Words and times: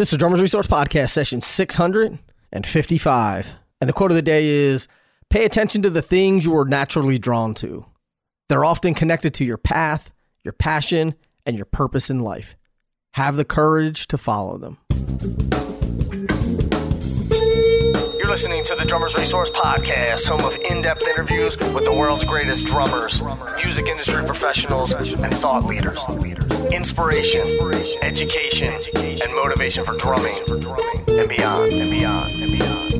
This 0.00 0.12
is 0.14 0.18
Drummers 0.18 0.40
Resource 0.40 0.66
Podcast, 0.66 1.10
session 1.10 1.42
655. 1.42 3.52
And 3.82 3.86
the 3.86 3.92
quote 3.92 4.10
of 4.10 4.14
the 4.14 4.22
day 4.22 4.46
is 4.46 4.88
Pay 5.28 5.44
attention 5.44 5.82
to 5.82 5.90
the 5.90 6.00
things 6.00 6.46
you 6.46 6.56
are 6.56 6.64
naturally 6.64 7.18
drawn 7.18 7.52
to. 7.56 7.84
They're 8.48 8.64
often 8.64 8.94
connected 8.94 9.34
to 9.34 9.44
your 9.44 9.58
path, 9.58 10.10
your 10.42 10.54
passion, 10.54 11.16
and 11.44 11.54
your 11.54 11.66
purpose 11.66 12.08
in 12.08 12.20
life. 12.20 12.56
Have 13.12 13.36
the 13.36 13.44
courage 13.44 14.06
to 14.06 14.16
follow 14.16 14.56
them. 14.56 14.78
Listening 18.30 18.62
to 18.66 18.76
the 18.76 18.84
Drummers 18.84 19.16
Resource 19.16 19.50
Podcast, 19.50 20.28
home 20.28 20.44
of 20.44 20.56
in 20.70 20.82
depth 20.82 21.02
interviews 21.02 21.56
with 21.74 21.84
the 21.84 21.92
world's 21.92 22.22
greatest 22.22 22.64
drummers, 22.64 23.20
music 23.56 23.88
industry 23.88 24.24
professionals, 24.24 24.92
and 24.92 25.34
thought 25.34 25.64
leaders. 25.64 26.00
Inspiration, 26.72 27.40
education, 28.02 28.72
and 28.94 29.34
motivation 29.34 29.84
for 29.84 29.96
drumming 29.96 30.36
and 31.08 31.28
beyond, 31.28 31.72
and 31.72 31.90
beyond, 31.90 32.30
and 32.30 32.52
beyond. 32.52 32.92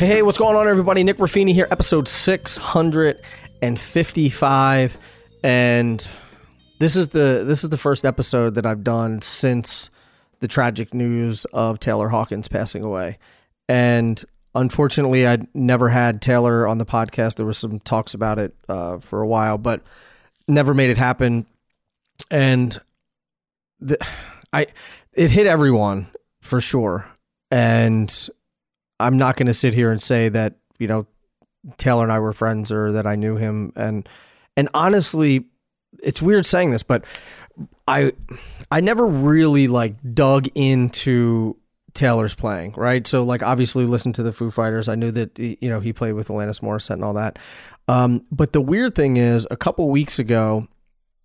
Hey, 0.00 0.06
hey, 0.06 0.22
what's 0.22 0.38
going 0.38 0.56
on, 0.56 0.66
everybody? 0.66 1.04
Nick 1.04 1.18
Ruffini 1.18 1.54
here, 1.54 1.68
episode 1.70 2.08
655. 2.08 4.96
And 5.44 6.08
this 6.80 6.96
is 6.96 7.10
the 7.10 7.44
this 7.46 7.62
is 7.62 7.70
the 7.70 7.78
first 7.78 8.04
episode 8.04 8.56
that 8.56 8.66
I've 8.66 8.82
done 8.82 9.22
since 9.22 9.90
the 10.40 10.48
tragic 10.48 10.94
news 10.94 11.44
of 11.46 11.80
Taylor 11.80 12.08
Hawkins 12.08 12.48
passing 12.48 12.82
away. 12.82 13.18
And 13.68 14.22
unfortunately, 14.54 15.26
I 15.26 15.38
never 15.54 15.88
had 15.88 16.22
Taylor 16.22 16.66
on 16.66 16.78
the 16.78 16.86
podcast. 16.86 17.36
There 17.36 17.46
were 17.46 17.52
some 17.52 17.80
talks 17.80 18.14
about 18.14 18.38
it 18.38 18.54
uh, 18.68 18.98
for 18.98 19.20
a 19.20 19.26
while, 19.26 19.58
but 19.58 19.82
never 20.46 20.74
made 20.74 20.90
it 20.90 20.98
happen. 20.98 21.46
And 22.30 22.80
the, 23.80 23.98
I 24.52 24.66
it 25.12 25.30
hit 25.30 25.46
everyone 25.46 26.08
for 26.40 26.60
sure. 26.60 27.06
And 27.50 28.28
I'm 29.00 29.16
not 29.16 29.36
going 29.36 29.46
to 29.46 29.54
sit 29.54 29.74
here 29.74 29.90
and 29.90 30.00
say 30.00 30.28
that 30.28 30.56
you 30.78 30.88
know 30.88 31.06
Taylor 31.76 32.02
and 32.02 32.12
I 32.12 32.18
were 32.18 32.32
friends 32.32 32.72
or 32.72 32.92
that 32.92 33.06
I 33.06 33.14
knew 33.14 33.36
him. 33.36 33.72
And 33.76 34.08
and 34.56 34.68
honestly, 34.74 35.46
it's 36.02 36.22
weird 36.22 36.46
saying 36.46 36.70
this, 36.70 36.82
but 36.82 37.04
I 37.86 38.12
I 38.70 38.80
never 38.80 39.06
really 39.06 39.68
like 39.68 39.96
dug 40.14 40.48
into 40.54 41.56
Taylor's 41.94 42.34
playing, 42.34 42.74
right? 42.76 43.06
So 43.06 43.24
like 43.24 43.42
obviously 43.42 43.84
listened 43.84 44.14
to 44.16 44.22
the 44.22 44.32
Foo 44.32 44.50
Fighters. 44.50 44.88
I 44.88 44.94
knew 44.94 45.10
that 45.12 45.38
you 45.38 45.56
know 45.62 45.80
he 45.80 45.92
played 45.92 46.12
with 46.12 46.28
Alanis 46.28 46.60
Morissette 46.60 46.94
and 46.94 47.04
all 47.04 47.14
that. 47.14 47.38
Um, 47.88 48.24
but 48.30 48.52
the 48.52 48.60
weird 48.60 48.94
thing 48.94 49.16
is, 49.16 49.46
a 49.50 49.56
couple 49.56 49.88
weeks 49.90 50.18
ago, 50.18 50.68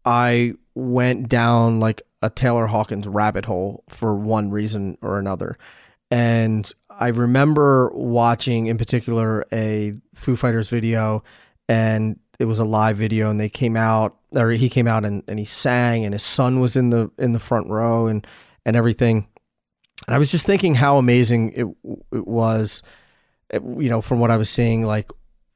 I 0.05 0.53
went 0.75 1.29
down 1.29 1.79
like 1.79 2.01
a 2.21 2.29
Taylor 2.29 2.67
Hawkins 2.67 3.07
rabbit 3.07 3.45
hole 3.45 3.83
for 3.89 4.15
one 4.15 4.49
reason 4.49 4.97
or 5.01 5.19
another. 5.19 5.57
And 6.09 6.71
I 6.89 7.07
remember 7.07 7.91
watching 7.93 8.67
in 8.67 8.77
particular 8.77 9.45
a 9.51 9.93
Foo 10.15 10.35
Fighters 10.35 10.69
video 10.69 11.23
and 11.67 12.19
it 12.39 12.45
was 12.45 12.59
a 12.59 12.65
live 12.65 12.97
video 12.97 13.29
and 13.29 13.39
they 13.39 13.49
came 13.49 13.75
out 13.75 14.17
or 14.35 14.51
he 14.51 14.69
came 14.69 14.87
out 14.87 15.05
and, 15.05 15.23
and 15.27 15.39
he 15.39 15.45
sang 15.45 16.05
and 16.05 16.13
his 16.13 16.23
son 16.23 16.59
was 16.59 16.75
in 16.75 16.89
the 16.89 17.11
in 17.17 17.31
the 17.31 17.39
front 17.39 17.67
row 17.67 18.07
and 18.07 18.25
and 18.65 18.75
everything. 18.75 19.27
And 20.07 20.15
I 20.15 20.17
was 20.17 20.31
just 20.31 20.45
thinking 20.45 20.75
how 20.75 20.97
amazing 20.97 21.51
it 21.53 21.67
it 22.11 22.27
was 22.27 22.83
you 23.53 23.89
know 23.89 24.01
from 24.01 24.19
what 24.19 24.31
I 24.31 24.37
was 24.37 24.49
seeing 24.49 24.83
like 24.83 25.11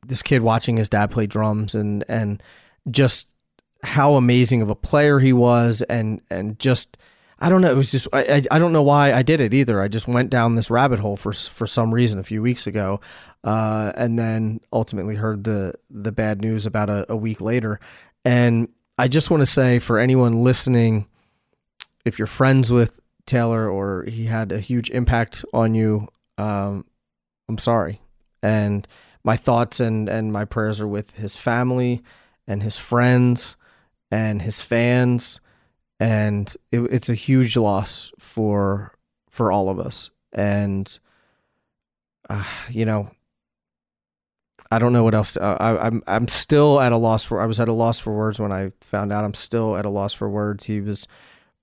this 0.05 0.21
kid 0.21 0.41
watching 0.41 0.77
his 0.77 0.89
dad 0.89 1.11
play 1.11 1.27
drums 1.27 1.75
and 1.75 2.03
and 2.07 2.41
just 2.89 3.27
how 3.83 4.15
amazing 4.15 4.61
of 4.61 4.69
a 4.69 4.75
player 4.75 5.19
he 5.19 5.33
was 5.33 5.81
and 5.83 6.21
and 6.29 6.57
just 6.59 6.97
I 7.39 7.49
don't 7.49 7.61
know. 7.61 7.71
It 7.71 7.77
was 7.77 7.91
just 7.91 8.07
I, 8.13 8.21
I, 8.23 8.41
I 8.51 8.59
don't 8.59 8.73
know 8.73 8.81
why 8.81 9.13
I 9.13 9.21
did 9.21 9.41
it 9.41 9.53
either. 9.53 9.79
I 9.79 9.87
just 9.87 10.07
went 10.07 10.31
down 10.31 10.55
this 10.55 10.71
rabbit 10.71 10.99
hole 10.99 11.17
for 11.17 11.33
for 11.33 11.67
some 11.67 11.93
reason 11.93 12.19
a 12.19 12.23
few 12.23 12.41
weeks 12.41 12.65
ago, 12.65 12.99
uh, 13.43 13.91
and 13.95 14.17
then 14.17 14.59
ultimately 14.73 15.15
heard 15.15 15.43
the 15.43 15.75
the 15.91 16.11
bad 16.11 16.41
news 16.41 16.65
about 16.65 16.89
a, 16.89 17.05
a 17.11 17.15
week 17.15 17.39
later. 17.39 17.79
And 18.27 18.67
I 18.97 19.07
just 19.07 19.31
want 19.31 19.39
to 19.39 19.45
say 19.45 19.79
for 19.79 19.99
anyone 19.99 20.43
listening, 20.43 21.07
if 22.03 22.19
you're 22.19 22.27
friends 22.27 22.73
with 22.73 22.99
Taylor 23.25 23.69
or 23.69 24.03
he 24.03 24.25
had 24.25 24.51
a 24.51 24.59
huge 24.59 24.89
impact 24.89 25.45
on 25.53 25.73
you, 25.73 26.09
um, 26.37 26.83
I'm 27.47 27.57
sorry, 27.57 28.01
and 28.43 28.85
my 29.23 29.37
thoughts 29.37 29.79
and 29.79 30.09
and 30.09 30.33
my 30.33 30.43
prayers 30.43 30.81
are 30.81 30.87
with 30.89 31.15
his 31.15 31.37
family 31.37 32.03
and 32.45 32.61
his 32.61 32.77
friends 32.77 33.55
and 34.11 34.41
his 34.41 34.59
fans. 34.59 35.39
And 35.97 36.53
it, 36.73 36.81
it's 36.81 37.07
a 37.07 37.15
huge 37.15 37.55
loss 37.55 38.11
for 38.19 38.93
for 39.29 39.53
all 39.53 39.69
of 39.69 39.79
us. 39.79 40.11
And 40.33 40.99
uh, 42.29 42.43
you 42.69 42.83
know 42.83 43.09
I 44.71 44.79
don't 44.79 44.93
know 44.93 45.03
what 45.03 45.15
else. 45.15 45.37
Uh, 45.37 45.57
I, 45.59 45.87
I'm 45.87 46.03
I'm 46.07 46.27
still 46.27 46.79
at 46.79 46.91
a 46.91 46.97
loss 46.97 47.23
for. 47.23 47.39
I 47.39 47.45
was 47.45 47.59
at 47.59 47.67
a 47.67 47.73
loss 47.73 47.99
for 47.99 48.13
words 48.13 48.39
when 48.39 48.51
I 48.51 48.71
found 48.81 49.11
out. 49.11 49.23
I'm 49.23 49.33
still 49.33 49.77
at 49.77 49.85
a 49.85 49.89
loss 49.89 50.13
for 50.13 50.29
words. 50.29 50.65
He 50.65 50.81
was 50.81 51.07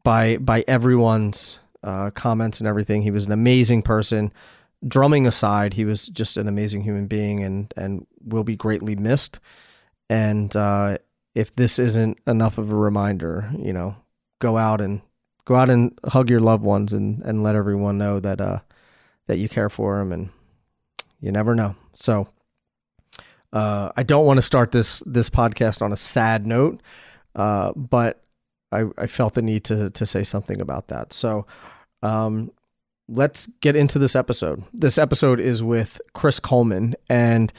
by 0.03 0.39
by 0.39 0.65
everyone's 0.67 1.59
uh, 1.83 2.11
comments 2.11 2.61
and 2.61 2.69
everything. 2.69 3.03
He 3.03 3.11
was 3.11 3.27
an 3.27 3.33
amazing 3.33 3.83
person. 3.83 4.33
Drumming 4.87 5.27
aside, 5.27 5.75
he 5.75 5.85
was 5.85 6.09
just 6.09 6.37
an 6.37 6.49
amazing 6.49 6.83
human 6.83 7.07
being, 7.07 7.43
and 7.43 7.73
and 7.77 8.07
will 8.23 8.45
be 8.45 8.57
greatly 8.57 8.97
missed. 8.97 9.39
And 10.09 10.55
uh, 10.55 10.99
if 11.35 11.55
this 11.57 11.79
isn't 11.79 12.19
enough 12.27 12.59
of 12.59 12.71
a 12.71 12.77
reminder, 12.77 13.51
you 13.59 13.73
know, 13.73 13.97
go 14.41 14.57
out 14.57 14.81
and 14.81 15.03
go 15.45 15.55
out 15.55 15.71
and 15.71 15.99
hug 16.05 16.31
your 16.31 16.41
loved 16.41 16.63
ones 16.63 16.93
and 16.93 17.23
and 17.23 17.43
let 17.43 17.55
everyone 17.55 17.99
know 17.99 18.21
that 18.21 18.41
uh 18.41 18.59
that 19.27 19.39
you 19.39 19.49
care 19.49 19.69
for 19.69 19.99
them 19.99 20.13
and 20.13 20.31
you 21.21 21.33
never 21.33 21.55
know. 21.55 21.75
So 21.95 22.29
uh, 23.55 23.93
I 23.97 24.03
don't 24.03 24.27
want 24.27 24.37
to 24.39 24.43
start 24.43 24.73
this 24.73 25.01
this 25.07 25.31
podcast 25.31 25.81
on 25.81 25.93
a 25.93 25.97
sad 25.97 26.47
note, 26.47 26.83
uh, 27.37 27.73
but 27.75 28.23
I, 28.73 28.87
I 28.99 29.07
felt 29.07 29.35
the 29.35 29.43
need 29.43 29.65
to 29.65 29.91
to 29.91 30.05
say 30.05 30.25
something 30.25 30.61
about 30.61 30.89
that. 30.89 31.13
So 31.13 31.47
um, 32.03 32.51
let's 33.09 33.47
get 33.61 33.77
into 33.77 34.01
this 34.01 34.17
episode. 34.17 34.65
This 34.75 34.99
episode 34.99 35.39
is 35.39 35.63
with 35.63 36.01
Chris 36.15 36.41
Coleman, 36.41 36.97
and 37.09 37.53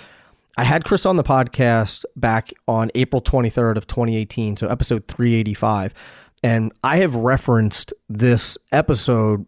I 0.58 0.66
had 0.66 0.84
Chris 0.84 1.06
on 1.06 1.16
the 1.16 1.24
podcast 1.24 2.04
back 2.18 2.52
on 2.68 2.92
April 2.94 3.22
23rd 3.22 3.78
of 3.78 3.88
2018, 3.88 4.58
so 4.58 4.68
episode 4.68 5.08
385. 5.08 5.94
And 6.44 6.74
I 6.84 6.98
have 6.98 7.16
referenced 7.16 7.94
this 8.10 8.58
episode 8.72 9.46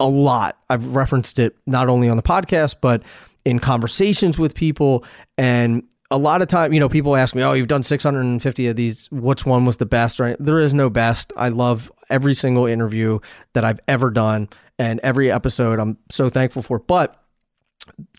a 0.00 0.06
lot. 0.06 0.58
I've 0.68 0.94
referenced 0.94 1.38
it 1.38 1.56
not 1.66 1.88
only 1.88 2.08
on 2.08 2.16
the 2.16 2.22
podcast, 2.22 2.76
but 2.80 3.02
in 3.44 3.58
conversations 3.58 4.38
with 4.38 4.54
people. 4.54 5.04
And 5.36 5.82
a 6.10 6.18
lot 6.18 6.42
of 6.42 6.48
time, 6.48 6.72
you 6.72 6.80
know, 6.80 6.88
people 6.88 7.16
ask 7.16 7.34
me, 7.34 7.42
"Oh, 7.42 7.52
you've 7.52 7.68
done 7.68 7.82
650 7.82 8.68
of 8.68 8.76
these. 8.76 9.08
Which 9.10 9.44
one 9.44 9.64
was 9.64 9.78
the 9.78 9.86
best?" 9.86 10.20
Right? 10.20 10.36
There 10.38 10.58
is 10.58 10.74
no 10.74 10.90
best. 10.90 11.32
I 11.36 11.48
love 11.48 11.90
every 12.10 12.34
single 12.34 12.66
interview 12.66 13.18
that 13.54 13.64
I've 13.64 13.80
ever 13.88 14.10
done, 14.10 14.48
and 14.78 15.00
every 15.02 15.30
episode. 15.30 15.78
I'm 15.78 15.98
so 16.10 16.28
thankful 16.28 16.62
for. 16.62 16.78
But 16.78 17.20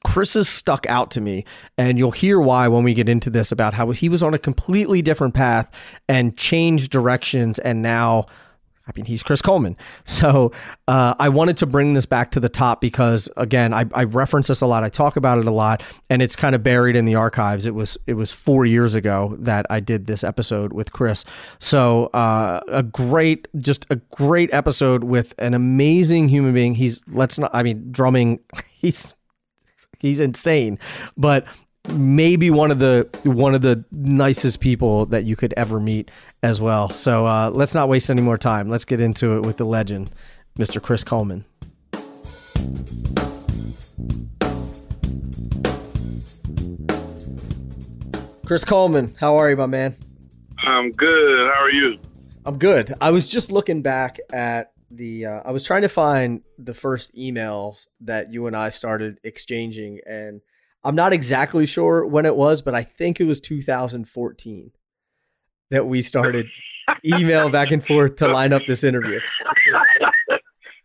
Chris 0.05 0.33
has 0.33 0.49
stuck 0.49 0.85
out 0.87 1.11
to 1.11 1.21
me, 1.21 1.45
and 1.77 1.97
you'll 1.97 2.11
hear 2.11 2.39
why 2.39 2.67
when 2.67 2.83
we 2.83 2.93
get 2.93 3.09
into 3.09 3.29
this 3.29 3.51
about 3.51 3.73
how 3.73 3.91
he 3.91 4.09
was 4.09 4.21
on 4.23 4.33
a 4.33 4.39
completely 4.39 5.01
different 5.01 5.33
path 5.33 5.71
and 6.09 6.35
changed 6.37 6.91
directions, 6.91 7.59
and 7.59 7.81
now. 7.81 8.25
I 8.87 8.91
mean, 8.95 9.05
he's 9.05 9.23
Chris 9.23 9.41
Coleman. 9.41 9.75
So 10.05 10.51
uh, 10.87 11.15
I 11.19 11.29
wanted 11.29 11.57
to 11.57 11.65
bring 11.65 11.93
this 11.93 12.05
back 12.05 12.31
to 12.31 12.39
the 12.39 12.47
top 12.47 12.79
because, 12.79 13.27
again, 13.37 13.73
I, 13.73 13.85
I 13.93 14.03
reference 14.05 14.47
this 14.47 14.61
a 14.61 14.67
lot. 14.67 14.83
I 14.83 14.89
talk 14.89 15.17
about 15.17 15.39
it 15.39 15.45
a 15.45 15.51
lot, 15.51 15.83
and 16.09 16.21
it's 16.21 16.35
kind 16.35 16.55
of 16.55 16.63
buried 16.63 16.95
in 16.95 17.05
the 17.05 17.15
archives. 17.15 17.65
It 17.65 17.73
was 17.73 17.97
it 18.07 18.13
was 18.13 18.31
four 18.31 18.65
years 18.65 18.95
ago 18.95 19.35
that 19.39 19.65
I 19.69 19.79
did 19.79 20.05
this 20.05 20.23
episode 20.23 20.73
with 20.73 20.93
Chris. 20.93 21.25
So 21.59 22.05
uh, 22.07 22.61
a 22.67 22.83
great, 22.83 23.47
just 23.57 23.85
a 23.89 23.97
great 24.15 24.53
episode 24.53 25.03
with 25.03 25.33
an 25.37 25.53
amazing 25.53 26.29
human 26.29 26.53
being. 26.53 26.75
He's 26.75 27.03
let's 27.07 27.37
not. 27.37 27.51
I 27.53 27.63
mean, 27.63 27.91
drumming. 27.91 28.39
He's 28.77 29.15
he's 29.97 30.19
insane, 30.19 30.77
but 31.17 31.47
maybe 31.93 32.49
one 32.49 32.71
of 32.71 32.79
the 32.79 33.07
one 33.23 33.55
of 33.55 33.61
the 33.61 33.83
nicest 33.91 34.59
people 34.59 35.05
that 35.07 35.25
you 35.25 35.35
could 35.35 35.53
ever 35.57 35.79
meet 35.79 36.09
as 36.43 36.59
well. 36.61 36.89
So 36.89 37.25
uh, 37.25 37.49
let's 37.51 37.73
not 37.73 37.89
waste 37.89 38.09
any 38.09 38.21
more 38.21 38.37
time. 38.37 38.69
Let's 38.69 38.85
get 38.85 38.99
into 38.99 39.37
it 39.37 39.45
with 39.45 39.57
the 39.57 39.65
legend, 39.65 40.11
Mr. 40.57 40.81
Chris 40.81 41.03
Coleman. 41.03 41.45
Chris 48.45 48.63
Coleman, 48.63 49.15
how 49.19 49.37
are 49.37 49.49
you, 49.49 49.55
my 49.55 49.65
man? 49.65 49.95
I'm 50.59 50.91
good. 50.91 51.51
How 51.51 51.63
are 51.63 51.71
you? 51.71 51.97
I'm 52.45 52.59
good. 52.59 52.93
I 53.01 53.09
was 53.09 53.27
just 53.27 53.51
looking 53.51 53.81
back 53.81 54.19
at 54.31 54.71
the 54.91 55.25
uh, 55.25 55.41
I 55.43 55.51
was 55.51 55.63
trying 55.63 55.81
to 55.81 55.89
find 55.89 56.41
the 56.57 56.73
first 56.73 57.15
emails 57.15 57.87
that 58.01 58.31
you 58.31 58.45
and 58.45 58.55
I 58.55 58.69
started 58.69 59.19
exchanging, 59.23 59.99
and 60.05 60.41
I'm 60.85 60.95
not 60.95 61.13
exactly 61.13 61.65
sure 61.65 62.05
when 62.05 62.25
it 62.27 62.35
was, 62.35 62.61
but 62.61 62.75
I 62.75 62.83
think 62.83 63.19
it 63.19 63.25
was 63.25 63.41
2014 63.41 64.71
that 65.71 65.87
we 65.87 66.01
started 66.03 66.45
email 67.03 67.49
back 67.49 67.71
and 67.71 67.83
forth 67.83 68.17
to 68.17 68.27
line 68.27 68.53
up 68.53 68.61
this 68.67 68.83
interview. 68.83 69.19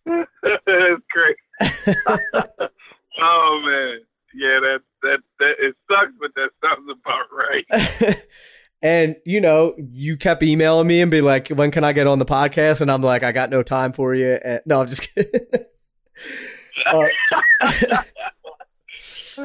That's 0.06 1.02
great. 1.12 1.36
oh 3.20 3.62
man, 3.66 4.00
yeah, 4.34 4.58
that 4.60 4.78
that 5.02 5.18
that 5.38 5.54
it 5.58 5.76
sucks, 5.90 6.12
but 6.18 6.30
that 6.34 6.50
sounds 6.62 6.88
about 6.90 7.26
right. 7.30 8.16
and 8.82 9.16
you 9.26 9.42
know, 9.42 9.74
you 9.76 10.16
kept 10.16 10.42
emailing 10.42 10.86
me 10.86 11.02
and 11.02 11.10
be 11.10 11.20
like, 11.20 11.48
"When 11.48 11.70
can 11.70 11.84
I 11.84 11.92
get 11.92 12.06
on 12.06 12.18
the 12.18 12.24
podcast?" 12.24 12.80
And 12.80 12.90
I'm 12.90 13.02
like, 13.02 13.22
"I 13.22 13.32
got 13.32 13.50
no 13.50 13.62
time 13.62 13.92
for 13.92 14.14
you." 14.14 14.38
And, 14.42 14.62
no, 14.64 14.80
I'm 14.80 14.88
just 14.88 15.14
kidding. 15.14 15.40
uh, 16.92 17.06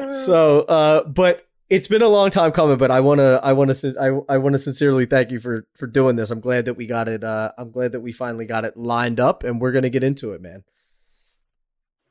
so, 0.08 0.60
uh, 0.62 1.04
but 1.04 1.46
it's 1.68 1.88
been 1.88 2.02
a 2.02 2.08
long 2.08 2.30
time 2.30 2.52
coming. 2.52 2.78
But 2.78 2.90
I 2.90 3.00
want 3.00 3.18
to, 3.18 3.40
I 3.42 3.52
want 3.52 3.74
to, 3.74 3.94
I, 4.00 4.34
I 4.34 4.38
want 4.38 4.54
to 4.54 4.58
sincerely 4.58 5.06
thank 5.06 5.30
you 5.30 5.38
for 5.38 5.66
for 5.76 5.86
doing 5.86 6.16
this. 6.16 6.30
I'm 6.30 6.40
glad 6.40 6.66
that 6.66 6.74
we 6.74 6.86
got 6.86 7.08
it. 7.08 7.24
Uh, 7.24 7.52
I'm 7.58 7.70
glad 7.70 7.92
that 7.92 8.00
we 8.00 8.12
finally 8.12 8.46
got 8.46 8.64
it 8.64 8.76
lined 8.76 9.20
up, 9.20 9.42
and 9.42 9.60
we're 9.60 9.72
gonna 9.72 9.90
get 9.90 10.04
into 10.04 10.32
it, 10.32 10.40
man. 10.40 10.64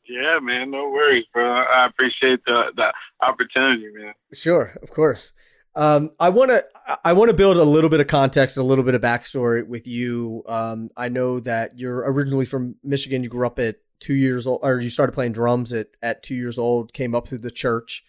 Yeah, 0.07 0.39
man, 0.41 0.69
no 0.69 0.89
worries, 0.89 1.25
bro. 1.33 1.45
I 1.45 1.87
appreciate 1.87 2.39
the 2.45 2.71
the 2.75 2.93
opportunity, 3.25 3.87
man. 3.93 4.13
Sure, 4.33 4.77
of 4.81 4.91
course. 4.91 5.31
Um, 5.75 6.11
I 6.19 6.29
want 6.29 6.51
to 6.51 6.65
I 7.03 7.13
want 7.13 7.29
to 7.29 7.35
build 7.35 7.57
a 7.57 7.63
little 7.63 7.89
bit 7.89 7.99
of 7.99 8.07
context, 8.07 8.57
a 8.57 8.63
little 8.63 8.83
bit 8.83 8.95
of 8.95 9.01
backstory 9.01 9.67
with 9.67 9.87
you. 9.87 10.43
Um, 10.47 10.89
I 10.95 11.09
know 11.09 11.41
that 11.41 11.77
you're 11.77 11.99
originally 12.11 12.45
from 12.45 12.75
Michigan. 12.83 13.23
You 13.23 13.29
grew 13.29 13.45
up 13.45 13.59
at 13.59 13.77
two 13.99 14.13
years 14.13 14.47
old, 14.47 14.59
or 14.63 14.79
you 14.79 14.89
started 14.89 15.13
playing 15.13 15.33
drums 15.33 15.73
at 15.73 15.87
at 16.01 16.23
two 16.23 16.35
years 16.35 16.59
old. 16.59 16.93
Came 16.93 17.15
up 17.15 17.27
through 17.27 17.39
the 17.39 17.51
church, 17.51 18.03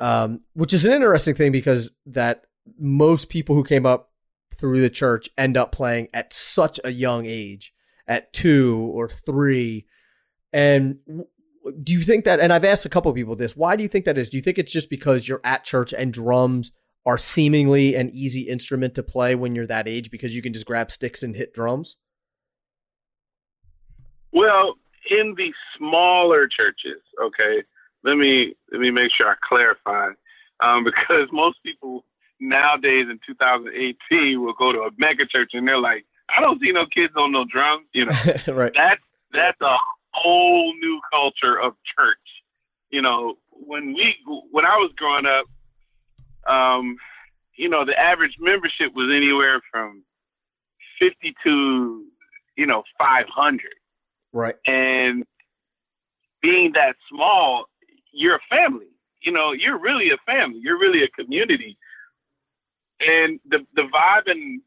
um, 0.00 0.40
which 0.54 0.72
is 0.72 0.84
an 0.84 0.92
interesting 0.92 1.34
thing 1.34 1.52
because 1.52 1.90
that 2.06 2.44
most 2.78 3.28
people 3.28 3.54
who 3.54 3.64
came 3.64 3.86
up 3.86 4.10
through 4.54 4.80
the 4.80 4.90
church 4.90 5.28
end 5.36 5.56
up 5.56 5.72
playing 5.72 6.08
at 6.14 6.32
such 6.32 6.78
a 6.84 6.90
young 6.90 7.26
age, 7.26 7.74
at 8.06 8.32
two 8.32 8.90
or 8.94 9.08
three 9.08 9.86
and 10.54 10.98
do 11.82 11.92
you 11.92 12.02
think 12.02 12.24
that? 12.24 12.38
And 12.38 12.52
I've 12.52 12.64
asked 12.64 12.86
a 12.86 12.88
couple 12.88 13.10
of 13.10 13.16
people 13.16 13.34
this. 13.36 13.56
Why 13.56 13.74
do 13.74 13.82
you 13.82 13.88
think 13.88 14.04
that 14.04 14.16
is? 14.16 14.30
Do 14.30 14.36
you 14.36 14.42
think 14.42 14.58
it's 14.58 14.72
just 14.72 14.88
because 14.88 15.26
you're 15.26 15.40
at 15.42 15.64
church 15.64 15.92
and 15.92 16.12
drums 16.12 16.70
are 17.06 17.18
seemingly 17.18 17.96
an 17.96 18.10
easy 18.10 18.42
instrument 18.42 18.94
to 18.94 19.02
play 19.02 19.34
when 19.34 19.54
you're 19.54 19.66
that 19.66 19.88
age 19.88 20.10
because 20.10 20.34
you 20.34 20.42
can 20.42 20.52
just 20.52 20.66
grab 20.66 20.90
sticks 20.90 21.22
and 21.22 21.34
hit 21.34 21.52
drums? 21.52 21.96
Well, 24.32 24.74
in 25.10 25.34
the 25.36 25.52
smaller 25.76 26.48
churches, 26.48 27.02
okay. 27.22 27.62
Let 28.04 28.16
me 28.16 28.54
let 28.70 28.80
me 28.80 28.90
make 28.90 29.10
sure 29.16 29.28
I 29.28 29.34
clarify, 29.46 30.10
um, 30.60 30.84
because 30.84 31.28
most 31.32 31.58
people 31.62 32.04
nowadays 32.40 33.06
in 33.10 33.18
2018 33.26 34.42
will 34.42 34.54
go 34.58 34.72
to 34.72 34.80
a 34.80 34.90
mega 34.98 35.26
church 35.26 35.50
and 35.54 35.66
they're 35.66 35.78
like, 35.78 36.04
I 36.28 36.40
don't 36.40 36.60
see 36.60 36.72
no 36.72 36.86
kids 36.86 37.14
on 37.16 37.32
no 37.32 37.44
drums. 37.44 37.86
You 37.92 38.06
know, 38.06 38.14
right? 38.54 38.72
That's 38.74 39.02
that's 39.32 39.60
a 39.60 39.76
whole 40.12 40.74
new 40.74 41.00
culture 41.10 41.60
of 41.60 41.74
church. 41.96 42.18
You 42.90 43.02
know, 43.02 43.34
when 43.50 43.94
we 43.94 44.14
when 44.50 44.64
I 44.64 44.76
was 44.76 44.92
growing 44.96 45.26
up, 45.26 45.46
um, 46.50 46.96
you 47.56 47.68
know, 47.68 47.84
the 47.84 47.98
average 47.98 48.36
membership 48.38 48.94
was 48.94 49.10
anywhere 49.14 49.60
from 49.70 50.02
fifty 50.98 51.34
to 51.44 52.04
you 52.56 52.66
know 52.66 52.82
five 52.98 53.26
hundred. 53.28 53.74
Right. 54.34 54.56
And 54.66 55.24
being 56.42 56.72
that 56.74 56.96
small, 57.08 57.66
you're 58.12 58.36
a 58.36 58.40
family. 58.50 58.88
You 59.22 59.32
know, 59.32 59.52
you're 59.52 59.78
really 59.78 60.10
a 60.10 60.18
family. 60.26 60.60
You're 60.62 60.78
really 60.78 61.02
a 61.02 61.08
community. 61.08 61.78
And 63.00 63.40
the 63.48 63.64
the 63.74 63.82
vibe 63.82 64.30
and 64.30 64.60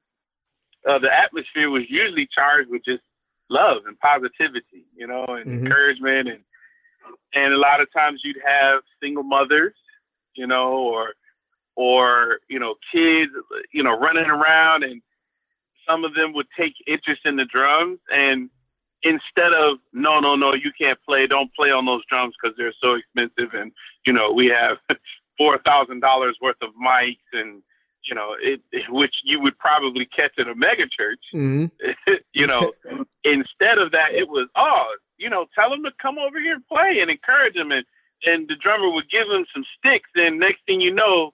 uh, 0.89 0.99
the 0.99 1.09
atmosphere 1.13 1.69
was 1.69 1.83
usually 1.89 2.27
charged 2.33 2.69
with 2.69 2.83
just 2.85 3.03
love 3.49 3.83
and 3.85 3.99
positivity, 3.99 4.85
you 4.95 5.05
know, 5.05 5.25
and 5.27 5.45
mm-hmm. 5.45 5.65
encouragement 5.65 6.29
and 6.29 6.39
and 7.33 7.53
a 7.53 7.57
lot 7.57 7.81
of 7.81 7.91
times 7.93 8.21
you'd 8.23 8.37
have 8.45 8.81
single 9.01 9.23
mothers, 9.23 9.75
you 10.35 10.47
know, 10.47 10.71
or 10.71 11.13
or 11.75 12.39
you 12.49 12.59
know 12.59 12.75
kids, 12.91 13.31
you 13.73 13.83
know, 13.83 13.97
running 13.97 14.25
around, 14.29 14.83
and 14.83 15.01
some 15.87 16.05
of 16.05 16.13
them 16.15 16.33
would 16.33 16.47
take 16.57 16.73
interest 16.87 17.21
in 17.25 17.35
the 17.35 17.45
drums, 17.45 17.99
and 18.09 18.49
instead 19.03 19.53
of 19.53 19.77
no, 19.93 20.19
no, 20.19 20.35
no, 20.35 20.53
you 20.53 20.71
can't 20.79 20.99
play, 21.07 21.27
don't 21.27 21.53
play 21.55 21.69
on 21.69 21.85
those 21.85 22.03
drums 22.09 22.35
because 22.41 22.55
they're 22.57 22.73
so 22.81 22.95
expensive, 22.95 23.53
and 23.53 23.71
you 24.05 24.13
know 24.13 24.31
we 24.31 24.47
have 24.47 24.77
four 25.37 25.59
thousand 25.59 25.99
dollars 26.01 26.37
worth 26.41 26.57
of 26.61 26.69
mics 26.81 27.17
and 27.33 27.61
you 28.07 28.15
know, 28.15 28.35
it, 28.41 28.61
which 28.89 29.13
you 29.23 29.41
would 29.41 29.57
probably 29.59 30.05
catch 30.05 30.31
at 30.39 30.47
a 30.47 30.55
mega 30.55 30.83
church. 30.87 31.19
Mm-hmm. 31.33 32.13
you 32.33 32.47
know, 32.47 32.71
instead 33.23 33.77
of 33.77 33.91
that, 33.91 34.13
it 34.13 34.27
was, 34.27 34.47
oh, 34.55 34.95
you 35.17 35.29
know, 35.29 35.45
tell 35.53 35.73
him 35.73 35.83
to 35.83 35.91
come 36.01 36.17
over 36.17 36.39
here 36.39 36.55
and 36.55 36.67
play 36.67 36.99
and 37.01 37.11
encourage 37.11 37.55
him. 37.55 37.71
And, 37.71 37.85
and 38.23 38.47
the 38.47 38.55
drummer 38.55 38.89
would 38.91 39.09
give 39.09 39.27
him 39.27 39.45
some 39.53 39.65
sticks. 39.77 40.09
And 40.15 40.39
next 40.39 40.59
thing 40.65 40.81
you 40.81 40.93
know, 40.93 41.31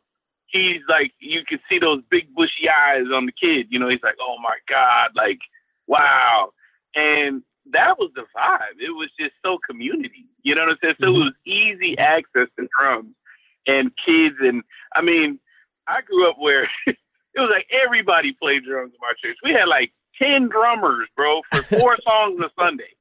he's 0.47 0.81
like, 0.89 1.11
you 1.19 1.41
can 1.47 1.59
see 1.69 1.79
those 1.79 2.01
big 2.09 2.33
bushy 2.35 2.69
eyes 2.69 3.05
on 3.13 3.25
the 3.25 3.33
kid. 3.33 3.67
You 3.69 3.79
know, 3.79 3.89
he's 3.89 4.03
like, 4.03 4.17
oh 4.19 4.37
my 4.41 4.57
God, 4.67 5.11
like, 5.15 5.39
wow. 5.87 6.51
And 6.95 7.43
that 7.71 7.97
was 7.97 8.11
the 8.15 8.25
vibe. 8.35 8.79
It 8.79 8.91
was 8.91 9.09
just 9.19 9.33
so 9.43 9.57
community. 9.69 10.25
You 10.43 10.55
know 10.55 10.61
what 10.61 10.71
I'm 10.71 10.77
saying? 10.81 10.95
So 10.99 11.07
mm-hmm. 11.07 11.21
it 11.21 11.23
was 11.25 11.33
easy 11.45 11.97
access 11.97 12.47
to 12.59 12.67
drums 12.77 13.15
and 13.67 13.91
kids. 14.05 14.35
And 14.41 14.63
I 14.93 15.01
mean, 15.01 15.39
I 15.87 16.01
grew 16.01 16.29
up 16.29 16.37
where 16.39 16.63
it 16.87 16.97
was 17.35 17.49
like 17.51 17.67
everybody 17.85 18.33
played 18.33 18.63
drums 18.65 18.93
in 18.93 18.99
my 19.01 19.13
church. 19.21 19.37
We 19.43 19.51
had 19.51 19.67
like 19.67 19.91
ten 20.21 20.49
drummers, 20.49 21.07
bro, 21.15 21.41
for 21.51 21.63
four 21.63 21.97
songs 22.03 22.39
on 22.39 22.43
a 22.43 22.49
Sunday. 22.59 22.91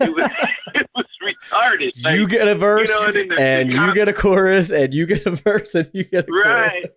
It 0.00 0.14
was 0.14 0.30
it 0.74 0.90
was 0.94 1.06
retarded. 1.22 1.92
Like, 2.04 2.16
you 2.16 2.28
get 2.28 2.48
a 2.48 2.54
verse, 2.54 2.88
you 2.88 3.26
know, 3.26 3.36
and, 3.36 3.40
and 3.40 3.72
you 3.72 3.94
get 3.94 4.08
a 4.08 4.12
chorus, 4.12 4.70
and 4.70 4.94
you 4.94 5.06
get 5.06 5.26
a 5.26 5.32
verse, 5.32 5.74
and 5.74 5.90
you 5.92 6.04
get 6.04 6.28
a 6.28 6.32
right. 6.32 6.82
Chorus. 6.82 6.96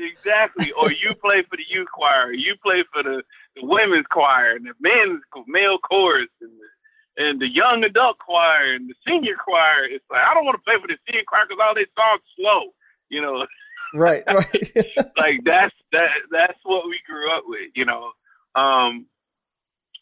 Exactly. 0.00 0.72
or 0.72 0.90
you 0.90 1.14
play 1.20 1.42
for 1.48 1.56
the 1.56 1.64
youth 1.68 1.88
choir, 1.92 2.32
you 2.32 2.54
play 2.62 2.84
for 2.92 3.02
the, 3.02 3.22
the 3.56 3.64
women's 3.64 4.06
choir, 4.10 4.56
and 4.56 4.66
the 4.66 4.74
men's 4.80 5.22
male 5.46 5.78
chorus, 5.78 6.30
and 6.40 6.52
the, 6.52 7.22
and 7.22 7.40
the 7.40 7.48
young 7.48 7.84
adult 7.84 8.18
choir, 8.18 8.74
and 8.74 8.88
the 8.88 8.94
senior 9.06 9.36
choir. 9.36 9.84
It's 9.84 10.04
like 10.10 10.22
I 10.22 10.34
don't 10.34 10.44
want 10.44 10.56
to 10.56 10.64
play 10.64 10.80
for 10.80 10.88
the 10.88 10.98
senior 11.06 11.24
choir 11.26 11.42
because 11.48 11.62
all 11.62 11.74
they 11.74 11.86
songs 11.96 12.22
slow. 12.36 12.72
You 13.08 13.22
know 13.22 13.46
right, 13.94 14.22
right. 14.32 14.72
like 15.16 15.42
that's 15.44 15.74
that 15.92 16.10
that's 16.30 16.58
what 16.64 16.86
we 16.86 17.00
grew 17.06 17.30
up 17.34 17.44
with, 17.46 17.70
you 17.74 17.84
know. 17.84 18.12
Um 18.54 19.06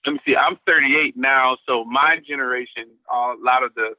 let 0.07 0.13
me 0.13 0.21
see, 0.25 0.37
I'm 0.37 0.57
38 0.67 1.17
now, 1.17 1.57
so 1.67 1.85
my 1.85 2.17
generation, 2.27 2.87
a 3.13 3.35
lot 3.43 3.63
of 3.63 3.75
the 3.75 3.95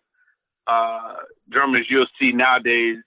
uh, 0.66 1.16
drummers 1.50 1.88
you'll 1.90 2.08
see 2.20 2.32
nowadays, 2.32 2.98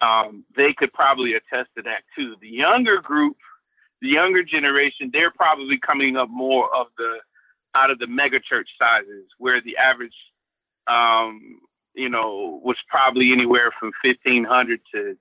um, 0.00 0.44
they 0.56 0.74
could 0.76 0.92
probably 0.92 1.34
attest 1.34 1.70
to 1.76 1.82
that 1.82 2.02
too. 2.16 2.34
The 2.40 2.48
younger 2.48 3.00
group, 3.00 3.36
the 4.00 4.08
younger 4.08 4.42
generation, 4.42 5.10
they're 5.12 5.30
probably 5.30 5.78
coming 5.84 6.16
up 6.16 6.28
more 6.30 6.74
of 6.74 6.86
the 6.96 7.16
out 7.74 7.90
of 7.90 7.98
the 7.98 8.06
mega 8.06 8.38
church 8.40 8.68
sizes, 8.78 9.26
where 9.38 9.60
the 9.62 9.76
average, 9.76 10.14
um, 10.88 11.60
you 11.94 12.08
know, 12.08 12.60
was 12.64 12.76
probably 12.88 13.32
anywhere 13.32 13.70
from 13.78 13.92
1,500 14.02 14.80
to 14.94 15.16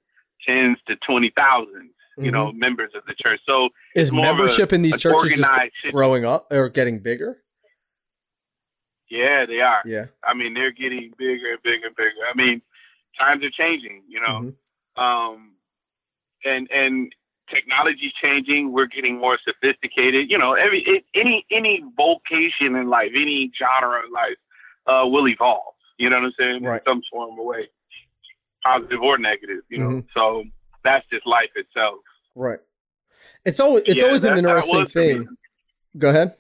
tens 0.48 0.78
to 0.88 0.96
twenty 1.06 1.32
thousand, 1.36 1.90
you 2.18 2.26
mm-hmm. 2.26 2.32
know, 2.32 2.52
members 2.52 2.92
of 2.96 3.04
the 3.08 3.14
church. 3.22 3.40
So 3.46 3.70
is 3.96 4.12
membership 4.12 4.72
a, 4.72 4.76
in 4.76 4.82
these 4.82 4.98
churches 4.98 5.46
growing 5.92 6.26
up 6.26 6.48
or 6.52 6.70
getting 6.70 7.00
bigger? 7.00 7.44
Yeah, 9.10 9.46
they 9.48 9.60
are. 9.60 9.82
Yeah. 9.86 10.06
I 10.24 10.36
mean, 10.36 10.54
they're 10.54 10.72
getting 10.72 11.12
bigger 11.18 11.54
and 11.54 11.64
bigger 11.64 11.88
and 11.88 11.96
bigger. 11.96 12.12
I 12.32 12.38
mean, 12.38 12.62
times 13.18 13.44
are 13.44 13.50
changing, 13.50 14.04
you 14.08 14.22
know. 14.22 14.54
Mm-hmm. 14.98 15.02
Um 15.02 15.52
and 16.46 16.70
and 16.72 17.14
technology's 17.54 18.14
changing, 18.22 18.72
we're 18.72 18.88
getting 18.88 19.20
more 19.20 19.38
sophisticated. 19.46 20.30
You 20.30 20.38
know, 20.38 20.54
every 20.54 20.84
it, 20.86 21.04
any 21.16 21.46
any 21.52 21.84
vocation 21.98 22.76
in 22.76 22.90
life, 22.90 23.12
any 23.16 23.52
genre 23.58 24.02
in 24.06 24.12
life 24.12 24.38
uh 24.88 25.08
will 25.08 25.28
evolve. 25.28 25.74
You 25.98 26.10
know 26.10 26.18
what 26.18 26.26
I'm 26.26 26.34
saying? 26.40 26.64
Right. 26.64 26.82
In 26.86 26.94
some 26.94 27.02
form 27.12 27.38
or 27.40 27.46
way 27.46 27.70
positive 28.64 29.02
or 29.02 29.18
negative, 29.18 29.64
you 29.70 29.78
know. 29.78 29.90
Mm-hmm. 29.90 30.08
So 30.16 30.44
that's 30.84 31.06
just 31.12 31.26
life 31.26 31.50
itself. 31.56 32.00
Right. 32.36 32.60
It's 33.46 33.60
always 33.60 33.84
it's 33.86 34.02
yeah, 34.02 34.08
always 34.08 34.26
an 34.26 34.38
interesting 34.38 34.88
thing. 34.88 35.28
Go 35.98 36.10
ahead. 36.10 36.36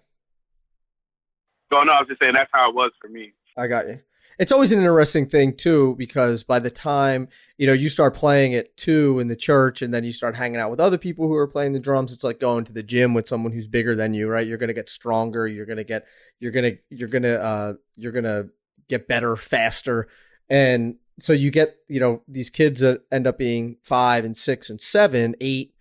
No, 1.71 1.83
no, 1.83 1.91
I 1.93 1.99
was 1.99 2.07
just 2.07 2.19
saying 2.19 2.33
that's 2.33 2.49
how 2.53 2.69
it 2.69 2.75
was 2.75 2.91
for 3.01 3.09
me. 3.09 3.33
I 3.57 3.67
got 3.67 3.87
you. 3.87 3.99
It's 4.39 4.53
always 4.53 4.71
an 4.71 4.79
interesting 4.79 5.27
thing 5.27 5.53
too, 5.53 5.95
because 5.97 6.45
by 6.45 6.59
the 6.59 6.69
time 6.69 7.27
you 7.57 7.67
know 7.67 7.73
you 7.73 7.89
start 7.89 8.13
playing 8.13 8.53
it 8.53 8.75
too 8.77 9.19
in 9.19 9.27
the 9.27 9.35
church, 9.35 9.81
and 9.81 9.93
then 9.93 10.05
you 10.05 10.13
start 10.13 10.37
hanging 10.37 10.61
out 10.61 10.71
with 10.71 10.79
other 10.79 10.97
people 10.97 11.27
who 11.27 11.35
are 11.35 11.47
playing 11.47 11.73
the 11.73 11.79
drums, 11.79 12.13
it's 12.13 12.23
like 12.23 12.39
going 12.39 12.63
to 12.63 12.71
the 12.71 12.81
gym 12.81 13.13
with 13.13 13.27
someone 13.27 13.51
who's 13.51 13.67
bigger 13.67 13.97
than 13.97 14.13
you, 14.13 14.29
right? 14.29 14.47
You're 14.47 14.57
gonna 14.57 14.73
get 14.73 14.87
stronger. 14.87 15.45
You're 15.45 15.65
gonna 15.65 15.83
get. 15.83 16.05
You're 16.39 16.53
gonna. 16.53 16.71
You're 16.89 17.09
gonna. 17.09 17.33
Uh, 17.33 17.73
you're 17.97 18.13
gonna 18.13 18.45
get 18.87 19.09
better 19.09 19.35
faster, 19.35 20.07
and 20.49 20.95
so 21.19 21.33
you 21.33 21.51
get 21.51 21.75
you 21.89 21.99
know 21.99 22.21
these 22.25 22.49
kids 22.49 22.79
that 22.79 23.01
end 23.11 23.27
up 23.27 23.37
being 23.37 23.75
five 23.83 24.23
and 24.23 24.37
six 24.37 24.69
and 24.69 24.79
seven 24.79 25.35
eight 25.41 25.73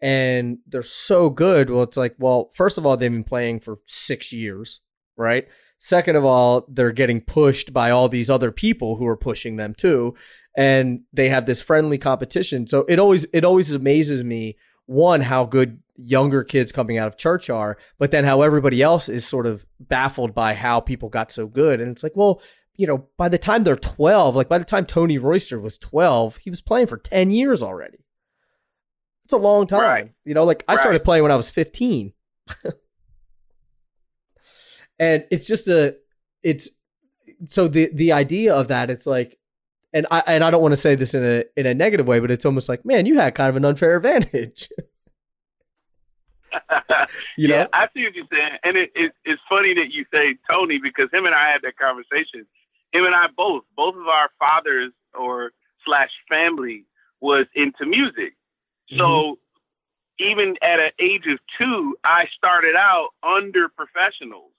and 0.00 0.58
they're 0.66 0.82
so 0.82 1.30
good 1.30 1.70
well 1.70 1.84
it's 1.84 1.96
like 1.96 2.16
well 2.18 2.50
first 2.52 2.76
of 2.76 2.84
all 2.84 2.96
they've 2.96 3.12
been 3.12 3.22
playing 3.22 3.60
for 3.60 3.76
six 3.86 4.32
years 4.32 4.80
right? 5.16 5.48
Second 5.84 6.14
of 6.14 6.24
all, 6.24 6.64
they're 6.68 6.92
getting 6.92 7.20
pushed 7.20 7.72
by 7.72 7.90
all 7.90 8.08
these 8.08 8.30
other 8.30 8.52
people 8.52 8.94
who 8.98 9.06
are 9.08 9.16
pushing 9.16 9.56
them 9.56 9.74
too, 9.74 10.14
and 10.56 11.00
they 11.12 11.28
have 11.28 11.44
this 11.44 11.60
friendly 11.60 11.98
competition. 11.98 12.68
So 12.68 12.84
it 12.88 13.00
always 13.00 13.24
it 13.32 13.44
always 13.44 13.72
amazes 13.72 14.22
me 14.22 14.56
one 14.86 15.22
how 15.22 15.44
good 15.44 15.80
younger 15.96 16.44
kids 16.44 16.70
coming 16.70 16.98
out 16.98 17.08
of 17.08 17.16
church 17.16 17.50
are, 17.50 17.76
but 17.98 18.12
then 18.12 18.22
how 18.22 18.42
everybody 18.42 18.80
else 18.80 19.08
is 19.08 19.26
sort 19.26 19.44
of 19.44 19.66
baffled 19.80 20.32
by 20.36 20.54
how 20.54 20.78
people 20.78 21.08
got 21.08 21.32
so 21.32 21.48
good. 21.48 21.80
And 21.80 21.90
it's 21.90 22.04
like, 22.04 22.14
well, 22.14 22.40
you 22.76 22.86
know, 22.86 23.08
by 23.16 23.28
the 23.28 23.36
time 23.36 23.64
they're 23.64 23.74
12, 23.74 24.36
like 24.36 24.48
by 24.48 24.58
the 24.58 24.64
time 24.64 24.86
Tony 24.86 25.18
Royster 25.18 25.58
was 25.58 25.78
12, 25.78 26.36
he 26.36 26.50
was 26.50 26.62
playing 26.62 26.86
for 26.86 26.96
10 26.96 27.32
years 27.32 27.60
already. 27.60 27.98
It's 29.24 29.32
a 29.32 29.36
long 29.36 29.66
time. 29.66 29.80
Right. 29.80 30.12
You 30.24 30.34
know, 30.34 30.44
like 30.44 30.62
I 30.68 30.74
Right. 30.74 30.80
started 30.80 31.02
playing 31.02 31.24
when 31.24 31.32
I 31.32 31.36
was 31.36 31.50
15. 31.50 32.12
and 35.02 35.26
it's 35.30 35.46
just 35.46 35.66
a 35.68 35.96
it's 36.42 36.70
so 37.44 37.66
the 37.66 37.90
the 37.92 38.12
idea 38.12 38.54
of 38.54 38.68
that 38.68 38.90
it's 38.90 39.06
like 39.06 39.38
and 39.92 40.06
I 40.10 40.22
and 40.26 40.44
I 40.44 40.50
don't 40.50 40.62
want 40.62 40.72
to 40.72 40.80
say 40.80 40.94
this 40.94 41.14
in 41.14 41.24
a 41.24 41.44
in 41.56 41.66
a 41.66 41.74
negative 41.74 42.06
way, 42.06 42.18
but 42.20 42.30
it's 42.30 42.46
almost 42.46 42.68
like, 42.68 42.84
man, 42.84 43.04
you 43.04 43.18
had 43.18 43.34
kind 43.34 43.50
of 43.50 43.56
an 43.56 43.64
unfair 43.64 43.96
advantage. 43.96 44.68
you 47.36 47.48
yeah, 47.48 47.64
know? 47.64 47.68
I 47.72 47.86
see 47.94 48.04
what 48.04 48.14
you're 48.14 48.26
saying, 48.30 48.58
and 48.64 48.76
it, 48.76 48.90
it, 48.94 49.12
it's 49.24 49.42
funny 49.48 49.74
that 49.74 49.92
you 49.92 50.04
say 50.12 50.36
Tony 50.50 50.78
because 50.82 51.08
him 51.12 51.26
and 51.26 51.34
I 51.34 51.50
had 51.50 51.62
that 51.62 51.76
conversation. 51.76 52.46
Him 52.92 53.04
and 53.04 53.14
I 53.14 53.26
both, 53.36 53.64
both 53.76 53.94
of 53.96 54.06
our 54.06 54.30
fathers 54.38 54.92
or 55.14 55.52
slash 55.84 56.10
family 56.28 56.84
was 57.20 57.46
into 57.54 57.86
music. 57.86 58.34
So 58.96 59.38
Mm-hmm. 60.20 60.30
even 60.30 60.56
at 60.62 60.78
an 60.78 60.90
age 61.00 61.24
of 61.30 61.38
two, 61.58 61.96
I 62.04 62.24
started 62.36 62.76
out 62.76 63.08
under 63.22 63.68
professionals. 63.68 64.51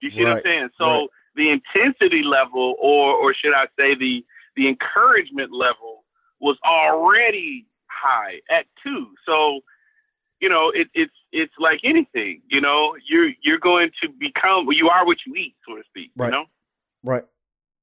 You 0.00 0.10
see 0.10 0.24
what 0.24 0.32
I'm 0.34 0.42
saying? 0.44 0.68
So 0.78 0.84
right. 0.84 1.08
the 1.34 1.50
intensity 1.50 2.22
level, 2.22 2.74
or 2.80 3.14
or 3.14 3.34
should 3.34 3.54
I 3.54 3.66
say 3.78 3.94
the 3.94 4.24
the 4.56 4.68
encouragement 4.68 5.52
level, 5.52 6.04
was 6.40 6.56
already 6.64 7.66
high 7.88 8.40
at 8.50 8.66
two. 8.82 9.06
So 9.24 9.60
you 10.40 10.48
know, 10.48 10.70
it, 10.74 10.88
it's 10.94 11.12
it's 11.32 11.52
like 11.58 11.80
anything. 11.84 12.42
You 12.48 12.60
know, 12.60 12.94
you're 13.08 13.30
you're 13.42 13.58
going 13.58 13.90
to 14.02 14.08
become 14.08 14.66
you 14.70 14.88
are 14.88 15.06
what 15.06 15.18
you 15.26 15.34
eat, 15.34 15.54
so 15.66 15.76
to 15.76 15.82
speak. 15.88 16.10
Right. 16.16 16.26
You 16.26 16.32
know. 16.32 16.44
Right. 17.02 17.24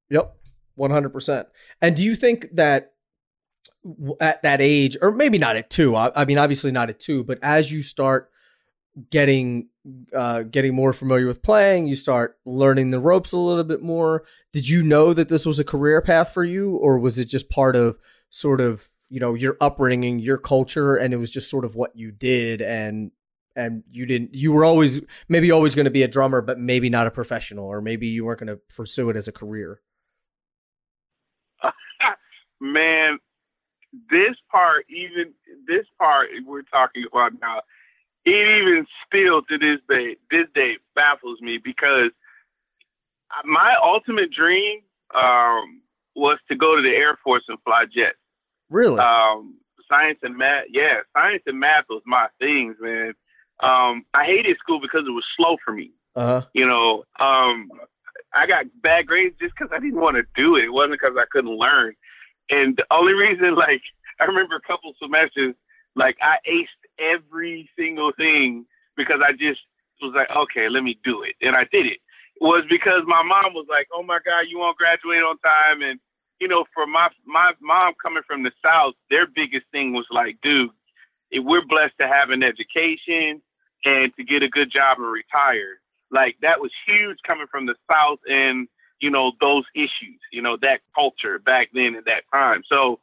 Yep. 0.10 0.36
100%. 0.78 1.46
And 1.82 1.96
do 1.96 2.04
you 2.04 2.16
think 2.16 2.48
that 2.54 2.94
at 4.20 4.42
that 4.44 4.62
age, 4.62 4.98
or 5.02 5.12
maybe 5.12 5.38
not 5.38 5.56
at 5.56 5.70
two, 5.70 5.96
I, 5.96 6.12
I 6.16 6.26
mean, 6.26 6.38
obviously 6.38 6.72
not 6.72 6.90
at 6.90 7.00
two, 7.00 7.24
but 7.24 7.40
as 7.42 7.72
you 7.72 7.84
start 7.84 8.30
getting 9.10 9.70
uh, 10.16 10.44
getting 10.44 10.74
more 10.74 10.94
familiar 10.94 11.28
with 11.28 11.42
playing, 11.42 11.88
you 11.88 11.96
start 11.96 12.38
learning 12.46 12.92
the 12.92 13.00
ropes 13.00 13.32
a 13.32 13.38
little 13.38 13.64
bit 13.64 13.82
more. 13.82 14.24
Did 14.54 14.70
you 14.70 14.84
know 14.84 15.14
that 15.14 15.30
this 15.30 15.46
was 15.46 15.60
a 15.60 15.64
career 15.64 16.02
path 16.02 16.34
for 16.34 16.44
you, 16.44 16.78
or 16.78 16.98
was 16.98 17.20
it 17.20 17.26
just 17.26 17.50
part 17.50 17.76
of 17.76 17.98
sort 18.30 18.62
of 18.62 18.90
you 19.10 19.20
know 19.20 19.34
your 19.34 19.58
upbringing, 19.60 20.20
your 20.20 20.38
culture, 20.38 20.96
and 20.96 21.14
it 21.14 21.18
was 21.18 21.32
just 21.32 21.50
sort 21.50 21.66
of 21.66 21.76
what 21.76 21.96
you 21.96 22.12
did, 22.12 22.62
and 22.62 23.12
and 23.56 23.84
you 23.90 24.06
didn't 24.06 24.34
you 24.34 24.52
were 24.52 24.66
always 24.66 25.02
maybe 25.28 25.52
always 25.52 25.76
going 25.76 25.86
to 25.86 25.92
be 25.92 26.04
a 26.04 26.08
drummer, 26.08 26.42
but 26.42 26.60
maybe 26.60 26.90
not 26.90 27.08
a 27.08 27.12
professional, 27.12 27.66
or 27.66 27.82
maybe 27.82 28.08
you 28.08 28.26
weren't 28.26 28.40
going 28.40 28.48
to 28.48 28.60
pursue 28.76 29.10
it 29.10 29.16
as 29.16 29.28
a 29.28 29.32
career. 29.32 29.82
Man, 32.62 33.20
this 34.10 34.36
part, 34.50 34.86
even 34.90 35.34
this 35.68 35.86
part 36.00 36.30
we're 36.46 36.64
talking 36.64 37.04
about 37.12 37.34
now, 37.42 37.62
it 38.26 38.32
even 38.32 38.86
still 39.06 39.42
to 39.44 39.58
this 39.58 39.80
day, 39.90 40.16
this 40.32 40.48
day 40.56 40.78
baffles 40.96 41.40
me 41.42 41.60
because 41.64 42.12
my 43.46 43.76
ultimate 43.84 44.32
dream 44.32 44.82
um, 45.16 45.82
was 46.16 46.38
to 46.50 46.56
go 46.56 46.76
to 46.76 46.82
the 46.82 46.90
Air 46.90 47.18
Force 47.24 47.44
and 47.48 47.58
fly 47.64 47.86
jets. 47.86 48.18
Really? 48.70 49.00
Um, 49.00 49.58
science 49.90 50.20
and 50.24 50.38
math, 50.38 50.66
yeah, 50.72 51.02
science 51.14 51.44
and 51.46 51.60
math 51.60 51.86
was 51.90 52.02
my 52.06 52.28
things, 52.40 52.76
man. 52.80 53.14
Um, 53.62 54.06
I 54.14 54.26
hated 54.26 54.58
school 54.58 54.80
because 54.82 55.04
it 55.08 55.12
was 55.12 55.26
slow 55.38 55.58
for 55.64 55.74
me. 55.74 55.92
Uh 56.16 56.26
huh. 56.26 56.42
You 56.54 56.68
know, 56.68 57.04
um, 57.20 57.70
I 58.34 58.48
got 58.48 58.66
bad 58.82 59.08
grades 59.08 59.36
just 59.40 59.54
because 59.58 59.72
I 59.76 59.80
didn't 59.80 60.02
want 60.02 60.18
to 60.18 60.24
do 60.36 60.56
it. 60.56 60.66
It 60.66 60.74
wasn't 60.74 61.00
because 61.00 61.16
I 61.18 61.26
couldn't 61.32 61.58
learn. 61.58 61.94
And 62.50 62.76
the 62.76 62.86
only 62.92 63.14
reason, 63.14 63.56
like, 63.68 63.82
I 64.20 64.26
remember 64.26 64.56
a 64.56 64.62
couple 64.62 64.94
semesters, 65.02 65.56
like, 65.96 66.18
I 66.22 66.38
aced 66.50 66.83
every 67.00 67.70
single 67.78 68.12
thing 68.18 68.66
because 68.96 69.20
I 69.26 69.32
just 69.34 69.62
was 70.02 70.14
like, 70.16 70.30
okay, 70.36 70.70
let 70.70 70.84
me 70.84 71.00
do 71.04 71.24
it. 71.24 71.36
And 71.42 71.56
I 71.56 71.64
did 71.72 71.86
it. 71.86 72.00
It 72.36 72.42
was 72.42 72.66
because 72.70 73.04
my 73.06 73.24
mom 73.24 73.54
was 73.54 73.68
like, 73.70 73.88
oh 73.94 74.04
my 74.04 74.20
God, 74.26 74.46
you 74.50 74.60
won't 74.60 74.78
graduate 74.78 75.24
on 75.24 75.38
time. 75.40 75.82
And, 75.82 76.00
you 76.40 76.48
know, 76.48 76.66
for 76.74 76.86
my, 76.86 77.10
my 77.26 77.54
mom 77.62 77.94
coming 78.02 78.24
from 78.28 78.44
the 78.44 78.52
South, 78.64 78.94
their 79.10 79.28
biggest 79.28 79.66
thing 79.72 79.94
was 79.94 80.06
like, 80.12 80.38
dude, 80.44 80.72
if 81.32 81.44
we're 81.44 81.66
blessed 81.66 81.96
to 82.02 82.08
have 82.08 82.30
an 82.30 82.44
education 82.44 83.42
and 83.86 84.14
to 84.16 84.24
get 84.24 84.44
a 84.44 84.50
good 84.50 84.72
job 84.72 84.98
and 85.00 85.12
retire, 85.12 85.80
like 86.12 86.36
that 86.42 86.60
was 86.60 86.72
huge 86.86 87.18
coming 87.26 87.48
from 87.50 87.66
the 87.66 87.76
South 87.90 88.20
and, 88.28 88.68
you 89.00 89.10
know, 89.10 89.32
those 89.42 89.64
issues, 89.76 90.20
you 90.32 90.42
know, 90.42 90.58
that 90.62 90.82
culture 90.96 91.40
back 91.40 91.70
then 91.74 91.96
at 91.96 92.06
that 92.06 92.24
time. 92.32 92.64
So 92.68 93.00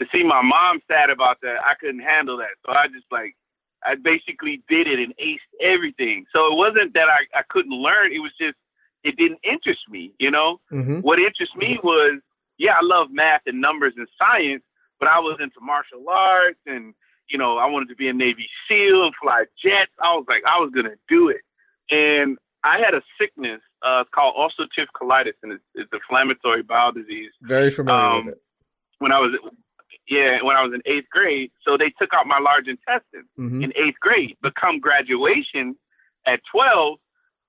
to 0.00 0.06
see 0.12 0.22
my 0.24 0.42
mom 0.42 0.80
sad 0.88 1.10
about 1.10 1.40
that, 1.42 1.56
I 1.64 1.74
couldn't 1.78 2.00
handle 2.00 2.36
that. 2.38 2.54
So 2.66 2.72
I 2.72 2.86
just 2.88 3.06
like, 3.10 3.36
I 3.84 3.94
basically 3.96 4.62
did 4.68 4.86
it 4.86 4.98
and 4.98 5.14
aced 5.16 5.50
everything. 5.60 6.26
So 6.32 6.46
it 6.50 6.56
wasn't 6.56 6.94
that 6.94 7.08
I, 7.08 7.38
I 7.38 7.42
couldn't 7.48 7.72
learn. 7.72 8.12
It 8.12 8.20
was 8.20 8.32
just, 8.40 8.56
it 9.02 9.16
didn't 9.16 9.40
interest 9.44 9.82
me, 9.90 10.12
you 10.18 10.30
know? 10.30 10.60
Mm-hmm. 10.72 11.00
What 11.00 11.18
interests 11.18 11.54
me 11.56 11.78
was, 11.84 12.20
yeah, 12.56 12.72
I 12.72 12.80
love 12.82 13.08
math 13.10 13.42
and 13.46 13.60
numbers 13.60 13.92
and 13.96 14.08
science, 14.18 14.62
but 14.98 15.08
I 15.08 15.18
was 15.18 15.38
into 15.40 15.60
martial 15.60 16.08
arts 16.08 16.60
and, 16.66 16.94
you 17.28 17.38
know, 17.38 17.58
I 17.58 17.66
wanted 17.66 17.88
to 17.88 17.96
be 17.96 18.08
a 18.08 18.12
Navy 18.12 18.48
SEAL 18.66 19.04
and 19.04 19.14
fly 19.22 19.44
jets. 19.62 19.92
I 20.02 20.14
was 20.14 20.24
like, 20.28 20.42
I 20.46 20.58
was 20.58 20.70
going 20.72 20.86
to 20.86 20.96
do 21.08 21.28
it. 21.28 21.42
And 21.90 22.38
I 22.64 22.78
had 22.78 22.94
a 22.94 23.02
sickness 23.20 23.60
uh, 23.82 24.04
called 24.14 24.34
ulcerative 24.36 24.86
colitis, 24.98 25.34
and 25.42 25.52
it's, 25.52 25.62
it's 25.74 25.90
inflammatory 25.92 26.62
bowel 26.62 26.92
disease. 26.92 27.30
Very 27.42 27.70
familiar 27.70 28.00
Um, 28.00 28.26
with 28.26 28.34
it. 28.36 28.42
When 29.00 29.12
I 29.12 29.18
was, 29.18 29.38
yeah, 30.08 30.42
when 30.42 30.56
I 30.56 30.62
was 30.62 30.72
in 30.74 30.82
eighth 30.84 31.08
grade, 31.10 31.50
so 31.64 31.76
they 31.76 31.90
took 31.98 32.12
out 32.12 32.26
my 32.26 32.38
large 32.38 32.66
intestine 32.68 33.24
Mm-hmm. 33.38 33.64
in 33.64 33.72
eighth 33.76 33.98
grade. 34.00 34.36
But 34.42 34.54
come 34.54 34.78
graduation 34.80 35.76
at 36.26 36.40
12, 36.52 36.98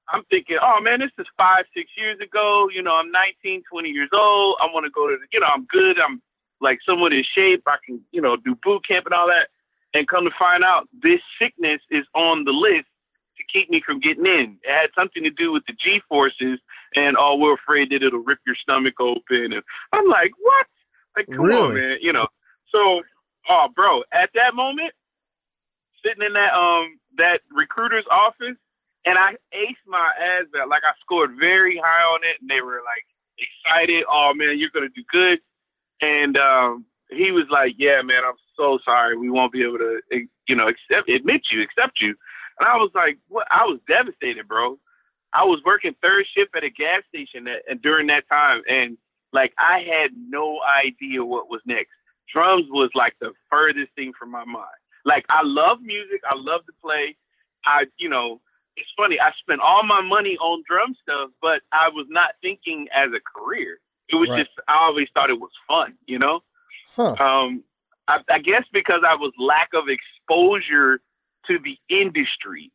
I'm 0.09 0.23
thinking, 0.29 0.57
oh 0.61 0.79
man, 0.81 0.99
this 0.99 1.11
is 1.17 1.25
five, 1.37 1.65
six 1.75 1.91
years 1.97 2.19
ago. 2.19 2.67
You 2.73 2.81
know, 2.81 2.95
I'm 2.95 3.11
19, 3.11 3.63
20 3.69 3.89
years 3.89 4.09
old. 4.13 4.55
I 4.61 4.65
want 4.71 4.85
to 4.85 4.91
go 4.91 5.07
to, 5.09 5.17
the, 5.17 5.25
you 5.33 5.39
know, 5.39 5.47
I'm 5.53 5.65
good. 5.65 5.97
I'm 5.99 6.21
like 6.61 6.79
somewhat 6.85 7.11
in 7.13 7.23
shape. 7.35 7.63
I 7.67 7.77
can, 7.85 8.01
you 8.11 8.21
know, 8.21 8.35
do 8.37 8.55
boot 8.63 8.87
camp 8.87 9.05
and 9.05 9.13
all 9.13 9.27
that. 9.27 9.49
And 9.93 10.07
come 10.07 10.25
to 10.25 10.31
find 10.37 10.63
out, 10.63 10.87
this 11.01 11.21
sickness 11.39 11.81
is 11.89 12.05
on 12.13 12.43
the 12.43 12.51
list 12.51 12.87
to 13.37 13.43
keep 13.51 13.69
me 13.69 13.81
from 13.85 13.99
getting 13.99 14.25
in. 14.25 14.57
It 14.63 14.71
had 14.71 14.89
something 14.95 15.23
to 15.23 15.29
do 15.29 15.51
with 15.51 15.63
the 15.67 15.73
G 15.73 16.01
forces, 16.07 16.59
and 16.95 17.15
oh, 17.19 17.35
we're 17.37 17.55
afraid 17.55 17.89
that 17.91 18.03
it'll 18.03 18.19
rip 18.19 18.39
your 18.45 18.55
stomach 18.55 18.99
open. 18.99 19.53
And 19.53 19.63
I'm 19.93 20.07
like, 20.07 20.31
what? 20.39 20.67
Like, 21.15 21.27
come 21.27 21.45
on, 21.69 21.75
man. 21.75 21.97
You 22.01 22.13
know. 22.13 22.27
So, 22.75 23.03
oh, 23.49 23.67
bro, 23.73 24.03
at 24.11 24.31
that 24.35 24.53
moment, 24.53 24.91
sitting 26.03 26.25
in 26.25 26.33
that 26.33 26.51
um 26.53 26.99
that 27.17 27.39
recruiter's 27.55 28.05
office, 28.11 28.59
and 29.05 29.17
I 29.17 29.39
aced 29.55 29.87
my 29.87 30.09
ASVAB. 30.19 30.67
Like 30.69 30.83
I 30.83 30.91
scored 30.99 31.31
very 31.39 31.77
high 31.81 32.03
on 32.11 32.19
it, 32.27 32.41
and 32.41 32.49
they 32.49 32.59
were 32.59 32.83
like 32.83 33.07
excited. 33.39 34.03
Oh 34.11 34.33
man, 34.35 34.59
you're 34.59 34.73
gonna 34.73 34.89
do 34.93 35.03
good. 35.11 35.39
And 36.01 36.35
um, 36.37 36.85
he 37.09 37.31
was 37.31 37.47
like, 37.49 37.75
"Yeah, 37.77 38.01
man, 38.03 38.23
I'm 38.27 38.35
so 38.57 38.79
sorry. 38.83 39.17
We 39.17 39.29
won't 39.29 39.53
be 39.53 39.63
able 39.63 39.79
to, 39.79 40.01
eh, 40.11 40.27
you 40.47 40.55
know, 40.55 40.67
accept 40.67 41.07
admit 41.09 41.43
you, 41.51 41.63
accept 41.63 42.01
you." 42.01 42.15
And 42.59 42.67
I 42.67 42.75
was 42.75 42.91
like, 42.93 43.17
"What?" 43.29 43.47
I 43.49 43.63
was 43.63 43.79
devastated, 43.87 44.47
bro. 44.47 44.77
I 45.33 45.43
was 45.45 45.61
working 45.65 45.95
third 46.01 46.25
shift 46.35 46.55
at 46.55 46.63
a 46.63 46.69
gas 46.69 47.03
station 47.07 47.47
at, 47.47 47.63
and 47.69 47.81
during 47.81 48.07
that 48.07 48.27
time, 48.29 48.61
and 48.67 48.97
like 49.31 49.53
I 49.57 49.79
had 49.79 50.11
no 50.17 50.59
idea 50.85 51.23
what 51.23 51.49
was 51.49 51.61
next. 51.65 51.91
Drums 52.31 52.65
was 52.69 52.89
like 52.95 53.13
the 53.19 53.31
furthest 53.49 53.91
thing 53.95 54.11
from 54.17 54.31
my 54.31 54.45
mind. 54.45 54.79
Like 55.05 55.25
I 55.29 55.41
love 55.43 55.79
music, 55.81 56.21
I 56.29 56.35
love 56.35 56.65
to 56.65 56.73
play. 56.81 57.15
I, 57.65 57.85
you 57.97 58.09
know, 58.09 58.41
it's 58.77 58.89
funny. 58.97 59.19
I 59.19 59.31
spent 59.39 59.61
all 59.61 59.83
my 59.83 60.01
money 60.01 60.37
on 60.37 60.63
drum 60.67 60.95
stuff, 61.01 61.29
but 61.41 61.61
I 61.71 61.89
was 61.89 62.07
not 62.09 62.31
thinking 62.41 62.87
as 62.93 63.09
a 63.15 63.19
career. 63.21 63.79
It 64.09 64.15
was 64.15 64.29
Right. 64.29 64.45
just 64.45 64.51
I 64.67 64.75
always 64.85 65.07
thought 65.13 65.29
it 65.29 65.39
was 65.39 65.51
fun, 65.67 65.95
you 66.05 66.19
know. 66.19 66.41
Huh. 66.95 67.15
Um, 67.19 67.63
I, 68.07 68.19
I 68.29 68.39
guess 68.39 68.63
because 68.71 69.01
I 69.07 69.15
was 69.15 69.31
lack 69.39 69.69
of 69.73 69.85
exposure 69.89 70.99
to 71.47 71.59
the 71.59 71.77
industry. 71.89 72.71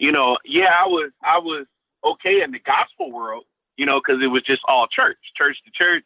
You 0.00 0.12
know, 0.12 0.36
yeah, 0.44 0.70
I 0.74 0.86
was 0.86 1.10
I 1.22 1.38
was 1.38 1.66
okay 2.04 2.42
in 2.42 2.50
the 2.50 2.58
gospel 2.58 3.12
world, 3.12 3.44
you 3.76 3.86
know, 3.86 4.00
because 4.00 4.22
it 4.22 4.26
was 4.26 4.42
just 4.42 4.60
all 4.68 4.86
church, 4.88 5.16
church 5.36 5.56
to 5.64 5.70
church, 5.70 6.04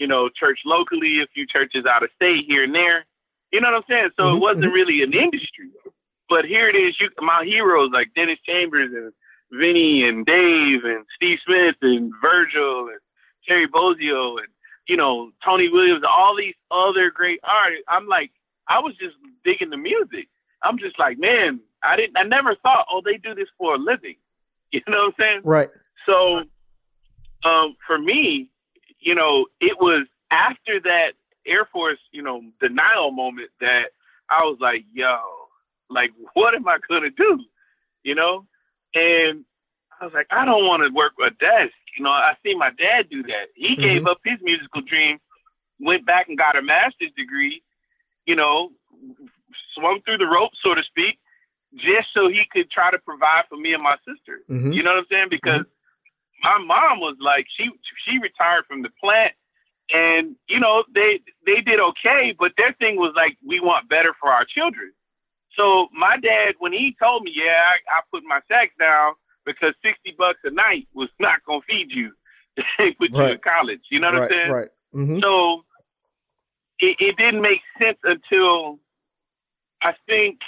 you 0.00 0.08
know, 0.08 0.30
church 0.30 0.58
locally, 0.64 1.20
a 1.22 1.28
few 1.32 1.46
churches 1.46 1.84
out 1.84 2.02
of 2.02 2.10
state 2.16 2.44
here 2.48 2.64
and 2.64 2.74
there. 2.74 3.04
You 3.52 3.60
know 3.60 3.68
what 3.68 3.84
I'm 3.84 3.88
saying? 3.88 4.10
So 4.16 4.24
Mhm, 4.24 4.36
it 4.36 4.40
wasn't 4.40 4.72
really 4.72 5.02
an 5.02 5.12
industry. 5.12 5.70
But 6.28 6.46
here 6.46 6.68
it 6.68 6.76
is, 6.76 6.98
you 6.98 7.10
my 7.20 7.44
heroes 7.44 7.90
like 7.92 8.14
Dennis 8.14 8.38
Chambers 8.46 8.90
and 8.94 9.12
Vinny 9.52 10.08
and 10.08 10.24
Dave 10.24 10.84
and 10.84 11.04
Steve 11.14 11.38
Smith 11.44 11.76
and 11.82 12.12
Virgil 12.20 12.88
and 12.88 13.00
Terry 13.46 13.68
Bozzio 13.68 14.38
and 14.38 14.48
you 14.86 14.96
know 14.96 15.30
Tony 15.44 15.68
Williams, 15.68 16.02
all 16.08 16.34
these 16.36 16.54
other 16.70 17.10
great 17.10 17.40
artists. 17.44 17.84
I'm 17.88 18.06
like, 18.06 18.30
I 18.68 18.78
was 18.78 18.96
just 18.96 19.16
digging 19.44 19.70
the 19.70 19.76
music. 19.76 20.28
I'm 20.62 20.78
just 20.78 20.98
like, 20.98 21.18
man, 21.18 21.60
I 21.82 21.96
didn't, 21.96 22.16
I 22.16 22.22
never 22.22 22.54
thought, 22.56 22.86
oh, 22.90 23.00
they 23.04 23.16
do 23.16 23.34
this 23.34 23.48
for 23.58 23.74
a 23.74 23.78
living. 23.78 24.16
You 24.72 24.80
know 24.86 24.98
what 24.98 25.06
I'm 25.06 25.12
saying? 25.18 25.40
Right. 25.42 25.68
So, 26.06 26.44
um, 27.42 27.74
for 27.88 27.98
me, 27.98 28.49
you 29.00 29.14
know, 29.14 29.46
it 29.60 29.78
was 29.80 30.06
after 30.30 30.80
that 30.80 31.12
Air 31.46 31.66
Force, 31.72 31.98
you 32.12 32.22
know, 32.22 32.42
denial 32.60 33.10
moment 33.10 33.50
that 33.60 33.90
I 34.28 34.42
was 34.44 34.58
like, 34.60 34.84
yo, 34.92 35.16
like, 35.88 36.10
what 36.34 36.54
am 36.54 36.68
I 36.68 36.78
gonna 36.88 37.10
do? 37.10 37.40
You 38.02 38.14
know, 38.14 38.46
and 38.94 39.44
I 40.00 40.04
was 40.04 40.14
like, 40.14 40.26
I 40.30 40.44
don't 40.44 40.66
want 40.66 40.82
to 40.82 40.94
work 40.94 41.12
a 41.20 41.30
desk. 41.30 41.74
You 41.98 42.04
know, 42.04 42.10
I 42.10 42.34
see 42.42 42.54
my 42.54 42.70
dad 42.70 43.10
do 43.10 43.22
that. 43.24 43.52
He 43.54 43.74
mm-hmm. 43.74 43.82
gave 43.82 44.06
up 44.06 44.18
his 44.24 44.38
musical 44.42 44.80
dream, 44.80 45.18
went 45.80 46.06
back 46.06 46.28
and 46.28 46.38
got 46.38 46.56
a 46.56 46.62
master's 46.62 47.12
degree. 47.16 47.62
You 48.26 48.36
know, 48.36 48.70
swung 49.74 50.00
through 50.04 50.18
the 50.18 50.26
ropes, 50.26 50.58
so 50.62 50.74
to 50.74 50.82
speak, 50.84 51.18
just 51.74 52.08
so 52.14 52.28
he 52.28 52.42
could 52.50 52.70
try 52.70 52.90
to 52.90 52.98
provide 52.98 53.44
for 53.48 53.56
me 53.56 53.72
and 53.74 53.82
my 53.82 53.96
sister. 54.06 54.40
Mm-hmm. 54.48 54.72
You 54.72 54.82
know 54.82 54.90
what 54.90 54.98
I'm 54.98 55.10
saying? 55.10 55.28
Because 55.30 55.66
mm-hmm. 55.66 55.79
My 56.42 56.58
mom 56.58 57.00
was 57.00 57.16
like, 57.20 57.46
she 57.56 57.68
she 58.04 58.18
retired 58.18 58.64
from 58.66 58.82
the 58.82 58.90
plant, 59.02 59.32
and 59.92 60.36
you 60.48 60.60
know 60.60 60.84
they 60.94 61.20
they 61.46 61.60
did 61.60 61.80
okay, 61.80 62.34
but 62.38 62.52
their 62.56 62.72
thing 62.74 62.96
was 62.96 63.12
like, 63.16 63.36
we 63.46 63.60
want 63.60 63.88
better 63.88 64.14
for 64.20 64.30
our 64.30 64.44
children. 64.44 64.92
So 65.56 65.88
my 65.92 66.16
dad, 66.16 66.54
when 66.58 66.72
he 66.72 66.94
told 67.02 67.24
me, 67.24 67.32
yeah, 67.34 67.74
I, 67.74 67.98
I 67.98 68.00
put 68.12 68.22
my 68.24 68.40
sax 68.48 68.72
down 68.78 69.14
because 69.44 69.74
sixty 69.82 70.14
bucks 70.16 70.38
a 70.44 70.50
night 70.50 70.86
was 70.94 71.08
not 71.18 71.44
gonna 71.46 71.60
feed 71.68 71.88
you, 71.90 72.12
put 72.98 73.12
right. 73.12 73.28
you 73.28 73.34
in 73.34 73.38
college. 73.38 73.80
You 73.90 74.00
know 74.00 74.12
what 74.12 74.20
right, 74.20 74.22
I'm 74.22 74.28
saying? 74.30 74.52
Right. 74.52 74.68
Mm-hmm. 74.94 75.18
So 75.20 75.64
it, 76.78 76.96
it 76.98 77.16
didn't 77.16 77.42
make 77.42 77.60
sense 77.78 77.98
until 78.04 78.78
I 79.82 79.92
think 80.06 80.38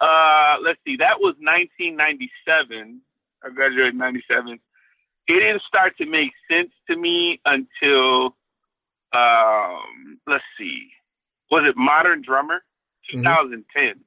uh 0.00 0.56
let's 0.62 0.78
see, 0.84 0.96
that 0.96 1.18
was 1.20 1.34
1997. 1.40 3.00
I 3.44 3.50
graduated 3.50 3.94
in 3.94 3.98
97. 3.98 4.58
It 5.28 5.32
didn't 5.32 5.62
start 5.66 5.96
to 5.98 6.06
make 6.06 6.30
sense 6.50 6.70
to 6.88 6.96
me 6.96 7.40
until 7.44 8.36
um 9.12 10.18
let's 10.26 10.44
see. 10.58 10.88
Was 11.50 11.64
it 11.68 11.76
Modern 11.76 12.22
Drummer? 12.22 12.62
2010. 13.10 13.82
Mm-hmm. 13.82 14.00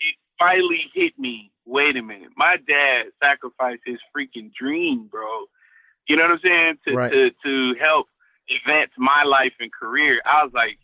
It 0.00 0.14
finally 0.38 0.90
hit 0.94 1.18
me. 1.18 1.50
Wait 1.66 1.96
a 1.96 2.02
minute. 2.02 2.30
My 2.36 2.56
dad 2.66 3.06
sacrificed 3.22 3.82
his 3.84 3.98
freaking 4.16 4.50
dream, 4.54 5.08
bro. 5.10 5.46
You 6.08 6.16
know 6.16 6.22
what 6.22 6.32
I'm 6.32 6.40
saying? 6.42 6.78
To 6.86 6.94
right. 6.94 7.12
to 7.12 7.30
to 7.44 7.74
help 7.80 8.06
advance 8.48 8.92
my 8.96 9.24
life 9.24 9.52
and 9.58 9.72
career. 9.72 10.20
I 10.24 10.44
was 10.44 10.52
like, 10.54 10.78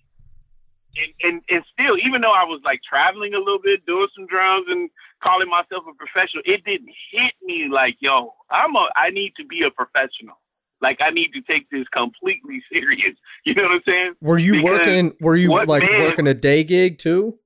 and, 0.97 1.13
and 1.23 1.43
and 1.49 1.65
still, 1.73 1.97
even 1.99 2.21
though 2.21 2.33
I 2.33 2.45
was 2.45 2.61
like 2.65 2.81
traveling 2.83 3.35
a 3.35 3.39
little 3.39 3.61
bit, 3.63 3.87
doing 3.87 4.09
some 4.15 4.27
drums 4.27 4.67
and 4.69 4.91
calling 5.23 5.49
myself 5.49 5.85
a 5.89 5.95
professional, 5.95 6.43
it 6.45 6.65
didn't 6.65 6.93
hit 7.11 7.35
me 7.43 7.69
like, 7.73 7.97
yo, 8.01 8.35
I'm 8.51 8.77
a, 8.77 8.89
I 8.97 9.11
need 9.11 9.33
to 9.39 9.45
be 9.47 9.63
a 9.67 9.71
professional. 9.71 10.37
Like 10.81 10.99
I 11.01 11.11
need 11.11 11.33
to 11.33 11.41
take 11.43 11.71
this 11.71 11.87
completely 11.93 12.63
serious. 12.73 13.17
You 13.45 13.55
know 13.55 13.65
what 13.65 13.73
I'm 13.73 13.83
saying? 13.87 14.15
Were 14.21 14.39
you 14.39 14.55
because 14.55 14.65
working? 14.65 15.13
Were 15.21 15.37
you 15.37 15.55
like 15.65 15.83
man, 15.83 16.03
working 16.03 16.27
a 16.27 16.35
day 16.35 16.65
gig 16.65 16.99
too? 16.99 17.39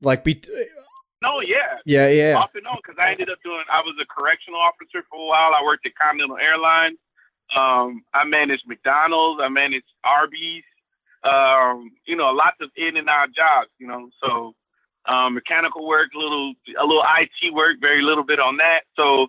Like 0.00 0.22
be. 0.22 0.40
No, 1.20 1.40
yeah, 1.40 1.82
yeah, 1.84 2.06
yeah. 2.06 2.36
Off 2.36 2.54
and 2.54 2.66
on, 2.68 2.78
because 2.78 2.96
I 3.00 3.10
ended 3.10 3.28
up 3.28 3.38
doing. 3.42 3.64
I 3.72 3.80
was 3.80 3.98
a 4.00 4.06
correctional 4.06 4.60
officer 4.60 5.02
for 5.10 5.18
a 5.18 5.26
while. 5.26 5.50
I 5.50 5.64
worked 5.64 5.84
at 5.86 5.96
Continental 5.98 6.38
Airlines. 6.38 6.98
Um, 7.56 8.04
I 8.14 8.24
managed 8.24 8.62
McDonald's. 8.68 9.40
I 9.42 9.48
managed 9.48 9.88
Arby's 10.04 10.62
um, 11.24 11.90
you 12.06 12.16
know, 12.16 12.30
lots 12.30 12.56
of 12.60 12.70
in 12.76 12.96
and 12.96 13.08
out 13.08 13.28
jobs, 13.34 13.70
you 13.78 13.86
know. 13.86 14.10
So 14.22 14.54
um, 15.08 15.34
mechanical 15.34 15.86
work, 15.86 16.10
a 16.14 16.18
little 16.18 16.54
a 16.80 16.84
little 16.84 17.02
IT 17.02 17.54
work, 17.54 17.76
very 17.80 18.02
little 18.02 18.24
bit 18.24 18.38
on 18.38 18.58
that. 18.58 18.80
So, 18.96 19.28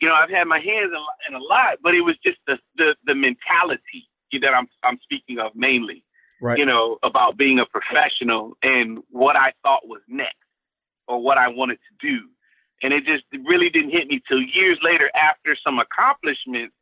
you 0.00 0.08
know, 0.08 0.14
I've 0.14 0.30
had 0.30 0.44
my 0.44 0.58
hands 0.58 0.92
in, 0.92 1.02
in 1.28 1.34
a 1.34 1.42
lot, 1.42 1.78
but 1.82 1.94
it 1.94 2.00
was 2.00 2.16
just 2.24 2.38
the, 2.46 2.56
the 2.76 2.94
the 3.04 3.14
mentality 3.14 4.08
that 4.40 4.54
I'm 4.54 4.68
I'm 4.82 4.98
speaking 5.02 5.38
of 5.38 5.52
mainly. 5.54 6.04
Right. 6.40 6.58
You 6.58 6.66
know, 6.66 6.98
about 7.04 7.36
being 7.36 7.60
a 7.60 7.66
professional 7.66 8.54
and 8.62 8.98
what 9.10 9.36
I 9.36 9.52
thought 9.62 9.86
was 9.86 10.00
next 10.08 10.42
or 11.06 11.22
what 11.22 11.38
I 11.38 11.46
wanted 11.46 11.78
to 11.78 12.08
do. 12.08 12.26
And 12.82 12.92
it 12.92 13.04
just 13.04 13.22
really 13.46 13.70
didn't 13.70 13.90
hit 13.90 14.08
me 14.08 14.20
till 14.26 14.42
years 14.42 14.76
later 14.82 15.08
after 15.14 15.56
some 15.62 15.78
accomplishments. 15.78 16.74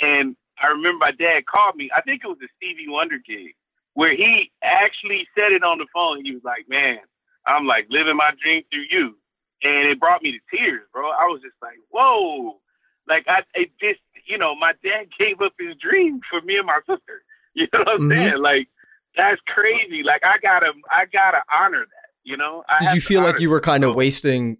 And 0.00 0.34
I 0.58 0.66
remember 0.74 0.98
my 0.98 1.12
dad 1.12 1.46
called 1.46 1.76
me. 1.76 1.88
I 1.96 2.02
think 2.02 2.22
it 2.24 2.26
was 2.26 2.42
a 2.42 2.50
Stevie 2.58 2.90
Wonder 2.90 3.18
gig 3.24 3.54
where 3.96 4.14
he 4.14 4.52
actually 4.62 5.26
said 5.34 5.52
it 5.52 5.64
on 5.64 5.78
the 5.78 5.86
phone. 5.92 6.22
He 6.22 6.32
was 6.32 6.44
like, 6.44 6.68
"Man, 6.68 6.98
I'm 7.46 7.66
like 7.66 7.86
living 7.88 8.16
my 8.16 8.30
dream 8.40 8.62
through 8.70 8.84
you," 8.90 9.16
and 9.62 9.88
it 9.88 9.98
brought 9.98 10.22
me 10.22 10.32
to 10.32 10.56
tears, 10.56 10.82
bro. 10.92 11.08
I 11.08 11.24
was 11.32 11.40
just 11.42 11.56
like, 11.62 11.80
"Whoa!" 11.88 12.60
Like 13.08 13.24
I, 13.26 13.40
it 13.54 13.70
just, 13.80 14.00
you 14.28 14.36
know, 14.36 14.54
my 14.54 14.72
dad 14.84 15.08
gave 15.18 15.40
up 15.40 15.54
his 15.58 15.74
dream 15.80 16.20
for 16.30 16.40
me 16.42 16.56
and 16.56 16.66
my 16.66 16.80
sister. 16.86 17.24
You 17.58 17.66
know 17.72 17.78
what 17.78 17.88
I'm 17.88 18.00
mm-hmm. 18.00 18.10
saying? 18.10 18.42
Like 18.42 18.68
that's 19.16 19.40
crazy. 19.46 20.02
Like 20.04 20.20
I 20.22 20.36
gotta, 20.42 20.72
I 20.90 21.06
gotta 21.10 21.38
honor 21.50 21.86
that. 21.86 22.10
You 22.22 22.36
know. 22.36 22.64
I 22.68 22.84
Did 22.84 22.96
you 22.96 23.00
feel 23.00 23.22
like 23.22 23.40
you 23.40 23.48
were 23.48 23.62
kind 23.62 23.82
of 23.82 23.94
wasting? 23.94 24.58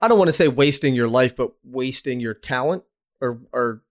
I 0.00 0.08
don't 0.08 0.16
want 0.16 0.28
to 0.28 0.32
say 0.32 0.48
wasting 0.48 0.94
your 0.94 1.08
life, 1.08 1.36
but 1.36 1.52
wasting 1.62 2.18
your 2.18 2.32
talent, 2.32 2.84
or 3.20 3.38
or 3.52 3.82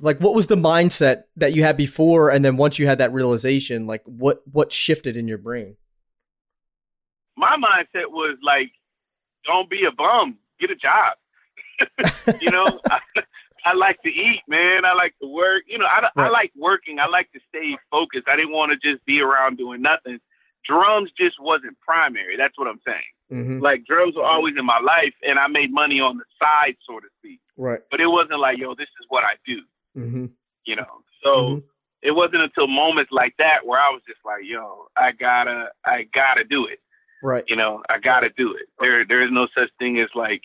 like 0.00 0.18
what 0.18 0.34
was 0.34 0.46
the 0.46 0.56
mindset 0.56 1.24
that 1.36 1.54
you 1.54 1.62
had 1.62 1.76
before? 1.76 2.30
And 2.30 2.44
then 2.44 2.56
once 2.56 2.78
you 2.78 2.86
had 2.86 2.98
that 2.98 3.12
realization 3.12 3.86
like 3.86 4.02
what 4.04 4.42
what 4.50 4.72
shifted 4.72 5.16
in 5.16 5.28
your 5.28 5.38
brain? 5.38 5.76
My 7.36 7.56
mindset 7.56 8.10
was 8.10 8.38
like 8.42 8.70
don't 9.44 9.70
be 9.70 9.82
a 9.88 9.94
bum. 9.94 10.38
Get 10.60 10.70
a 10.70 10.76
job. 10.76 11.16
You 12.42 12.50
know 12.50 12.66
I, 12.90 12.98
I, 13.64 13.74
like 13.74 14.02
to 14.02 14.08
eat 14.08 14.42
man. 14.48 14.84
I 14.84 14.94
like 14.94 15.14
to 15.22 15.28
work. 15.28 15.62
You 15.66 15.78
know 15.78 15.86
I, 15.86 16.00
right. 16.00 16.26
I 16.26 16.28
like 16.28 16.52
working. 16.56 16.98
I 16.98 17.08
like 17.08 17.30
to 17.32 17.40
stay 17.48 17.76
focused. 17.90 18.28
I 18.28 18.36
didn't 18.36 18.52
want 18.52 18.72
to 18.72 18.92
just 18.92 19.04
be 19.06 19.20
around 19.20 19.58
doing 19.58 19.80
nothing. 19.80 20.18
Drums 20.66 21.10
just 21.16 21.36
wasn't 21.40 21.78
primary. 21.80 22.36
That's 22.36 22.58
what 22.58 22.68
i'm 22.68 22.80
saying. 22.84 23.12
Mm-hmm. 23.30 23.60
like 23.60 23.84
drums 23.84 24.16
were 24.16 24.24
always 24.24 24.54
in 24.58 24.64
my 24.64 24.80
life 24.80 25.12
and 25.20 25.38
i 25.38 25.48
made 25.48 25.70
money 25.70 26.00
on 26.00 26.16
the 26.16 26.24
side 26.40 26.76
so 26.88 26.98
to 26.98 27.06
speak. 27.18 27.40
Right. 27.58 27.80
But 27.90 28.00
it 28.00 28.06
wasn't 28.06 28.40
like 28.40 28.56
yo 28.56 28.74
this 28.74 28.88
is 29.00 29.06
what 29.08 29.22
i 29.22 29.36
do 29.46 29.60
Mm-hmm. 29.96 30.26
You 30.64 30.76
know, 30.76 31.02
so 31.22 31.30
mm-hmm. 31.30 31.58
it 32.02 32.12
wasn't 32.12 32.42
until 32.42 32.66
moments 32.66 33.10
like 33.12 33.34
that 33.38 33.64
where 33.64 33.80
I 33.80 33.90
was 33.90 34.02
just 34.06 34.20
like, 34.24 34.42
"Yo, 34.44 34.86
I 34.96 35.12
gotta, 35.12 35.68
I 35.84 36.06
gotta 36.14 36.44
do 36.44 36.66
it." 36.66 36.80
Right. 37.22 37.44
You 37.48 37.56
know, 37.56 37.82
I 37.88 37.98
gotta 37.98 38.28
do 38.36 38.54
it. 38.54 38.68
There, 38.80 39.04
there 39.06 39.22
is 39.22 39.30
no 39.32 39.48
such 39.56 39.70
thing 39.78 39.98
as 40.00 40.08
like 40.14 40.42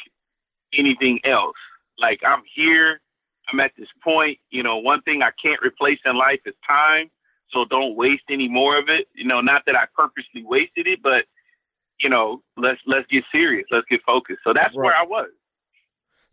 anything 0.78 1.20
else. 1.26 1.58
Like 2.00 2.22
I'm 2.26 2.42
here. 2.56 3.00
I'm 3.52 3.60
at 3.60 3.72
this 3.78 3.90
point. 4.04 4.38
You 4.50 4.64
know, 4.64 4.78
one 4.78 5.02
thing 5.02 5.22
I 5.22 5.32
can't 5.42 5.62
replace 5.62 6.00
in 6.06 6.18
life 6.18 6.40
is 6.46 6.56
time. 6.68 7.10
So 7.52 7.66
don't 7.70 7.96
waste 7.96 8.24
any 8.30 8.48
more 8.48 8.80
of 8.80 8.86
it. 8.90 9.08
You 9.14 9.26
know, 9.26 9.42
not 9.42 9.64
that 9.68 9.76
I 9.76 9.86
purposely 9.96 10.44
wasted 10.44 10.88
it, 10.88 11.00
but 11.04 11.26
you 12.00 12.10
know, 12.10 12.42
let's 12.58 12.80
let's 12.88 13.08
get 13.12 13.24
serious. 13.32 13.66
Let's 13.72 13.86
get 13.90 14.02
focused. 14.06 14.40
So 14.44 14.54
that's 14.54 14.76
right. 14.76 14.86
where 14.86 14.96
I 14.96 15.04
was. 15.04 15.30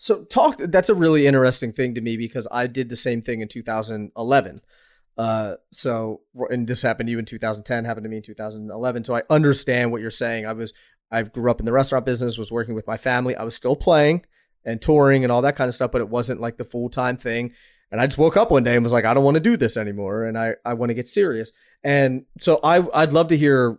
So 0.00 0.24
talk. 0.24 0.56
That's 0.56 0.88
a 0.88 0.94
really 0.94 1.26
interesting 1.26 1.74
thing 1.74 1.94
to 1.94 2.00
me 2.00 2.16
because 2.16 2.48
I 2.50 2.66
did 2.66 2.88
the 2.88 2.96
same 2.96 3.20
thing 3.20 3.42
in 3.42 3.48
2011. 3.48 4.62
Uh, 5.18 5.56
so 5.72 6.22
and 6.48 6.66
this 6.66 6.80
happened 6.80 7.08
to 7.08 7.10
you 7.10 7.18
in 7.18 7.26
2010, 7.26 7.84
happened 7.84 8.04
to 8.04 8.08
me 8.08 8.16
in 8.16 8.22
2011. 8.22 9.04
So 9.04 9.14
I 9.14 9.22
understand 9.28 9.92
what 9.92 10.00
you're 10.00 10.10
saying. 10.10 10.46
I 10.46 10.54
was 10.54 10.72
I 11.10 11.20
grew 11.20 11.50
up 11.50 11.60
in 11.60 11.66
the 11.66 11.72
restaurant 11.72 12.06
business, 12.06 12.38
was 12.38 12.50
working 12.50 12.74
with 12.74 12.86
my 12.86 12.96
family. 12.96 13.36
I 13.36 13.42
was 13.42 13.54
still 13.54 13.76
playing 13.76 14.24
and 14.64 14.80
touring 14.80 15.22
and 15.22 15.30
all 15.30 15.42
that 15.42 15.56
kind 15.56 15.68
of 15.68 15.74
stuff, 15.74 15.92
but 15.92 16.00
it 16.00 16.08
wasn't 16.08 16.40
like 16.40 16.56
the 16.56 16.64
full 16.64 16.88
time 16.88 17.18
thing. 17.18 17.52
And 17.92 18.00
I 18.00 18.06
just 18.06 18.16
woke 18.16 18.38
up 18.38 18.50
one 18.50 18.64
day 18.64 18.76
and 18.76 18.82
was 18.82 18.94
like, 18.94 19.04
I 19.04 19.12
don't 19.12 19.24
want 19.24 19.34
to 19.34 19.40
do 19.40 19.58
this 19.58 19.76
anymore, 19.76 20.24
and 20.24 20.38
I 20.38 20.54
I 20.64 20.72
want 20.72 20.88
to 20.88 20.94
get 20.94 21.08
serious. 21.08 21.52
And 21.84 22.24
so 22.40 22.58
I 22.64 22.82
I'd 22.94 23.12
love 23.12 23.28
to 23.28 23.36
hear 23.36 23.78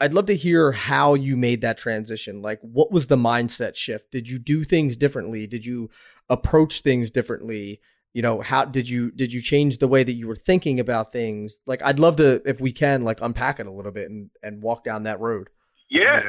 I'd 0.00 0.14
love 0.14 0.26
to 0.26 0.36
hear 0.36 0.72
how 0.72 1.14
you 1.14 1.36
made 1.36 1.60
that 1.62 1.78
transition. 1.78 2.40
Like, 2.40 2.60
what 2.60 2.92
was 2.92 3.08
the 3.08 3.16
mindset 3.16 3.74
shift? 3.74 4.12
Did 4.12 4.28
you 4.28 4.38
do 4.38 4.62
things 4.62 4.96
differently? 4.96 5.46
Did 5.46 5.66
you 5.66 5.90
approach 6.28 6.80
things 6.80 7.10
differently? 7.10 7.80
You 8.14 8.22
know, 8.22 8.42
how 8.42 8.64
did 8.64 8.88
you 8.88 9.10
did 9.10 9.32
you 9.32 9.40
change 9.40 9.78
the 9.78 9.88
way 9.88 10.04
that 10.04 10.12
you 10.12 10.28
were 10.28 10.36
thinking 10.36 10.78
about 10.78 11.12
things? 11.12 11.60
Like, 11.66 11.82
I'd 11.82 11.98
love 11.98 12.16
to, 12.16 12.42
if 12.44 12.60
we 12.60 12.72
can, 12.72 13.02
like 13.04 13.20
unpack 13.22 13.58
it 13.58 13.66
a 13.66 13.72
little 13.72 13.92
bit 13.92 14.10
and 14.10 14.30
and 14.42 14.62
walk 14.62 14.84
down 14.84 15.04
that 15.04 15.18
road. 15.18 15.48
Yeah, 15.90 16.20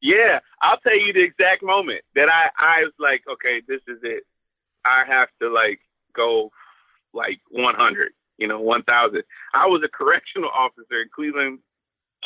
yeah. 0.00 0.38
I'll 0.62 0.78
tell 0.78 0.98
you 0.98 1.12
the 1.12 1.24
exact 1.24 1.62
moment 1.62 2.02
that 2.14 2.28
I 2.28 2.48
I 2.58 2.82
was 2.84 2.94
like, 2.98 3.22
okay, 3.30 3.60
this 3.66 3.80
is 3.88 3.98
it. 4.02 4.22
I 4.86 5.04
have 5.06 5.28
to 5.42 5.52
like 5.52 5.80
go 6.14 6.50
like 7.12 7.40
100, 7.50 8.12
you 8.38 8.48
know, 8.48 8.60
1,000. 8.60 9.22
I 9.54 9.66
was 9.66 9.82
a 9.84 9.88
correctional 9.96 10.50
officer 10.50 11.02
in 11.02 11.08
Cleveland 11.14 11.58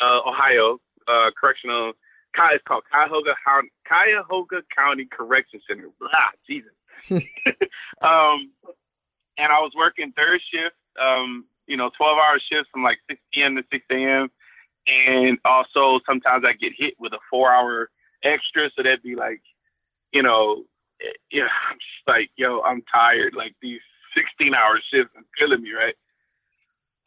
uh, 0.01 0.29
Ohio 0.29 0.79
uh, 1.07 1.31
Correctional 1.39 1.93
it's 2.53 2.63
called 2.67 2.83
Cuyahoga, 2.91 3.33
Cuyahoga 3.87 4.61
County 4.75 5.07
Correction 5.09 5.59
Center. 5.67 5.89
Blah, 5.99 6.09
Jesus. 6.47 6.71
um, 8.01 8.51
and 9.37 9.51
I 9.51 9.59
was 9.59 9.71
working 9.75 10.13
third 10.15 10.39
shift, 10.51 10.75
um, 11.01 11.45
you 11.67 11.77
know, 11.77 11.89
12 11.97 12.17
hour 12.17 12.39
shifts 12.51 12.69
from 12.71 12.83
like 12.83 12.97
6 13.09 13.19
p.m. 13.33 13.55
to 13.55 13.63
6 13.71 13.85
a.m. 13.91 14.29
And 14.87 15.37
also 15.45 15.99
sometimes 16.05 16.43
I 16.47 16.53
get 16.53 16.73
hit 16.77 16.93
with 16.99 17.13
a 17.13 17.19
four 17.29 17.51
hour 17.51 17.89
extra. 18.23 18.69
So 18.75 18.83
that'd 18.83 19.03
be 19.03 19.15
like, 19.15 19.41
you 20.13 20.23
know, 20.23 20.63
eh, 21.01 21.17
know, 21.41 21.49
I'm 21.69 21.77
just 21.77 22.07
like, 22.07 22.29
yo, 22.37 22.61
I'm 22.61 22.83
tired. 22.91 23.33
Like 23.35 23.53
these 23.61 23.81
16 24.15 24.53
hour 24.53 24.79
shifts 24.91 25.13
is 25.17 25.25
killing 25.37 25.61
me, 25.61 25.71
right? 25.73 25.95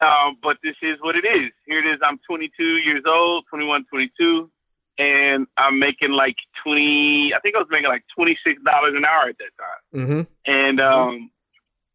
Um, 0.01 0.37
but 0.41 0.57
this 0.63 0.75
is 0.81 0.97
what 1.01 1.15
it 1.15 1.25
is. 1.25 1.51
Here 1.65 1.79
it 1.79 1.93
is. 1.93 1.99
I'm 2.03 2.19
22 2.27 2.63
years 2.63 3.03
old, 3.05 3.45
21, 3.49 3.85
22, 3.89 4.49
and 4.97 5.47
I'm 5.57 5.79
making 5.79 6.11
like 6.11 6.35
20. 6.63 7.33
I 7.35 7.39
think 7.39 7.55
I 7.55 7.59
was 7.59 7.67
making 7.69 7.89
like 7.89 8.03
26 8.15 8.61
dollars 8.63 8.93
an 8.95 9.05
hour 9.05 9.29
at 9.29 9.37
that 9.37 9.53
time. 9.57 10.01
Mm-hmm. 10.01 10.21
And 10.51 10.81
um, 10.81 11.31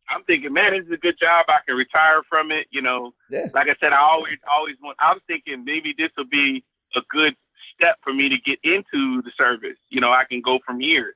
I'm 0.09 0.23
thinking, 0.25 0.53
man, 0.53 0.73
this 0.73 0.87
is 0.87 0.93
a 0.93 0.97
good 0.99 1.17
job. 1.21 1.47
I 1.49 1.59
can 1.67 1.77
retire 1.77 2.23
from 2.29 2.53
it. 2.53 2.67
You 2.71 2.83
know, 2.83 3.13
Yeah. 3.31 3.47
like 3.55 3.67
I 3.69 3.75
said, 3.81 3.93
I 3.93 4.01
always, 4.01 4.39
always 4.51 4.77
want. 4.81 4.97
I'm 5.01 5.19
thinking 5.27 5.65
maybe 5.65 5.95
this 5.99 6.11
will 6.17 6.31
be 6.31 6.65
a 6.95 7.01
good 7.11 7.35
step 7.75 7.97
for 8.03 8.13
me 8.13 8.29
to 8.29 8.37
get 8.39 8.59
into 8.63 9.21
the 9.23 9.33
service. 9.37 9.79
You 9.89 10.01
know, 10.01 10.13
I 10.13 10.25
can 10.29 10.41
go 10.41 10.59
from 10.65 10.81
here. 10.81 11.15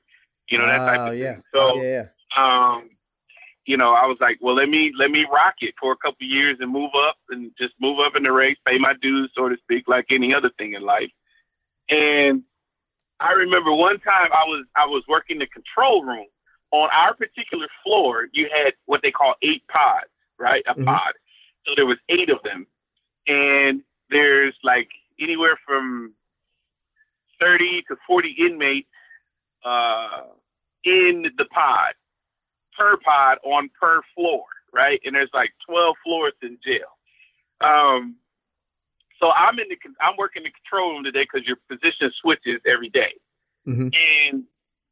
You 0.49 0.57
know, 0.57 0.65
that 0.65 0.79
type 0.79 1.11
of 1.13 1.17
yeah. 1.17 1.33
thing. 1.35 1.43
So, 1.53 1.81
yeah, 1.81 2.03
yeah. 2.35 2.73
um, 2.75 2.89
you 3.71 3.77
know, 3.77 3.93
I 3.93 4.05
was 4.05 4.17
like, 4.19 4.37
well, 4.41 4.53
let 4.53 4.67
me 4.67 4.91
let 4.99 5.11
me 5.11 5.25
rock 5.31 5.55
it 5.61 5.73
for 5.79 5.93
a 5.93 5.95
couple 5.95 6.27
years 6.27 6.57
and 6.59 6.69
move 6.69 6.91
up 7.07 7.15
and 7.29 7.51
just 7.57 7.73
move 7.79 7.99
up 8.05 8.17
in 8.17 8.23
the 8.23 8.31
race, 8.33 8.57
pay 8.67 8.77
my 8.77 8.93
dues, 9.01 9.31
so 9.33 9.47
to 9.47 9.55
speak, 9.63 9.85
like 9.87 10.07
any 10.11 10.33
other 10.33 10.51
thing 10.57 10.73
in 10.73 10.81
life. 10.81 11.09
And 11.87 12.43
I 13.21 13.31
remember 13.31 13.71
one 13.71 13.97
time 14.01 14.27
I 14.33 14.43
was 14.43 14.65
I 14.75 14.85
was 14.87 15.05
working 15.07 15.39
the 15.39 15.47
control 15.47 16.03
room 16.03 16.25
on 16.71 16.89
our 16.91 17.13
particular 17.13 17.67
floor. 17.81 18.27
You 18.33 18.49
had 18.53 18.73
what 18.87 19.01
they 19.03 19.11
call 19.11 19.35
eight 19.41 19.65
pods, 19.69 20.11
right? 20.37 20.63
A 20.67 20.75
Mhm. 20.75 20.83
pod. 20.83 21.13
So 21.65 21.71
there 21.77 21.85
was 21.85 21.97
eight 22.09 22.29
of 22.29 22.43
them, 22.43 22.67
and 23.25 23.83
there's 24.09 24.55
like 24.63 24.89
anywhere 25.17 25.57
from 25.65 26.13
thirty 27.39 27.83
to 27.87 27.95
forty 28.05 28.35
inmates 28.37 28.89
uh, 29.63 30.23
in 30.83 31.31
the 31.37 31.45
pod 31.45 31.93
per 32.77 32.97
pod 32.97 33.37
on 33.43 33.69
per 33.79 34.01
floor, 34.15 34.43
right? 34.73 34.99
And 35.05 35.15
there's 35.15 35.29
like 35.33 35.51
12 35.67 35.95
floors 36.03 36.33
in 36.41 36.57
jail. 36.63 36.97
Um, 37.61 38.15
so 39.19 39.31
I'm 39.31 39.59
in 39.59 39.69
the 39.69 39.77
I'm 40.01 40.17
working 40.17 40.43
the 40.43 40.49
control 40.49 40.93
room 40.93 41.03
today 41.03 41.23
because 41.23 41.47
your 41.47 41.57
position 41.69 42.11
switches 42.21 42.59
every 42.65 42.89
day. 42.89 43.13
Mhm. 43.67 43.93
And 43.93 44.43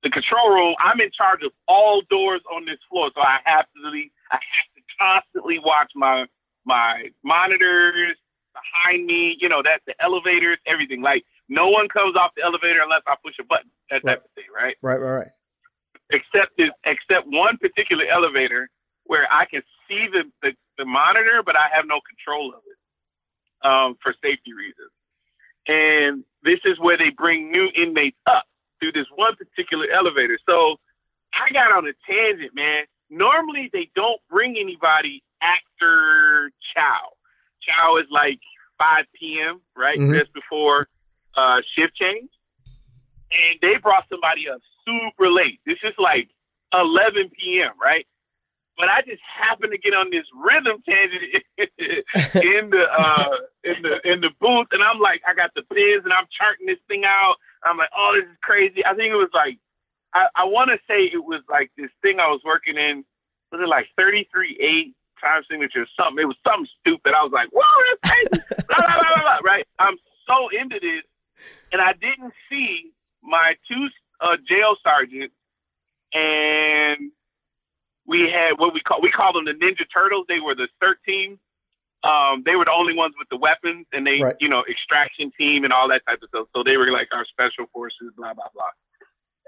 the 0.03 0.09
control 0.09 0.49
room, 0.53 0.75
I'm 0.79 1.01
in 1.01 1.11
charge 1.11 1.41
of 1.43 1.51
all 1.67 2.01
doors 2.09 2.41
on 2.53 2.65
this 2.65 2.77
floor, 2.89 3.09
so 3.15 3.21
I 3.21 3.39
have 3.45 3.65
to 3.65 4.09
I 4.31 4.35
have 4.35 4.69
to 4.75 4.81
constantly 4.99 5.57
watch 5.59 5.91
my 5.95 6.25
my 6.65 7.09
monitors 7.23 8.17
behind 8.53 9.07
me. 9.07 9.35
You 9.39 9.49
know 9.49 9.63
that 9.63 9.81
the 9.87 9.95
elevators, 9.99 10.59
everything. 10.67 11.01
Like 11.01 11.25
no 11.49 11.69
one 11.69 11.89
comes 11.89 12.15
off 12.15 12.31
the 12.35 12.43
elevator 12.43 12.81
unless 12.83 13.01
I 13.07 13.15
push 13.23 13.33
a 13.39 13.43
button. 13.43 13.71
That 13.89 14.03
type 14.05 14.23
of 14.23 14.31
thing, 14.35 14.45
right? 14.53 14.77
Right, 14.81 14.99
right, 14.99 15.25
right. 15.25 15.31
Except 16.11 16.57
this, 16.57 16.69
except 16.85 17.27
one 17.27 17.57
particular 17.57 18.05
elevator 18.05 18.69
where 19.05 19.27
I 19.31 19.45
can 19.45 19.61
see 19.87 20.07
the, 20.11 20.23
the, 20.41 20.53
the 20.77 20.85
monitor, 20.85 21.41
but 21.45 21.55
I 21.55 21.67
have 21.73 21.85
no 21.87 21.99
control 22.05 22.53
of 22.53 22.61
it 22.65 23.67
um, 23.67 23.97
for 24.01 24.13
safety 24.21 24.53
reasons. 24.53 24.93
And 25.67 26.23
this 26.43 26.59
is 26.65 26.79
where 26.79 26.97
they 26.97 27.09
bring 27.09 27.51
new 27.51 27.69
inmates 27.75 28.17
up 28.25 28.45
through 28.79 28.93
this 28.93 29.07
one 29.15 29.35
particular 29.35 29.85
elevator. 29.91 30.37
So 30.47 30.77
I 31.33 31.51
got 31.53 31.71
on 31.75 31.87
a 31.87 31.93
tangent, 32.07 32.55
man. 32.55 32.85
Normally 33.09 33.69
they 33.73 33.89
don't 33.95 34.21
bring 34.29 34.57
anybody 34.57 35.23
after 35.41 36.51
chow. 36.73 37.13
Chow 37.61 37.97
is 37.97 38.05
like 38.11 38.39
5 38.77 39.05
p.m., 39.19 39.61
right? 39.75 39.97
Mhm. 39.99 40.17
Just 40.17 40.33
before 40.33 40.87
uh, 41.35 41.61
shift 41.75 41.95
change. 41.95 42.29
And 43.31 43.59
they 43.61 43.77
brought 43.77 44.05
somebody 44.09 44.49
up 44.49 44.61
super 44.89 45.29
late. 45.29 45.59
This 45.65 45.77
is 45.83 45.93
like 45.97 46.29
11 46.73 47.29
p.m., 47.37 47.71
right? 47.81 48.05
But 48.77 48.87
I 48.87 49.01
just 49.03 49.21
happened 49.27 49.75
to 49.75 49.77
get 49.77 49.91
on 49.91 50.07
this 50.09 50.23
rhythm 50.31 50.79
tangent 50.87 51.43
in 52.39 52.71
the 52.71 52.85
uh, 52.87 53.35
in 53.67 53.83
the 53.83 53.99
in 54.07 54.21
the 54.23 54.31
booth, 54.39 54.71
and 54.71 54.79
I'm 54.79 55.03
like, 55.03 55.19
I 55.27 55.35
got 55.35 55.51
the 55.53 55.67
pins, 55.67 56.07
and 56.07 56.15
I'm 56.15 56.31
charting 56.31 56.65
this 56.65 56.79
thing 56.87 57.03
out. 57.03 57.35
I'm 57.67 57.75
like, 57.75 57.91
oh, 57.91 58.15
this 58.15 58.23
is 58.31 58.39
crazy. 58.39 58.79
I 58.87 58.95
think 58.95 59.11
it 59.11 59.19
was 59.19 59.35
like, 59.35 59.59
I, 60.15 60.31
I 60.31 60.43
want 60.45 60.71
to 60.71 60.79
say 60.87 61.11
it 61.11 61.19
was 61.19 61.43
like 61.51 61.75
this 61.75 61.91
thing 62.01 62.23
I 62.23 62.31
was 62.31 62.39
working 62.47 62.79
in. 62.79 63.03
Was 63.51 63.59
it 63.59 63.67
like 63.67 63.91
33 63.97 64.55
eight 64.63 64.95
time 65.19 65.43
signature 65.51 65.83
or 65.83 65.91
something? 65.99 66.23
It 66.23 66.31
was 66.31 66.39
something 66.47 66.71
stupid. 66.79 67.11
I 67.11 67.19
was 67.19 67.35
like, 67.35 67.51
whoa, 67.51 67.67
that's 67.67 68.15
crazy. 68.15 68.63
blah, 68.71 68.79
blah, 68.79 69.21
blah, 69.27 69.43
right? 69.43 69.67
I'm 69.75 69.99
so 70.23 70.47
into 70.55 70.79
this, 70.79 71.03
and 71.75 71.81
I 71.81 71.91
didn't 71.99 72.31
see 72.47 72.95
my 73.19 73.59
two 73.67 73.91
uh, 74.21 74.37
jail 74.47 74.75
sergeant, 74.83 75.31
and 76.13 77.11
we 78.05 78.21
had 78.31 78.57
what 78.57 78.73
we 78.73 78.81
call 78.81 79.01
we 79.01 79.11
call 79.11 79.33
them 79.33 79.45
the 79.45 79.53
Ninja 79.53 79.85
Turtles. 79.93 80.25
They 80.27 80.39
were 80.39 80.55
the 80.55 80.67
13. 80.81 81.37
Um, 82.01 82.43
they 82.45 82.55
were 82.55 82.63
the 82.65 82.71
only 82.71 82.95
ones 82.95 83.13
with 83.19 83.27
the 83.29 83.35
weapons, 83.35 83.85
and 83.91 84.07
they, 84.07 84.21
Right. 84.23 84.35
you 84.39 84.47
know, 84.47 84.63
extraction 84.69 85.31
team 85.37 85.65
and 85.65 85.73
all 85.73 85.89
that 85.89 86.01
type 86.07 86.19
of 86.23 86.29
stuff. 86.29 86.47
So 86.55 86.63
they 86.63 86.77
were 86.77 86.91
like 86.91 87.09
our 87.11 87.25
special 87.25 87.67
forces, 87.73 88.11
blah 88.15 88.33
blah 88.33 88.47
blah. 88.53 88.71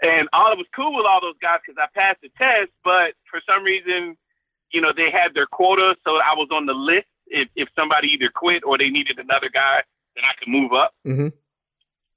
And 0.03 0.27
all 0.33 0.51
it 0.51 0.57
was 0.57 0.67
cool 0.75 0.93
with 0.95 1.05
all 1.05 1.21
those 1.21 1.37
guys 1.41 1.59
because 1.65 1.79
I 1.81 1.87
passed 1.97 2.19
the 2.21 2.29
test, 2.37 2.71
but 2.83 3.13
for 3.29 3.39
some 3.47 3.63
reason, 3.63 4.17
you 4.71 4.81
know, 4.81 4.91
they 4.95 5.09
had 5.11 5.33
their 5.33 5.45
quota, 5.45 5.95
so 6.03 6.15
I 6.17 6.33
was 6.35 6.49
on 6.51 6.65
the 6.65 6.73
list. 6.73 7.07
If 7.27 7.47
if 7.55 7.69
somebody 7.75 8.09
either 8.09 8.29
quit 8.33 8.63
or 8.65 8.77
they 8.77 8.89
needed 8.89 9.17
another 9.17 9.49
guy, 9.49 9.83
then 10.15 10.25
I 10.25 10.33
could 10.37 10.49
move 10.49 10.73
up. 10.73 10.93
Mhm. 11.07 11.31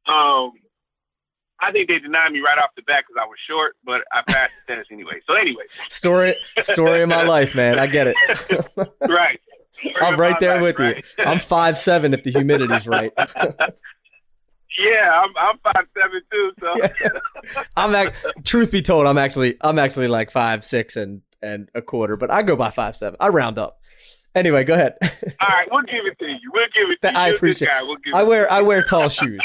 Um, 0.07 0.53
I 1.69 1.73
think 1.73 1.89
they 1.89 1.99
denied 1.99 2.33
me 2.33 2.41
right 2.41 2.59
off 2.59 2.71
the 2.77 2.83
bat 2.83 3.05
because 3.07 3.21
I 3.23 3.27
was 3.27 3.39
short, 3.49 3.77
but 3.85 4.03
I 4.13 4.23
passed 4.31 4.53
the 4.67 4.75
test 4.77 4.89
anyway. 4.93 5.21
So 5.27 5.35
anyway, 5.35 5.65
Story, 5.89 6.37
story 6.61 7.03
of 7.03 7.09
my 7.09 7.23
life, 7.27 7.55
man. 7.55 7.79
I 7.79 7.87
get 7.87 8.09
it. 8.09 8.17
right. 9.09 9.41
I'm 10.01 10.19
right 10.21 10.39
there 10.41 10.61
with 10.63 10.79
Right. 10.79 11.05
you. 11.19 11.25
I'm 11.25 11.39
five 11.41 11.77
seven 11.79 12.15
if 12.15 12.23
the 12.23 12.31
humidity's 12.33 12.87
right. 12.87 13.13
yeah, 13.19 15.11
I'm 15.23 15.31
I'm 15.37 15.59
five 15.65 15.87
seven 15.97 16.21
too. 16.31 16.53
So 16.61 17.61
I'm 17.77 17.95
ac- 17.95 18.15
truth 18.45 18.71
be 18.71 18.83
told, 18.83 19.07
I'm 19.07 19.19
actually 19.19 19.57
I'm 19.61 19.79
actually 19.79 20.09
like 20.09 20.31
five 20.31 20.65
six 20.65 20.95
and 20.97 21.23
and 21.43 21.69
a 21.75 21.83
quarter, 21.83 22.17
but 22.17 22.31
I 22.31 22.43
go 22.43 22.55
by 22.57 22.71
five 22.71 22.97
seven. 22.97 23.17
I 23.21 23.29
round 23.29 23.59
up. 23.59 23.79
Anyway, 24.37 24.65
go 24.65 24.75
ahead. 24.75 24.95
all 25.03 25.49
right, 25.49 25.69
we'll 25.71 25.83
give 25.83 26.07
it 26.07 26.19
to 26.19 26.27
you. 26.27 26.51
We'll 26.53 26.67
give 26.75 26.91
it 26.91 27.03
to 27.07 27.13
you. 27.13 27.19
I 27.19 27.27
a 27.27 27.31
good 27.31 27.37
appreciate- 27.37 27.69
guy. 27.69 27.83
We'll 27.83 27.97
give 27.97 28.15
I 28.15 28.23
it 28.23 28.27
wear 28.29 28.53
I 28.53 28.61
wear 28.63 28.83
tall 28.83 29.09
shoes. 29.09 29.41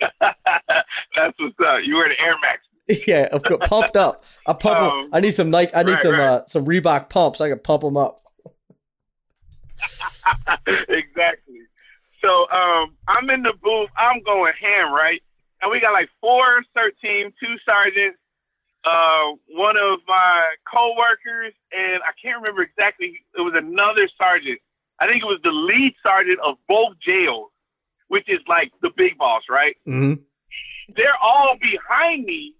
That's 0.20 1.38
what's 1.38 1.56
up. 1.60 1.80
You 1.84 1.96
wear 1.96 2.08
the 2.08 2.20
Air 2.20 2.36
Max. 2.40 2.62
Yeah, 3.06 3.28
of 3.32 3.42
course, 3.42 3.68
pumped 3.68 3.96
up. 3.96 4.24
I 4.46 4.54
pump 4.54 4.78
Um, 4.78 5.10
I 5.12 5.20
need 5.20 5.32
some 5.32 5.50
Nike. 5.50 5.74
I 5.74 5.82
need 5.82 5.92
right, 5.92 6.02
some 6.02 6.12
right. 6.12 6.20
uh, 6.20 6.46
some 6.46 6.64
Reebok 6.64 7.10
pumps. 7.10 7.38
I 7.40 7.50
can 7.50 7.58
pump 7.58 7.82
them 7.82 7.98
up. 7.98 8.22
exactly. 10.88 11.60
So 12.22 12.48
um, 12.50 12.96
I'm 13.06 13.28
in 13.28 13.42
the 13.42 13.52
booth. 13.62 13.90
I'm 13.96 14.22
going 14.22 14.54
ham, 14.58 14.92
right? 14.92 15.22
And 15.60 15.70
we 15.70 15.80
got 15.80 15.92
like 15.92 16.08
four 16.20 16.64
cert 16.76 16.92
team, 17.02 17.30
two 17.38 17.56
sergeants, 17.66 18.18
uh, 18.84 19.36
one 19.50 19.76
of 19.76 20.00
my 20.06 20.54
coworkers, 20.70 21.52
and 21.72 22.00
I 22.02 22.12
can't 22.20 22.40
remember 22.40 22.62
exactly. 22.62 23.20
It 23.36 23.40
was 23.40 23.54
another 23.56 24.08
sergeant. 24.16 24.60
I 25.00 25.06
think 25.06 25.22
it 25.22 25.26
was 25.26 25.40
the 25.42 25.50
lead 25.50 25.94
sergeant 26.02 26.38
of 26.40 26.56
both 26.66 26.94
jails, 27.04 27.50
which 28.08 28.28
is 28.28 28.40
like 28.48 28.72
the 28.82 28.90
big 28.96 29.16
boss, 29.18 29.42
right? 29.48 29.76
hmm 29.84 30.14
they're 30.96 31.20
all 31.20 31.56
behind 31.60 32.24
me, 32.24 32.54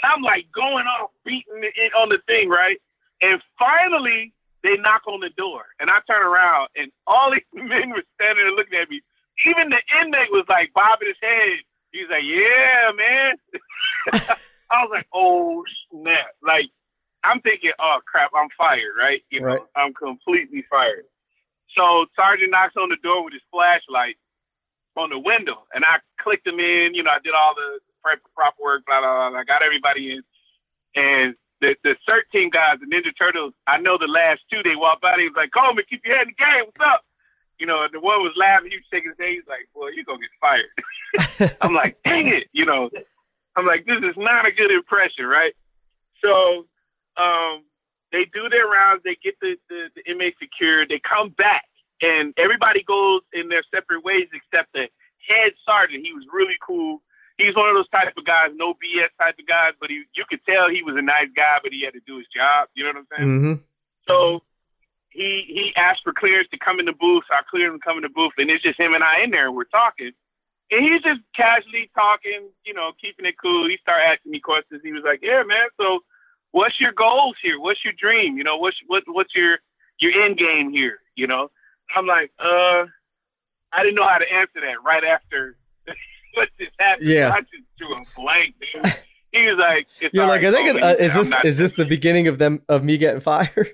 and 0.00 0.10
I'm 0.10 0.22
like 0.22 0.46
going 0.54 0.86
off, 0.86 1.10
beating 1.24 1.60
it 1.60 1.92
on 1.92 2.08
the 2.08 2.18
thing, 2.26 2.48
right? 2.48 2.80
And 3.20 3.40
finally, 3.58 4.32
they 4.62 4.76
knock 4.80 5.02
on 5.06 5.20
the 5.20 5.28
door, 5.36 5.64
and 5.78 5.90
I 5.90 6.00
turn 6.08 6.24
around, 6.24 6.68
and 6.74 6.90
all 7.06 7.30
these 7.34 7.44
men 7.52 7.90
were 7.90 8.04
standing 8.16 8.46
and 8.48 8.56
looking 8.56 8.78
at 8.80 8.88
me. 8.88 9.02
Even 9.44 9.68
the 9.68 9.82
inmate 10.00 10.32
was 10.32 10.46
like 10.48 10.72
bobbing 10.72 11.08
his 11.08 11.20
head. 11.20 11.60
He's 11.92 12.08
like, 12.08 12.24
"Yeah, 12.24 12.92
man." 12.96 13.32
I 14.72 14.82
was 14.82 14.90
like, 14.92 15.06
"Oh 15.12 15.62
snap!" 15.92 16.32
Like, 16.42 16.72
I'm 17.24 17.40
thinking, 17.44 17.72
"Oh 17.78 18.00
crap, 18.08 18.30
I'm 18.34 18.48
fired," 18.56 18.96
right? 18.98 19.20
You 19.30 19.40
know, 19.40 19.46
Right. 19.46 19.60
I'm 19.76 19.92
completely 19.92 20.64
fired. 20.70 21.04
So 21.76 22.06
Sergeant 22.16 22.50
knocks 22.50 22.74
on 22.80 22.88
the 22.88 22.96
door 23.04 23.22
with 23.24 23.34
his 23.34 23.44
flashlight 23.52 24.16
on 24.96 25.10
the 25.10 25.18
window, 25.18 25.64
and 25.72 25.84
I 25.84 26.00
clicked 26.20 26.44
them 26.44 26.58
in. 26.58 26.94
You 26.94 27.02
know, 27.02 27.12
I 27.12 27.20
did 27.22 27.34
all 27.36 27.54
the 27.54 27.80
prep 28.02 28.20
proper 28.34 28.60
work, 28.62 28.82
blah 28.86 29.00
blah 29.00 29.30
blah. 29.30 29.38
I 29.38 29.44
got 29.44 29.62
everybody 29.62 30.16
in, 30.16 30.20
and 30.96 31.34
the 31.60 31.76
the 31.84 31.96
CERT 32.08 32.28
team 32.32 32.50
guys, 32.50 32.80
the 32.80 32.88
Ninja 32.88 33.12
Turtles. 33.16 33.54
I 33.66 33.78
know 33.78 33.96
the 33.98 34.10
last 34.10 34.42
two. 34.50 34.62
They 34.62 34.76
walked 34.76 35.02
by. 35.02 35.16
They 35.16 35.28
was 35.28 35.36
like, 35.36 35.52
"Coleman, 35.52 35.84
keep 35.88 36.04
your 36.04 36.16
head 36.16 36.28
in 36.28 36.34
the 36.34 36.40
game. 36.40 36.64
What's 36.66 36.82
up?" 36.82 37.06
you 37.58 37.66
know, 37.66 37.86
the 37.90 38.00
one 38.00 38.20
was 38.20 38.36
laughing, 38.36 38.70
he 38.70 38.76
was 38.76 38.88
shaking 38.92 39.10
his 39.10 39.18
head, 39.18 39.32
he's 39.32 39.48
like, 39.48 39.68
Boy, 39.72 39.88
you're 39.96 40.04
gonna 40.04 40.20
get 40.20 40.36
fired. 40.40 41.56
I'm 41.62 41.74
like, 41.74 41.96
dang 42.04 42.28
it, 42.28 42.48
you 42.52 42.64
know. 42.64 42.90
I'm 43.56 43.64
like, 43.64 43.86
this 43.86 44.04
is 44.04 44.16
not 44.16 44.44
a 44.44 44.52
good 44.52 44.70
impression, 44.70 45.24
right? 45.24 45.56
So 46.22 46.66
um 47.16 47.64
they 48.12 48.28
do 48.32 48.48
their 48.48 48.68
rounds, 48.68 49.02
they 49.04 49.16
get 49.22 49.34
the, 49.40 49.56
the, 49.68 49.88
the 49.96 50.10
inmate 50.10 50.36
secured, 50.38 50.88
they 50.88 51.00
come 51.00 51.30
back 51.30 51.64
and 52.02 52.34
everybody 52.36 52.82
goes 52.82 53.22
in 53.32 53.48
their 53.48 53.64
separate 53.74 54.04
ways 54.04 54.28
except 54.32 54.72
the 54.72 54.88
head 55.28 55.52
sergeant. 55.64 56.04
He 56.04 56.12
was 56.12 56.24
really 56.32 56.56
cool. 56.64 57.02
He's 57.36 57.54
one 57.54 57.68
of 57.68 57.76
those 57.76 57.88
type 57.90 58.16
of 58.16 58.24
guys, 58.24 58.56
no 58.56 58.72
BS 58.72 59.12
type 59.20 59.36
of 59.38 59.46
guys, 59.46 59.76
but 59.80 59.90
he, 59.90 60.04
you 60.16 60.24
could 60.28 60.40
tell 60.48 60.72
he 60.72 60.82
was 60.82 60.96
a 60.96 61.04
nice 61.04 61.28
guy, 61.36 61.60
but 61.62 61.72
he 61.72 61.84
had 61.84 61.92
to 61.92 62.00
do 62.06 62.16
his 62.16 62.26
job. 62.32 62.68
You 62.72 62.84
know 62.84 62.96
what 62.96 63.04
I'm 63.04 63.08
saying? 63.12 63.28
Mm-hmm. 63.28 63.56
So 64.08 64.40
he 65.10 65.44
he 65.48 65.72
asked 65.76 66.00
for 66.04 66.12
clearance 66.12 66.48
to 66.52 66.58
come 66.58 66.80
in 66.80 66.86
the 66.86 66.96
booth. 66.96 67.24
So 67.28 67.34
I 67.36 67.44
cleared 67.48 67.72
him 67.72 67.80
to 67.80 67.84
come 67.84 67.96
in 67.96 68.08
the 68.08 68.12
booth, 68.12 68.32
and 68.38 68.48
it's 68.48 68.62
just 68.62 68.80
him 68.80 68.94
and 68.94 69.04
I 69.04 69.24
in 69.24 69.30
there, 69.30 69.48
and 69.48 69.56
we're 69.56 69.68
talking. 69.68 70.12
And 70.70 70.82
he's 70.82 71.02
just 71.02 71.20
casually 71.36 71.90
talking, 71.94 72.50
you 72.64 72.74
know, 72.74 72.90
keeping 73.00 73.24
it 73.24 73.36
cool. 73.40 73.68
He 73.68 73.78
started 73.80 74.16
asking 74.16 74.32
me 74.32 74.40
questions. 74.40 74.80
He 74.82 74.92
was 74.92 75.04
like, 75.04 75.20
"Yeah, 75.22 75.42
man. 75.44 75.68
So, 75.76 76.00
what's 76.52 76.80
your 76.80 76.92
goals 76.92 77.36
here? 77.42 77.60
What's 77.60 77.84
your 77.84 77.94
dream? 77.98 78.36
You 78.36 78.44
know, 78.44 78.56
what's 78.56 78.76
what 78.86 79.04
what's 79.06 79.34
your 79.34 79.58
your 80.00 80.12
end 80.24 80.38
game 80.38 80.70
here? 80.70 81.00
You 81.16 81.26
know?" 81.26 81.50
I'm 81.94 82.06
like, 82.06 82.30
"Uh, 82.38 82.86
I 83.72 83.82
didn't 83.82 83.96
know 83.96 84.08
how 84.08 84.18
to 84.18 84.32
answer 84.32 84.60
that 84.60 84.82
right 84.84 85.04
after 85.04 85.56
what 86.34 86.48
just 86.58 86.72
happened. 86.78 87.08
Yeah. 87.08 87.30
I 87.32 87.40
just 87.40 87.64
threw 87.78 87.94
a 87.94 88.02
blank. 88.16 88.54
Dude. 88.60 88.94
He 89.32 89.42
was 89.42 89.58
like, 89.58 89.86
You're 90.12 90.26
like, 90.26 90.42
right, 90.42 90.44
are 90.44 90.50
they 90.50 90.66
gonna? 90.66 90.86
Uh, 90.86 90.94
is 90.98 91.14
this 91.14 91.32
is 91.44 91.58
this 91.58 91.72
the 91.72 91.84
beginning 91.84 92.26
of 92.28 92.38
them 92.38 92.62
of 92.68 92.82
me 92.82 92.96
getting 92.96 93.20
fired? 93.20 93.50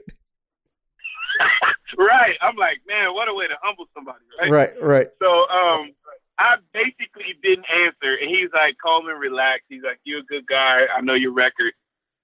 right. 1.97 2.37
I'm 2.41 2.57
like, 2.57 2.79
man, 2.89 3.15
what 3.15 3.29
a 3.29 3.35
way 3.35 3.47
to 3.47 3.55
humble 3.63 3.85
somebody, 3.95 4.25
right? 4.41 4.51
right, 4.51 4.83
right. 4.83 5.07
So 5.21 5.29
um 5.29 5.93
I 6.39 6.57
basically 6.73 7.37
didn't 7.43 7.67
answer 7.71 8.17
and 8.21 8.29
he's 8.29 8.51
like, 8.53 8.77
Coleman, 8.85 9.17
relax. 9.17 9.63
He's 9.69 9.83
like, 9.85 10.01
You're 10.05 10.21
a 10.21 10.25
good 10.25 10.47
guy. 10.49 10.87
I 10.97 11.01
know 11.01 11.15
your 11.15 11.33
record. 11.33 11.75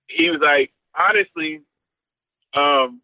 He 0.08 0.30
was 0.30 0.40
like, 0.42 0.72
honestly, 0.98 1.60
um, 2.54 3.02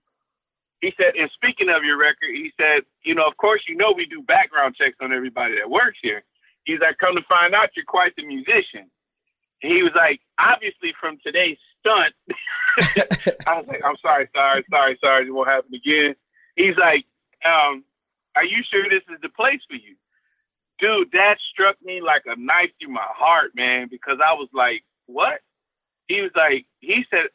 he 0.84 0.92
said, 1.00 1.16
and 1.16 1.30
speaking 1.32 1.72
of 1.72 1.82
your 1.82 1.96
record, 1.96 2.36
he 2.36 2.52
said, 2.60 2.84
you 3.04 3.14
know, 3.14 3.26
of 3.26 3.36
course 3.38 3.64
you 3.66 3.74
know 3.74 3.92
we 3.96 4.04
do 4.04 4.20
background 4.20 4.76
checks 4.76 5.00
on 5.00 5.16
everybody 5.16 5.56
that 5.56 5.70
works 5.70 5.96
here. 6.02 6.22
He's 6.64 6.80
like, 6.80 6.98
come 7.00 7.16
to 7.16 7.24
find 7.26 7.54
out 7.54 7.72
you're 7.74 7.88
quite 7.88 8.12
the 8.16 8.26
musician. 8.26 8.92
And 9.62 9.72
he 9.72 9.82
was 9.82 9.96
like, 9.96 10.20
obviously 10.38 10.92
from 11.00 11.16
today's 11.24 11.56
stunt, 11.80 12.12
I 13.48 13.56
was 13.56 13.64
like, 13.66 13.80
I'm 13.80 13.96
sorry, 14.02 14.28
sorry, 14.36 14.64
sorry, 14.68 14.98
sorry, 15.00 15.26
it 15.26 15.32
won't 15.32 15.48
happen 15.48 15.72
again. 15.72 16.16
He's 16.56 16.76
like, 16.76 17.08
um, 17.48 17.84
are 18.36 18.44
you 18.44 18.60
sure 18.68 18.84
this 18.84 19.08
is 19.08 19.20
the 19.22 19.32
place 19.32 19.64
for 19.64 19.76
you? 19.76 19.96
Dude, 20.80 21.12
that 21.12 21.40
struck 21.52 21.76
me 21.82 22.02
like 22.04 22.28
a 22.28 22.36
knife 22.36 22.76
through 22.76 22.92
my 22.92 23.08
heart, 23.08 23.52
man, 23.56 23.88
because 23.90 24.18
I 24.20 24.34
was 24.34 24.48
like, 24.52 24.84
what? 25.06 25.40
He 26.08 26.20
was 26.20 26.32
like, 26.36 26.66
he 26.80 27.04
said, 27.08 27.32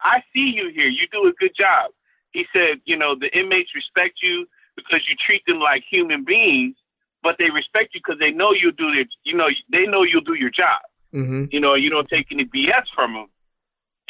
I 0.00 0.24
see 0.32 0.56
you 0.56 0.72
here. 0.72 0.88
You 0.88 1.04
do 1.12 1.28
a 1.28 1.36
good 1.38 1.52
job. 1.52 1.92
He 2.36 2.44
said, 2.52 2.84
you 2.84 2.98
know, 3.00 3.16
the 3.16 3.32
inmates 3.32 3.72
respect 3.74 4.20
you 4.20 4.44
because 4.76 5.00
you 5.08 5.16
treat 5.16 5.40
them 5.46 5.58
like 5.58 5.82
human 5.88 6.22
beings, 6.22 6.76
but 7.22 7.36
they 7.38 7.48
respect 7.48 7.94
you 7.94 8.00
because 8.04 8.20
they 8.20 8.30
know 8.30 8.52
you'll 8.52 8.76
do 8.76 8.92
their, 8.92 9.08
you 9.24 9.34
know, 9.34 9.48
they 9.72 9.88
know 9.88 10.02
you'll 10.02 10.20
do 10.20 10.34
your 10.36 10.52
job. 10.52 10.84
Mm-hmm. 11.14 11.44
You 11.48 11.60
know, 11.60 11.74
you 11.74 11.88
don't 11.88 12.08
take 12.12 12.26
any 12.30 12.44
BS 12.44 12.84
from 12.94 13.14
them. 13.14 13.28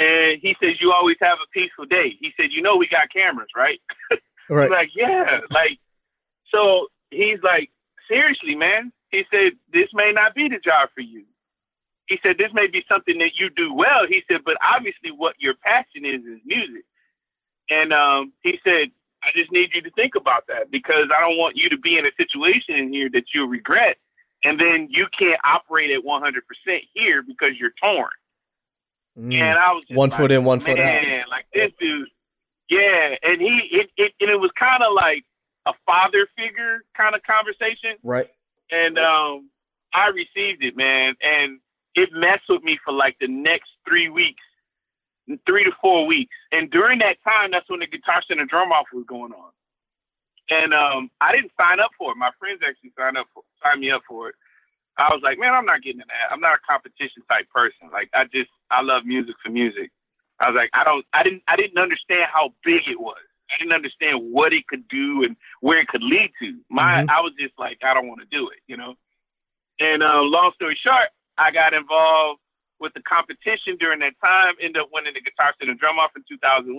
And 0.00 0.42
he 0.42 0.56
says, 0.60 0.74
you 0.80 0.90
always 0.90 1.16
have 1.22 1.38
a 1.38 1.48
peaceful 1.54 1.86
day. 1.86 2.18
He 2.18 2.32
said, 2.36 2.50
you 2.50 2.62
know, 2.62 2.74
we 2.76 2.88
got 2.90 3.14
cameras, 3.14 3.48
right? 3.54 3.78
Right. 4.48 4.70
Like, 4.70 4.90
yeah, 4.94 5.40
like, 5.50 5.82
so 6.54 6.86
he's 7.10 7.42
like, 7.42 7.68
seriously, 8.06 8.54
man. 8.54 8.92
He 9.10 9.24
said, 9.28 9.58
this 9.72 9.88
may 9.92 10.12
not 10.14 10.36
be 10.36 10.46
the 10.46 10.62
job 10.62 10.90
for 10.94 11.00
you. 11.00 11.24
He 12.06 12.18
said, 12.22 12.38
this 12.38 12.54
may 12.54 12.68
be 12.70 12.84
something 12.88 13.18
that 13.18 13.34
you 13.40 13.50
do 13.50 13.74
well. 13.74 14.06
He 14.08 14.22
said, 14.30 14.42
but 14.44 14.54
obviously 14.62 15.10
what 15.10 15.34
your 15.40 15.54
passion 15.66 16.06
is 16.06 16.22
is 16.22 16.38
music. 16.46 16.86
And 17.70 17.92
um, 17.92 18.33
he 18.42 18.59
said, 18.62 18.90
I 19.22 19.29
just 19.35 19.50
need 19.50 19.70
you 19.74 19.83
to 19.83 19.90
think 19.90 20.14
about 20.14 20.46
that 20.48 20.70
because 20.70 21.11
I 21.16 21.20
don't 21.20 21.37
want 21.37 21.57
you 21.57 21.68
to 21.70 21.79
be 21.79 21.98
in 21.98 22.07
a 22.07 22.14
situation 22.16 22.76
in 22.76 22.92
here 22.92 23.09
that 23.12 23.24
you'll 23.35 23.48
regret. 23.48 23.96
And 24.44 24.61
then 24.61 24.88
you 24.90 25.07
can't 25.18 25.40
operate 25.44 25.90
at 25.90 26.05
100% 26.05 26.31
here 26.94 27.22
because 27.22 27.59
you're 27.59 27.72
torn. 27.83 28.11
Mm. 29.18 29.35
And 29.35 29.59
I 29.59 29.72
was 29.72 29.85
just 29.88 29.96
One 29.96 30.11
like, 30.11 30.18
foot 30.18 30.33
in, 30.33 30.44
one 30.44 30.61
foot 30.61 30.79
out. 30.79 31.02
Man, 31.02 31.24
like 31.31 31.46
this 31.52 31.72
dude, 31.81 32.09
yeah. 32.68 33.16
And 33.22 33.40
he, 33.40 33.68
it, 33.72 33.90
it, 33.96 34.12
and 34.20 34.31
it 34.31 34.37
was 34.37 34.50
kind 34.59 34.83
of 34.83 34.92
like 34.94 35.24
a 35.66 35.72
father 35.85 36.29
figure 36.37 36.85
kind 36.96 37.14
of 37.14 37.22
conversation. 37.22 37.96
Right. 38.05 38.31
And 38.70 38.98
um, 38.98 39.50
I 39.94 40.09
received 40.09 40.62
it, 40.62 40.76
man, 40.76 41.14
and 41.22 41.61
it 41.94 42.11
messed 42.12 42.44
with 42.48 42.62
me 42.62 42.79
for 42.85 42.92
like 42.92 43.16
the 43.20 43.29
next 43.29 43.70
three 43.88 44.09
weeks, 44.09 44.42
three 45.46 45.64
to 45.64 45.72
four 45.80 46.06
weeks. 46.06 46.34
And 46.52 46.70
during 46.70 46.98
that 47.00 47.16
time, 47.24 47.50
that's 47.50 47.68
when 47.68 47.80
the 47.80 47.86
guitar 47.86 48.22
center 48.28 48.44
drum 48.44 48.72
off 48.72 48.86
was 48.92 49.04
going 49.08 49.32
on. 49.32 49.50
And 50.48 50.72
um, 50.72 51.10
I 51.20 51.32
didn't 51.34 51.50
sign 51.58 51.80
up 51.80 51.90
for 51.98 52.12
it. 52.12 52.16
My 52.16 52.30
friends 52.38 52.60
actually 52.66 52.92
signed 52.96 53.18
up 53.18 53.26
for, 53.34 53.42
signed 53.62 53.80
me 53.80 53.90
up 53.90 54.02
for 54.08 54.28
it. 54.28 54.34
I 54.98 55.12
was 55.12 55.20
like, 55.22 55.38
man, 55.38 55.52
I'm 55.52 55.66
not 55.66 55.82
getting 55.82 56.00
in 56.00 56.08
that. 56.08 56.32
I'm 56.32 56.40
not 56.40 56.54
a 56.56 56.62
competition 56.66 57.22
type 57.28 57.50
person. 57.52 57.90
Like, 57.92 58.08
I 58.14 58.24
just, 58.32 58.48
I 58.70 58.80
love 58.80 59.04
music 59.04 59.34
for 59.44 59.50
music. 59.50 59.90
I 60.40 60.48
was 60.48 60.56
like, 60.56 60.70
I 60.72 60.84
don't, 60.84 61.04
I 61.12 61.22
didn't, 61.22 61.42
I 61.48 61.56
didn't 61.56 61.78
understand 61.78 62.30
how 62.32 62.54
big 62.64 62.86
it 62.88 63.00
was. 63.00 63.18
I 63.50 63.58
didn't 63.58 63.74
understand 63.74 64.32
what 64.32 64.52
it 64.52 64.66
could 64.68 64.86
do 64.88 65.22
and 65.24 65.36
where 65.60 65.80
it 65.80 65.88
could 65.88 66.02
lead 66.02 66.30
to. 66.40 66.58
My, 66.70 67.02
Mhm. 67.02 67.10
I 67.10 67.20
was 67.20 67.32
just 67.38 67.54
like, 67.58 67.78
I 67.84 67.94
don't 67.94 68.08
want 68.08 68.20
to 68.20 68.26
do 68.30 68.48
it, 68.50 68.58
you 68.66 68.76
know. 68.76 68.94
And 69.78 70.02
uh, 70.02 70.22
long 70.22 70.52
story 70.54 70.78
short, 70.80 71.10
I 71.38 71.50
got 71.50 71.74
involved 71.74 72.40
with 72.80 72.94
the 72.94 73.02
competition 73.02 73.76
during 73.78 74.00
that 74.00 74.14
time. 74.22 74.54
Ended 74.60 74.82
up 74.82 74.88
winning 74.92 75.14
the 75.14 75.22
guitar 75.22 75.54
center 75.58 75.74
drum 75.74 75.98
off 75.98 76.12
in 76.16 76.24
2001, 76.28 76.72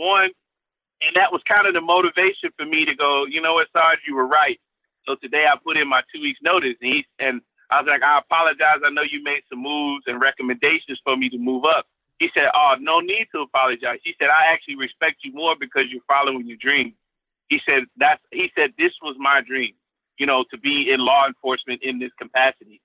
and 1.02 1.12
that 1.16 1.32
was 1.32 1.42
kind 1.48 1.68
of 1.68 1.74
the 1.74 1.82
motivation 1.82 2.50
for 2.58 2.66
me 2.66 2.86
to 2.86 2.96
go. 2.96 3.26
You 3.26 3.42
know 3.42 3.56
what, 3.56 3.68
Sarge, 3.74 4.00
you 4.08 4.16
were 4.16 4.28
right. 4.28 4.60
So 5.06 5.16
today 5.16 5.46
I 5.48 5.56
put 5.64 5.78
in 5.78 5.88
my 5.88 6.02
two 6.14 6.22
weeks 6.22 6.40
notice, 6.44 6.76
and, 6.82 6.92
he, 6.94 7.06
and 7.20 7.42
I 7.72 7.82
was 7.82 7.88
like, 7.88 8.04
I 8.04 8.20
apologize. 8.20 8.84
I 8.84 8.92
know 8.92 9.04
you 9.04 9.24
made 9.24 9.42
some 9.50 9.64
moves 9.64 10.04
and 10.08 10.20
recommendations 10.20 11.00
for 11.04 11.16
me 11.16 11.30
to 11.30 11.38
move 11.38 11.64
up. 11.66 11.86
He 12.20 12.30
said, 12.34 12.50
Oh, 12.54 12.76
no 12.80 13.00
need 13.00 13.28
to 13.34 13.42
apologize. 13.42 14.00
He 14.04 14.14
said, 14.20 14.30
I 14.30 14.52
actually 14.52 14.76
respect 14.76 15.24
you 15.24 15.34
more 15.34 15.56
because 15.60 15.86
you're 15.90 16.06
following 16.08 16.48
your 16.48 16.58
dream. 16.58 16.94
He 17.50 17.60
said, 17.66 17.86
That's 17.98 18.22
he 18.32 18.52
said, 18.56 18.72
This 18.78 18.92
was 19.02 19.16
my 19.20 19.42
dream, 19.46 19.74
you 20.18 20.26
know, 20.26 20.44
to 20.52 20.58
be 20.58 20.90
in 20.92 21.00
law 21.00 21.28
enforcement 21.28 21.82
in 21.84 22.00
this 22.00 22.12
capacity. 22.20 22.82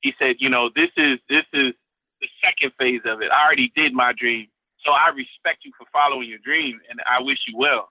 He 0.00 0.12
said, 0.18 0.36
you 0.38 0.48
know, 0.48 0.70
this 0.74 0.90
is 0.96 1.18
this 1.28 1.44
is 1.52 1.74
the 2.20 2.28
second 2.42 2.72
phase 2.78 3.02
of 3.04 3.22
it. 3.22 3.30
I 3.30 3.44
already 3.44 3.72
did 3.74 3.92
my 3.92 4.12
dream. 4.16 4.48
So 4.84 4.92
I 4.92 5.08
respect 5.14 5.64
you 5.64 5.72
for 5.76 5.86
following 5.92 6.28
your 6.28 6.38
dream 6.38 6.80
and 6.90 7.00
I 7.06 7.22
wish 7.22 7.38
you 7.46 7.56
well. 7.56 7.90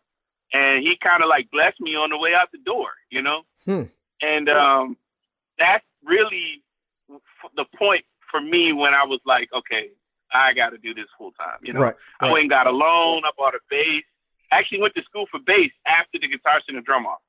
And 0.53 0.81
he 0.83 0.95
kind 1.03 1.21
of 1.21 1.29
like 1.29 1.51
blessed 1.51 1.79
me 1.81 1.95
on 1.95 2.09
the 2.09 2.17
way 2.17 2.31
out 2.33 2.51
the 2.51 2.59
door, 2.59 2.89
you 3.09 3.21
know? 3.21 3.41
Hmm. 3.65 3.83
And 4.21 4.49
um, 4.49 4.97
that's 5.59 5.83
really 6.05 6.63
f- 7.11 7.51
the 7.55 7.65
point 7.77 8.05
for 8.31 8.39
me 8.41 8.71
when 8.73 8.93
I 8.93 9.03
was 9.03 9.19
like, 9.25 9.49
okay, 9.53 9.89
I 10.33 10.53
got 10.53 10.69
to 10.69 10.77
do 10.77 10.93
this 10.93 11.07
full 11.17 11.31
time. 11.33 11.59
You 11.63 11.73
know, 11.73 11.81
Right. 11.81 11.95
I 12.21 12.31
went 12.31 12.41
and 12.43 12.49
got 12.49 12.67
a 12.67 12.71
loan. 12.71 13.23
I 13.25 13.31
bought 13.37 13.55
a 13.55 13.59
bass. 13.69 14.03
Actually, 14.51 14.79
went 14.81 14.95
to 14.95 15.03
school 15.03 15.25
for 15.29 15.39
bass 15.45 15.71
after 15.85 16.17
the 16.19 16.27
guitar 16.27 16.61
center 16.65 16.81
drum 16.81 17.05
off. 17.05 17.19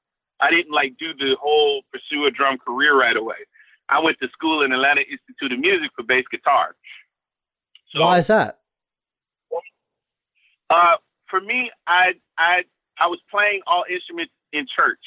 I 0.40 0.50
didn't 0.50 0.72
like 0.72 0.94
do 0.98 1.12
the 1.18 1.34
whole 1.40 1.82
pursue 1.92 2.26
a 2.26 2.30
drum 2.30 2.58
career 2.58 2.96
right 2.98 3.16
away. 3.16 3.42
I 3.88 4.00
went 4.00 4.18
to 4.20 4.28
school 4.28 4.62
in 4.62 4.72
Atlanta 4.72 5.00
Institute 5.00 5.52
of 5.52 5.58
Music 5.58 5.90
for 5.96 6.02
bass 6.02 6.24
guitar. 6.30 6.76
So, 7.92 8.02
Why 8.02 8.18
is 8.18 8.26
that? 8.26 8.58
uh, 10.70 10.96
for 11.28 11.40
me, 11.40 11.70
I 11.86 12.12
I 12.36 12.64
I 12.98 13.06
was 13.06 13.20
playing 13.30 13.60
all 13.66 13.84
instruments 13.90 14.32
in 14.52 14.66
church. 14.74 15.00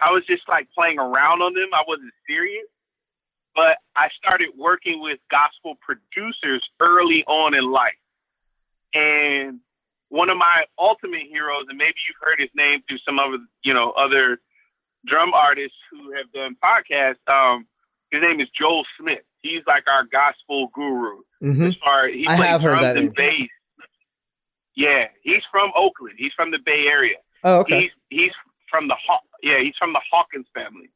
I 0.00 0.10
was 0.10 0.24
just 0.26 0.42
like 0.48 0.68
playing 0.74 0.98
around 0.98 1.42
on 1.42 1.54
them. 1.54 1.68
I 1.72 1.82
wasn't 1.86 2.12
serious. 2.26 2.66
But 3.54 3.78
I 3.94 4.08
started 4.18 4.48
working 4.58 5.00
with 5.00 5.20
gospel 5.30 5.78
producers 5.80 6.62
early 6.80 7.22
on 7.26 7.54
in 7.54 7.70
life. 7.70 7.92
And 8.94 9.60
one 10.08 10.28
of 10.28 10.36
my 10.36 10.64
ultimate 10.78 11.26
heroes, 11.30 11.66
and 11.68 11.78
maybe 11.78 11.94
you've 12.08 12.20
heard 12.20 12.40
his 12.40 12.50
name 12.56 12.82
through 12.88 12.98
some 13.06 13.18
other, 13.18 13.38
you 13.62 13.72
know, 13.72 13.92
other 13.92 14.40
drum 15.06 15.32
artists 15.34 15.76
who 15.90 16.12
have 16.12 16.30
done 16.32 16.56
podcasts. 16.62 17.22
Um, 17.30 17.66
his 18.14 18.22
name 18.22 18.40
is 18.40 18.48
Joel 18.58 18.84
Smith. 18.98 19.24
He's 19.42 19.62
like 19.66 19.84
our 19.86 20.04
gospel 20.04 20.68
guru. 20.74 21.20
hmm 21.40 21.62
As 21.66 21.74
far 21.82 22.08
he 22.08 22.26
I 22.28 22.36
plays 22.36 22.48
have 22.48 22.62
heard 22.62 22.70
drums 22.78 22.82
that 22.82 22.96
and 22.96 23.14
bass. 23.14 23.48
Yeah, 24.76 25.06
he's 25.22 25.42
from 25.50 25.70
Oakland. 25.76 26.16
He's 26.18 26.32
from 26.34 26.50
the 26.50 26.58
Bay 26.64 26.86
Area. 26.90 27.16
Oh, 27.44 27.60
okay. 27.60 27.82
He's 27.82 27.90
he's 28.08 28.32
from 28.70 28.88
the 28.88 28.96
Haw- 29.06 29.20
yeah 29.42 29.60
he's 29.62 29.74
from 29.78 29.92
the 29.92 30.00
Hawkins 30.10 30.46
family. 30.54 30.90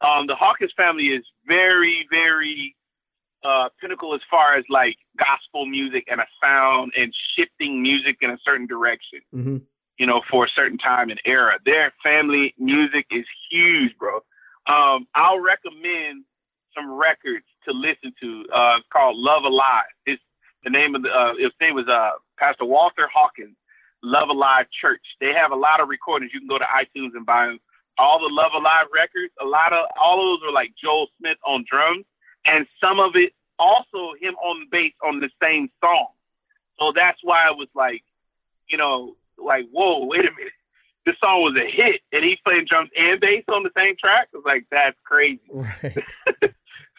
Um, 0.00 0.26
the 0.26 0.34
Hawkins 0.34 0.72
family 0.76 1.06
is 1.08 1.24
very 1.46 2.06
very 2.10 2.74
uh, 3.44 3.68
pinnacle 3.80 4.14
as 4.14 4.20
far 4.30 4.56
as 4.56 4.64
like 4.68 4.96
gospel 5.18 5.66
music 5.66 6.04
and 6.10 6.20
a 6.20 6.26
sound 6.42 6.92
and 6.96 7.12
shifting 7.36 7.82
music 7.82 8.16
in 8.20 8.30
a 8.30 8.38
certain 8.44 8.66
direction. 8.66 9.20
hmm 9.32 9.56
you 9.98 10.06
know, 10.06 10.22
for 10.30 10.46
a 10.46 10.48
certain 10.56 10.78
time 10.78 11.10
and 11.10 11.20
era. 11.26 11.58
Their 11.66 11.92
family 12.02 12.54
music 12.58 13.06
is 13.10 13.26
huge, 13.50 13.92
bro. 13.98 14.16
Um, 14.66 15.06
I'll 15.14 15.38
recommend 15.38 16.24
some 16.74 16.90
records 16.90 17.46
to 17.64 17.72
listen 17.72 18.12
to. 18.20 18.44
Uh, 18.52 18.78
called 18.92 19.16
Love 19.16 19.44
Alive. 19.44 19.90
It's 20.06 20.22
the 20.64 20.70
name 20.70 20.94
of 20.94 21.02
the. 21.02 21.08
Uh, 21.08 21.34
his 21.38 21.52
name 21.60 21.74
was 21.74 21.88
uh, 21.88 22.18
Pastor 22.38 22.64
Walter 22.64 23.08
Hawkins. 23.12 23.56
Love 24.02 24.28
Alive 24.30 24.66
Church. 24.80 25.02
They 25.20 25.32
have 25.32 25.52
a 25.52 25.56
lot 25.56 25.80
of 25.80 25.88
recordings. 25.88 26.32
You 26.34 26.40
can 26.40 26.48
go 26.48 26.58
to 26.58 26.66
iTunes 26.66 27.14
and 27.14 27.24
buy 27.24 27.46
them. 27.46 27.58
All 27.98 28.18
the 28.18 28.32
Love 28.32 28.52
Alive 28.54 28.90
records. 28.92 29.32
A 29.40 29.44
lot 29.44 29.72
of 29.72 29.86
all 30.00 30.18
of 30.18 30.40
those 30.40 30.48
are 30.48 30.52
like 30.52 30.72
Joel 30.82 31.06
Smith 31.18 31.38
on 31.46 31.64
drums, 31.68 32.04
and 32.44 32.66
some 32.80 32.98
of 32.98 33.12
it 33.14 33.32
also 33.58 34.14
him 34.20 34.34
on 34.42 34.66
bass 34.70 34.92
on 35.04 35.20
the 35.20 35.30
same 35.40 35.70
song. 35.80 36.08
So 36.78 36.92
that's 36.94 37.18
why 37.22 37.46
I 37.46 37.52
was 37.52 37.68
like, 37.74 38.02
you 38.68 38.78
know, 38.78 39.14
like, 39.38 39.66
whoa, 39.70 40.06
wait 40.06 40.20
a 40.20 40.32
minute. 40.36 40.52
This 41.04 41.16
song 41.20 41.42
was 41.42 41.56
a 41.56 41.66
hit, 41.66 42.00
and 42.12 42.24
he's 42.24 42.38
playing 42.44 42.66
drums 42.68 42.90
and 42.96 43.20
bass 43.20 43.44
on 43.48 43.62
the 43.62 43.70
same 43.76 43.96
track. 43.98 44.28
I 44.32 44.36
was 44.36 44.44
like, 44.46 44.66
that's 44.70 44.96
crazy. 45.04 45.40
Right. 45.50 45.98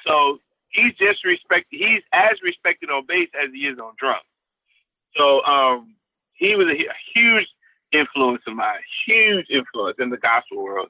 so 0.05 0.39
he's 0.69 0.93
just 0.95 1.23
respect. 1.25 1.67
He's 1.69 2.01
as 2.13 2.41
respected 2.43 2.89
on 2.89 3.05
bass 3.07 3.29
as 3.33 3.51
he 3.53 3.61
is 3.61 3.79
on 3.79 3.93
drums. 3.99 4.25
So 5.15 5.41
um, 5.43 5.95
he 6.33 6.55
was 6.55 6.67
a, 6.67 6.77
a 6.77 6.97
huge 7.13 7.47
influence 7.91 8.41
of 8.47 8.55
mine, 8.55 8.79
huge 9.05 9.47
influence 9.49 9.97
in 9.99 10.09
the 10.09 10.17
gospel 10.17 10.63
world, 10.63 10.89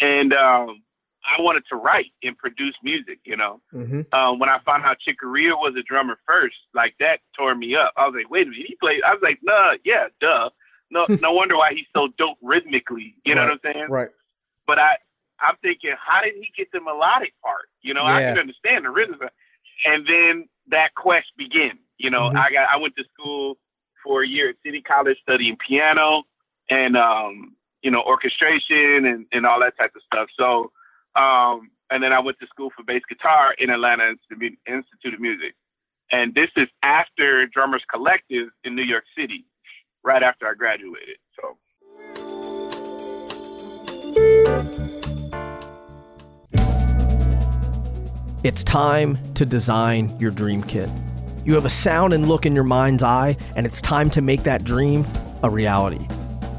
and 0.00 0.32
um, 0.32 0.82
I 1.26 1.40
wanted 1.42 1.64
to 1.70 1.76
write 1.76 2.12
and 2.22 2.36
produce 2.38 2.74
music. 2.82 3.18
You 3.24 3.36
know, 3.36 3.60
hmm 3.72 4.02
um, 4.12 4.38
when 4.38 4.48
I 4.48 4.58
found 4.64 4.84
out 4.84 4.98
Chick 5.00 5.18
Corea 5.20 5.50
was 5.54 5.74
a 5.78 5.82
drummer 5.82 6.16
first, 6.26 6.56
like 6.74 6.94
that 7.00 7.18
tore 7.36 7.54
me 7.54 7.74
up. 7.74 7.92
I 7.96 8.06
was 8.06 8.14
like, 8.16 8.30
wait 8.30 8.46
a 8.46 8.50
minute, 8.50 8.66
he 8.66 8.76
played. 8.76 9.02
I 9.06 9.12
was 9.12 9.20
like, 9.22 9.40
nah, 9.42 9.74
yeah, 9.84 10.06
duh. 10.20 10.50
No, 10.90 11.06
no 11.20 11.32
wonder 11.32 11.56
why 11.56 11.72
he's 11.74 11.86
so 11.94 12.08
dope 12.16 12.38
rhythmically. 12.42 13.14
You 13.24 13.34
know 13.34 13.42
Right. 13.42 13.48
what 13.48 13.60
I'm 13.66 13.74
saying? 13.74 13.86
Right. 13.90 14.08
But 14.68 14.78
I, 14.78 14.96
I'm 15.40 15.56
thinking, 15.62 15.94
how 15.98 16.22
did 16.22 16.34
he 16.34 16.50
get 16.56 16.68
the 16.72 16.80
melodic 16.80 17.34
part? 17.42 17.68
You 17.82 17.94
know, 17.94 18.02
I 18.02 18.20
can 18.20 18.38
understand 18.38 18.84
the 18.84 18.90
rhythm, 18.90 19.20
and 19.84 20.06
then 20.06 20.48
that 20.68 20.94
quest 20.94 21.26
began. 21.36 21.78
You 21.98 22.10
know, 22.10 22.30
Mhm. 22.30 22.36
I 22.36 22.50
got, 22.52 22.68
I 22.68 22.76
went 22.76 22.96
to 22.96 23.04
school 23.04 23.58
for 24.02 24.22
a 24.22 24.26
year 24.26 24.50
at 24.50 24.56
City 24.64 24.80
College 24.82 25.18
studying 25.22 25.56
piano 25.56 26.24
and, 26.68 26.96
um, 26.96 27.56
you 27.82 27.90
know, 27.90 28.02
orchestration 28.02 29.06
and, 29.06 29.26
and 29.32 29.46
all 29.46 29.60
that 29.60 29.76
type 29.78 29.94
of 29.94 30.02
stuff. 30.02 30.28
So, 30.36 30.72
um, 31.14 31.70
and 31.90 32.02
then 32.02 32.12
I 32.12 32.18
went 32.20 32.38
to 32.40 32.46
school 32.48 32.70
for 32.76 32.82
bass 32.82 33.02
guitar 33.08 33.54
in 33.58 33.70
Atlanta 33.70 34.10
Institute 34.10 34.58
Institute 34.66 35.14
of 35.14 35.20
Music. 35.20 35.54
And 36.10 36.34
this 36.34 36.50
is 36.56 36.68
after 36.82 37.46
Drummers 37.46 37.84
Collective 37.90 38.48
in 38.64 38.74
New 38.74 38.82
York 38.82 39.04
City, 39.16 39.46
right 40.04 40.22
after 40.22 40.46
I 40.48 40.54
graduated. 40.54 41.18
So. 41.34 41.56
It's 48.46 48.62
time 48.62 49.18
to 49.34 49.44
design 49.44 50.16
your 50.20 50.30
dream 50.30 50.62
kit. 50.62 50.88
You 51.44 51.54
have 51.54 51.64
a 51.64 51.68
sound 51.68 52.14
and 52.14 52.28
look 52.28 52.46
in 52.46 52.54
your 52.54 52.62
mind's 52.62 53.02
eye, 53.02 53.36
and 53.56 53.66
it's 53.66 53.80
time 53.82 54.08
to 54.10 54.22
make 54.22 54.44
that 54.44 54.62
dream 54.62 55.04
a 55.42 55.50
reality. 55.50 56.06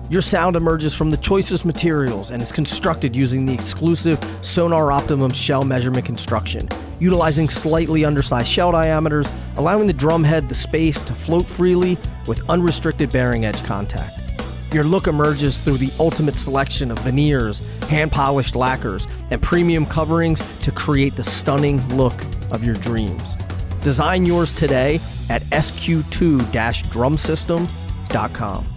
Your 0.09 0.21
sound 0.21 0.57
emerges 0.57 0.93
from 0.93 1.11
the 1.11 1.15
choicest 1.15 1.63
materials 1.63 2.29
and 2.29 2.41
is 2.41 2.51
constructed 2.51 3.15
using 3.15 3.45
the 3.45 3.53
exclusive 3.53 4.19
Sonor 4.41 4.91
Optimum 4.91 5.31
shell 5.31 5.63
measurement 5.63 6.05
construction, 6.05 6.67
utilizing 6.99 7.47
slightly 7.47 8.03
undersized 8.03 8.49
shell 8.49 8.73
diameters, 8.73 9.31
allowing 9.55 9.87
the 9.87 9.93
drum 9.93 10.25
head 10.25 10.49
the 10.49 10.55
space 10.55 10.99
to 10.99 11.13
float 11.13 11.45
freely 11.45 11.97
with 12.27 12.49
unrestricted 12.49 13.13
bearing 13.13 13.45
edge 13.45 13.63
contact. 13.63 14.26
Your 14.73 14.83
look 14.83 15.07
emerges 15.07 15.57
through 15.57 15.77
the 15.77 15.91
ultimate 15.99 16.37
selection 16.37 16.91
of 16.91 16.99
veneers, 16.99 17.59
hand 17.89 18.11
polished 18.11 18.55
lacquers, 18.55 19.07
and 19.31 19.41
premium 19.41 19.85
coverings 19.85 20.41
to 20.61 20.71
create 20.71 21.15
the 21.15 21.23
stunning 21.23 21.79
look 21.95 22.21
of 22.51 22.63
your 22.63 22.75
dreams. 22.75 23.35
Design 23.81 24.25
yours 24.25 24.51
today 24.51 24.99
at 25.29 25.41
sq2 25.43 26.41
drumsystem.com. 26.41 28.76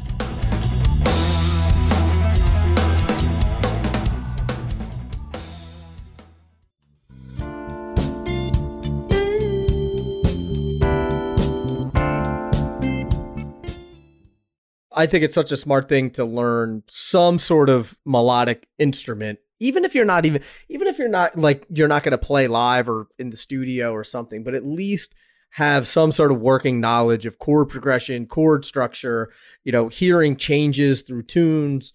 I 15.00 15.06
think 15.06 15.24
it's 15.24 15.34
such 15.34 15.50
a 15.50 15.56
smart 15.56 15.88
thing 15.88 16.10
to 16.10 16.26
learn 16.26 16.82
some 16.86 17.38
sort 17.38 17.70
of 17.70 17.98
melodic 18.04 18.68
instrument, 18.78 19.38
even 19.58 19.86
if 19.86 19.94
you're 19.94 20.04
not 20.04 20.26
even, 20.26 20.42
even 20.68 20.88
if 20.88 20.98
you're 20.98 21.08
not 21.08 21.38
like, 21.38 21.66
you're 21.70 21.88
not 21.88 22.02
going 22.02 22.12
to 22.12 22.18
play 22.18 22.48
live 22.48 22.86
or 22.86 23.08
in 23.18 23.30
the 23.30 23.36
studio 23.36 23.92
or 23.92 24.04
something, 24.04 24.44
but 24.44 24.54
at 24.54 24.64
least 24.64 25.14
have 25.52 25.88
some 25.88 26.12
sort 26.12 26.30
of 26.30 26.40
working 26.40 26.80
knowledge 26.80 27.24
of 27.24 27.38
chord 27.38 27.70
progression, 27.70 28.26
chord 28.26 28.64
structure, 28.66 29.32
you 29.64 29.72
know, 29.72 29.88
hearing 29.88 30.36
changes 30.36 31.00
through 31.00 31.22
tunes, 31.22 31.94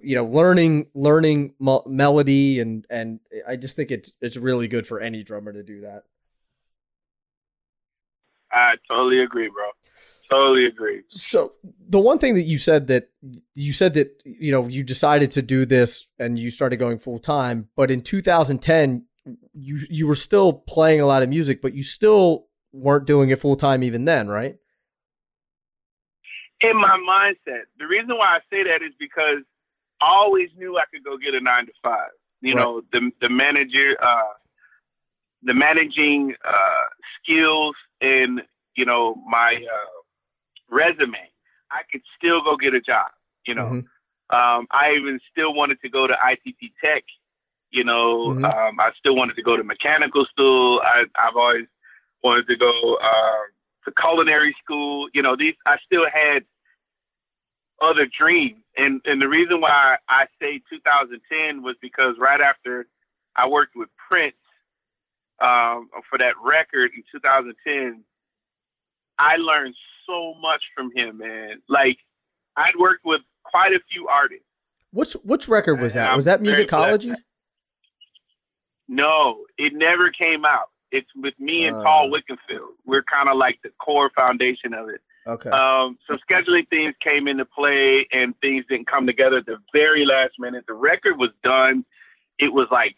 you 0.00 0.14
know, 0.14 0.24
learning, 0.24 0.86
learning 0.94 1.52
mo- 1.58 1.82
melody. 1.84 2.60
And, 2.60 2.86
and 2.88 3.18
I 3.46 3.56
just 3.56 3.74
think 3.74 3.90
it's, 3.90 4.14
it's 4.20 4.36
really 4.36 4.68
good 4.68 4.86
for 4.86 5.00
any 5.00 5.24
drummer 5.24 5.52
to 5.52 5.64
do 5.64 5.80
that. 5.80 6.04
I 8.52 8.76
totally 8.88 9.20
agree, 9.20 9.48
bro. 9.48 9.64
Totally 10.30 10.66
agree. 10.66 11.02
So 11.08 11.52
the 11.88 12.00
one 12.00 12.18
thing 12.18 12.34
that 12.34 12.42
you 12.42 12.58
said 12.58 12.88
that 12.88 13.10
you 13.54 13.72
said 13.72 13.94
that 13.94 14.22
you 14.24 14.50
know 14.50 14.66
you 14.66 14.82
decided 14.82 15.30
to 15.32 15.42
do 15.42 15.64
this 15.64 16.08
and 16.18 16.38
you 16.38 16.50
started 16.50 16.76
going 16.78 16.98
full 16.98 17.18
time, 17.18 17.68
but 17.76 17.90
in 17.90 18.02
2010 18.02 19.06
you 19.54 19.78
you 19.88 20.06
were 20.06 20.16
still 20.16 20.52
playing 20.52 21.00
a 21.00 21.06
lot 21.06 21.22
of 21.22 21.28
music, 21.28 21.62
but 21.62 21.74
you 21.74 21.82
still 21.84 22.46
weren't 22.72 23.06
doing 23.06 23.30
it 23.30 23.38
full 23.40 23.56
time 23.56 23.82
even 23.84 24.04
then, 24.04 24.28
right? 24.28 24.56
In 26.60 26.76
my 26.76 26.98
mindset, 27.08 27.64
the 27.78 27.86
reason 27.86 28.16
why 28.16 28.36
I 28.36 28.38
say 28.50 28.64
that 28.64 28.82
is 28.84 28.92
because 28.98 29.42
I 30.00 30.06
always 30.06 30.48
knew 30.56 30.76
I 30.78 30.84
could 30.92 31.04
go 31.04 31.16
get 31.18 31.34
a 31.34 31.40
nine 31.40 31.66
to 31.66 31.72
five. 31.82 32.10
You 32.40 32.54
Right. 32.54 32.62
know, 32.62 32.82
the 32.92 33.10
the 33.20 33.28
manager, 33.28 33.96
uh, 34.02 34.32
the 35.42 35.54
managing 35.54 36.34
uh, 36.44 36.84
skills 37.22 37.74
and 38.00 38.42
you 38.76 38.84
know 38.84 39.14
my 39.28 39.54
uh, 39.54 39.95
resume, 40.70 41.30
I 41.70 41.82
could 41.90 42.02
still 42.16 42.42
go 42.42 42.56
get 42.56 42.74
a 42.74 42.80
job. 42.80 43.10
You 43.46 43.54
know, 43.54 43.70
Mhm. 43.70 43.86
um, 44.30 44.66
I 44.70 44.92
even 44.98 45.20
still 45.30 45.54
wanted 45.54 45.80
to 45.82 45.88
go 45.88 46.06
to 46.06 46.14
ITT 46.14 46.72
Tech. 46.82 47.04
You 47.70 47.84
know, 47.84 48.34
Mhm. 48.34 48.44
um, 48.44 48.80
I 48.80 48.92
still 48.98 49.16
wanted 49.16 49.36
to 49.36 49.42
go 49.42 49.56
to 49.56 49.64
mechanical 49.64 50.24
school. 50.26 50.80
I, 50.84 51.04
I've 51.16 51.36
always 51.36 51.66
wanted 52.22 52.46
to 52.48 52.56
go 52.56 52.94
uh, 52.96 53.42
to 53.84 53.92
culinary 54.00 54.54
school. 54.62 55.08
You 55.12 55.22
know, 55.22 55.36
these 55.36 55.54
I 55.66 55.78
still 55.84 56.06
had 56.10 56.44
other 57.82 58.06
dreams, 58.06 58.62
and 58.76 59.00
and 59.04 59.20
the 59.20 59.28
reason 59.28 59.60
why 59.60 59.98
I 60.08 60.26
say 60.40 60.60
2010 60.70 61.62
was 61.62 61.76
because 61.82 62.16
right 62.18 62.40
after 62.40 62.86
I 63.36 63.46
worked 63.46 63.76
with 63.76 63.90
Prince 64.08 64.36
um, 65.40 65.90
for 66.08 66.18
that 66.18 66.34
record 66.42 66.92
in 66.96 67.02
2010, 67.12 68.02
I 69.18 69.36
learned 69.36 69.74
so 70.06 70.34
much 70.40 70.62
from 70.74 70.90
him, 70.94 71.18
man. 71.18 71.62
Like 71.68 71.98
I'd 72.56 72.76
worked 72.78 73.04
with 73.04 73.20
quite 73.44 73.72
a 73.72 73.80
few 73.90 74.08
artists. 74.08 74.44
Which 74.92 75.14
which 75.24 75.48
record 75.48 75.80
was 75.80 75.94
that? 75.94 76.14
Was 76.14 76.24
that 76.26 76.40
Musicology? 76.40 77.14
No, 78.88 79.44
it 79.58 79.72
never 79.74 80.10
came 80.10 80.44
out. 80.44 80.70
It's 80.92 81.08
with 81.16 81.34
me 81.38 81.66
and 81.66 81.76
Uh. 81.76 81.82
Tal 81.82 82.08
Wilkenfeld. 82.10 82.74
We're 82.84 83.02
kind 83.02 83.28
of 83.28 83.36
like 83.36 83.58
the 83.62 83.70
core 83.80 84.10
foundation 84.14 84.72
of 84.74 84.88
it. 84.88 85.00
Okay. 85.26 85.50
Um, 85.50 85.98
some 86.06 86.18
scheduling 86.30 86.68
things 86.68 86.94
came 87.02 87.26
into 87.26 87.44
play 87.44 88.06
and 88.12 88.32
things 88.40 88.64
didn't 88.68 88.86
come 88.86 89.06
together 89.06 89.38
at 89.38 89.46
the 89.46 89.56
very 89.72 90.06
last 90.06 90.34
minute. 90.38 90.64
The 90.68 90.74
record 90.74 91.18
was 91.18 91.30
done. 91.42 91.84
It 92.38 92.52
was 92.52 92.68
like 92.70 92.94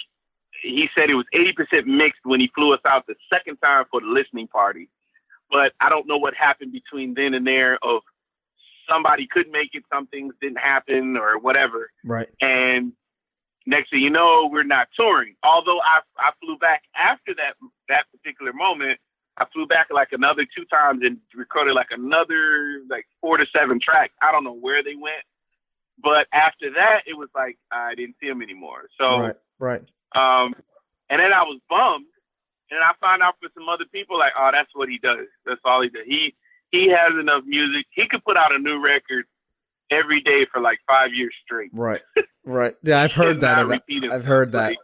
he 0.62 0.89
said 0.95 1.09
it 1.09 1.14
was 1.14 1.24
80% 1.35 1.87
mixed 1.87 2.20
when 2.24 2.41
he 2.41 2.51
flew 2.55 2.74
us 2.74 2.80
out 2.85 3.07
the 3.07 3.14
second 3.32 3.57
time 3.59 3.85
for 3.91 4.01
the 4.01 4.09
listening 4.09 4.49
party. 4.49 4.91
But 5.51 5.72
I 5.80 5.88
don't 5.88 6.07
know 6.07 6.18
what 6.18 6.34
happened 6.34 6.72
between 6.72 7.14
then 7.14 7.34
and 7.34 7.46
there 7.46 7.78
of 7.82 8.03
somebody 8.88 9.26
couldn't 9.30 9.53
make 9.53 9.70
it, 9.72 9.84
some 9.92 10.07
things 10.07 10.34
didn't 10.40 10.59
happen 10.59 11.16
or 11.16 11.38
whatever. 11.38 11.90
right. 12.05 12.28
And 12.40 12.92
next 13.66 13.90
thing 13.90 14.01
you 14.01 14.11
know, 14.11 14.49
we're 14.51 14.62
not 14.64 14.88
touring. 14.96 15.34
Although 15.42 15.78
I 15.78 16.01
I 16.18 16.30
flew 16.40 16.57
back 16.59 16.82
after 16.96 17.34
that 17.34 17.55
that 17.88 18.05
particular 18.12 18.53
moment, 18.53 18.99
I 19.36 19.44
flew 19.53 19.66
back 19.66 19.88
like 19.92 20.09
another 20.12 20.44
two 20.57 20.64
times 20.64 21.01
and 21.05 21.18
recorded 21.34 21.74
like 21.74 21.90
another 21.90 22.80
like 22.90 23.07
four 23.20 23.36
to 23.36 23.44
seven 23.55 23.78
tracks. 23.82 24.14
I 24.22 24.32
don't 24.32 24.44
know 24.44 24.57
where 24.57 24.82
they 24.82 24.96
went, 24.96 25.22
but 26.03 26.26
after 26.32 26.70
that, 26.74 27.03
it 27.07 27.16
was 27.16 27.28
like 27.34 27.59
I 27.70 27.94
didn't 27.94 28.16
see 28.20 28.28
them 28.28 28.42
anymore. 28.42 28.88
So, 28.99 29.05
right. 29.20 29.36
Right. 29.61 29.82
um, 30.14 30.55
and 31.11 31.20
then 31.20 31.32
I 31.32 31.42
was 31.42 31.61
bummed, 31.68 32.07
and 32.71 32.81
I 32.81 32.93
found 33.01 33.23
out 33.23 33.35
for 33.41 33.49
some 33.55 33.69
other 33.69 33.85
people 33.91 34.19
like, 34.19 34.33
oh, 34.39 34.51
that's 34.53 34.71
what 34.75 34.89
he 34.89 34.99
does. 34.99 35.27
That's 35.47 35.61
all 35.64 35.83
he 35.83 35.89
does. 35.89 36.05
He 36.07 36.35
he 36.71 36.91
has 36.91 37.19
enough 37.19 37.45
music. 37.47 37.87
He 37.91 38.07
could 38.09 38.25
put 38.25 38.37
out 38.37 38.55
a 38.55 38.59
new 38.59 38.83
record 38.83 39.25
every 39.91 40.21
day 40.21 40.47
for 40.53 40.61
like 40.61 40.79
five 40.87 41.14
years 41.14 41.35
straight. 41.45 41.71
Right. 41.73 42.03
Right. 42.45 42.75
Yeah, 42.83 43.03
I've 43.03 43.12
heard 43.12 43.43
that. 43.43 43.59
I've. 43.59 43.71
I've 44.11 44.25
heard 44.25 44.53
that. 44.53 44.69
Like, 44.69 44.79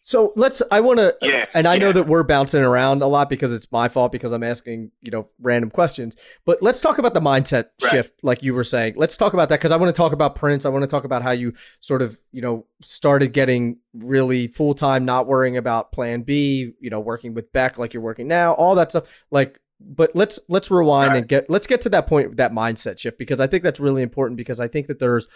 So 0.00 0.32
let's. 0.36 0.62
I 0.70 0.80
want 0.80 0.98
to. 1.00 1.16
Yeah, 1.20 1.46
And 1.54 1.66
I 1.66 1.76
know 1.76 1.92
that 1.92 2.06
we're 2.06 2.22
bouncing 2.22 2.62
around 2.62 3.02
a 3.02 3.06
lot 3.06 3.28
because 3.28 3.52
it's 3.52 3.70
my 3.72 3.88
fault 3.88 4.12
because 4.12 4.30
I'm 4.30 4.44
asking 4.44 4.92
you 5.02 5.10
know 5.10 5.28
random 5.40 5.70
questions. 5.70 6.14
But 6.46 6.62
let's 6.62 6.80
talk 6.80 6.98
about 6.98 7.14
the 7.14 7.20
mindset 7.20 7.66
Right. 7.82 7.90
shift, 7.90 8.22
like 8.22 8.42
you 8.42 8.54
were 8.54 8.64
saying. 8.64 8.94
Let's 8.96 9.16
talk 9.16 9.32
about 9.34 9.48
that 9.48 9.58
because 9.58 9.72
I 9.72 9.76
want 9.76 9.94
to 9.94 9.98
talk 9.98 10.12
about 10.12 10.34
Prince. 10.36 10.64
I 10.64 10.68
want 10.68 10.82
to 10.84 10.86
talk 10.86 11.04
about 11.04 11.22
how 11.22 11.32
you 11.32 11.52
sort 11.80 12.00
of 12.00 12.18
you 12.32 12.40
know 12.40 12.64
started 12.80 13.32
getting 13.32 13.78
really 13.92 14.46
full 14.46 14.72
time, 14.74 15.04
not 15.04 15.26
worrying 15.26 15.56
about 15.56 15.90
Plan 15.92 16.22
B. 16.22 16.72
You 16.80 16.90
know, 16.90 17.00
working 17.00 17.34
with 17.34 17.52
Beck 17.52 17.76
like 17.76 17.92
you're 17.92 18.02
working 18.02 18.28
now, 18.28 18.52
all 18.52 18.76
that 18.76 18.90
stuff. 18.90 19.04
Like, 19.32 19.58
but 19.80 20.12
let's 20.14 20.38
let's 20.48 20.70
rewind 20.70 21.10
Right. 21.10 21.18
and 21.18 21.28
get 21.28 21.50
let's 21.50 21.66
get 21.66 21.80
to 21.82 21.88
that 21.90 22.06
point, 22.06 22.28
with 22.28 22.38
that 22.38 22.52
mindset 22.52 22.98
shift 23.00 23.18
because 23.18 23.40
I 23.40 23.48
think 23.48 23.64
that's 23.64 23.80
really 23.80 24.02
important 24.02 24.36
because 24.38 24.60
I 24.60 24.68
think 24.68 24.86
that 24.86 25.00
there's 25.00 25.26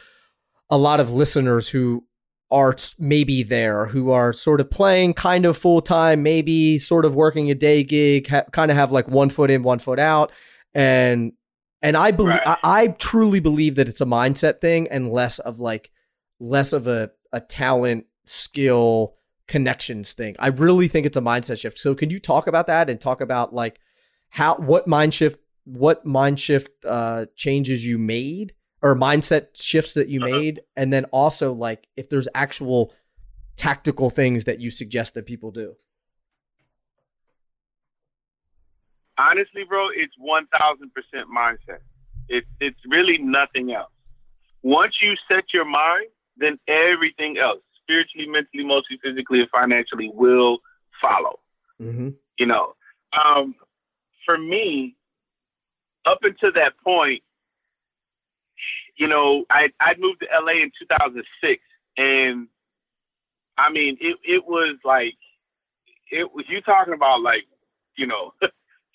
a 0.70 0.78
lot 0.78 1.00
of 1.00 1.12
listeners 1.12 1.68
who 1.68 2.04
are 2.52 2.76
maybe 2.98 3.42
there 3.42 3.86
who 3.86 4.10
are 4.12 4.32
sort 4.32 4.60
of 4.60 4.70
playing 4.70 5.14
kind 5.14 5.46
of 5.46 5.56
full 5.56 5.80
time, 5.80 6.22
maybe 6.22 6.78
sort 6.78 7.04
of 7.04 7.16
working 7.16 7.50
a 7.50 7.54
day 7.54 7.82
gig, 7.82 8.28
ha- 8.28 8.44
kind 8.52 8.70
of 8.70 8.76
have 8.76 8.92
like 8.92 9.08
one 9.08 9.30
foot 9.30 9.50
in, 9.50 9.62
one 9.62 9.78
foot 9.80 9.98
out, 9.98 10.30
and 10.74 11.32
and 11.80 11.96
I 11.96 12.12
believe 12.12 12.38
Right. 12.46 12.58
I, 12.62 12.82
I 12.82 12.86
truly 12.88 13.40
believe 13.40 13.74
that 13.76 13.88
it's 13.88 14.00
a 14.00 14.06
mindset 14.06 14.60
thing 14.60 14.86
and 14.88 15.10
less 15.10 15.38
of 15.40 15.58
like 15.58 15.90
less 16.38 16.72
of 16.72 16.86
a 16.86 17.10
a 17.32 17.40
talent 17.40 18.04
skill 18.26 19.14
connections 19.48 20.12
thing. 20.12 20.36
I 20.38 20.48
really 20.48 20.88
think 20.88 21.06
it's 21.06 21.16
a 21.16 21.22
mindset 21.22 21.58
shift. 21.60 21.78
So 21.78 21.94
can 21.94 22.10
you 22.10 22.18
talk 22.18 22.46
about 22.46 22.66
that 22.68 22.88
and 22.88 23.00
talk 23.00 23.20
about 23.20 23.54
like 23.54 23.80
how 24.28 24.56
what 24.56 24.86
mind 24.86 25.14
shift 25.14 25.40
what 25.64 26.04
mind 26.04 26.38
shift 26.38 26.70
uh 26.84 27.26
changes 27.36 27.86
you 27.86 27.98
made 27.98 28.54
or 28.82 28.96
mindset 28.96 29.48
shifts 29.60 29.94
that 29.94 30.08
you 30.08 30.20
Uh-huh. 30.20 30.30
made 30.30 30.62
and 30.76 30.92
then 30.92 31.04
also 31.06 31.52
like 31.52 31.88
if 31.96 32.08
there's 32.08 32.28
actual 32.34 32.92
tactical 33.56 34.10
things 34.10 34.44
that 34.44 34.60
you 34.60 34.70
suggest 34.70 35.14
that 35.14 35.26
people 35.26 35.50
do. 35.50 35.76
honestly, 39.18 39.62
bro, 39.68 39.88
it's 39.94 40.14
one 40.18 40.46
thousand 40.46 40.90
percent 40.94 41.28
mindset. 41.28 41.80
It's 42.28 42.46
it's 42.60 42.78
really 42.88 43.18
nothing 43.18 43.72
else. 43.72 43.92
Once 44.62 44.94
you 45.00 45.14
set 45.28 45.44
your 45.52 45.64
mind, 45.64 46.06
then 46.36 46.58
everything 46.68 47.38
else, 47.38 47.60
spiritually, 47.82 48.28
mentally, 48.28 48.64
mostly 48.64 48.98
physically, 49.02 49.40
and 49.40 49.50
financially, 49.50 50.10
will 50.12 50.58
follow. 51.00 51.38
Mm-hmm. 51.80 52.10
You 52.38 52.46
know, 52.46 52.74
um, 53.12 53.54
for 54.24 54.38
me, 54.38 54.96
up 56.06 56.18
until 56.22 56.52
that 56.54 56.72
point, 56.82 57.22
you 59.02 59.08
know, 59.08 59.44
I 59.50 59.66
I 59.80 59.94
moved 59.98 60.20
to 60.20 60.26
LA 60.30 60.62
in 60.62 60.70
2006, 60.78 61.60
and 61.96 62.46
I 63.58 63.72
mean, 63.72 63.98
it 64.00 64.16
it 64.22 64.44
was 64.46 64.76
like 64.84 65.18
it 66.12 66.32
was 66.32 66.44
you 66.48 66.60
talking 66.60 66.94
about 66.94 67.20
like 67.20 67.42
you 67.96 68.06
know 68.06 68.32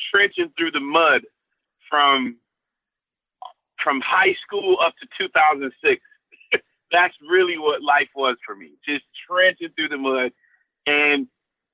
trenching 0.09 0.53
through 0.57 0.71
the 0.71 0.79
mud 0.79 1.23
from 1.89 2.37
from 3.83 3.99
high 3.99 4.33
school 4.45 4.77
up 4.81 4.93
to 5.01 5.27
2006. 5.27 6.01
That's 6.93 7.13
really 7.29 7.57
what 7.57 7.83
life 7.83 8.07
was 8.15 8.37
for 8.45 8.55
me, 8.55 8.75
just 8.87 9.03
trenching 9.27 9.75
through 9.75 9.89
the 9.89 9.97
mud, 9.97 10.31
and 10.85 11.27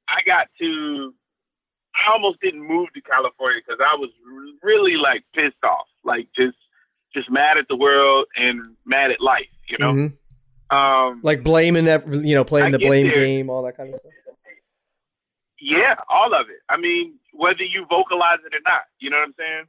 I 0.09 0.25
got 0.25 0.47
to 0.59 1.13
I 1.93 2.11
almost 2.11 2.41
didn't 2.41 2.67
move 2.67 2.91
to 2.95 3.01
California 3.01 3.61
because 3.63 3.79
I 3.79 3.95
was 3.95 4.09
really 4.63 4.95
like 4.95 5.21
pissed 5.35 5.63
off, 5.63 5.85
like 6.03 6.29
just 6.35 6.57
just 7.13 7.29
mad 7.29 7.57
at 7.57 7.67
the 7.67 7.75
world 7.75 8.25
and 8.35 8.75
mad 8.85 9.11
at 9.11 9.19
life, 9.21 9.47
you 9.67 9.77
know. 9.79 9.93
Mhm. 9.93 10.17
Um, 10.75 11.21
Like 11.23 11.43
blaming 11.43 11.85
that 11.85 12.07
you 12.07 12.33
know 12.35 12.43
playing 12.43 12.67
I 12.67 12.71
the 12.71 12.79
blame 12.79 13.07
there. 13.07 13.15
game, 13.15 13.49
all 13.49 13.63
that 13.63 13.77
kind 13.77 13.89
of 13.93 13.95
stuff. 13.99 14.11
yeah, 15.59 15.95
all 16.09 16.33
of 16.33 16.49
it. 16.49 16.59
I 16.69 16.77
mean, 16.77 17.19
whether 17.31 17.63
you 17.63 17.85
vocalize 17.89 18.39
it 18.45 18.53
or 18.55 18.61
not, 18.65 18.83
you 18.99 19.09
know 19.09 19.17
what 19.17 19.27
I'm 19.27 19.35
saying? 19.37 19.65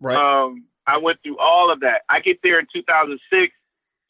Right. 0.00 0.16
Um, 0.16 0.64
I 0.86 0.98
went 0.98 1.18
through 1.22 1.38
all 1.38 1.70
of 1.72 1.80
that. 1.80 2.02
I 2.08 2.20
get 2.20 2.38
there 2.42 2.58
in 2.58 2.66
2006. 2.72 3.52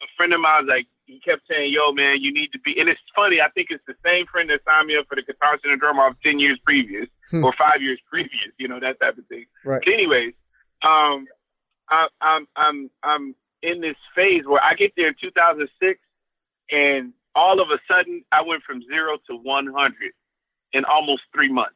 A 0.02 0.06
friend 0.16 0.32
of 0.32 0.40
mine 0.40 0.64
was 0.66 0.68
like, 0.68 0.86
he 1.06 1.20
kept 1.20 1.42
saying, 1.48 1.72
"Yo, 1.72 1.92
man, 1.92 2.20
you 2.20 2.32
need 2.32 2.50
to 2.52 2.58
be." 2.60 2.78
And 2.80 2.88
it's 2.88 3.00
funny. 3.14 3.40
I 3.40 3.48
think 3.50 3.68
it's 3.70 3.84
the 3.86 3.94
same 4.04 4.26
friend 4.26 4.48
that 4.50 4.60
signed 4.64 4.86
me 4.88 4.96
up 4.96 5.06
for 5.08 5.16
the 5.16 5.22
guitar 5.22 5.58
drum 5.78 5.98
off 5.98 6.14
10 6.22 6.38
years 6.38 6.58
previous 6.64 7.08
Hmm. 7.30 7.44
or 7.44 7.52
five 7.58 7.80
years 7.82 8.00
previous. 8.08 8.52
You 8.58 8.68
know 8.68 8.80
that 8.80 8.98
type 9.00 9.18
of 9.18 9.26
thing. 9.26 9.46
right. 9.64 9.82
But 9.84 9.92
anyways, 9.92 10.34
um, 10.82 11.26
I, 11.90 12.08
I'm 12.20 12.46
I'm 12.56 12.90
I'm 13.02 13.34
in 13.62 13.80
this 13.80 13.96
phase 14.14 14.42
where 14.46 14.62
I 14.62 14.74
get 14.74 14.92
there 14.96 15.08
in 15.08 15.14
2006, 15.20 15.98
and 16.70 17.12
all 17.34 17.60
of 17.60 17.68
a 17.68 17.78
sudden 17.90 18.24
I 18.32 18.42
went 18.42 18.62
from 18.62 18.82
zero 18.84 19.18
to 19.28 19.36
100 19.36 19.94
in 20.72 20.84
almost 20.84 21.22
three 21.34 21.52
months. 21.52 21.74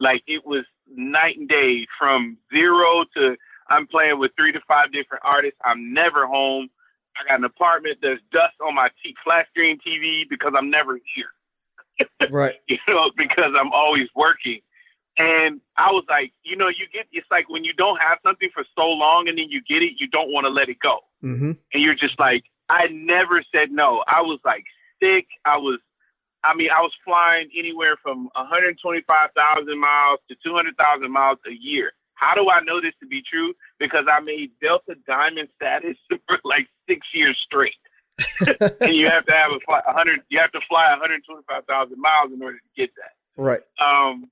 Like 0.00 0.22
it 0.26 0.44
was 0.46 0.64
night 0.92 1.38
and 1.38 1.48
day 1.48 1.86
from 1.98 2.36
zero 2.52 3.04
to 3.16 3.36
I'm 3.68 3.86
playing 3.86 4.18
with 4.18 4.32
three 4.36 4.52
to 4.52 4.60
five 4.66 4.92
different 4.92 5.22
artists. 5.24 5.58
I'm 5.64 5.94
never 5.94 6.26
home. 6.26 6.68
I 7.16 7.28
got 7.28 7.38
an 7.38 7.44
apartment. 7.44 7.98
There's 8.00 8.20
dust 8.32 8.54
on 8.66 8.74
my 8.74 8.88
t- 9.02 9.14
flat 9.22 9.46
screen 9.50 9.78
TV 9.86 10.28
because 10.28 10.52
I'm 10.56 10.70
never 10.70 10.98
here 11.14 11.30
Right. 12.30 12.54
you 12.68 12.78
know, 12.88 13.10
because 13.16 13.52
I'm 13.58 13.72
always 13.72 14.08
working. 14.14 14.60
And 15.18 15.60
I 15.76 15.90
was 15.90 16.04
like, 16.08 16.32
you 16.42 16.56
know, 16.56 16.68
you 16.68 16.86
get 16.92 17.06
it's 17.12 17.26
like 17.30 17.48
when 17.48 17.64
you 17.64 17.72
don't 17.74 18.00
have 18.00 18.18
something 18.24 18.48
for 18.54 18.64
so 18.74 18.86
long 18.88 19.28
and 19.28 19.36
then 19.36 19.50
you 19.50 19.60
get 19.68 19.82
it, 19.82 19.94
you 19.98 20.08
don't 20.08 20.32
want 20.32 20.44
to 20.44 20.50
let 20.50 20.68
it 20.68 20.78
go. 20.80 21.00
Mm-hmm. 21.22 21.52
And 21.72 21.82
you're 21.82 21.94
just 21.94 22.18
like, 22.18 22.44
I 22.68 22.86
never 22.90 23.44
said 23.52 23.70
no. 23.70 24.02
I 24.06 24.22
was 24.22 24.40
like 24.44 24.64
sick. 25.00 25.26
I 25.44 25.58
was 25.58 25.80
I 26.44 26.54
mean, 26.54 26.70
I 26.74 26.80
was 26.80 26.92
flying 27.04 27.50
anywhere 27.56 27.96
from 28.02 28.28
125,000 28.34 29.78
miles 29.78 30.18
to 30.28 30.36
200,000 30.42 30.74
miles 31.10 31.38
a 31.46 31.54
year. 31.54 31.92
How 32.14 32.34
do 32.34 32.50
I 32.50 32.60
know 32.64 32.80
this 32.80 32.94
to 33.00 33.06
be 33.06 33.22
true? 33.22 33.54
Because 33.78 34.06
I 34.10 34.20
made 34.20 34.50
Delta 34.60 34.98
Diamond 35.06 35.48
status 35.54 35.96
for 36.26 36.38
like 36.44 36.66
six 36.88 37.06
years 37.14 37.38
straight. 37.46 37.78
and 38.80 38.94
you 38.94 39.08
have 39.08 39.24
to 39.26 39.32
have 39.32 39.50
a 39.54 39.60
fly, 39.64 39.82
100. 39.86 40.20
You 40.28 40.38
have 40.40 40.52
to 40.52 40.60
fly 40.68 40.90
125,000 40.90 42.00
miles 42.00 42.32
in 42.32 42.42
order 42.42 42.58
to 42.58 42.70
get 42.76 42.90
that. 42.96 43.14
Right. 43.36 43.62
Um, 43.80 44.30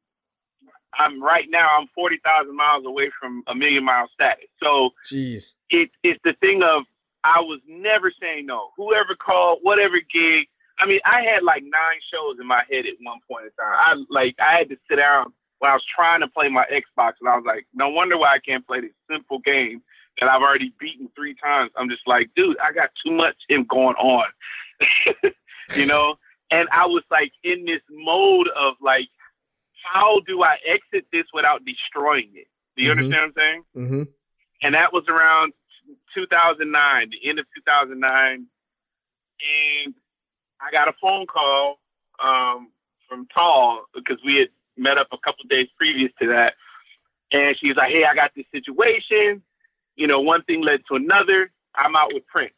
I'm 0.98 1.22
right 1.22 1.46
now. 1.48 1.68
I'm 1.78 1.88
40,000 1.94 2.54
miles 2.54 2.84
away 2.84 3.10
from 3.20 3.42
a 3.46 3.54
million 3.54 3.84
mile 3.84 4.08
status. 4.12 4.48
So 4.62 4.90
Jeez. 5.10 5.52
it, 5.70 5.90
it's 6.02 6.20
the 6.24 6.34
thing 6.40 6.62
of 6.62 6.84
I 7.24 7.40
was 7.40 7.60
never 7.68 8.12
saying 8.20 8.46
no. 8.46 8.70
Whoever 8.76 9.14
called, 9.14 9.60
whatever 9.62 9.96
gig. 9.96 10.46
I 10.78 10.86
mean, 10.86 11.00
I 11.04 11.20
had 11.22 11.42
like 11.44 11.62
nine 11.62 12.00
shows 12.10 12.40
in 12.40 12.46
my 12.46 12.62
head 12.70 12.86
at 12.86 12.96
one 13.02 13.20
point 13.28 13.44
in 13.44 13.50
time. 13.52 13.76
I 13.76 13.94
like 14.08 14.36
I 14.40 14.56
had 14.58 14.68
to 14.70 14.76
sit 14.88 14.96
down 14.96 15.32
when 15.58 15.70
I 15.70 15.74
was 15.74 15.84
trying 15.94 16.20
to 16.20 16.28
play 16.28 16.48
my 16.48 16.64
Xbox, 16.72 17.20
and 17.20 17.28
I 17.28 17.36
was 17.36 17.44
like, 17.46 17.66
no 17.74 17.90
wonder 17.90 18.16
why 18.16 18.34
I 18.34 18.38
can't 18.38 18.66
play 18.66 18.80
this 18.80 18.96
simple 19.10 19.40
game 19.40 19.82
that 20.18 20.28
I've 20.28 20.40
already 20.40 20.72
beaten 20.80 21.08
three 21.14 21.34
times. 21.34 21.70
I'm 21.76 21.88
just 21.88 22.06
like, 22.06 22.30
dude, 22.34 22.56
I 22.64 22.72
got 22.72 22.90
too 23.04 23.12
much 23.12 23.36
in 23.48 23.64
going 23.64 23.96
on, 23.96 24.24
you 25.76 25.86
know. 25.86 26.16
And 26.50 26.68
I 26.72 26.86
was 26.86 27.04
like 27.10 27.32
in 27.44 27.64
this 27.64 27.82
mode 27.90 28.48
of 28.56 28.74
like, 28.80 29.08
how 29.82 30.20
do 30.26 30.42
I 30.42 30.56
exit 30.66 31.06
this 31.12 31.24
without 31.32 31.64
destroying 31.64 32.30
it? 32.34 32.48
Do 32.76 32.82
you 32.84 32.90
Mhm. 32.90 32.98
understand 32.98 33.14
what 33.20 33.22
I'm 33.22 33.32
saying? 33.34 33.64
Mm-hmm. 33.76 34.02
and 34.62 34.74
that 34.74 34.92
was 34.92 35.04
around 35.08 35.52
2009, 36.14 37.10
the 37.10 37.28
end 37.28 37.38
of 37.38 37.46
2009. 37.54 38.46
And 39.40 39.94
I 40.60 40.70
got 40.70 40.88
a 40.88 40.92
phone 41.00 41.26
call 41.26 41.78
um, 42.22 42.70
from 43.08 43.26
Tal 43.32 43.86
because 43.94 44.18
we 44.24 44.36
had 44.36 44.48
met 44.76 44.98
up 44.98 45.08
a 45.12 45.18
couple 45.18 45.44
days 45.48 45.68
previous 45.78 46.12
to 46.20 46.28
that. 46.28 46.54
And 47.32 47.56
she's 47.58 47.76
like, 47.76 47.90
hey, 47.90 48.04
I 48.04 48.14
got 48.14 48.32
this 48.36 48.44
situation. 48.52 49.42
You 49.96 50.06
know, 50.06 50.20
one 50.20 50.42
thing 50.44 50.62
led 50.62 50.80
to 50.88 50.96
another. 50.96 51.50
I'm 51.74 51.96
out 51.96 52.12
with 52.12 52.26
Prince. 52.26 52.52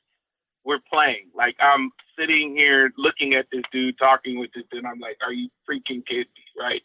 We're 0.65 0.81
playing. 0.93 1.29
Like, 1.35 1.57
I'm 1.61 1.91
sitting 2.19 2.57
here 2.57 2.93
looking 2.97 3.35
at 3.35 3.47
this 3.53 3.63
dude, 3.73 3.99
talking 3.99 4.39
with 4.39 4.51
this 4.55 4.65
dude. 4.71 4.85
I'm 4.85 4.99
like, 5.01 5.19
are 5.25 5.33
you 5.33 5.49
freaking 5.69 6.05
kidding 6.07 6.27
me? 6.35 6.45
Right? 6.59 6.83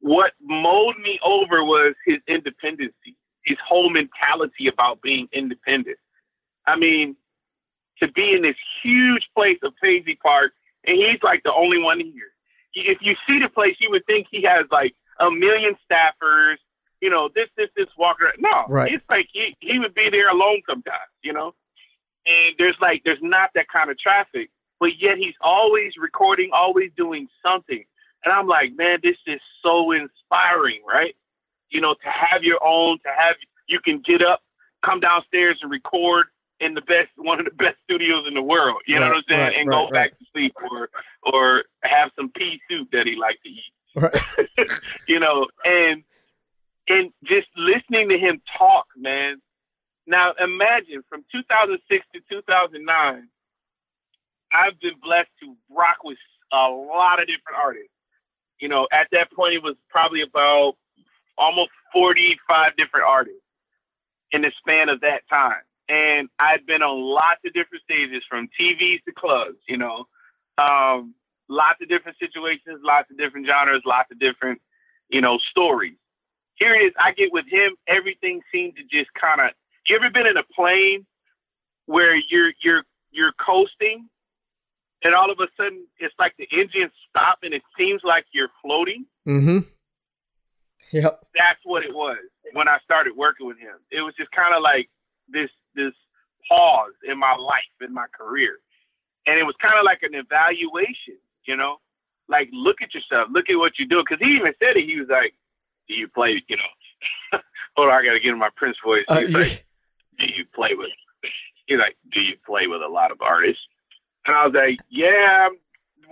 What 0.00 0.32
mowed 0.40 0.98
me 0.98 1.18
over 1.24 1.64
was 1.64 1.94
his 2.04 2.18
independency 2.28 3.16
his 3.46 3.56
whole 3.66 3.88
mentality 3.88 4.68
about 4.70 5.00
being 5.00 5.28
independent. 5.32 5.96
I 6.66 6.76
mean, 6.76 7.16
to 8.00 8.10
be 8.12 8.32
in 8.34 8.42
this 8.42 8.56
huge 8.82 9.22
place 9.34 9.58
of 9.62 9.72
Paisley 9.82 10.18
Park, 10.22 10.52
and 10.84 10.96
he's 10.96 11.22
like 11.22 11.42
the 11.44 11.52
only 11.52 11.78
one 11.78 12.00
here. 12.00 12.34
If 12.74 12.98
you 13.00 13.14
see 13.26 13.38
the 13.40 13.48
place, 13.48 13.76
you 13.80 13.88
would 13.90 14.04
think 14.06 14.26
he 14.30 14.42
has 14.42 14.66
like 14.70 14.94
a 15.20 15.30
million 15.30 15.74
staffers, 15.90 16.56
you 17.00 17.08
know, 17.08 17.30
this, 17.34 17.48
this, 17.56 17.68
this, 17.76 17.86
walker. 17.96 18.32
No, 18.38 18.64
Right. 18.68 18.92
it's 18.92 19.04
like 19.08 19.28
he, 19.32 19.56
he 19.60 19.78
would 19.78 19.94
be 19.94 20.08
there 20.10 20.28
alone 20.28 20.60
sometimes, 20.68 21.10
you 21.22 21.32
know? 21.32 21.54
And 22.26 22.54
there's 22.58 22.76
like, 22.82 23.02
there's 23.04 23.22
not 23.22 23.50
that 23.54 23.66
kind 23.72 23.90
of 23.90 23.98
traffic, 23.98 24.50
but 24.80 24.90
yet 25.00 25.16
he's 25.16 25.34
always 25.40 25.92
recording, 25.98 26.50
always 26.52 26.90
doing 26.96 27.28
something. 27.42 27.84
And 28.26 28.34
I'm 28.34 28.48
like, 28.48 28.76
man, 28.76 28.98
this 29.02 29.16
is 29.26 29.40
so 29.62 29.92
inspiring, 29.92 30.80
right? 30.86 31.14
you 31.70 31.80
know, 31.80 31.94
to 31.94 32.10
have 32.10 32.42
your 32.42 32.58
own, 32.64 32.98
to 33.00 33.08
have 33.08 33.36
you 33.68 33.80
can 33.80 34.02
get 34.06 34.22
up 34.22 34.40
come 34.84 35.00
downstairs 35.00 35.58
and 35.62 35.70
record 35.70 36.26
in 36.60 36.74
the 36.74 36.80
best 36.82 37.10
one 37.16 37.38
of 37.38 37.44
the 37.44 37.52
best 37.52 37.76
studios 37.84 38.24
in 38.28 38.34
the 38.34 38.42
world. 38.42 38.80
You 38.86 38.98
know 38.98 39.08
what 39.08 39.16
I'm 39.16 39.22
saying? 39.28 39.40
right, 39.40 39.56
and 39.56 39.68
right, 39.68 39.74
go 39.74 39.84
right. 39.84 40.10
back 40.10 40.18
to 40.18 40.24
sleep 40.32 40.54
or 40.70 40.88
or 41.22 41.64
have 41.82 42.10
some 42.16 42.30
pea 42.30 42.60
soup 42.68 42.88
that 42.92 43.06
he 43.06 43.16
liked 43.16 43.42
to 43.44 43.48
eat. 43.48 43.72
Right. 43.94 44.70
you 45.08 45.20
know, 45.20 45.46
and 45.64 46.02
and 46.88 47.10
just 47.24 47.48
listening 47.56 48.08
to 48.10 48.18
him 48.18 48.40
talk, 48.58 48.86
man. 48.96 49.40
Now 50.06 50.32
imagine 50.38 51.02
from 51.08 51.24
2006 51.32 52.06
to 52.14 52.20
2009, 52.30 53.28
I've 54.52 54.80
been 54.80 54.94
blessed 55.02 55.30
to 55.42 55.56
rock 55.74 56.04
with 56.04 56.18
a 56.52 56.68
lot 56.68 57.20
of 57.20 57.26
different 57.26 57.58
artists. 57.58 57.95
You 58.60 58.68
know, 58.68 58.88
at 58.92 59.08
that 59.12 59.30
point, 59.32 59.54
it 59.54 59.62
was 59.62 59.76
probably 59.90 60.22
about 60.22 60.74
almost 61.38 61.70
45 61.92 62.76
different 62.76 63.06
artists 63.06 63.40
in 64.32 64.42
the 64.42 64.52
span 64.58 64.88
of 64.88 65.00
that 65.00 65.22
time. 65.28 65.62
And 65.88 66.28
I've 66.38 66.66
been 66.66 66.82
on 66.82 67.00
lots 67.00 67.40
of 67.46 67.52
different 67.52 67.84
stages 67.84 68.22
from 68.28 68.48
TVs 68.58 69.04
to 69.04 69.12
clubs, 69.12 69.58
you 69.68 69.76
know, 69.76 70.04
um, 70.58 71.14
lots 71.48 71.80
of 71.80 71.88
different 71.88 72.18
situations, 72.18 72.80
lots 72.82 73.10
of 73.10 73.18
different 73.18 73.46
genres, 73.46 73.82
lots 73.86 74.10
of 74.10 74.18
different, 74.18 74.60
you 75.08 75.20
know, 75.20 75.38
stories. 75.50 75.96
Here 76.56 76.74
it 76.74 76.86
is. 76.86 76.92
I 76.98 77.12
get 77.12 77.32
with 77.32 77.44
him. 77.48 77.76
Everything 77.86 78.40
seemed 78.50 78.74
to 78.76 78.82
just 78.82 79.12
kind 79.14 79.40
of. 79.40 79.50
You 79.86 79.96
ever 79.96 80.10
been 80.10 80.26
in 80.26 80.36
a 80.36 80.42
plane 80.42 81.06
where 81.84 82.16
you're 82.16 82.52
you're 82.64 82.82
you're 83.12 83.32
coasting, 83.38 84.08
and 85.02 85.14
all 85.14 85.30
of 85.30 85.38
a 85.40 85.46
sudden 85.56 85.86
it's 85.98 86.14
like 86.18 86.34
the 86.38 86.48
engine 86.52 86.90
stop, 87.08 87.38
and 87.42 87.54
it 87.54 87.62
seems 87.78 88.02
like 88.04 88.24
you're 88.32 88.50
floating. 88.62 89.06
Mm-hmm. 89.26 89.58
Yep. 90.92 91.26
That's 91.34 91.60
what 91.64 91.84
it 91.84 91.94
was 91.94 92.18
when 92.52 92.68
I 92.68 92.78
started 92.84 93.16
working 93.16 93.46
with 93.46 93.58
him. 93.58 93.76
It 93.90 94.02
was 94.02 94.14
just 94.16 94.30
kind 94.30 94.54
of 94.54 94.62
like 94.62 94.88
this 95.28 95.50
this 95.74 95.92
pause 96.48 96.94
in 97.06 97.18
my 97.18 97.34
life 97.34 97.74
in 97.80 97.92
my 97.92 98.06
career, 98.16 98.58
and 99.26 99.38
it 99.38 99.44
was 99.44 99.54
kind 99.60 99.74
of 99.78 99.84
like 99.84 100.02
an 100.02 100.14
evaluation. 100.14 101.18
You 101.44 101.56
know, 101.56 101.76
like 102.28 102.48
look 102.52 102.82
at 102.82 102.94
yourself, 102.94 103.28
look 103.32 103.50
at 103.50 103.56
what 103.56 103.78
you 103.78 103.86
do. 103.86 104.02
Because 104.02 104.24
he 104.24 104.36
even 104.36 104.52
said 104.58 104.76
it. 104.76 104.86
He 104.86 104.98
was 104.98 105.08
like, 105.10 105.34
"Do 105.88 105.94
you 105.94 106.08
play? 106.08 106.42
You 106.48 106.56
know." 106.56 107.38
Hold 107.76 107.90
on, 107.90 107.94
I 107.94 108.04
gotta 108.04 108.20
get 108.20 108.32
in 108.32 108.38
my 108.38 108.50
Prince 108.56 108.76
voice. 108.84 109.04
Uh, 109.08 109.20
He's 109.20 109.32
yeah. 109.32 109.38
like, 109.38 109.66
"Do 110.18 110.26
you 110.26 110.44
play 110.54 110.70
with?" 110.74 110.90
He's 111.66 111.78
like, 111.78 111.96
"Do 112.12 112.20
you 112.20 112.36
play 112.46 112.66
with 112.66 112.82
a 112.82 112.88
lot 112.88 113.10
of 113.10 113.20
artists?" 113.20 113.62
And 114.26 114.36
I 114.36 114.44
was 114.46 114.54
like, 114.54 114.78
"Yeah, 114.90 115.46
I'm 115.46 115.56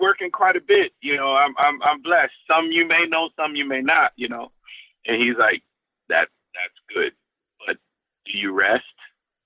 working 0.01 0.31
quite 0.31 0.57
a 0.57 0.61
bit. 0.61 0.93
You 1.01 1.17
know, 1.17 1.35
I'm 1.35 1.55
I'm 1.59 1.83
I'm 1.83 2.03
blessed. 2.03 2.33
Some 2.49 2.71
you 2.71 2.87
may 2.87 3.07
know, 3.09 3.31
some 3.37 3.57
you 3.57 3.67
may 3.67 3.81
not. 3.81 4.12
You 4.17 4.29
know." 4.29 4.53
And 5.07 5.21
he's 5.21 5.37
like, 5.39 5.62
"That 6.09 6.29
that's 6.55 6.79
good, 6.95 7.12
but 7.67 7.77
do 8.27 8.39
you 8.39 8.53
rest?" 8.53 8.85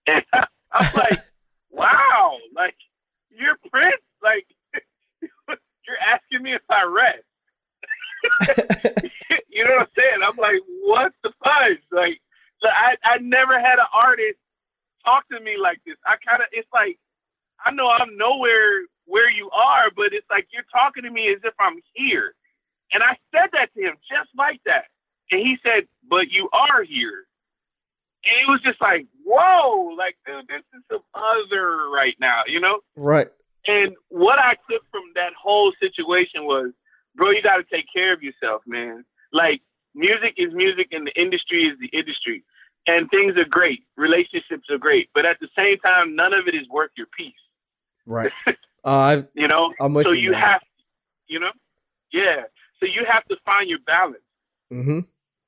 And 0.06 0.24
I'm 0.72 0.94
like, 0.94 1.20
"Wow, 1.70 2.38
like 2.56 2.76
you're 3.30 3.58
Prince, 3.70 4.02
like 4.22 4.46
you're 5.86 6.00
asking 6.00 6.42
me 6.42 6.54
if 6.54 6.62
I 6.70 6.84
rest." 6.84 7.24
you 9.48 9.64
know 9.64 9.70
what 9.74 9.82
I'm 9.82 9.94
saying? 9.96 10.20
I'm 10.24 10.36
like, 10.36 10.62
what 10.82 11.12
the 11.22 11.30
fudge? 11.44 11.82
Like, 11.92 12.20
I 12.64 12.96
I 13.04 13.18
never 13.18 13.60
had 13.60 13.78
an 13.78 13.90
artist 13.94 14.38
talk 15.04 15.28
to 15.28 15.40
me 15.40 15.56
like 15.60 15.80
this. 15.86 15.96
I 16.06 16.16
kind 16.24 16.42
of 16.42 16.48
it's 16.52 16.68
like 16.72 16.98
I 17.64 17.70
know 17.72 17.88
I'm 17.88 18.16
nowhere 18.16 18.86
where 19.06 19.30
you 19.30 19.50
are, 19.50 19.90
but 19.94 20.12
it's 20.12 20.26
like 20.30 20.46
you're 20.52 20.68
talking 20.70 21.02
to 21.02 21.10
me 21.10 21.32
as 21.32 21.40
if 21.44 21.54
I'm 21.58 21.80
here. 21.94 22.34
And 22.92 23.02
I 23.02 23.16
said 23.32 23.50
that 23.52 23.72
to 23.74 23.80
him 23.80 23.96
just 24.08 24.30
like 24.36 24.60
that. 24.64 24.86
And 25.30 25.40
he 25.40 25.56
said, 25.62 25.88
"But 26.08 26.30
you 26.30 26.48
are 26.52 26.82
here." 26.82 27.26
And 28.24 28.34
it 28.42 28.50
was 28.50 28.60
just 28.62 28.80
like, 28.80 29.06
"Whoa, 29.24 29.94
like 29.96 30.16
dude, 30.26 30.48
this 30.48 30.64
is 30.74 30.82
some 30.90 31.02
other 31.14 31.88
right 31.90 32.16
now, 32.20 32.42
you 32.46 32.60
know?" 32.60 32.80
right. 32.96 33.28
And 33.66 33.94
what 34.08 34.38
I 34.38 34.54
took 34.70 34.82
from 34.90 35.04
that 35.14 35.34
whole 35.34 35.72
situation 35.78 36.44
was, 36.44 36.72
bro, 37.14 37.30
you 37.30 37.42
got 37.42 37.56
to 37.56 37.64
take 37.64 37.84
care 37.92 38.14
of 38.14 38.22
yourself, 38.22 38.62
man. 38.66 39.04
Like, 39.32 39.60
music 39.94 40.34
is 40.38 40.54
music 40.54 40.88
and 40.92 41.06
the 41.06 41.20
industry 41.20 41.64
is 41.64 41.78
the 41.78 41.90
industry. 41.96 42.44
And 42.86 43.10
things 43.10 43.36
are 43.36 43.44
great. 43.44 43.84
Relationships 43.96 44.70
are 44.70 44.78
great. 44.78 45.10
But 45.12 45.26
at 45.26 45.36
the 45.40 45.48
same 45.54 45.78
time, 45.80 46.16
none 46.16 46.32
of 46.32 46.48
it 46.48 46.54
is 46.54 46.66
worth 46.70 46.90
your 46.96 47.08
peace, 47.14 47.34
Right. 48.08 48.32
Uh, 48.84 49.22
you 49.34 49.48
know? 49.48 49.74
I'm 49.80 49.92
with 49.92 50.06
so 50.06 50.12
you. 50.12 50.30
you 50.30 50.32
have, 50.32 50.62
you 51.26 51.40
know? 51.40 51.50
Yeah. 52.12 52.44
So 52.80 52.86
you 52.86 53.04
have 53.10 53.24
to 53.24 53.36
find 53.44 53.68
your 53.68 53.80
balance. 53.84 54.22
mm-hmm. 54.72 55.00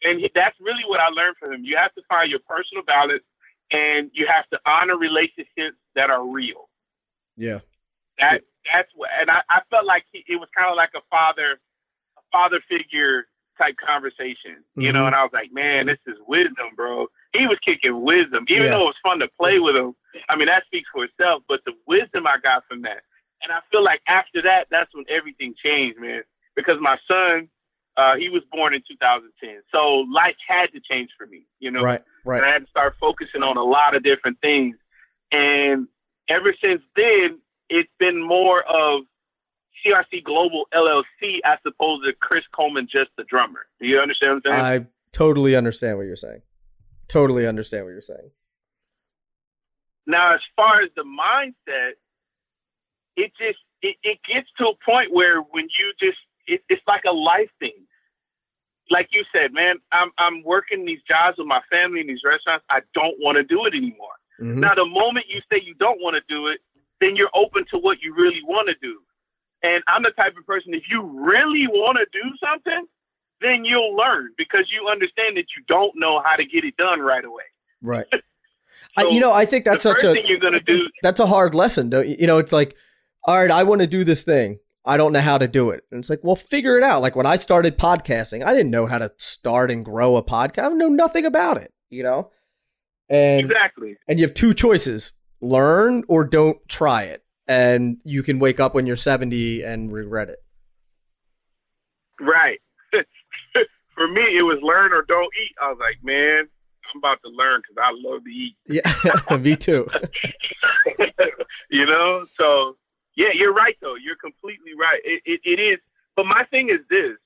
And 0.03 0.21
he, 0.21 0.31
that's 0.35 0.57
really 0.61 0.83
what 0.87 1.01
I 1.01 1.09
learned 1.09 1.37
from 1.39 1.55
him. 1.55 1.65
You 1.65 1.79
have 1.79 1.95
to 1.95 2.03
find 2.09 2.29
your 2.29 2.41
personal 2.41 2.83
balance 2.85 3.23
and 3.71 4.11
you 4.13 4.27
have 4.27 4.51
to 4.51 4.59
honor 4.67 4.99
relationships 4.99 5.79
that 5.95 6.11
are 6.11 6.27
real. 6.27 6.69
Yeah. 7.37 7.61
That 8.19 8.43
that's 8.67 8.91
what, 8.95 9.09
and 9.19 9.31
I, 9.31 9.41
I 9.49 9.61
felt 9.71 9.87
like 9.87 10.05
he, 10.13 10.25
it 10.27 10.37
was 10.37 10.49
kind 10.55 10.69
of 10.69 10.77
like 10.77 10.91
a 10.95 11.01
father, 11.09 11.61
a 12.19 12.23
father 12.33 12.61
figure 12.69 13.27
type 13.61 13.77
conversation, 13.77 14.65
you 14.75 14.93
know. 14.93 15.05
Mhm. 15.05 15.07
And 15.09 15.15
I 15.17 15.23
was 15.23 15.33
like, 15.33 15.53
man, 15.53 15.87
this 15.87 15.99
is 16.07 16.17
wisdom, 16.27 16.69
bro. 16.75 17.07
He 17.33 17.47
was 17.47 17.59
kicking 17.65 18.01
wisdom, 18.03 18.45
even 18.49 18.65
Yeah. 18.65 18.71
though 18.71 18.83
it 18.83 18.95
was 18.95 18.99
fun 19.03 19.19
to 19.21 19.29
play 19.39 19.59
with 19.59 19.77
him. 19.77 19.95
I 20.29 20.37
mean, 20.37 20.47
that 20.47 20.65
speaks 20.67 20.89
for 20.93 21.05
itself. 21.05 21.43
But 21.49 21.61
the 21.65 21.75
wisdom 21.87 22.27
I 22.27 22.39
got 22.39 22.65
from 22.67 22.83
that, 22.83 23.03
and 23.43 23.53
I 23.53 23.61
feel 23.71 23.83
like 23.83 24.01
after 24.09 24.43
that, 24.43 24.69
that's 24.71 24.95
when 24.95 25.05
everything 25.09 25.55
changed, 25.63 25.99
man. 26.01 26.23
Because 26.57 26.81
my 26.81 26.99
son, 27.07 27.49
uh, 27.97 28.17
he 28.17 28.29
was 28.31 28.43
born 28.51 28.73
in 28.75 28.83
2010, 28.89 29.63
so 29.71 30.07
life 30.13 30.37
had 30.49 30.73
to 30.73 30.81
change 30.81 31.11
for 31.19 31.27
me, 31.27 31.45
you 31.59 31.71
know. 31.71 31.81
Right. 31.81 32.01
And 32.01 32.07
Right. 32.25 32.43
I 32.45 32.49
had 32.53 32.65
to 32.65 32.71
start 32.71 32.97
focusing 32.99 33.43
on 33.43 33.57
a 33.57 33.63
lot 33.65 33.95
of 33.95 34.03
different 34.03 34.41
things. 34.41 34.77
And 35.33 35.87
ever 36.29 36.55
since 36.63 36.83
then, 36.97 37.41
it's 37.69 37.93
been 37.99 38.21
more 38.21 38.63
of 38.63 39.03
CRC 39.85 40.23
Global 40.25 40.65
LLC 40.75 41.39
as 41.45 41.59
opposed 41.67 42.05
to 42.05 42.13
Chris 42.21 42.45
Coleman, 42.55 42.87
just 42.91 43.11
the 43.17 43.25
drummer. 43.25 43.67
Do 43.81 43.87
you 43.87 43.99
understand 43.99 44.43
what 44.45 44.53
I'm 44.53 44.59
saying? 44.73 44.83
I 44.83 44.87
totally 45.13 45.57
understand 45.57 45.97
what 45.99 46.07
you're 46.07 46.17
saying. 46.17 46.43
Totally 47.09 47.47
understand 47.47 47.85
what 47.85 47.91
you're 47.93 48.01
saying. 48.01 48.31
now, 50.07 50.35
as 50.35 50.41
far 50.57 50.83
as 50.83 50.91
the 50.97 51.03
mindset, 51.03 51.93
it 53.17 53.33
just 53.39 53.59
it, 53.83 53.97
it 54.03 54.19
gets 54.27 54.49
to 54.59 54.65
a 54.67 54.75
point 54.85 55.13
where 55.13 55.41
when 55.41 55.65
you 55.79 55.93
just 56.01 56.19
it, 56.47 56.63
it's 56.69 56.83
like 56.87 57.03
a 57.09 57.13
life 57.13 57.51
thing. 57.59 57.87
Like 58.91 59.09
you 59.13 59.25
said, 59.33 59.53
man, 59.53 59.77
I'm 59.93 60.11
I'm 60.19 60.43
working 60.45 60.85
these 60.85 61.03
jobs 61.07 61.39
with 61.39 61.47
my 61.47 61.61
family 61.71 62.01
in 62.01 62.07
these 62.07 62.23
restaurants. 62.25 62.65
I 62.71 62.81
don't 62.95 63.17
want 63.21 63.37
to 63.37 63.45
do 63.45 63.65
it 63.67 63.75
anymore. 63.75 64.17
Mhm. 64.41 64.57
Now, 64.57 64.75
the 64.75 64.87
moment 64.87 65.27
you 65.29 65.41
say 65.51 65.61
you 65.63 65.75
don't 65.75 66.01
want 66.01 66.15
to 66.17 66.23
do 66.29 66.49
it, 66.49 66.61
then 67.01 67.15
you're 67.15 67.31
open 67.35 67.65
to 67.71 67.79
what 67.79 67.99
you 68.03 68.15
really 68.15 68.41
want 68.45 68.69
to 68.69 68.75
do. 68.83 69.01
And 69.63 69.83
I'm 69.87 70.03
the 70.03 70.11
type 70.17 70.37
of 70.39 70.47
person, 70.47 70.75
if 70.75 70.85
you 70.91 71.03
really 71.03 71.67
want 71.69 71.99
to 71.99 72.07
do 72.13 72.29
something, 72.43 72.87
then 73.41 73.65
you'll 73.65 73.95
learn 73.97 74.31
because 74.37 74.71
you 74.71 74.89
understand 74.89 75.37
that 75.37 75.47
you 75.57 75.65
don't 75.69 75.93
know 75.97 76.23
how 76.25 76.37
to 76.37 76.45
get 76.45 76.65
it 76.65 76.77
done 76.77 77.01
right 77.01 77.25
away. 77.25 77.45
Right. 77.83 78.07
I, 78.97 79.05
you 79.05 79.21
know, 79.21 79.33
I 79.33 79.45
think 79.45 79.65
that's 79.65 79.83
such 79.83 80.03
a 80.03 80.15
thing 80.15 80.25
you're 80.27 80.41
to 80.51 80.61
do, 80.61 80.79
that's 81.03 81.21
a 81.21 81.27
hard 81.27 81.55
lesson. 81.55 81.91
Don't 81.91 82.09
you? 82.09 82.17
You 82.21 82.27
know, 82.27 82.39
it's 82.39 82.53
like, 82.53 82.75
all 83.25 83.37
right, 83.37 83.51
I 83.51 83.63
want 83.63 83.83
to 83.83 83.87
do 83.87 84.05
this 84.05 84.25
thing. 84.25 84.59
I 84.85 84.97
don't 84.97 85.13
know 85.13 85.21
how 85.21 85.39
to 85.39 85.47
do 85.47 85.71
it. 85.71 85.85
And 85.91 86.01
it's 86.01 86.11
like, 86.11 86.21
well, 86.23 86.35
figure 86.35 86.77
it 86.77 86.83
out. 86.83 87.03
Like 87.03 87.15
when 87.15 87.27
I 87.27 87.37
started 87.37 87.79
podcasting, 87.79 88.45
I 88.45 88.53
didn't 88.53 88.71
know 88.71 88.87
how 88.87 88.99
to 88.99 89.13
start 89.19 89.71
and 89.71 89.85
grow 89.85 90.17
a 90.17 90.23
podcast. 90.23 90.65
I 90.65 90.69
know 90.71 90.89
nothing 90.89 91.27
about 91.27 91.59
it, 91.59 91.73
you 91.91 92.03
know? 92.03 92.31
And 93.09 93.47
exactly. 93.47 93.97
and 94.09 94.19
you 94.19 94.25
have 94.25 94.35
two 94.35 94.55
choices. 94.55 95.13
Learn 95.41 96.05
or 96.09 96.25
don't 96.25 96.59
try 96.69 97.05
it. 97.05 97.25
And 97.51 97.99
you 98.05 98.23
can 98.23 98.39
wake 98.39 98.61
up 98.61 98.77
when 98.77 98.87
you're 98.87 98.95
70 98.95 99.65
and 99.65 99.91
regret 99.91 100.29
it. 100.29 100.39
Right. 102.21 102.61
For 102.93 104.07
me, 104.07 104.23
it 104.39 104.47
was 104.47 104.61
learn 104.63 104.93
or 104.93 105.03
don't 105.03 105.35
eat. 105.35 105.57
I 105.61 105.69
was 105.69 105.79
like, 105.81 105.99
man, 106.05 106.47
I'm 106.95 106.99
about 106.99 107.19
to 107.25 107.29
learn 107.29 107.61
because 107.61 107.83
I 107.83 107.91
love 107.91 108.23
to 108.23 108.31
eat. 108.31 108.55
Yeah, 108.69 109.37
me 109.37 109.57
too. 109.57 109.89
you 111.71 111.87
know, 111.87 112.27
so 112.39 112.77
yeah, 113.17 113.35
you're 113.35 113.53
right 113.53 113.75
though. 113.83 113.97
You're 113.97 114.21
completely 114.23 114.79
right. 114.79 115.01
It, 115.03 115.23
it, 115.25 115.41
it 115.43 115.61
is. 115.61 115.81
But 116.15 116.27
my 116.27 116.45
thing 116.53 116.71
is 116.71 116.87
this: 116.89 117.19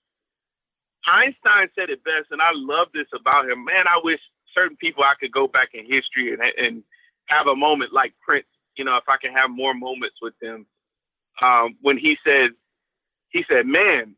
Einstein 1.04 1.68
said 1.74 1.90
it 1.90 2.02
best, 2.02 2.30
and 2.30 2.40
I 2.40 2.50
love 2.54 2.88
this 2.94 3.08
about 3.14 3.44
him. 3.44 3.64
Man, 3.64 3.86
I 3.86 4.00
wish 4.02 4.20
certain 4.54 4.76
people 4.76 5.04
I 5.04 5.20
could 5.20 5.32
go 5.32 5.48
back 5.48 5.68
in 5.74 5.84
history 5.84 6.32
and 6.32 6.40
and 6.56 6.82
have 7.26 7.46
a 7.46 7.56
moment 7.56 7.92
like 7.92 8.14
Prince. 8.24 8.46
You 8.76 8.84
know, 8.84 8.96
if 8.96 9.04
I 9.08 9.16
can 9.20 9.32
have 9.32 9.50
more 9.50 9.74
moments 9.74 10.16
with 10.20 10.34
him. 10.42 10.66
Um, 11.42 11.76
when 11.82 11.98
he 11.98 12.16
said, 12.24 12.50
he 13.30 13.44
said, 13.48 13.66
"Man, 13.66 14.14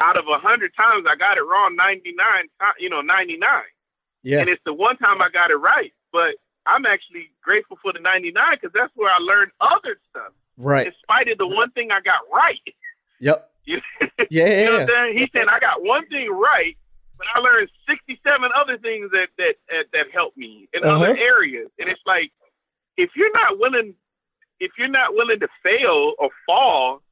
out 0.00 0.16
of 0.16 0.24
a 0.28 0.38
hundred 0.38 0.72
times 0.76 1.06
I 1.08 1.16
got 1.16 1.38
it 1.38 1.42
wrong, 1.42 1.74
ninety 1.76 2.12
nine, 2.16 2.48
you 2.78 2.90
know, 2.90 3.00
ninety 3.00 3.36
nine. 3.36 3.70
Yeah. 4.22 4.40
and 4.40 4.48
it's 4.48 4.62
the 4.64 4.72
one 4.72 4.96
time 4.96 5.20
I 5.20 5.28
got 5.30 5.50
it 5.50 5.56
right. 5.56 5.92
But 6.12 6.36
I'm 6.66 6.86
actually 6.86 7.28
grateful 7.42 7.76
for 7.82 7.92
the 7.92 8.00
99 8.00 8.32
because 8.56 8.72
that's 8.72 8.90
where 8.96 9.12
I 9.12 9.18
learned 9.18 9.52
other 9.60 10.00
stuff. 10.08 10.32
Right. 10.56 10.86
In 10.86 10.94
spite 11.02 11.28
of 11.28 11.36
the 11.36 11.46
one 11.46 11.70
thing 11.72 11.90
I 11.92 12.00
got 12.00 12.20
right. 12.32 12.60
Yep. 13.20 13.50
You, 13.66 13.80
Yeah. 14.30 14.44
you 14.48 14.64
know 14.64 14.70
Yeah. 14.70 14.70
what 14.72 14.80
I'm 14.80 14.88
saying? 14.88 15.18
He 15.18 15.28
said 15.32 15.48
I 15.48 15.60
got 15.60 15.82
one 15.82 16.06
thing 16.08 16.30
right, 16.30 16.76
but 17.18 17.26
I 17.34 17.38
learned 17.40 17.68
67 17.88 18.48
other 18.56 18.78
things 18.78 19.10
that 19.12 19.28
that 19.36 19.54
that, 19.68 19.84
that 19.92 20.06
helped 20.12 20.36
me 20.38 20.68
in 20.72 20.84
Uh-huh. 20.84 21.04
other 21.04 21.16
areas. 21.18 21.68
And 21.78 21.88
it's 21.90 22.00
like 22.06 22.32
if 22.96 23.10
you're 23.16 23.32
not 23.32 23.58
willing 23.58 23.94
if 24.60 24.72
you're 24.78 24.88
not 24.88 25.14
willing 25.14 25.40
to 25.40 25.48
fail 25.62 26.14
or 26.18 26.30
fall, 26.46 27.02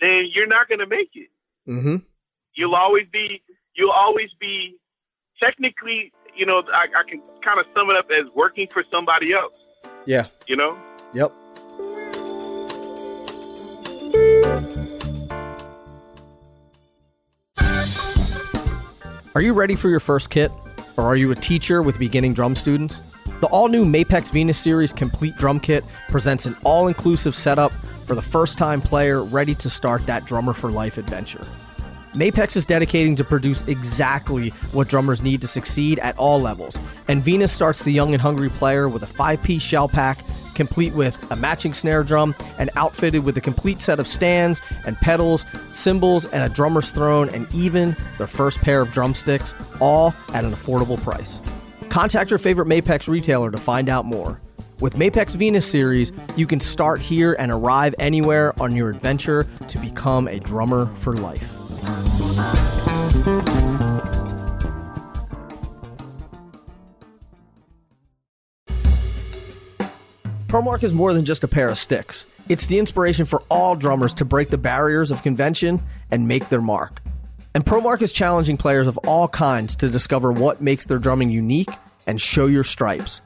then 0.00 0.28
you're 0.32 0.46
not 0.46 0.68
going 0.68 0.80
to 0.80 0.86
make 0.86 1.10
it. 1.14 1.28
Mm-hmm. 1.68 1.96
You'll 2.54 2.74
always 2.74 3.06
be 3.12 3.42
you'll 3.74 3.90
always 3.90 4.30
be 4.38 4.76
technically, 5.42 6.12
you 6.36 6.46
know, 6.46 6.62
I, 6.72 6.86
I 6.96 7.02
can 7.08 7.22
kind 7.42 7.58
of 7.58 7.66
sum 7.74 7.90
it 7.90 7.96
up 7.96 8.10
as 8.10 8.30
working 8.34 8.66
for 8.68 8.84
somebody 8.90 9.32
else. 9.32 9.54
Yeah. 10.06 10.26
You 10.46 10.56
know, 10.56 10.76
Yep. 11.12 11.32
Are 19.34 19.42
you 19.42 19.52
ready 19.52 19.76
for 19.76 19.88
your 19.88 20.00
first 20.00 20.30
kit? 20.30 20.50
Or 20.96 21.04
are 21.04 21.16
you 21.16 21.30
a 21.30 21.34
teacher 21.34 21.82
with 21.82 21.98
beginning 21.98 22.34
drum 22.34 22.54
students? 22.54 23.00
The 23.40 23.46
all 23.46 23.68
new 23.68 23.86
Mapex 23.86 24.30
Venus 24.30 24.58
Series 24.58 24.92
Complete 24.92 25.34
Drum 25.38 25.60
Kit 25.60 25.82
presents 26.10 26.44
an 26.44 26.54
all 26.62 26.88
inclusive 26.88 27.34
setup 27.34 27.72
for 28.04 28.14
the 28.14 28.20
first 28.20 28.58
time 28.58 28.82
player 28.82 29.22
ready 29.24 29.54
to 29.54 29.70
start 29.70 30.04
that 30.04 30.26
drummer 30.26 30.52
for 30.52 30.70
life 30.70 30.98
adventure. 30.98 31.40
Mapex 32.12 32.54
is 32.54 32.66
dedicating 32.66 33.16
to 33.16 33.24
produce 33.24 33.66
exactly 33.66 34.50
what 34.72 34.88
drummers 34.88 35.22
need 35.22 35.40
to 35.40 35.46
succeed 35.46 35.98
at 36.00 36.18
all 36.18 36.38
levels, 36.38 36.78
and 37.08 37.22
Venus 37.22 37.50
starts 37.50 37.82
the 37.82 37.90
young 37.90 38.12
and 38.12 38.20
hungry 38.20 38.50
player 38.50 38.90
with 38.90 39.04
a 39.04 39.06
five 39.06 39.42
piece 39.42 39.62
shell 39.62 39.88
pack, 39.88 40.18
complete 40.54 40.92
with 40.92 41.18
a 41.30 41.36
matching 41.36 41.72
snare 41.72 42.02
drum, 42.02 42.34
and 42.58 42.68
outfitted 42.76 43.24
with 43.24 43.38
a 43.38 43.40
complete 43.40 43.80
set 43.80 43.98
of 43.98 44.06
stands 44.06 44.60
and 44.84 44.98
pedals, 44.98 45.46
cymbals, 45.70 46.26
and 46.26 46.42
a 46.42 46.54
drummer's 46.54 46.90
throne, 46.90 47.30
and 47.30 47.46
even 47.54 47.96
their 48.18 48.26
first 48.26 48.58
pair 48.58 48.82
of 48.82 48.92
drumsticks, 48.92 49.54
all 49.80 50.14
at 50.34 50.44
an 50.44 50.52
affordable 50.52 51.02
price. 51.02 51.40
Contact 51.90 52.30
your 52.30 52.38
favorite 52.38 52.68
Mapex 52.68 53.08
retailer 53.08 53.50
to 53.50 53.58
find 53.58 53.88
out 53.88 54.04
more. 54.04 54.40
With 54.80 54.94
Mapex 54.94 55.34
Venus 55.34 55.68
Series, 55.68 56.12
you 56.36 56.46
can 56.46 56.60
start 56.60 57.00
here 57.00 57.36
and 57.38 57.50
arrive 57.50 57.96
anywhere 57.98 58.54
on 58.62 58.74
your 58.74 58.88
adventure 58.90 59.48
to 59.68 59.78
become 59.78 60.28
a 60.28 60.38
drummer 60.38 60.86
for 60.86 61.16
life. 61.16 61.52
ProMark 70.46 70.82
is 70.82 70.94
more 70.94 71.12
than 71.12 71.24
just 71.24 71.44
a 71.44 71.48
pair 71.48 71.68
of 71.68 71.76
sticks. 71.76 72.24
It's 72.48 72.66
the 72.68 72.78
inspiration 72.78 73.26
for 73.26 73.42
all 73.50 73.74
drummers 73.74 74.14
to 74.14 74.24
break 74.24 74.48
the 74.48 74.58
barriers 74.58 75.10
of 75.10 75.22
convention 75.22 75.82
and 76.10 76.26
make 76.26 76.48
their 76.48 76.62
mark. 76.62 77.02
And 77.54 77.64
ProMark 77.64 78.00
is 78.02 78.12
challenging 78.12 78.56
players 78.56 78.86
of 78.86 78.96
all 78.98 79.26
kinds 79.26 79.74
to 79.76 79.88
discover 79.88 80.30
what 80.30 80.60
makes 80.60 80.86
their 80.86 80.98
drumming 80.98 81.30
unique 81.30 81.70
and 82.06 82.20
show 82.20 82.46
your 82.46 82.64
stripes. 82.64 83.20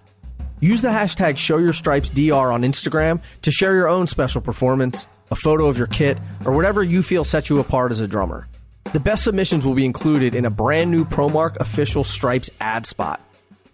Use 0.61 0.81
the 0.81 0.89
hashtag 0.89 1.35
ShowYourStripesDR 1.35 2.53
on 2.53 2.63
Instagram 2.63 3.21
to 3.43 3.51
share 3.51 3.75
your 3.75 3.89
own 3.89 4.07
special 4.07 4.41
performance, 4.41 5.07
a 5.31 5.35
photo 5.37 5.67
of 5.67 5.77
your 5.77 5.89
kit, 5.89 6.17
or 6.47 6.53
whatever 6.53 6.83
you 6.83 7.03
feel 7.03 7.25
sets 7.25 7.51
you 7.51 7.59
apart 7.61 7.93
as 7.93 8.01
a 8.01 8.09
drummer. 8.09 8.49
The 8.95 9.01
best 9.01 9.25
submissions 9.25 9.67
will 9.67 9.75
be 9.75 9.85
included 9.85 10.35
in 10.35 10.47
a 10.47 10.51
brand 10.51 10.91
new 10.91 11.05
ProMark 11.05 11.57
official 11.57 12.03
Stripes 12.03 12.49
ad 12.61 12.87
spot. 12.87 13.21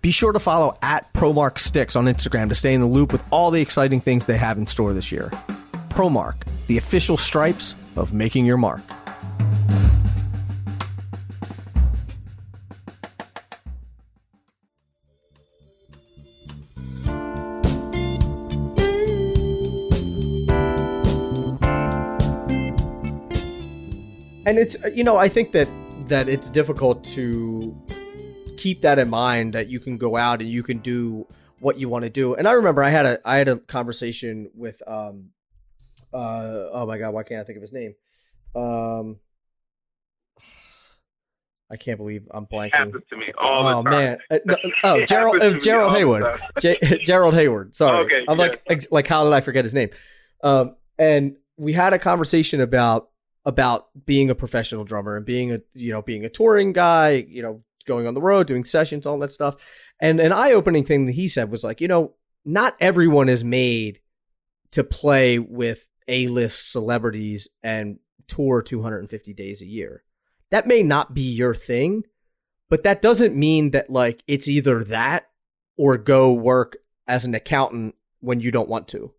Be 0.02 0.10
sure 0.10 0.32
to 0.32 0.40
follow 0.40 0.76
at 0.82 1.12
ProMark 1.12 1.58
Sticks 1.58 1.94
on 1.94 2.06
Instagram 2.06 2.48
to 2.48 2.54
stay 2.54 2.74
in 2.74 2.80
the 2.80 2.86
loop 2.86 3.12
with 3.12 3.22
all 3.30 3.50
the 3.50 3.60
exciting 3.60 4.00
things 4.00 4.26
they 4.26 4.38
have 4.38 4.58
in 4.58 4.66
store 4.66 4.94
this 4.94 5.12
year. 5.12 5.30
ProMark, 5.90 6.42
the 6.66 6.78
official 6.78 7.16
stripes 7.16 7.76
of 7.96 8.12
making 8.12 8.46
your 8.46 8.56
mark. 8.56 8.80
And 24.46 24.58
it's 24.58 24.76
you 24.94 25.04
know 25.04 25.16
i 25.16 25.28
think 25.28 25.52
that 25.52 25.68
that 26.08 26.28
it's 26.28 26.48
difficult 26.50 27.04
to 27.04 27.76
keep 28.56 28.80
that 28.82 28.98
in 28.98 29.08
mind 29.10 29.52
that 29.52 29.68
you 29.68 29.78
can 29.80 29.96
go 29.98 30.16
out 30.16 30.40
and 30.40 30.50
you 30.50 30.62
can 30.62 30.78
do 30.78 31.26
what 31.60 31.78
you 31.78 31.88
want 31.88 32.04
to 32.04 32.10
do 32.10 32.34
and 32.34 32.48
i 32.48 32.52
remember 32.52 32.82
i 32.82 32.88
had 32.90 33.06
a 33.06 33.18
i 33.24 33.36
had 33.36 33.48
a 33.48 33.56
conversation 33.56 34.50
with 34.54 34.82
um 34.88 35.28
uh 36.12 36.68
oh 36.72 36.84
my 36.86 36.98
god 36.98 37.12
why 37.14 37.22
can't 37.22 37.40
i 37.40 37.44
think 37.44 37.56
of 37.56 37.62
his 37.62 37.72
name 37.72 37.94
um 38.56 39.18
i 41.70 41.76
can't 41.76 41.98
believe 41.98 42.26
i'm 42.32 42.44
it 42.44 42.50
blanking 42.50 42.70
happens 42.72 43.04
to 43.10 43.16
me 43.16 43.26
all 43.38 43.66
oh 43.66 43.82
the 43.82 43.90
time. 43.90 44.00
man 44.00 44.18
Uh, 44.30 44.38
no, 44.46 44.56
oh 44.84 45.04
gerald 45.04 45.40
uh, 45.42 45.52
gerald 45.58 45.92
heyward. 45.92 46.40
J- 46.60 46.78
Gerald 47.04 47.34
Heyward. 47.34 47.74
Sorry, 47.74 48.04
Okay, 48.06 48.24
I'm 48.28 48.38
yeah. 48.38 48.44
like 48.46 48.62
ex- 48.68 48.88
like 48.90 49.06
how 49.06 49.24
did 49.24 49.32
I 49.32 49.40
forget 49.42 49.64
his 49.64 49.74
name? 49.74 49.90
Um, 50.42 50.76
and 50.98 51.36
we 51.56 51.72
had 51.74 51.92
a 51.92 51.98
conversation 51.98 52.60
about 52.60 53.08
about 53.44 53.88
being 54.06 54.30
a 54.30 54.34
professional 54.34 54.84
drummer 54.84 55.16
and 55.16 55.24
being 55.24 55.52
a 55.52 55.60
you 55.72 55.92
know 55.92 56.02
being 56.02 56.24
a 56.24 56.28
touring 56.28 56.72
guy, 56.72 57.24
you 57.28 57.42
know, 57.42 57.62
going 57.86 58.06
on 58.06 58.14
the 58.14 58.20
road, 58.20 58.46
doing 58.46 58.64
sessions, 58.64 59.06
all 59.06 59.18
that 59.18 59.32
stuff. 59.32 59.56
And 60.00 60.20
an 60.20 60.32
eye 60.32 60.52
opening 60.52 60.84
thing 60.84 61.06
that 61.06 61.12
he 61.12 61.28
said 61.28 61.50
was 61.50 61.64
like, 61.64 61.80
you 61.80 61.88
know, 61.88 62.14
not 62.44 62.76
everyone 62.80 63.28
is 63.28 63.44
made 63.44 64.00
to 64.72 64.84
play 64.84 65.38
with 65.38 65.88
A 66.08 66.28
list 66.28 66.72
celebrities 66.72 67.48
and 67.62 67.98
tour 68.26 68.62
250 68.62 69.34
days 69.34 69.60
a 69.60 69.66
year. 69.66 70.04
That 70.50 70.66
may 70.66 70.82
not 70.82 71.14
be 71.14 71.22
your 71.22 71.54
thing, 71.54 72.04
but 72.68 72.84
that 72.84 73.02
doesn't 73.02 73.36
mean 73.36 73.72
that 73.72 73.90
like 73.90 74.22
it's 74.26 74.48
either 74.48 74.84
that 74.84 75.28
or 75.76 75.96
go 75.96 76.32
work 76.32 76.78
as 77.06 77.24
an 77.24 77.34
accountant 77.34 77.94
when 78.20 78.40
you 78.40 78.50
don't 78.50 78.68
want 78.68 78.88
to. 78.88 79.12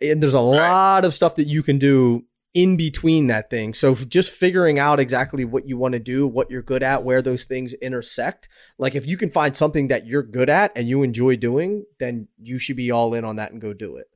And 0.00 0.22
there's 0.22 0.34
a 0.34 0.40
lot 0.40 1.04
of 1.04 1.12
stuff 1.12 1.34
that 1.36 1.46
you 1.46 1.62
can 1.62 1.78
do 1.78 2.24
in 2.52 2.76
between 2.76 3.28
that 3.28 3.48
thing. 3.48 3.74
So 3.74 3.94
just 3.94 4.32
figuring 4.32 4.78
out 4.78 4.98
exactly 4.98 5.44
what 5.44 5.66
you 5.66 5.78
want 5.78 5.94
to 5.94 6.00
do, 6.00 6.26
what 6.26 6.50
you're 6.50 6.62
good 6.62 6.82
at, 6.82 7.04
where 7.04 7.22
those 7.22 7.44
things 7.44 7.74
intersect. 7.74 8.48
Like 8.78 8.94
if 8.94 9.06
you 9.06 9.16
can 9.16 9.30
find 9.30 9.56
something 9.56 9.88
that 9.88 10.06
you're 10.06 10.22
good 10.22 10.50
at 10.50 10.72
and 10.74 10.88
you 10.88 11.02
enjoy 11.02 11.36
doing, 11.36 11.84
then 11.98 12.28
you 12.42 12.58
should 12.58 12.76
be 12.76 12.90
all 12.90 13.14
in 13.14 13.24
on 13.24 13.36
that 13.36 13.52
and 13.52 13.60
go 13.60 13.72
do 13.72 13.96
it. 13.96 14.08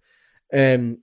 And 0.53 0.99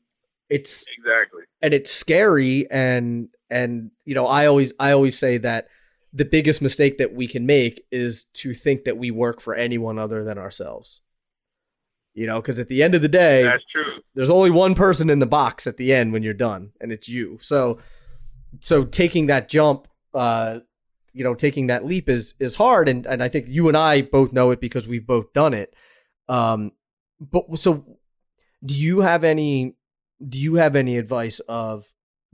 it's 0.51 0.83
exactly 0.97 1.43
and 1.61 1.73
it's 1.73 1.89
scary 1.89 2.69
and 2.69 3.29
and 3.49 3.89
you 4.03 4.13
know 4.13 4.27
i 4.27 4.45
always 4.45 4.73
i 4.79 4.91
always 4.91 5.17
say 5.17 5.37
that 5.37 5.67
the 6.13 6.25
biggest 6.25 6.61
mistake 6.61 6.97
that 6.97 7.13
we 7.13 7.25
can 7.25 7.45
make 7.45 7.85
is 7.89 8.25
to 8.33 8.53
think 8.53 8.83
that 8.83 8.97
we 8.97 9.09
work 9.11 9.39
for 9.39 9.55
anyone 9.55 9.97
other 9.97 10.25
than 10.25 10.37
ourselves 10.37 10.99
you 12.13 12.27
know 12.27 12.41
because 12.41 12.59
at 12.59 12.67
the 12.67 12.83
end 12.83 12.95
of 12.95 13.01
the 13.01 13.07
day 13.07 13.43
that's 13.43 13.63
true. 13.71 14.01
there's 14.15 14.29
only 14.29 14.51
one 14.51 14.75
person 14.75 15.09
in 15.09 15.19
the 15.19 15.25
box 15.25 15.67
at 15.67 15.77
the 15.77 15.93
end 15.93 16.11
when 16.13 16.23
you're 16.23 16.33
done 16.33 16.71
and 16.79 16.91
it's 16.91 17.07
you. 17.07 17.39
So 17.41 17.79
so 18.59 18.83
taking 18.83 19.27
that 19.27 19.47
jump 19.49 19.87
uh 20.13 20.59
you 21.13 21.23
know 21.23 21.35
taking 21.35 21.67
that 21.67 21.85
leap 21.85 22.09
is 22.09 22.33
is 22.39 22.55
hard 22.55 22.89
and 22.89 23.05
and 23.05 23.23
i 23.23 23.29
think 23.29 23.47
you 23.47 23.67
and 23.67 23.77
i 23.77 24.01
both 24.01 24.33
know 24.33 24.51
it 24.51 24.59
because 24.59 24.87
we've 24.87 25.07
both 25.07 25.33
done 25.33 25.53
it. 25.53 25.73
Um 26.27 26.71
but 27.19 27.57
so 27.57 27.85
do 28.65 28.73
you 28.73 29.01
have 29.01 29.23
any 29.23 29.75
do 30.27 30.39
you 30.39 30.55
have 30.55 30.75
any 30.75 30.97
advice 30.97 31.39
of 31.41 31.85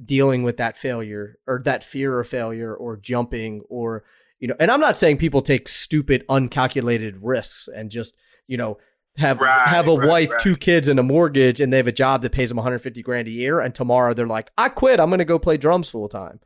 dealing 0.04 0.44
with 0.44 0.58
that 0.58 0.78
failure 0.78 1.38
or 1.48 1.62
that 1.66 1.84
fear 1.84 2.20
of 2.20 2.28
failure 2.28 2.74
or 2.74 2.98
jumping 2.98 3.62
or 3.70 4.04
you 4.40 4.48
know 4.48 4.56
and 4.60 4.70
i'm 4.70 4.80
not 4.80 4.98
saying 4.98 5.18
people 5.18 5.42
take 5.42 5.68
stupid 5.68 6.24
uncalculated 6.30 7.18
risks 7.22 7.68
and 7.74 7.90
just 7.90 8.16
you 8.48 8.58
know 8.58 8.78
have 9.18 9.42
Right, 9.42 9.68
have 9.68 9.88
a 9.88 9.96
right, 9.96 10.08
wife 10.08 10.32
right. 10.32 10.40
two 10.40 10.56
kids 10.56 10.88
and 10.88 11.00
a 11.00 11.04
mortgage 11.04 11.60
and 11.60 11.72
they 11.74 11.78
have 11.78 11.88
a 11.88 11.92
job 11.92 12.22
that 12.22 12.32
pays 12.32 12.50
them 12.50 12.58
150 12.58 13.02
grand 13.02 13.28
a 13.28 13.32
year 13.32 13.60
and 13.60 13.74
tomorrow 13.74 14.14
they're 14.14 14.28
like 14.28 14.52
i 14.58 14.70
quit. 14.70 15.00
I'm 15.00 15.10
going 15.10 15.20
to 15.20 15.26
go 15.26 15.40
play 15.40 15.58
drums 15.58 15.90
full 15.90 16.08
time 16.08 16.40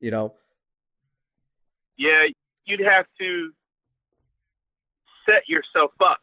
you 0.00 0.10
know? 0.10 0.34
Yeah 1.96 2.26
you'd 2.64 2.80
have 2.80 3.06
to 3.20 3.50
set 5.26 5.48
yourself 5.48 5.92
up. 6.04 6.18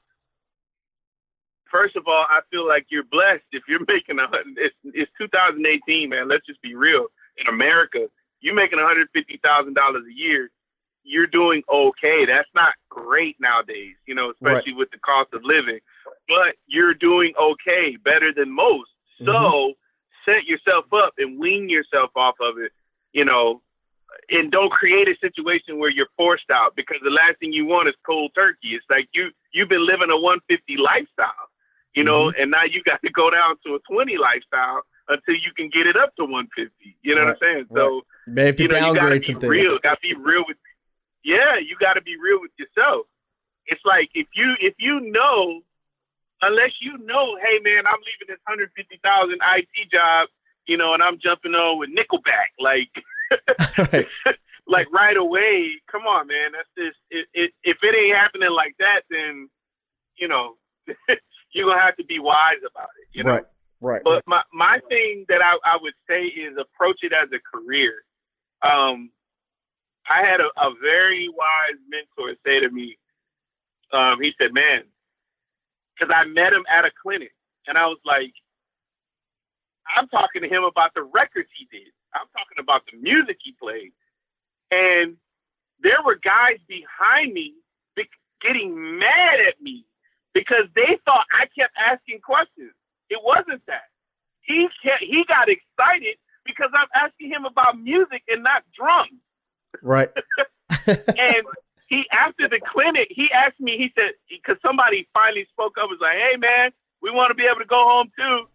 First 1.72 1.96
of 1.96 2.04
all 2.08 2.26
i 2.30 2.42
feel 2.52 2.68
like 2.68 2.86
you're 2.90 3.04
blessed 3.04 3.46
if 3.52 3.64
you're 3.68 3.80
making 3.88 4.20
a 4.20 4.28
it's, 4.58 4.76
it's 4.86 5.12
2018 5.18 6.10
man. 6.10 6.28
Let's 6.28 6.46
just 6.46 6.62
be 6.62 6.76
real. 6.76 7.08
In 7.38 7.48
america 7.48 8.08
you're 8.42 8.56
making 8.56 8.80
$150000 8.80 9.76
a 9.76 10.14
year 10.16 10.50
you're 11.04 11.28
doing 11.28 11.62
okay 11.72 12.26
that's 12.26 12.50
not 12.54 12.74
great 12.89 13.36
nowadays 13.39 13.95
you 14.06 14.16
know 14.16 14.32
especially 14.32 14.74
with 14.74 14.89
the 14.91 15.00
cost 15.00 15.30
of 15.34 15.41
living 15.43 15.80
but 16.28 16.56
you're 16.68 16.93
doing 16.93 17.34
okay 17.39 17.97
better 18.04 18.32
than 18.36 18.54
most 18.54 18.89
mm-hmm. 19.22 19.26
so 19.26 19.74
set 20.26 20.45
yourself 20.45 20.86
up 20.93 21.14
and 21.18 21.39
wean 21.39 21.70
yourself 21.70 22.12
off 22.16 22.36
of 22.41 22.58
it 22.58 22.72
you 23.14 23.26
know 23.26 23.62
and 24.30 24.52
don't 24.52 24.72
create 24.72 25.08
a 25.08 25.16
situation 25.22 25.80
where 25.80 25.89
you're 25.89 26.10
forced 26.18 26.50
out 26.52 26.76
because 26.76 26.97
the 27.04 27.10
last 27.10 27.39
thing 27.39 27.54
you 27.54 27.66
want 27.66 27.88
is 27.88 27.95
cold 28.06 28.32
turkey. 28.36 28.76
It's 28.76 28.86
like 28.89 29.08
you 29.14 29.30
you've 29.54 29.70
been 29.70 29.86
living 29.86 30.10
a 30.10 30.18
150 30.18 30.78
lifestyle, 30.78 31.50
you 31.95 32.04
know, 32.04 32.30
mm-hmm. 32.30 32.41
and 32.41 32.52
now 32.52 32.64
you 32.70 32.84
got 32.84 33.02
to 33.02 33.12
go 33.12 33.30
down 33.30 33.56
to 33.66 33.76
a 33.76 33.80
20 33.91 34.18
lifestyle 34.18 34.82
until 35.08 35.36
you 35.36 35.52
can 35.58 35.70
get 35.74 35.88
it 35.88 35.97
up 35.97 36.16
to 36.18 36.24
150. 36.24 36.70
You 37.02 37.16
know 37.16 37.26
what 37.26 37.30
I'm 37.32 37.41
saying? 37.41 37.66
So 37.74 38.02
to 38.58 38.64
you 38.64 38.70
know 38.70 38.93
you 38.93 38.95
gotta 38.95 39.20
be 39.20 39.24
some 39.24 39.39
things 39.39 39.50
real. 39.50 39.80
Got 39.80 40.02
to 40.02 40.02
be 40.02 40.14
real 40.14 40.45
with 40.47 40.58
yeah, 41.24 41.60
you 41.60 41.76
got 41.80 41.94
to 41.94 42.02
be 42.02 42.16
real 42.16 42.42
with 42.42 42.52
yourself. 42.58 43.06
It's 43.66 43.82
like 43.86 44.10
if 44.14 44.28
you 44.34 44.56
if 44.60 44.74
you 44.80 45.00
know, 45.00 45.62
unless 46.42 46.74
you 46.82 46.98
know, 47.06 47.38
hey 47.38 47.60
man, 47.62 47.86
I'm 47.86 48.02
leaving 48.02 48.30
this 48.30 48.42
hundred 48.48 48.72
fifty 48.76 49.00
thousand 49.04 49.40
IT 49.44 49.92
job, 49.92 50.30
you 50.66 50.78
know, 50.78 50.94
and 50.94 51.04
I'm 51.04 51.20
jumping 51.22 51.54
on 51.54 51.78
with 51.78 51.90
Nickelback, 51.90 52.56
like, 52.58 52.92
right. 53.94 54.08
like 54.68 54.88
right 54.92 55.18
away. 55.18 55.82
Come 55.92 56.04
on, 56.04 56.28
man, 56.28 56.54
that's 56.54 56.70
just 56.78 56.98
it, 57.10 57.28
it, 57.34 57.52
if 57.64 57.78
it 57.82 57.94
ain't 57.96 58.18
happening 58.18 58.52
like 58.52 58.76
that, 58.80 59.06
then 59.10 59.50
you 60.18 60.28
know, 60.28 60.56
you're 61.54 61.70
gonna 61.70 61.82
have 61.82 61.98
to 61.98 62.06
be 62.06 62.20
wise 62.20 62.64
about 62.66 62.90
it. 63.02 63.08
You 63.14 63.24
know? 63.24 63.34
Right. 63.34 63.44
Right. 63.82 64.02
But 64.04 64.24
my 64.28 64.42
my 64.54 64.80
thing 64.90 65.26
that 65.30 65.40
I, 65.42 65.56
I 65.64 65.78
would 65.82 65.94
say 66.08 66.24
is 66.24 66.58
approach 66.60 67.00
it 67.02 67.14
as 67.14 67.30
a 67.32 67.40
career. 67.40 68.04
Um, 68.62 69.10
I 70.10 70.26
had 70.26 70.41
a, 70.41 70.49
a 70.62 70.74
very 70.82 71.30
wise 71.30 71.80
mentor 71.89 72.36
say 72.45 72.60
to 72.62 72.70
me, 72.72 72.97
um, 73.93 74.18
he 74.22 74.32
said, 74.39 74.53
"Man," 74.53 74.84
because 75.95 76.14
I 76.16 76.26
met 76.28 76.53
him 76.53 76.66
at 76.72 76.86
a 76.86 76.91
clinic, 77.01 77.34
and 77.68 77.78
I 77.78 77.88
was 77.88 77.99
like, 78.05 78.34
"I'm 79.97 80.07
talking 80.10 80.41
to 80.43 80.49
him 80.49 80.64
about 80.64 80.93
the 80.95 81.03
records 81.03 81.49
he 81.57 81.68
did. 81.72 81.91
I'm 82.14 82.28
talking 82.34 82.60
about 82.60 82.84
the 82.91 82.97
music 82.97 83.38
he 83.43 83.53
played, 83.62 83.93
and 84.72 85.18
there 85.82 86.01
were 86.05 86.16
guys 86.18 86.60
behind 86.68 87.34
me 87.34 87.55
getting 88.41 88.76
mad 88.99 89.39
at 89.47 89.62
me 89.62 89.86
because 90.34 90.68
they 90.76 90.97
thought 91.05 91.26
I 91.32 91.47
kept 91.57 91.74
asking 91.78 92.22
questions. 92.22 92.74
It 93.10 93.20
wasn't 93.24 93.64
that. 93.68 93.91
He 94.41 94.68
kept, 94.84 95.03
he 95.03 95.24
got 95.28 95.49
excited 95.49 96.18
because 96.45 96.72
I'm 96.74 96.89
asking 96.95 97.30
him 97.30 97.45
about 97.45 97.80
music 97.80 98.24
and 98.30 98.43
not 98.43 98.64
drums. 98.76 99.20
Right. 99.82 100.10
and 100.88 101.44
he 101.88 102.06
after 102.12 102.48
the 102.48 102.60
clinic, 102.62 103.08
he 103.10 103.28
asked 103.34 103.60
me. 103.60 103.78
He 103.78 103.92
said 103.96 104.14
because 104.30 104.62
somebody 104.62 105.08
finally 105.14 105.48
spoke 105.52 105.78
up, 105.82 105.90
was 105.90 106.00
like, 106.02 106.18
"Hey 106.18 106.38
man, 106.38 106.72
we 107.02 107.12
want 107.12 107.32
to 107.32 107.36
be 107.36 107.46
able 107.50 107.60
to 107.60 107.70
go 107.70 107.82
home 107.82 108.12
too." 108.16 108.46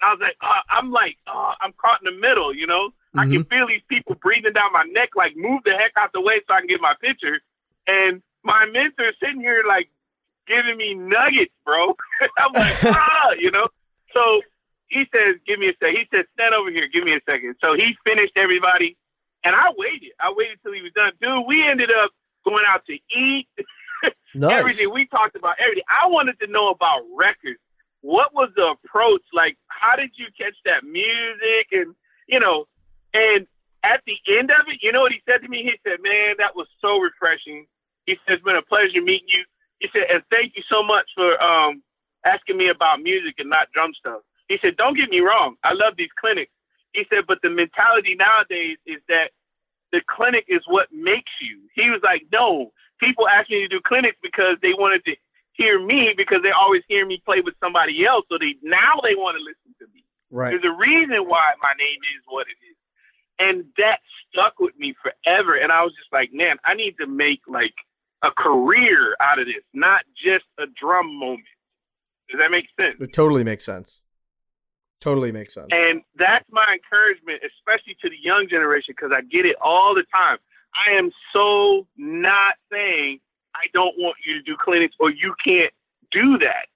And 0.00 0.04
I 0.04 0.12
was 0.12 0.20
like, 0.20 0.36
uh, 0.40 0.62
I'm 0.68 0.92
like, 0.92 1.16
uh, 1.26 1.54
I'm 1.60 1.72
caught 1.80 2.04
in 2.04 2.12
the 2.12 2.18
middle, 2.20 2.54
you 2.54 2.66
know. 2.66 2.90
Mm-hmm. 2.90 3.20
I 3.20 3.24
can 3.24 3.42
mm-hmm. 3.42 3.48
feel 3.48 3.66
these 3.66 3.86
people 3.88 4.14
breathing 4.20 4.52
down 4.52 4.72
my 4.72 4.84
neck, 4.92 5.16
like 5.16 5.34
move 5.36 5.62
the 5.64 5.72
heck 5.72 5.92
out 5.96 6.12
the 6.12 6.20
way 6.20 6.40
so 6.46 6.54
I 6.54 6.60
can 6.60 6.68
get 6.68 6.80
my 6.80 6.94
picture. 7.00 7.40
And 7.86 8.22
my 8.44 8.66
mentor 8.66 9.12
sitting 9.18 9.40
here 9.40 9.64
like 9.66 9.88
giving 10.46 10.76
me 10.76 10.94
nuggets, 10.94 11.54
bro. 11.64 11.96
I'm 12.38 12.52
like, 12.54 12.76
ah, 12.94 13.34
you 13.38 13.50
know. 13.50 13.66
So 14.14 14.42
he 14.88 15.04
says, 15.10 15.42
"Give 15.46 15.58
me 15.58 15.68
a 15.68 15.76
sec." 15.82 15.90
He 15.90 16.06
said, 16.14 16.26
"Stand 16.34 16.54
over 16.54 16.70
here. 16.70 16.88
Give 16.88 17.04
me 17.04 17.14
a 17.14 17.22
second. 17.26 17.56
So 17.60 17.74
he 17.74 17.96
finished 18.04 18.36
everybody, 18.36 18.96
and 19.46 19.54
I 19.54 19.70
waited. 19.78 20.10
I 20.18 20.34
waited 20.34 20.58
till 20.62 20.74
he 20.74 20.82
was 20.82 20.90
done. 20.92 21.12
Dude, 21.22 21.46
we 21.46 21.62
ended 21.62 21.90
up 21.94 22.10
going 22.44 22.64
out 22.66 22.82
to 22.86 22.98
eat. 23.14 23.46
nice. 24.34 24.58
everything 24.58 24.92
we 24.92 25.06
talked 25.06 25.36
about, 25.36 25.54
everything. 25.62 25.86
I 25.86 26.10
wanted 26.10 26.38
to 26.40 26.48
know 26.50 26.70
about 26.70 27.06
records. 27.14 27.62
What 28.02 28.34
was 28.34 28.50
the 28.56 28.74
approach? 28.74 29.22
Like, 29.32 29.56
how 29.68 29.94
did 29.94 30.10
you 30.18 30.26
catch 30.36 30.58
that 30.66 30.82
music? 30.82 31.70
And 31.70 31.94
you 32.26 32.40
know, 32.40 32.66
and 33.14 33.46
at 33.86 34.02
the 34.06 34.18
end 34.26 34.50
of 34.50 34.66
it, 34.66 34.82
you 34.82 34.90
know 34.90 35.00
what 35.00 35.12
he 35.12 35.22
said 35.30 35.42
to 35.42 35.48
me? 35.48 35.62
He 35.62 35.78
said, 35.86 36.02
"Man, 36.02 36.34
that 36.38 36.58
was 36.58 36.66
so 36.82 36.98
refreshing." 36.98 37.66
He 38.06 38.18
said, 38.26 38.34
"It's 38.34 38.44
been 38.44 38.58
a 38.58 38.66
pleasure 38.66 39.00
meeting 39.00 39.30
you." 39.30 39.44
He 39.78 39.86
said, 39.92 40.10
"And 40.10 40.22
thank 40.28 40.56
you 40.56 40.62
so 40.68 40.82
much 40.82 41.06
for 41.14 41.40
um 41.40 41.82
asking 42.24 42.58
me 42.58 42.68
about 42.68 43.00
music 43.00 43.36
and 43.38 43.48
not 43.48 43.70
drum 43.70 43.94
stuff." 43.94 44.22
He 44.48 44.58
said, 44.58 44.76
"Don't 44.76 44.96
get 44.96 45.08
me 45.08 45.20
wrong. 45.20 45.54
I 45.62 45.72
love 45.72 45.94
these 45.96 46.10
clinics." 46.18 46.50
He 46.96 47.04
said, 47.12 47.26
"But 47.28 47.42
the 47.42 47.50
mentality 47.50 48.16
nowadays 48.16 48.78
is 48.86 49.00
that 49.08 49.30
the 49.92 50.00
clinic 50.08 50.44
is 50.48 50.62
what 50.66 50.90
makes 50.90 51.30
you." 51.40 51.68
He 51.74 51.90
was 51.90 52.00
like, 52.02 52.24
"No, 52.32 52.72
people 52.98 53.28
ask 53.28 53.50
me 53.50 53.60
to 53.60 53.68
do 53.68 53.80
clinics 53.80 54.18
because 54.22 54.56
they 54.62 54.72
wanted 54.72 55.04
to 55.04 55.16
hear 55.52 55.78
me 55.78 56.14
because 56.16 56.42
they 56.42 56.50
always 56.50 56.82
hear 56.88 57.04
me 57.04 57.20
play 57.24 57.40
with 57.40 57.54
somebody 57.60 58.04
else, 58.04 58.24
so 58.28 58.38
they 58.38 58.56
now 58.62 59.00
they 59.02 59.14
want 59.14 59.36
to 59.36 59.44
listen 59.44 59.74
to 59.80 59.86
me." 59.94 60.02
Right. 60.30 60.50
There's 60.50 60.64
a 60.64 60.76
reason 60.76 61.28
why 61.28 61.52
my 61.62 61.74
name 61.78 62.00
is 62.16 62.22
what 62.26 62.46
it 62.48 62.58
is, 62.64 62.76
and 63.38 63.64
that 63.76 64.00
stuck 64.28 64.58
with 64.58 64.76
me 64.78 64.94
forever. 64.94 65.54
And 65.54 65.70
I 65.70 65.84
was 65.84 65.94
just 65.94 66.12
like, 66.12 66.32
"Man, 66.32 66.58
I 66.64 66.74
need 66.74 66.96
to 66.98 67.06
make 67.06 67.42
like." 67.46 67.74
a 68.22 68.30
career 68.30 69.14
out 69.20 69.38
of 69.38 69.46
this, 69.46 69.62
not 69.74 70.02
just 70.16 70.46
a 70.58 70.64
drum 70.80 71.14
moment. 71.18 71.44
Does 72.30 72.40
that 72.40 72.50
make 72.50 72.66
sense? 72.80 72.96
It 72.98 73.12
totally 73.12 73.44
makes 73.44 73.64
sense. 73.64 74.00
Totally 75.00 75.30
makes 75.30 75.54
sense. 75.54 75.68
And 75.70 76.02
that's 76.16 76.46
my 76.50 76.66
encouragement, 76.72 77.42
especially 77.44 77.96
to 78.00 78.08
the 78.08 78.16
young 78.20 78.46
generation, 78.48 78.94
because 78.96 79.12
I 79.14 79.22
get 79.22 79.44
it 79.44 79.56
all 79.62 79.94
the 79.94 80.04
time. 80.12 80.38
I 80.74 80.96
am 80.96 81.10
so 81.32 81.86
not 81.96 82.54
saying 82.70 83.20
I 83.54 83.66
don't 83.72 83.94
want 83.98 84.16
you 84.26 84.34
to 84.34 84.42
do 84.42 84.56
clinics 84.58 84.94
or 85.00 85.10
you 85.10 85.34
can't 85.44 85.72
do 86.12 86.38
that. 86.38 86.68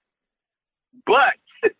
But 1.05 1.37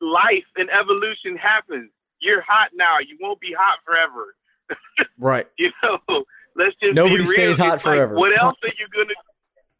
life 0.00 0.48
and 0.56 0.68
evolution 0.70 1.36
happens. 1.36 1.90
You're 2.20 2.42
hot 2.42 2.70
now. 2.74 2.98
You 3.00 3.18
won't 3.20 3.40
be 3.40 3.54
hot 3.56 3.78
forever. 3.84 4.34
right. 5.18 5.46
You 5.58 5.70
know, 5.82 6.24
let's 6.56 6.74
just 6.80 6.94
nobody 6.94 7.24
stays 7.24 7.58
hot 7.58 7.74
it's 7.74 7.82
forever. 7.82 8.14
Like, 8.14 8.20
what 8.20 8.32
else 8.40 8.56
are 8.62 8.74
you 8.78 8.86
gonna? 8.92 9.14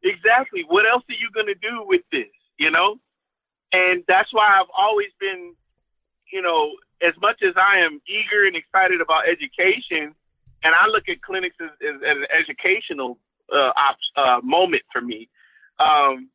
Exactly. 0.03 0.65
What 0.69 0.85
else 0.91 1.05
are 1.09 1.15
you 1.15 1.31
gonna 1.35 1.55
do 1.55 1.85
with 1.87 2.03
this? 2.11 2.33
You 2.59 2.71
know, 2.71 2.99
and 3.73 4.05
that's 4.07 4.33
why 4.33 4.61
I've 4.61 4.71
always 4.77 5.09
been, 5.19 5.55
you 6.33 6.43
know, 6.43 6.73
as 7.07 7.15
much 7.21 7.43
as 7.47 7.55
I 7.57 7.85
am 7.85 8.01
eager 8.09 8.47
and 8.47 8.57
excited 8.57 9.01
about 9.01 9.29
education, 9.29 10.15
and 10.65 10.75
I 10.75 10.87
look 10.87 11.09
at 11.09 11.21
clinics 11.23 11.57
as, 11.61 11.71
as, 11.83 12.01
as 12.03 12.17
an 12.17 12.27
educational 12.33 13.19
uh, 13.53 13.73
op- 13.77 14.13
uh, 14.17 14.41
moment 14.43 14.83
for 14.93 15.03
me. 15.03 15.29
Um, 15.79 16.31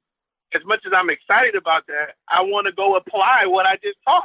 as 0.54 0.62
much 0.66 0.80
as 0.86 0.94
I'm 0.96 1.10
excited 1.10 1.56
about 1.56 1.88
that, 1.88 2.16
I 2.30 2.42
want 2.42 2.68
to 2.68 2.74
go 2.74 2.96
apply 2.96 3.46
what 3.48 3.66
I 3.66 3.76
just 3.76 3.98
taught. 4.06 4.24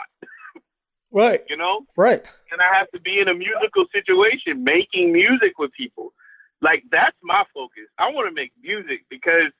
right. 1.12 1.42
You 1.48 1.56
know. 1.56 1.86
Right. 1.96 2.22
And 2.50 2.60
I 2.60 2.78
have 2.78 2.90
to 2.90 3.00
be 3.00 3.18
in 3.18 3.28
a 3.28 3.34
musical 3.34 3.86
situation, 3.92 4.62
making 4.62 5.12
music 5.12 5.58
with 5.58 5.72
people. 5.72 6.12
Like 6.60 6.84
that's 6.92 7.16
my 7.22 7.42
focus. 7.54 7.88
I 7.98 8.10
want 8.10 8.28
to 8.28 8.34
make 8.34 8.52
music 8.62 9.04
because 9.10 9.50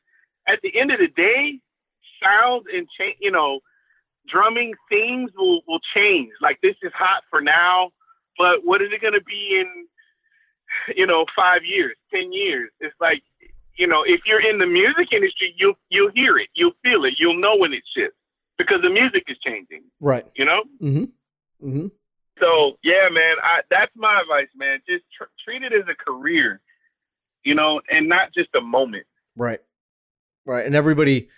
at 0.47 0.61
the 0.63 0.79
end 0.79 0.93
of 0.93 0.99
the 0.99 1.09
day, 1.09 1.59
sounds 2.23 2.67
and 2.73 2.87
change, 2.99 3.17
you 3.21 3.31
know, 3.31 3.61
drumming 4.29 4.75
themes 4.91 5.31
will 5.37 5.63
will 5.67 5.81
change. 5.95 6.31
Like 6.41 6.59
this 6.63 6.77
is 6.83 6.93
hot 6.95 7.23
for 7.31 7.41
now, 7.41 7.91
but 8.39 8.65
what 8.65 8.83
is 8.83 8.89
it 8.93 9.01
going 9.01 9.15
to 9.15 9.23
be 9.25 9.61
in, 9.61 9.87
you 10.97 11.07
know, 11.07 11.25
five 11.37 11.63
years, 11.65 11.97
ten 12.13 12.33
years? 12.33 12.71
It's 12.81 12.95
like, 13.01 13.23
you 13.77 13.87
know, 13.87 14.03
if 14.07 14.21
you're 14.27 14.41
in 14.47 14.59
the 14.59 14.67
music 14.67 15.09
industry, 15.13 15.55
you'll 15.57 15.75
you'll 15.91 16.11
hear 16.15 16.39
it, 16.39 16.49
you'll 16.55 16.77
feel 16.83 17.05
it, 17.05 17.15
you'll 17.19 17.39
know 17.41 17.57
when 17.57 17.73
it 17.73 17.83
shifts 17.97 18.17
because 18.59 18.81
the 18.83 18.91
music 18.91 19.25
is 19.29 19.37
changing. 19.45 19.83
Right. 20.01 20.27
You 20.37 20.45
know. 20.45 20.63
Mhm. 20.81 21.11
Mhm. 21.63 21.91
So 22.41 22.79
yeah, 22.83 23.09
man, 23.11 23.37
I, 23.43 23.61
that's 23.71 23.93
my 23.95 24.21
advice, 24.21 24.49
man. 24.57 24.81
Just 24.89 25.05
tr- 25.17 25.25
treat 25.45 25.63
it 25.63 25.73
as 25.73 25.85
a 25.89 25.95
career, 25.95 26.61
you 27.45 27.55
know, 27.55 27.81
and 27.91 28.09
not 28.09 28.33
just 28.35 28.49
a 28.55 28.61
moment. 28.61 29.07
Right. 29.37 29.61
Right. 30.45 30.67
And 30.67 30.75
everybody 30.75 31.29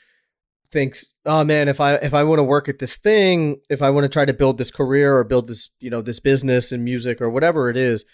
thinks, 0.70 1.12
oh 1.24 1.44
man, 1.44 1.68
if 1.68 1.80
I 1.80 1.94
if 1.94 2.14
I 2.14 2.24
want 2.24 2.38
to 2.38 2.44
work 2.44 2.68
at 2.68 2.78
this 2.78 2.96
thing, 2.96 3.56
if 3.68 3.82
I 3.82 3.90
want 3.90 4.04
to 4.04 4.08
try 4.08 4.24
to 4.24 4.32
build 4.32 4.58
this 4.58 4.70
career 4.70 5.16
or 5.16 5.24
build 5.24 5.48
this, 5.48 5.70
you 5.80 5.90
know, 5.90 6.02
this 6.02 6.20
business 6.20 6.72
in 6.72 6.84
music 6.84 7.20
or 7.20 7.30
whatever 7.30 7.70
it 7.70 7.76
is, 7.76 8.04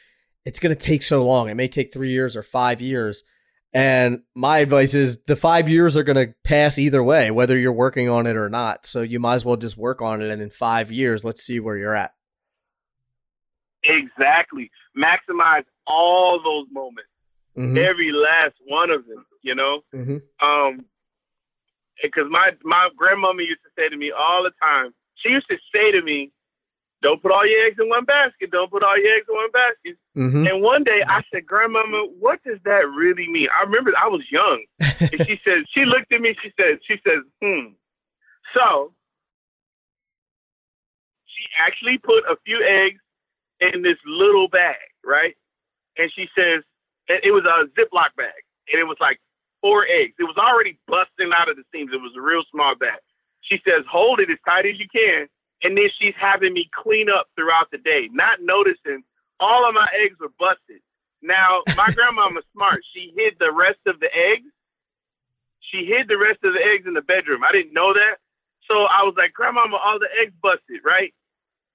it's 0.44 0.58
going 0.58 0.74
to 0.74 0.80
take 0.80 1.02
so 1.02 1.26
long. 1.26 1.48
It 1.48 1.54
may 1.54 1.68
take 1.68 1.92
3 1.92 2.10
years 2.10 2.36
or 2.36 2.42
5 2.42 2.80
years. 2.80 3.22
And 3.72 4.22
my 4.34 4.58
advice 4.58 4.94
is 4.94 5.22
the 5.24 5.36
5 5.36 5.68
years 5.68 5.96
are 5.96 6.02
going 6.02 6.16
to 6.16 6.34
pass 6.44 6.76
either 6.76 7.02
way 7.04 7.30
whether 7.30 7.56
you're 7.56 7.72
working 7.72 8.08
on 8.08 8.26
it 8.26 8.36
or 8.36 8.48
not. 8.48 8.84
So 8.84 9.02
you 9.02 9.20
might 9.20 9.36
as 9.36 9.44
well 9.44 9.56
just 9.56 9.76
work 9.76 10.02
on 10.02 10.22
it 10.22 10.30
and 10.30 10.42
in 10.42 10.50
5 10.50 10.90
years 10.90 11.24
let's 11.24 11.42
see 11.42 11.60
where 11.60 11.76
you're 11.76 11.94
at. 11.94 12.12
Exactly. 13.84 14.70
Maximize 14.96 15.64
all 15.86 16.40
those 16.42 16.66
moments. 16.72 17.10
Mm-hmm. 17.56 17.78
Every 17.78 18.12
last 18.12 18.54
one 18.66 18.90
of 18.90 19.06
them, 19.06 19.24
you 19.42 19.54
know? 19.54 19.80
Mm-hmm. 19.94 20.46
Um, 20.46 20.84
because 22.02 22.26
my 22.30 22.52
my 22.64 22.88
grandmama 22.96 23.42
used 23.42 23.62
to 23.62 23.70
say 23.76 23.88
to 23.88 23.96
me 23.96 24.12
all 24.12 24.42
the 24.42 24.52
time. 24.60 24.92
She 25.16 25.30
used 25.30 25.48
to 25.50 25.56
say 25.72 25.90
to 25.92 26.02
me, 26.02 26.32
"Don't 27.02 27.20
put 27.22 27.32
all 27.32 27.46
your 27.46 27.66
eggs 27.66 27.78
in 27.78 27.88
one 27.88 28.04
basket. 28.04 28.50
Don't 28.50 28.70
put 28.70 28.82
all 28.82 28.98
your 28.98 29.14
eggs 29.16 29.26
in 29.28 29.36
one 29.36 29.50
basket." 29.50 29.96
Mm-hmm. 30.16 30.46
And 30.46 30.62
one 30.62 30.84
day 30.84 31.02
I 31.06 31.22
said, 31.32 31.46
"Grandmama, 31.46 32.06
what 32.18 32.42
does 32.44 32.58
that 32.64 32.88
really 32.96 33.28
mean?" 33.28 33.48
I 33.52 33.64
remember 33.64 33.92
I 33.96 34.08
was 34.08 34.22
young, 34.30 34.64
and 34.80 35.26
she 35.26 35.40
said, 35.44 35.64
she 35.72 35.84
looked 35.84 36.12
at 36.12 36.20
me. 36.20 36.34
She 36.42 36.52
said, 36.58 36.78
she 36.86 36.96
says, 37.06 37.22
"Hmm." 37.42 37.74
So 38.54 38.92
she 41.26 41.44
actually 41.58 41.98
put 41.98 42.24
a 42.24 42.36
few 42.44 42.60
eggs 42.64 43.00
in 43.60 43.82
this 43.82 43.98
little 44.06 44.48
bag, 44.48 44.76
right? 45.04 45.36
And 45.96 46.10
she 46.14 46.26
says, 46.34 46.64
and 47.08 47.20
it 47.22 47.32
was 47.32 47.44
a 47.44 47.68
Ziploc 47.78 48.16
bag, 48.16 48.40
and 48.72 48.80
it 48.80 48.84
was 48.84 48.96
like 49.00 49.20
four 49.60 49.86
eggs. 49.86 50.14
It 50.18 50.24
was 50.24 50.36
already 50.36 50.78
busting 50.86 51.30
out 51.36 51.48
of 51.48 51.56
the 51.56 51.64
seams. 51.72 51.92
It 51.92 52.00
was 52.00 52.12
a 52.16 52.20
real 52.20 52.42
small 52.50 52.74
bag. 52.74 53.00
She 53.42 53.60
says, 53.64 53.84
hold 53.90 54.20
it 54.20 54.30
as 54.30 54.38
tight 54.44 54.66
as 54.66 54.78
you 54.78 54.86
can. 54.92 55.28
And 55.62 55.76
then 55.76 55.88
she's 56.00 56.16
having 56.18 56.52
me 56.54 56.68
clean 56.72 57.08
up 57.10 57.28
throughout 57.36 57.70
the 57.70 57.78
day, 57.78 58.08
not 58.12 58.40
noticing 58.40 59.04
all 59.40 59.68
of 59.68 59.74
my 59.74 59.88
eggs 60.04 60.16
were 60.20 60.32
busted. 60.38 60.80
Now, 61.22 61.60
my 61.76 61.92
grandmama's 61.96 62.44
smart. 62.52 62.80
She 62.94 63.12
hid 63.16 63.36
the 63.38 63.52
rest 63.52 63.80
of 63.86 64.00
the 64.00 64.08
eggs. 64.08 64.48
She 65.60 65.84
hid 65.84 66.08
the 66.08 66.18
rest 66.18 66.40
of 66.44 66.52
the 66.52 66.64
eggs 66.64 66.86
in 66.86 66.94
the 66.94 67.04
bedroom. 67.04 67.44
I 67.44 67.52
didn't 67.52 67.72
know 67.72 67.92
that. 67.92 68.16
So 68.68 68.86
I 68.88 69.02
was 69.02 69.14
like, 69.16 69.32
Grandmama, 69.32 69.76
all 69.76 69.98
the 69.98 70.08
eggs 70.22 70.32
busted, 70.42 70.80
right? 70.84 71.12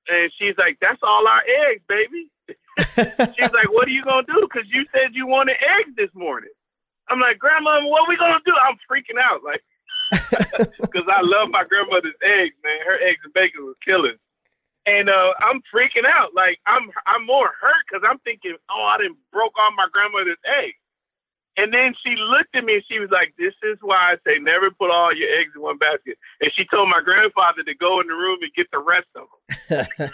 And 0.07 0.31
she's 0.37 0.55
like, 0.57 0.77
That's 0.81 1.01
all 1.03 1.27
our 1.27 1.43
eggs, 1.69 1.83
baby. 1.87 2.29
she's 3.35 3.53
like, 3.53 3.69
What 3.71 3.87
are 3.87 3.95
you 3.95 4.03
gonna 4.03 4.25
do? 4.27 4.47
Because 4.47 4.67
you 4.71 4.85
said 4.93 5.13
you 5.13 5.27
wanted 5.27 5.57
eggs 5.79 5.95
this 5.95 6.13
morning. 6.13 6.53
I'm 7.09 7.19
like, 7.19 7.39
Grandma, 7.39 7.85
what 7.85 8.05
are 8.05 8.09
we 8.09 8.17
gonna 8.17 8.41
do? 8.45 8.53
I'm 8.55 8.77
freaking 8.89 9.21
out, 9.21 9.43
like, 9.43 9.63
because 10.81 11.07
I 11.09 11.21
love 11.21 11.49
my 11.49 11.63
grandmother's 11.63 12.17
eggs, 12.21 12.55
man. 12.63 12.79
Her 12.85 12.97
eggs 13.01 13.21
and 13.23 13.33
bacon 13.33 13.65
was 13.65 13.77
killing 13.83 14.17
and 14.85 15.09
uh, 15.09 15.33
I'm 15.41 15.61
freaking 15.73 16.05
out. 16.05 16.33
Like 16.33 16.59
I'm 16.65 16.89
I'm 17.05 17.25
more 17.25 17.49
hurt 17.59 17.83
because 17.89 18.05
I'm 18.07 18.19
thinking, 18.19 18.55
oh, 18.69 18.85
I 18.85 18.97
didn't 19.01 19.17
broke 19.31 19.53
all 19.57 19.73
my 19.75 19.87
grandmother's 19.91 20.41
eggs. 20.45 20.77
And 21.57 21.71
then 21.73 21.95
she 22.03 22.19
looked 22.19 22.53
at 22.53 22.65
me 22.65 22.83
and 22.83 22.87
she 22.91 22.99
was 22.99 23.09
like, 23.11 23.33
"This 23.39 23.55
is 23.63 23.79
why 23.81 24.11
I 24.11 24.15
say 24.27 24.37
never 24.39 24.69
put 24.71 24.91
all 24.91 25.15
your 25.15 25.31
eggs 25.39 25.55
in 25.55 25.61
one 25.61 25.77
basket." 25.77 26.19
And 26.41 26.51
she 26.53 26.67
told 26.67 26.89
my 26.89 26.99
grandfather 27.01 27.63
to 27.63 27.75
go 27.75 28.01
in 28.01 28.07
the 28.07 28.13
room 28.13 28.39
and 28.43 28.51
get 28.53 28.67
the 28.71 28.83
rest 28.83 29.07
of 29.15 29.23
them. 29.23 29.87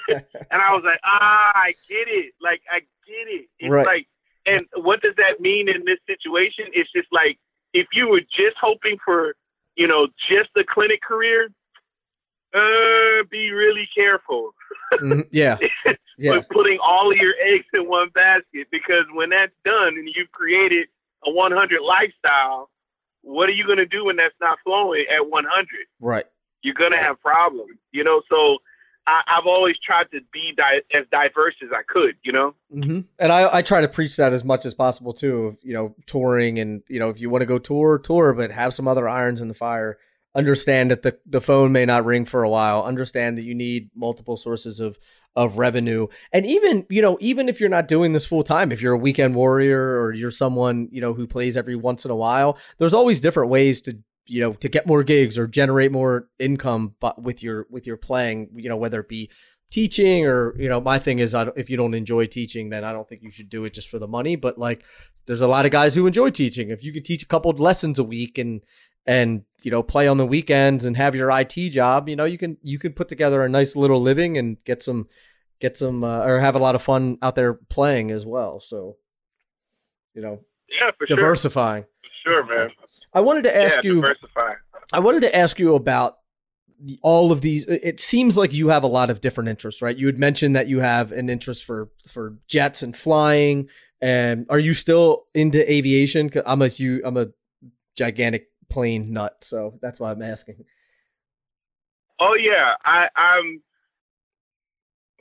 and 0.53 0.61
I 0.61 0.69
was 0.71 0.85
like, 0.85 1.01
"Ah, 1.03 1.51
I 1.55 1.73
get 1.89 2.07
it. 2.07 2.37
Like 2.39 2.61
I 2.69 2.85
get 3.09 3.25
it. 3.25 3.49
It's 3.57 3.73
right. 3.73 3.87
like, 3.87 4.07
and 4.45 4.65
what 4.75 5.01
does 5.01 5.15
that 5.17 5.39
mean 5.39 5.69
in 5.69 5.83
this 5.85 5.99
situation? 6.07 6.65
It's 6.73 6.91
just 6.91 7.07
like 7.11 7.37
if 7.73 7.87
you 7.93 8.09
were 8.09 8.21
just 8.21 8.57
hoping 8.59 8.97
for, 9.03 9.35
you 9.75 9.87
know, 9.87 10.07
just 10.29 10.49
a 10.57 10.63
clinic 10.63 11.01
career, 11.01 11.49
uh, 12.53 13.23
be 13.29 13.51
really 13.51 13.87
careful. 13.95 14.51
mm-hmm. 14.93 15.21
Yeah. 15.31 15.57
yeah. 16.17 16.31
With 16.31 16.49
putting 16.49 16.79
all 16.83 17.11
of 17.11 17.17
your 17.17 17.33
eggs 17.41 17.65
in 17.73 17.87
one 17.87 18.09
basket 18.13 18.67
because 18.71 19.05
when 19.13 19.29
that's 19.29 19.53
done 19.63 19.95
and 19.95 20.09
you've 20.15 20.31
created 20.31 20.87
a 21.25 21.31
100 21.31 21.81
lifestyle, 21.81 22.69
what 23.21 23.47
are 23.47 23.53
you 23.53 23.65
going 23.65 23.77
to 23.77 23.85
do 23.85 24.05
when 24.05 24.15
that's 24.15 24.35
not 24.41 24.57
flowing 24.63 25.05
at 25.15 25.29
100? 25.29 25.67
Right. 25.99 26.25
You're 26.63 26.75
going 26.75 26.91
to 26.91 26.97
have 26.97 27.19
problems, 27.21 27.77
you 27.91 28.03
know? 28.03 28.21
So 28.29 28.57
I, 29.07 29.21
have 29.27 29.45
always 29.45 29.75
tried 29.83 30.05
to 30.11 30.19
be 30.31 30.53
di- 30.55 30.97
as 30.97 31.05
diverse 31.11 31.55
as 31.63 31.69
I 31.73 31.81
could, 31.87 32.15
you 32.23 32.31
know? 32.31 32.55
Mm-hmm. 32.73 33.01
And 33.19 33.31
I, 33.31 33.57
I 33.57 33.61
try 33.61 33.81
to 33.81 33.87
preach 33.87 34.15
that 34.17 34.33
as 34.33 34.43
much 34.43 34.65
as 34.65 34.73
possible 34.73 35.13
too, 35.13 35.43
of, 35.47 35.57
you 35.61 35.73
know, 35.73 35.95
touring 36.05 36.59
and, 36.59 36.83
you 36.87 36.99
know, 36.99 37.09
if 37.09 37.19
you 37.19 37.29
want 37.29 37.41
to 37.41 37.47
go 37.47 37.57
tour, 37.57 37.97
tour, 37.97 38.33
but 38.33 38.51
have 38.51 38.73
some 38.73 38.87
other 38.87 39.09
irons 39.09 39.41
in 39.41 39.47
the 39.47 39.53
fire 39.53 39.97
understand 40.35 40.91
that 40.91 41.01
the, 41.01 41.17
the 41.25 41.41
phone 41.41 41.71
may 41.71 41.85
not 41.85 42.05
ring 42.05 42.25
for 42.25 42.43
a 42.43 42.49
while 42.49 42.83
understand 42.83 43.37
that 43.37 43.43
you 43.43 43.53
need 43.53 43.89
multiple 43.95 44.37
sources 44.37 44.79
of 44.79 44.97
of 45.35 45.57
revenue 45.57 46.07
and 46.33 46.45
even 46.45 46.85
you 46.89 47.01
know 47.01 47.17
even 47.21 47.47
if 47.47 47.59
you're 47.59 47.69
not 47.69 47.87
doing 47.87 48.11
this 48.11 48.25
full 48.25 48.43
time 48.43 48.71
if 48.71 48.81
you're 48.81 48.93
a 48.93 48.97
weekend 48.97 49.33
warrior 49.33 50.01
or 50.01 50.13
you're 50.13 50.31
someone 50.31 50.89
you 50.91 50.99
know 50.99 51.13
who 51.13 51.25
plays 51.25 51.55
every 51.55 51.75
once 51.75 52.03
in 52.03 52.11
a 52.11 52.15
while 52.15 52.57
there's 52.77 52.93
always 52.93 53.21
different 53.21 53.49
ways 53.49 53.81
to 53.81 53.97
you 54.31 54.41
know 54.41 54.53
to 54.53 54.69
get 54.69 54.87
more 54.87 55.03
gigs 55.03 55.37
or 55.37 55.47
generate 55.47 55.91
more 55.91 56.27
income 56.39 56.95
but 56.99 57.21
with 57.21 57.43
your 57.43 57.67
with 57.69 57.85
your 57.85 57.97
playing 57.97 58.49
you 58.55 58.69
know 58.69 58.77
whether 58.77 58.99
it 58.99 59.09
be 59.09 59.29
teaching 59.69 60.25
or 60.25 60.59
you 60.59 60.67
know 60.67 60.81
my 60.81 60.99
thing 60.99 61.19
is 61.19 61.35
if 61.55 61.69
you 61.69 61.77
don't 61.77 61.93
enjoy 61.93 62.25
teaching 62.25 62.69
then 62.69 62.83
i 62.83 62.91
don't 62.91 63.07
think 63.07 63.21
you 63.21 63.29
should 63.29 63.49
do 63.49 63.65
it 63.65 63.73
just 63.73 63.89
for 63.89 63.99
the 63.99 64.07
money 64.07 64.35
but 64.35 64.57
like 64.57 64.83
there's 65.25 65.41
a 65.41 65.47
lot 65.47 65.65
of 65.65 65.71
guys 65.71 65.95
who 65.95 66.07
enjoy 66.07 66.29
teaching 66.29 66.69
if 66.69 66.83
you 66.83 66.91
could 66.91 67.05
teach 67.05 67.23
a 67.23 67.27
couple 67.27 67.51
lessons 67.51 67.99
a 67.99 68.03
week 68.03 68.37
and 68.37 68.61
and 69.05 69.43
you 69.63 69.71
know 69.71 69.81
play 69.81 70.07
on 70.07 70.17
the 70.17 70.25
weekends 70.25 70.85
and 70.85 70.97
have 70.97 71.15
your 71.15 71.31
IT 71.31 71.55
job, 71.69 72.07
you 72.07 72.15
know 72.15 72.25
you 72.25 72.37
can 72.37 72.57
you 72.61 72.79
can 72.79 72.93
put 72.93 73.09
together 73.09 73.43
a 73.43 73.49
nice 73.49 73.75
little 73.75 74.01
living 74.01 74.37
and 74.37 74.63
get 74.63 74.83
some 74.83 75.07
get 75.59 75.77
some 75.77 76.03
uh, 76.03 76.23
or 76.23 76.39
have 76.39 76.55
a 76.55 76.59
lot 76.59 76.75
of 76.75 76.81
fun 76.81 77.17
out 77.21 77.35
there 77.35 77.53
playing 77.53 78.11
as 78.11 78.25
well. 78.25 78.59
So 78.59 78.97
you 80.13 80.21
know, 80.21 80.39
yeah, 80.69 80.91
for 80.97 81.05
diversifying. 81.05 81.85
Sure. 82.23 82.43
For 82.43 82.47
sure, 82.47 82.59
man. 82.59 82.69
I 83.13 83.21
wanted 83.21 83.43
to 83.43 83.55
ask 83.55 83.77
yeah, 83.77 83.89
you. 83.89 83.95
Diversify. 83.95 84.53
I 84.93 84.99
wanted 84.99 85.21
to 85.21 85.35
ask 85.35 85.59
you 85.59 85.75
about 85.75 86.17
all 87.03 87.31
of 87.31 87.41
these 87.41 87.67
it 87.67 87.99
seems 87.99 88.35
like 88.35 88.51
you 88.51 88.69
have 88.69 88.81
a 88.81 88.87
lot 88.87 89.11
of 89.11 89.21
different 89.21 89.47
interests 89.47 89.83
right 89.83 89.97
you 89.97 90.07
had 90.07 90.17
mentioned 90.17 90.55
that 90.55 90.67
you 90.67 90.79
have 90.79 91.11
an 91.11 91.29
interest 91.29 91.63
for 91.63 91.91
for 92.07 92.39
jets 92.47 92.81
and 92.81 92.97
flying 92.97 93.69
and 94.01 94.47
are 94.49 94.57
you 94.57 94.73
still 94.73 95.25
into 95.35 95.71
aviation 95.71 96.27
cuz 96.27 96.41
i'm 96.43 96.59
a 96.59 96.67
huge 96.67 96.99
i'm 97.05 97.17
a 97.17 97.27
gigantic 97.95 98.47
plane 98.69 99.11
nut. 99.11 99.37
So 99.41 99.77
that's 99.81 99.99
why 99.99 100.11
I'm 100.11 100.21
asking. 100.21 100.65
Oh 102.19 102.35
yeah, 102.35 102.73
I, 102.85 103.07
I'm. 103.15 103.61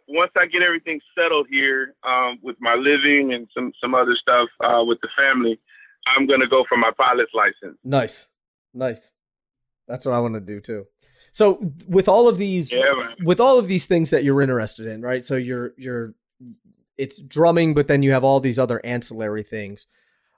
Once 0.09 0.33
I 0.37 0.47
get 0.47 0.63
everything 0.63 1.01
settled 1.17 1.47
here 1.49 1.95
um, 2.03 2.39
with 2.43 2.57
my 2.61 2.75
living 2.75 3.33
and 3.33 3.49
some 3.55 3.73
some 3.81 3.95
other 3.95 4.17
stuff 4.21 4.49
uh, 4.61 4.83
with 4.85 4.99
the 5.03 5.09
family, 5.17 5.61
I'm 6.17 6.27
gonna 6.27 6.49
go 6.49 6.65
for 6.69 6.77
my 6.77 6.91
pilot's 6.97 7.33
license. 7.35 7.79
Nice, 7.85 8.29
nice. 8.75 9.13
That's 9.89 10.07
what 10.07 10.15
I 10.15 10.21
want 10.21 10.35
to 10.35 10.41
do 10.41 10.61
too. 10.61 10.87
So 11.33 11.61
with 11.87 12.09
all 12.09 12.29
of 12.29 12.39
these, 12.39 12.73
yeah, 12.73 12.81
with 13.25 13.41
all 13.41 13.59
of 13.59 13.69
these 13.69 13.87
things 13.87 14.11
that 14.11 14.25
you're 14.25 14.41
interested 14.43 14.87
in, 14.87 15.03
right? 15.03 15.25
So 15.25 15.37
you're 15.37 15.73
you're, 15.77 16.15
it's 16.97 17.21
drumming, 17.21 17.75
but 17.75 17.89
then 17.89 18.03
you 18.03 18.13
have 18.13 18.25
all 18.25 18.41
these 18.41 18.59
other 18.59 18.81
ancillary 18.85 19.43
things 19.43 19.87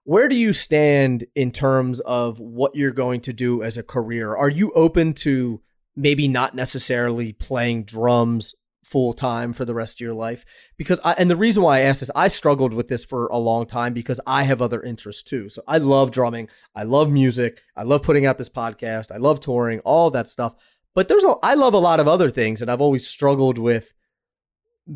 where 0.05 0.29
do 0.29 0.35
you 0.35 0.53
stand 0.53 1.25
in 1.35 1.51
terms 1.53 2.01
of 2.01 2.41
what 2.41 2.75
you're 2.75 2.93
going 2.93 3.21
to 3.21 3.33
do 3.33 3.63
as 3.63 3.77
a 3.77 3.83
career? 3.83 4.35
Are 4.35 4.51
you 4.51 4.73
open 4.73 5.15
to 5.15 5.61
maybe 5.95 6.27
not 6.27 6.55
necessarily 6.55 7.33
playing 7.33 7.85
drums 7.85 8.55
full 8.93 9.13
time 9.15 9.53
for 9.53 9.65
the 9.65 9.75
rest 9.75 9.97
of 9.97 10.01
your 10.01 10.15
life? 10.15 10.45
Because 10.77 11.01
I, 11.03 11.15
and 11.15 11.31
the 11.31 11.37
reason 11.37 11.63
why 11.63 11.79
I 11.79 11.81
asked 11.81 12.01
this, 12.01 12.11
I 12.15 12.29
struggled 12.29 12.73
with 12.73 12.89
this 12.89 13.05
for 13.05 13.27
a 13.29 13.39
long 13.39 13.67
time 13.67 13.95
because 13.95 14.21
I 14.27 14.45
have 14.45 14.63
other 14.63 14.83
interests 14.83 15.23
too. 15.23 15.49
So 15.49 15.63
I 15.67 15.79
love 15.79 16.11
drumming. 16.11 16.49
I 16.77 16.85
love 16.85 17.11
music. 17.11 17.61
I 17.75 17.83
love 17.83 18.03
putting 18.03 18.27
out 18.27 18.39
this 18.39 18.51
podcast. 18.51 19.11
I 19.11 19.17
love 19.17 19.41
touring, 19.41 19.81
all 19.81 20.11
that 20.11 20.29
stuff. 20.29 20.55
But 20.95 21.09
there's 21.09 21.25
a, 21.25 21.35
I 21.43 21.55
love 21.55 21.75
a 21.75 21.79
lot 21.79 22.01
of 22.01 22.07
other 22.07 22.31
things 22.31 22.63
and 22.63 22.71
I've 22.71 22.83
always 22.83 23.07
struggled 23.07 23.59
with 23.59 23.95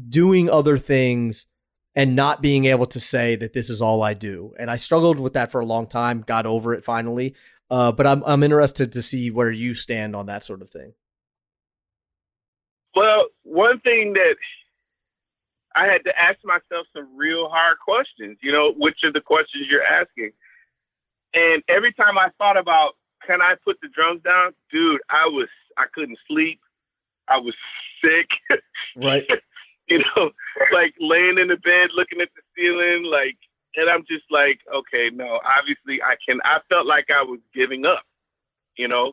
doing 0.08 0.50
other 0.50 0.78
things 0.78 1.46
and 1.94 2.14
not 2.14 2.42
being 2.42 2.66
able 2.66 2.86
to 2.86 3.00
say 3.00 3.36
that 3.36 3.54
this 3.54 3.70
is 3.70 3.80
all 3.80 4.02
I 4.02 4.12
do. 4.12 4.52
And 4.58 4.70
I 4.70 4.76
struggled 4.76 5.18
with 5.18 5.32
that 5.32 5.50
for 5.50 5.60
a 5.60 5.66
long 5.66 5.86
time, 5.86 6.20
got 6.20 6.44
over 6.44 6.74
it 6.74 6.84
finally. 6.84 7.34
Uh, 7.70 7.90
but 7.90 8.06
I'm 8.06 8.22
I'm 8.24 8.42
interested 8.42 8.92
to 8.92 9.02
see 9.02 9.30
where 9.30 9.50
you 9.50 9.74
stand 9.74 10.14
on 10.14 10.26
that 10.26 10.44
sort 10.44 10.62
of 10.62 10.70
thing. 10.70 10.92
Well, 12.96 13.26
one 13.44 13.78
thing 13.80 14.14
that 14.14 14.36
I 15.76 15.84
had 15.84 16.02
to 16.04 16.18
ask 16.18 16.38
myself 16.42 16.86
some 16.96 17.14
real 17.14 17.50
hard 17.50 17.76
questions, 17.84 18.38
you 18.42 18.50
know, 18.50 18.72
which 18.72 19.04
are 19.04 19.12
the 19.12 19.20
questions 19.20 19.66
you're 19.70 19.84
asking. 19.84 20.32
And 21.34 21.62
every 21.68 21.92
time 21.92 22.16
I 22.16 22.30
thought 22.38 22.56
about 22.56 22.94
can 23.26 23.42
I 23.42 23.54
put 23.62 23.76
the 23.82 23.88
drums 23.88 24.22
down, 24.22 24.52
dude, 24.72 25.00
I 25.10 25.26
was 25.26 25.48
I 25.76 25.84
couldn't 25.94 26.18
sleep. 26.26 26.60
I 27.28 27.36
was 27.38 27.54
sick. 28.02 28.28
Right. 28.96 29.26
you 29.88 29.98
know, 29.98 30.30
like 30.72 30.94
laying 30.98 31.36
in 31.36 31.48
the 31.48 31.58
bed 31.58 31.90
looking 31.94 32.22
at 32.22 32.30
the 32.34 32.40
ceiling, 32.56 33.04
like, 33.04 33.36
and 33.76 33.90
I'm 33.90 34.06
just 34.08 34.24
like, 34.30 34.58
okay, 34.74 35.10
no, 35.12 35.38
obviously 35.44 36.00
I 36.02 36.16
can. 36.26 36.40
I 36.46 36.60
felt 36.70 36.86
like 36.86 37.08
I 37.10 37.22
was 37.22 37.40
giving 37.54 37.84
up, 37.84 38.04
you 38.78 38.88
know, 38.88 39.12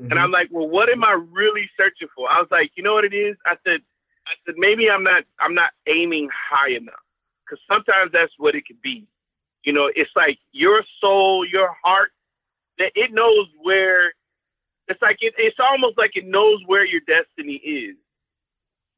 mm-hmm. 0.00 0.10
and 0.10 0.18
I'm 0.18 0.30
like, 0.30 0.48
well, 0.50 0.68
what 0.68 0.88
am 0.88 1.04
I 1.04 1.20
really 1.30 1.68
searching 1.76 2.08
for? 2.14 2.28
I 2.28 2.38
was 2.38 2.48
like, 2.50 2.72
you 2.74 2.82
know 2.82 2.94
what 2.94 3.04
it 3.04 3.14
is? 3.14 3.36
I 3.46 3.54
said, 3.64 3.80
I 4.26 4.32
said 4.44 4.54
maybe 4.56 4.88
I'm 4.88 5.04
not, 5.04 5.24
I'm 5.38 5.54
not 5.54 5.70
aiming 5.86 6.28
high 6.32 6.70
enough, 6.70 7.04
because 7.44 7.60
sometimes 7.68 8.12
that's 8.12 8.32
what 8.38 8.54
it 8.54 8.66
could 8.66 8.80
be. 8.82 9.06
You 9.64 9.72
know, 9.72 9.90
it's 9.94 10.10
like 10.16 10.38
your 10.52 10.82
soul, 11.00 11.46
your 11.46 11.70
heart, 11.82 12.10
that 12.78 12.92
it 12.94 13.12
knows 13.12 13.46
where. 13.62 14.12
It's 14.88 15.00
like 15.00 15.18
it, 15.20 15.34
it's 15.38 15.58
almost 15.60 15.96
like 15.96 16.16
it 16.16 16.26
knows 16.26 16.58
where 16.66 16.84
your 16.84 17.00
destiny 17.06 17.62
is 17.62 17.94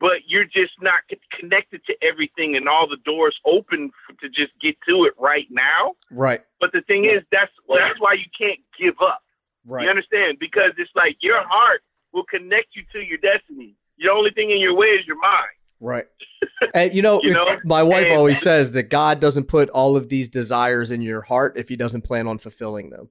but 0.03 0.27
you're 0.27 0.45
just 0.45 0.75
not 0.81 0.99
connected 1.39 1.81
to 1.87 1.95
everything 2.03 2.57
and 2.57 2.69
all 2.69 2.89
the 2.89 2.97
doors 3.05 3.39
open 3.47 3.93
to 4.21 4.29
just 4.29 4.51
get 4.61 4.75
to 4.87 5.05
it 5.05 5.15
right 5.17 5.47
now. 5.49 5.95
Right. 6.11 6.43
But 6.61 6.73
the 6.73 6.81
thing 6.83 7.05
is, 7.05 7.23
that's 7.31 7.53
that's 7.69 8.01
why 8.01 8.15
you 8.15 8.27
can't 8.37 8.59
give 8.77 8.95
up. 9.01 9.23
Right. 9.65 9.85
You 9.85 9.91
understand? 9.91 10.39
Because 10.41 10.73
it's 10.77 10.91
like 10.95 11.17
your 11.21 11.41
heart 11.47 11.83
will 12.13 12.25
connect 12.25 12.75
you 12.75 12.83
to 12.93 13.01
your 13.01 13.19
destiny. 13.19 13.77
The 13.99 14.11
only 14.11 14.31
thing 14.31 14.51
in 14.51 14.59
your 14.59 14.75
way 14.75 14.87
is 14.87 15.07
your 15.07 15.21
mind. 15.21 15.57
Right. 15.81 16.07
And 16.75 16.95
you 16.95 17.03
know, 17.03 17.21
you 17.23 17.35
know? 17.35 17.59
my 17.65 17.83
wife 17.83 18.07
and, 18.07 18.15
always 18.15 18.41
says 18.41 18.73
that 18.73 18.85
God 18.85 19.19
doesn't 19.19 19.45
put 19.45 19.69
all 19.71 19.97
of 19.97 20.09
these 20.09 20.29
desires 20.29 20.93
in 20.93 21.03
your 21.03 21.21
heart 21.21 21.55
if 21.57 21.69
He 21.69 21.75
doesn't 21.75 22.03
plan 22.03 22.29
on 22.29 22.39
fulfilling 22.39 22.91
them. 22.91 23.09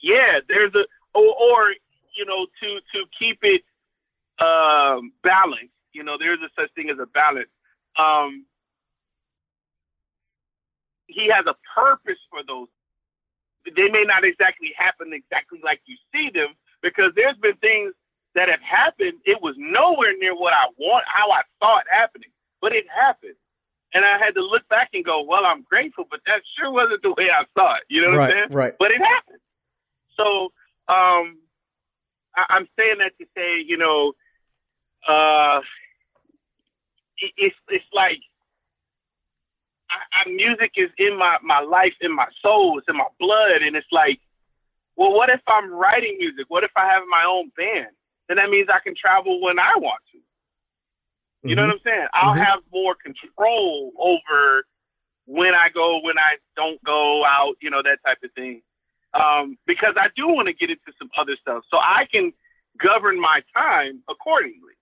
Yeah, 0.00 0.38
there's 0.48 0.72
a 0.74 0.84
or, 1.18 1.24
or 1.24 1.74
you 2.16 2.24
know 2.24 2.46
to 2.60 2.78
to 2.92 3.04
keep 3.18 3.38
it 3.42 3.62
um, 4.38 5.12
balance. 5.22 5.72
You 5.92 6.04
know, 6.04 6.16
there's 6.18 6.38
a 6.40 6.48
such 6.58 6.72
thing 6.74 6.90
as 6.90 6.98
a 7.00 7.06
balance. 7.06 7.50
Um, 7.98 8.46
he 11.06 11.28
has 11.34 11.44
a 11.46 11.54
purpose 11.74 12.18
for 12.30 12.40
those. 12.46 12.68
They 13.64 13.88
may 13.88 14.04
not 14.06 14.24
exactly 14.24 14.72
happen 14.76 15.12
exactly 15.12 15.60
like 15.62 15.80
you 15.86 15.96
see 16.12 16.30
them 16.32 16.56
because 16.82 17.12
there's 17.14 17.36
been 17.38 17.56
things 17.56 17.92
that 18.34 18.48
have 18.48 18.62
happened. 18.62 19.20
It 19.24 19.42
was 19.42 19.54
nowhere 19.58 20.16
near 20.18 20.34
what 20.34 20.52
I 20.52 20.70
want, 20.78 21.04
how 21.06 21.30
I 21.30 21.42
thought 21.60 21.84
happening, 21.90 22.30
but 22.60 22.72
it 22.72 22.86
happened. 22.88 23.36
And 23.92 24.04
I 24.04 24.18
had 24.18 24.34
to 24.34 24.42
look 24.42 24.66
back 24.68 24.90
and 24.94 25.04
go, 25.04 25.22
well, 25.22 25.44
I'm 25.44 25.62
grateful, 25.62 26.04
but 26.08 26.20
that 26.26 26.42
sure 26.56 26.70
wasn't 26.70 27.02
the 27.02 27.10
way 27.10 27.26
I 27.28 27.44
saw 27.58 27.74
it. 27.74 27.82
You 27.88 28.02
know 28.02 28.10
what 28.10 28.18
right, 28.18 28.30
I'm 28.30 28.36
saying? 28.36 28.56
right. 28.56 28.74
But 28.78 28.92
it 28.92 29.02
happened. 29.02 29.42
So 30.16 30.52
um, 30.88 31.38
I, 32.36 32.44
I'm 32.50 32.68
saying 32.78 32.98
that 32.98 33.12
to 33.18 33.26
say, 33.36 33.60
you 33.66 33.76
know, 33.76 34.12
uh, 35.08 35.60
it, 37.18 37.32
it's 37.36 37.56
it's 37.68 37.84
like 37.92 38.20
I, 39.90 40.28
I, 40.28 40.30
music 40.30 40.72
is 40.76 40.90
in 40.98 41.18
my 41.18 41.36
my 41.42 41.60
life, 41.60 41.94
in 42.00 42.14
my 42.14 42.26
soul, 42.42 42.78
it's 42.78 42.88
in 42.88 42.96
my 42.96 43.10
blood, 43.18 43.62
and 43.62 43.76
it's 43.76 43.90
like, 43.92 44.20
well, 44.96 45.12
what 45.12 45.30
if 45.30 45.40
I'm 45.46 45.72
writing 45.72 46.16
music? 46.18 46.46
What 46.48 46.64
if 46.64 46.70
I 46.76 46.86
have 46.86 47.02
my 47.10 47.24
own 47.26 47.50
band? 47.56 47.94
Then 48.28 48.36
that 48.36 48.50
means 48.50 48.68
I 48.72 48.78
can 48.82 48.94
travel 48.94 49.40
when 49.40 49.58
I 49.58 49.74
want 49.76 50.00
to. 50.12 50.18
You 51.42 51.56
mm-hmm. 51.56 51.56
know 51.56 51.66
what 51.66 51.74
I'm 51.74 51.80
saying? 51.84 52.06
I'll 52.12 52.34
mm-hmm. 52.34 52.42
have 52.42 52.60
more 52.72 52.94
control 52.94 53.92
over 53.98 54.64
when 55.26 55.54
I 55.54 55.68
go, 55.72 56.00
when 56.02 56.18
I 56.18 56.36
don't 56.54 56.82
go 56.84 57.24
out, 57.24 57.54
you 57.62 57.70
know, 57.70 57.82
that 57.82 57.98
type 58.04 58.18
of 58.22 58.30
thing. 58.32 58.62
Um, 59.14 59.58
because 59.66 59.94
I 59.96 60.08
do 60.14 60.28
want 60.28 60.46
to 60.46 60.54
get 60.54 60.70
into 60.70 60.92
some 60.98 61.10
other 61.18 61.36
stuff. 61.40 61.64
So 61.70 61.78
I 61.78 62.06
can 62.10 62.32
govern 62.78 63.20
my 63.20 63.42
time 63.54 64.02
accordingly. 64.08 64.74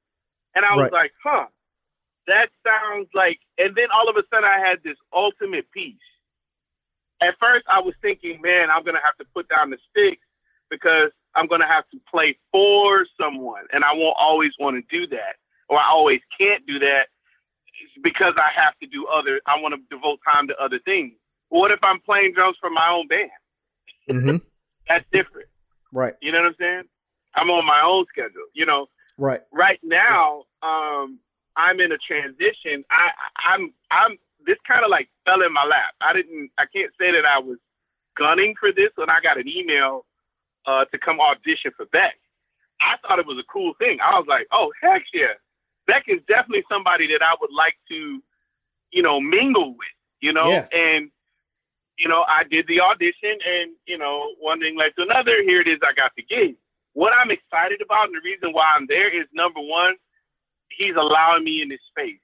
And 0.54 0.64
I 0.64 0.74
was 0.74 0.90
right. 0.90 0.92
like, 0.92 1.12
huh, 1.22 1.46
that 2.28 2.52
sounds 2.62 3.08
like, 3.14 3.40
and 3.56 3.74
then 3.74 3.88
all 3.92 4.08
of 4.08 4.16
a 4.16 4.24
sudden 4.28 4.44
I 4.44 4.60
had 4.60 4.84
this 4.84 4.96
ultimate 5.12 5.66
peace. 5.72 5.96
At 7.20 7.34
first 7.40 7.66
I 7.66 7.80
was 7.80 7.94
thinking, 8.00 8.40
man, 8.40 8.70
I'm 8.70 8.84
going 8.84 8.94
to 8.94 9.02
have 9.02 9.16
to 9.18 9.26
put 9.34 9.48
down 9.48 9.70
the 9.70 9.80
sticks 9.90 10.22
because 10.70 11.10
I'm 11.34 11.48
going 11.48 11.60
to 11.60 11.66
have 11.66 11.88
to 11.90 11.98
play 12.06 12.38
for 12.52 13.04
someone. 13.20 13.64
And 13.72 13.82
I 13.82 13.92
won't 13.92 14.16
always 14.20 14.52
want 14.60 14.76
to 14.76 14.84
do 14.86 15.06
that, 15.08 15.40
or 15.68 15.78
I 15.78 15.88
always 15.90 16.20
can't 16.38 16.64
do 16.66 16.78
that 16.78 17.10
because 18.02 18.34
I 18.36 18.50
have 18.54 18.78
to 18.80 18.86
do 18.86 19.06
other, 19.06 19.40
I 19.46 19.60
want 19.60 19.74
to 19.74 19.80
devote 19.94 20.20
time 20.22 20.48
to 20.48 20.54
other 20.62 20.78
things. 20.84 21.14
What 21.48 21.70
if 21.70 21.80
I'm 21.82 22.00
playing 22.00 22.32
drums 22.34 22.56
for 22.60 22.70
my 22.70 22.88
own 22.90 23.08
band? 23.08 23.30
Mm-hmm. 24.10 24.36
That's 24.88 25.04
different. 25.12 25.48
Right. 25.92 26.14
You 26.20 26.32
know 26.32 26.38
what 26.38 26.48
I'm 26.48 26.60
saying? 26.60 26.82
I'm 27.34 27.50
on 27.50 27.64
my 27.66 27.82
own 27.84 28.04
schedule. 28.08 28.48
You 28.54 28.66
know. 28.66 28.86
Right. 29.16 29.40
Right 29.52 29.80
now, 29.82 30.44
um, 30.62 31.18
I'm 31.58 31.80
in 31.80 31.90
a 31.90 31.98
transition. 31.98 32.86
I, 32.90 33.10
I'm, 33.36 33.74
I'm. 33.90 34.16
This 34.46 34.56
kind 34.66 34.84
of 34.86 34.90
like 34.90 35.10
fell 35.26 35.42
in 35.42 35.52
my 35.52 35.66
lap. 35.66 35.98
I 36.00 36.14
didn't. 36.14 36.50
I 36.56 36.64
can't 36.70 36.94
say 36.94 37.10
that 37.10 37.26
I 37.26 37.42
was 37.42 37.58
gunning 38.16 38.54
for 38.58 38.70
this 38.70 38.94
when 38.94 39.10
I 39.10 39.18
got 39.20 39.36
an 39.36 39.48
email 39.50 40.06
uh, 40.64 40.86
to 40.86 40.96
come 40.98 41.20
audition 41.20 41.74
for 41.76 41.86
Beck. 41.86 42.14
I 42.80 42.94
thought 43.02 43.18
it 43.18 43.26
was 43.26 43.42
a 43.42 43.52
cool 43.52 43.74
thing. 43.78 43.98
I 43.98 44.16
was 44.16 44.26
like, 44.30 44.46
oh 44.52 44.70
heck 44.80 45.02
yeah, 45.12 45.34
Beck 45.86 46.04
is 46.06 46.22
definitely 46.28 46.62
somebody 46.70 47.08
that 47.08 47.20
I 47.20 47.34
would 47.40 47.50
like 47.50 47.74
to, 47.90 48.22
you 48.92 49.02
know, 49.02 49.20
mingle 49.20 49.74
with. 49.74 49.96
You 50.20 50.32
know, 50.32 50.48
yeah. 50.48 50.66
and 50.70 51.10
you 51.98 52.08
know, 52.08 52.22
I 52.26 52.46
did 52.46 52.66
the 52.68 52.80
audition, 52.80 53.34
and 53.42 53.74
you 53.86 53.98
know, 53.98 54.34
one 54.38 54.60
thing 54.60 54.78
led 54.78 54.94
to 54.96 55.02
another. 55.02 55.42
Here 55.42 55.60
it 55.60 55.66
is. 55.66 55.82
I 55.82 55.92
got 55.92 56.12
the 56.16 56.22
gig. 56.22 56.54
What 56.94 57.12
I'm 57.12 57.30
excited 57.30 57.82
about, 57.82 58.06
and 58.06 58.14
the 58.14 58.22
reason 58.24 58.52
why 58.52 58.74
I'm 58.74 58.86
there 58.86 59.10
is 59.10 59.26
number 59.34 59.60
one, 59.60 59.94
he's 60.76 60.96
allowing 60.96 61.44
me 61.44 61.62
in 61.62 61.70
his 61.70 61.80
space. 61.90 62.20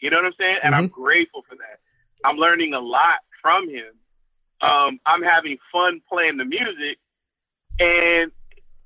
You 0.00 0.10
know 0.10 0.18
what 0.18 0.26
I'm 0.26 0.38
saying? 0.38 0.58
And 0.62 0.74
mm-hmm. 0.74 0.84
I'm 0.84 0.88
grateful 0.88 1.42
for 1.48 1.56
that. 1.56 1.78
I'm 2.24 2.36
learning 2.36 2.74
a 2.74 2.80
lot 2.80 3.20
from 3.42 3.68
him. 3.68 3.92
Um, 4.60 5.00
I'm 5.06 5.22
having 5.22 5.56
fun 5.72 6.00
playing 6.08 6.36
the 6.36 6.44
music, 6.44 7.00
and 7.78 8.30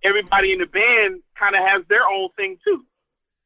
everybody 0.05 0.53
in 0.53 0.59
the 0.59 0.71
band 0.71 1.23
kind 1.35 1.57
of 1.57 1.63
has 1.67 1.83
their 1.89 2.07
own 2.07 2.31
thing 2.37 2.59
too. 2.63 2.87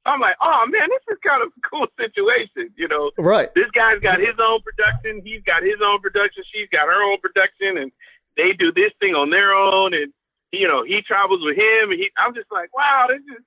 I'm 0.05 0.21
like, 0.21 0.37
oh 0.41 0.65
man, 0.69 0.89
this 0.89 1.05
is 1.13 1.19
kind 1.25 1.43
of 1.43 1.49
a 1.53 1.61
cool 1.65 1.87
situation, 2.01 2.73
you 2.77 2.89
know. 2.89 3.13
Right. 3.17 3.49
This 3.55 3.71
guy's 3.73 4.01
got 4.01 4.21
his 4.21 4.37
own 4.41 4.61
production, 4.61 5.25
he's 5.25 5.43
got 5.45 5.63
his 5.63 5.81
own 5.81 6.01
production, 6.01 6.45
she's 6.53 6.69
got 6.69 6.85
her 6.85 7.01
own 7.01 7.21
production, 7.21 7.81
and 7.81 7.93
they 8.37 8.53
do 8.53 8.73
this 8.73 8.93
thing 9.01 9.17
on 9.17 9.31
their 9.31 9.53
own, 9.53 9.93
and 9.95 10.13
you 10.53 10.69
know, 10.69 10.85
he 10.85 11.01
travels 11.01 11.41
with 11.45 11.57
him, 11.57 11.93
and 11.93 12.01
he. 12.01 12.09
I'm 12.17 12.35
just 12.35 12.53
like, 12.53 12.75
wow, 12.77 13.09
this 13.09 13.21
is. 13.21 13.45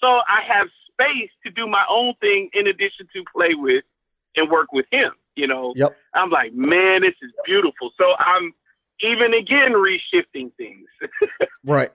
So 0.00 0.08
I 0.08 0.44
have 0.48 0.68
space 0.94 1.30
to 1.44 1.50
do 1.50 1.66
my 1.66 1.84
own 1.90 2.14
thing 2.20 2.50
in 2.52 2.66
addition 2.66 3.06
to 3.14 3.24
play 3.34 3.54
with 3.54 3.84
and 4.36 4.50
work 4.50 4.72
with 4.72 4.86
him. 4.90 5.12
You 5.36 5.48
know. 5.48 5.72
Yep. 5.76 5.96
I'm 6.14 6.30
like, 6.30 6.54
man, 6.54 7.02
this 7.02 7.14
is 7.22 7.32
beautiful. 7.44 7.90
So 7.98 8.14
I'm 8.18 8.52
even 9.00 9.34
again 9.34 9.72
reshifting 9.72 10.52
things. 10.56 10.88
right. 11.64 11.90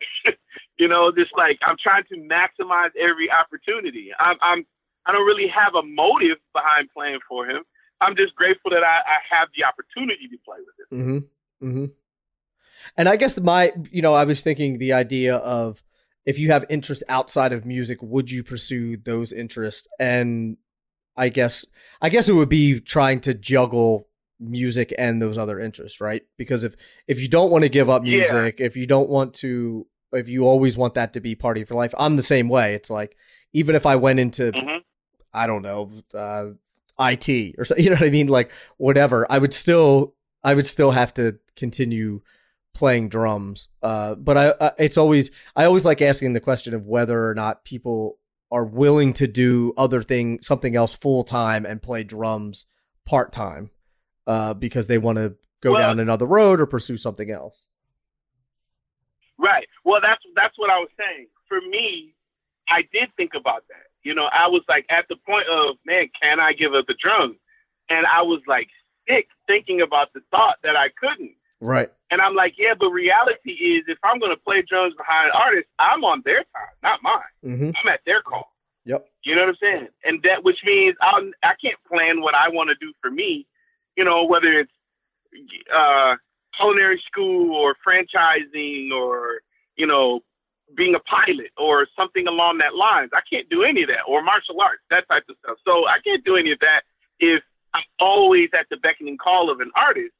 you 0.77 0.87
know, 0.87 1.11
just 1.11 1.31
like 1.37 1.57
I'm 1.65 1.77
trying 1.81 2.03
to 2.11 2.15
maximize 2.17 2.91
every 2.99 3.29
opportunity. 3.31 4.11
I'm, 4.19 4.37
I'm 4.41 4.65
I 5.05 5.11
don't 5.11 5.25
really 5.25 5.47
have 5.47 5.75
a 5.75 5.83
motive 5.83 6.37
behind 6.53 6.89
playing 6.93 7.19
for 7.27 7.47
him. 7.47 7.63
I'm 8.01 8.15
just 8.15 8.35
grateful 8.35 8.71
that 8.71 8.83
I, 8.83 8.99
I 8.99 9.37
have 9.37 9.49
the 9.57 9.65
opportunity 9.65 10.27
to 10.27 10.37
play 10.45 10.57
with 10.59 10.99
him. 10.99 11.25
Mm-hmm. 11.61 11.67
Mm-hmm. 11.67 11.85
And 12.97 13.09
I 13.09 13.15
guess 13.15 13.39
my, 13.39 13.73
you 13.91 14.01
know, 14.01 14.13
I 14.13 14.23
was 14.23 14.41
thinking 14.41 14.77
the 14.77 14.93
idea 14.93 15.35
of 15.35 15.83
if 16.25 16.37
you 16.37 16.51
have 16.51 16.65
interest 16.69 17.03
outside 17.09 17.53
of 17.53 17.65
music, 17.65 17.99
would 18.01 18.29
you 18.29 18.43
pursue 18.43 18.97
those 18.97 19.31
interests? 19.31 19.87
And 19.99 20.57
I 21.15 21.29
guess, 21.29 21.65
I 22.01 22.09
guess 22.09 22.29
it 22.29 22.33
would 22.33 22.49
be 22.49 22.79
trying 22.79 23.21
to 23.21 23.33
juggle 23.33 24.07
music 24.39 24.93
and 24.97 25.21
those 25.21 25.37
other 25.37 25.59
interests, 25.59 25.99
right? 25.99 26.23
Because 26.37 26.63
if 26.63 26.75
if 27.07 27.19
you 27.19 27.27
don't 27.27 27.51
want 27.51 27.63
to 27.63 27.69
give 27.69 27.89
up 27.89 28.03
music, 28.03 28.59
yeah. 28.59 28.65
if 28.65 28.77
you 28.77 28.87
don't 28.87 29.09
want 29.09 29.33
to 29.35 29.85
if 30.13 30.27
you 30.29 30.47
always 30.47 30.77
want 30.77 30.95
that 30.95 31.13
to 31.13 31.19
be 31.19 31.35
part 31.35 31.57
of 31.57 31.69
your 31.69 31.77
life. 31.77 31.93
I'm 31.97 32.15
the 32.15 32.21
same 32.21 32.49
way. 32.49 32.73
It's 32.73 32.89
like 32.89 33.15
even 33.53 33.75
if 33.75 33.85
I 33.85 33.95
went 33.95 34.19
into 34.19 34.51
mm-hmm. 34.51 34.77
I 35.33 35.45
don't 35.45 35.61
know, 35.61 35.91
uh, 36.13 36.47
IT 36.99 37.55
or 37.57 37.65
something, 37.65 37.83
you 37.83 37.91
know 37.91 37.97
what 37.97 38.07
I 38.07 38.11
mean, 38.11 38.27
like 38.27 38.51
whatever, 38.77 39.25
I 39.29 39.37
would 39.37 39.53
still 39.53 40.15
I 40.43 40.53
would 40.53 40.65
still 40.65 40.91
have 40.91 41.13
to 41.15 41.39
continue 41.55 42.21
playing 42.73 43.09
drums. 43.09 43.67
Uh, 43.81 44.15
but 44.15 44.37
I, 44.37 44.47
uh, 44.49 44.71
it's 44.77 44.97
always 44.97 45.31
I 45.55 45.65
always 45.65 45.85
like 45.85 46.01
asking 46.01 46.33
the 46.33 46.39
question 46.39 46.73
of 46.73 46.85
whether 46.85 47.27
or 47.27 47.33
not 47.33 47.65
people 47.65 48.17
are 48.51 48.65
willing 48.65 49.13
to 49.13 49.27
do 49.27 49.73
other 49.77 50.01
thing 50.01 50.39
something 50.41 50.75
else 50.75 50.95
full 50.95 51.23
time 51.23 51.65
and 51.65 51.81
play 51.81 52.03
drums 52.03 52.65
part 53.05 53.31
time 53.31 53.69
uh, 54.27 54.53
because 54.53 54.87
they 54.87 54.97
want 54.97 55.17
to 55.17 55.35
go 55.61 55.73
well, 55.73 55.81
down 55.81 55.99
another 55.99 56.25
road 56.25 56.61
or 56.61 56.65
pursue 56.65 56.97
something 56.97 57.29
else. 57.29 57.67
Right. 59.37 59.67
Well, 59.85 60.01
that's 60.01 60.21
that's 60.35 60.57
what 60.57 60.69
I 60.69 60.79
was 60.79 60.89
saying. 60.97 61.27
For 61.47 61.59
me, 61.61 62.13
I 62.67 62.81
did 62.93 63.09
think 63.17 63.31
about 63.35 63.63
that. 63.69 63.87
You 64.03 64.15
know, 64.15 64.25
I 64.31 64.47
was 64.47 64.63
like 64.69 64.85
at 64.89 65.05
the 65.09 65.15
point 65.15 65.45
of, 65.49 65.75
man, 65.85 66.09
can 66.21 66.39
I 66.39 66.53
give 66.53 66.73
up 66.73 66.85
the 66.87 66.95
drums? 67.01 67.37
And 67.89 68.05
I 68.05 68.21
was 68.21 68.41
like 68.47 68.67
sick 69.07 69.27
thinking 69.47 69.81
about 69.81 70.13
the 70.13 70.21
thought 70.31 70.57
that 70.63 70.75
I 70.75 70.89
couldn't. 70.99 71.35
Right. 71.59 71.89
And 72.11 72.21
I'm 72.21 72.35
like, 72.35 72.55
yeah, 72.57 72.73
but 72.79 72.89
reality 72.89 73.51
is, 73.51 73.85
if 73.87 73.97
I'm 74.03 74.19
going 74.19 74.35
to 74.35 74.41
play 74.41 74.63
drums 74.67 74.95
behind 74.97 75.31
artists, 75.33 75.69
I'm 75.77 76.03
on 76.03 76.23
their 76.25 76.43
time, 76.53 76.75
not 76.81 76.99
mine. 77.03 77.33
Mm-hmm. 77.45 77.71
I'm 77.77 77.93
at 77.93 78.01
their 78.05 78.21
call. 78.21 78.51
Yep. 78.85 79.05
You 79.23 79.35
know 79.35 79.41
what 79.41 79.49
I'm 79.49 79.61
saying? 79.61 79.87
And 80.03 80.21
that, 80.23 80.43
which 80.43 80.57
means 80.65 80.95
I'll, 81.01 81.29
I 81.43 81.53
can't 81.61 81.77
plan 81.87 82.21
what 82.21 82.33
I 82.33 82.49
want 82.49 82.69
to 82.69 82.75
do 82.83 82.93
for 83.01 83.11
me. 83.11 83.45
You 83.95 84.05
know, 84.05 84.25
whether 84.25 84.59
it's 84.59 84.71
uh, 85.75 86.15
culinary 86.57 87.01
school 87.05 87.53
or 87.53 87.75
franchising 87.85 88.91
or 88.91 89.41
you 89.75 89.85
know 89.85 90.21
being 90.75 90.95
a 90.95 90.99
pilot 90.99 91.51
or 91.57 91.87
something 91.97 92.27
along 92.27 92.59
that 92.59 92.75
lines. 92.75 93.09
I 93.13 93.21
can't 93.31 93.49
do 93.49 93.63
any 93.63 93.83
of 93.83 93.89
that 93.89 94.05
or 94.07 94.21
martial 94.23 94.61
arts, 94.61 94.83
that 94.89 95.07
type 95.07 95.23
of 95.29 95.35
stuff. 95.43 95.57
So 95.65 95.87
I 95.87 95.97
can't 96.03 96.23
do 96.23 96.35
any 96.35 96.51
of 96.51 96.59
that 96.59 96.81
if 97.19 97.41
I'm 97.73 97.83
always 97.99 98.49
at 98.57 98.67
the 98.69 98.77
beckoning 98.77 99.17
call 99.17 99.49
of 99.49 99.59
an 99.59 99.71
artist. 99.75 100.13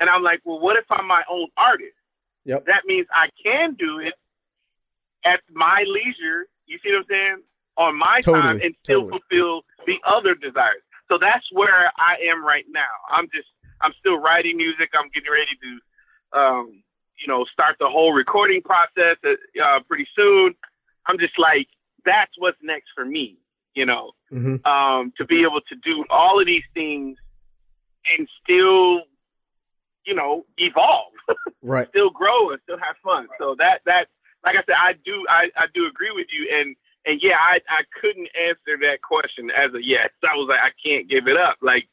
And 0.00 0.10
I'm 0.10 0.22
like, 0.22 0.40
well, 0.44 0.60
what 0.60 0.76
if 0.76 0.84
I'm 0.90 1.06
my 1.06 1.22
own 1.30 1.48
artist? 1.56 1.94
Yep. 2.44 2.66
That 2.66 2.82
means 2.86 3.06
I 3.12 3.28
can 3.42 3.74
do 3.78 4.00
it 4.00 4.14
at 5.24 5.40
my 5.52 5.84
leisure. 5.86 6.46
You 6.66 6.78
see 6.82 6.90
what 6.90 6.98
I'm 6.98 7.04
saying? 7.08 7.42
On 7.78 7.98
my 7.98 8.20
totally, 8.20 8.42
time 8.42 8.60
and 8.62 8.74
still 8.82 9.02
totally. 9.02 9.20
fulfill 9.30 9.62
the 9.86 9.96
other 10.06 10.34
desires. 10.34 10.82
So 11.08 11.18
that's 11.20 11.44
where 11.52 11.92
I 11.96 12.16
am 12.30 12.44
right 12.44 12.64
now. 12.68 12.92
I'm 13.10 13.28
just 13.34 13.48
I'm 13.82 13.92
still 13.98 14.16
writing 14.16 14.56
music. 14.56 14.90
I'm 14.94 15.10
getting 15.12 15.30
ready 15.30 15.54
to, 15.62 16.38
um, 16.38 16.82
you 17.18 17.26
know, 17.26 17.44
start 17.52 17.76
the 17.78 17.88
whole 17.88 18.12
recording 18.12 18.62
process 18.62 19.16
uh, 19.24 19.80
pretty 19.88 20.06
soon. 20.16 20.54
I'm 21.06 21.18
just 21.18 21.38
like, 21.38 21.66
that's 22.04 22.32
what's 22.38 22.58
next 22.62 22.88
for 22.94 23.04
me, 23.04 23.38
you 23.74 23.84
know, 23.84 24.12
mm-hmm. 24.32 24.64
um, 24.66 25.12
to 25.18 25.24
be 25.24 25.42
able 25.42 25.60
to 25.68 25.74
do 25.84 26.04
all 26.10 26.40
of 26.40 26.46
these 26.46 26.62
things 26.74 27.18
and 28.16 28.28
still, 28.42 29.02
you 30.06 30.14
know, 30.14 30.44
evolve, 30.58 31.12
right? 31.62 31.88
still 31.88 32.10
grow 32.10 32.50
and 32.50 32.60
still 32.62 32.78
have 32.78 32.96
fun. 33.02 33.28
So 33.38 33.54
that 33.58 33.80
that, 33.86 34.06
like 34.44 34.56
I 34.56 34.62
said, 34.66 34.76
I 34.78 34.92
do 35.04 35.24
I, 35.28 35.48
I 35.56 35.66
do 35.74 35.86
agree 35.86 36.10
with 36.14 36.26
you, 36.32 36.48
and 36.52 36.76
and 37.06 37.20
yeah, 37.22 37.36
I 37.38 37.58
I 37.68 37.82
couldn't 38.00 38.28
answer 38.38 38.78
that 38.82 39.02
question 39.02 39.50
as 39.50 39.74
a 39.74 39.82
yes. 39.82 40.10
I 40.22 40.36
was 40.36 40.48
like, 40.48 40.60
I 40.60 40.72
can't 40.82 41.08
give 41.08 41.26
it 41.26 41.36
up. 41.36 41.58
Like, 41.62 41.88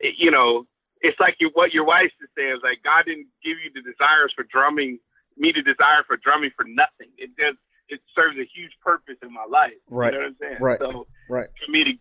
you 0.00 0.30
know, 0.30 0.66
it's 1.00 1.18
like 1.20 1.36
you, 1.40 1.50
what 1.54 1.72
your 1.72 1.84
wife 1.84 2.12
is 2.20 2.28
saying 2.36 2.60
is 2.60 2.62
like 2.62 2.82
God 2.84 3.04
didn't 3.06 3.28
give 3.44 3.56
you 3.62 3.70
the 3.72 3.82
desires 3.82 4.32
for 4.36 4.44
drumming, 4.44 4.98
me 5.36 5.52
the 5.52 5.62
desire 5.62 6.04
for 6.06 6.16
drumming 6.16 6.50
for 6.56 6.64
nothing. 6.64 7.12
It 7.16 7.36
does 7.36 7.56
it 7.90 8.00
serves 8.14 8.38
a 8.38 8.46
huge 8.46 8.72
purpose 8.82 9.16
in 9.22 9.32
my 9.32 9.44
life. 9.44 9.74
Right. 9.88 10.12
You 10.12 10.20
know 10.20 10.24
what 10.24 10.28
I'm 10.28 10.36
saying? 10.40 10.58
Right. 10.60 10.78
So 10.78 11.06
Right. 11.30 11.48
For 11.64 11.70
me 11.70 11.84
to 11.84 11.92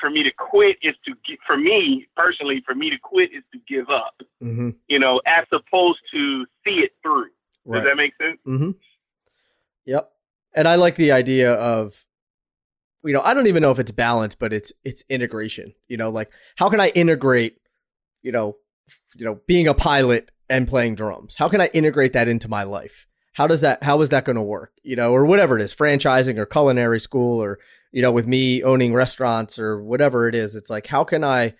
for 0.00 0.10
me 0.10 0.22
to 0.22 0.30
quit 0.36 0.76
is 0.82 0.94
to 1.06 1.12
get, 1.26 1.38
for 1.46 1.56
me 1.56 2.06
personally 2.16 2.62
for 2.66 2.74
me 2.74 2.90
to 2.90 2.96
quit 3.02 3.30
is 3.32 3.44
to 3.52 3.58
give 3.68 3.88
up. 3.88 4.20
Mm-hmm. 4.42 4.70
You 4.88 4.98
know, 4.98 5.20
as 5.26 5.46
opposed 5.52 6.00
to 6.12 6.44
see 6.64 6.80
it 6.80 6.90
through. 7.02 7.28
Right. 7.64 7.78
Does 7.80 7.90
that 7.90 7.96
make 7.96 8.12
sense? 8.20 8.38
Mm-hmm. 8.46 8.70
Yep. 9.86 10.10
And 10.54 10.68
I 10.68 10.74
like 10.74 10.96
the 10.96 11.12
idea 11.12 11.52
of, 11.52 12.04
you 13.04 13.12
know, 13.12 13.22
I 13.22 13.34
don't 13.34 13.46
even 13.46 13.62
know 13.62 13.70
if 13.70 13.78
it's 13.78 13.90
balance, 13.90 14.34
but 14.34 14.52
it's 14.52 14.72
it's 14.84 15.04
integration. 15.08 15.74
You 15.88 15.96
know, 15.96 16.10
like 16.10 16.30
how 16.56 16.68
can 16.68 16.80
I 16.80 16.88
integrate, 16.88 17.56
you 18.22 18.32
know, 18.32 18.56
you 19.16 19.24
know, 19.24 19.40
being 19.46 19.68
a 19.68 19.74
pilot 19.74 20.30
and 20.50 20.68
playing 20.68 20.96
drums? 20.96 21.36
How 21.38 21.48
can 21.48 21.60
I 21.60 21.70
integrate 21.72 22.12
that 22.14 22.28
into 22.28 22.48
my 22.48 22.64
life? 22.64 23.06
How 23.34 23.46
does 23.46 23.62
that? 23.62 23.82
How 23.82 24.00
is 24.02 24.10
that 24.10 24.24
going 24.24 24.36
to 24.36 24.42
work? 24.42 24.72
You 24.82 24.96
know, 24.96 25.12
or 25.12 25.24
whatever 25.24 25.56
it 25.56 25.62
is, 25.62 25.74
franchising 25.74 26.36
or 26.36 26.46
culinary 26.46 27.00
school, 27.00 27.42
or 27.42 27.58
you 27.92 28.02
know, 28.02 28.10
with 28.12 28.26
me 28.26 28.62
owning 28.62 28.94
restaurants 28.94 29.58
or 29.58 29.82
whatever 29.82 30.26
it 30.28 30.34
is. 30.34 30.56
It's 30.56 30.70
like 30.70 30.86
how 30.88 31.04
can 31.04 31.22
I, 31.22 31.54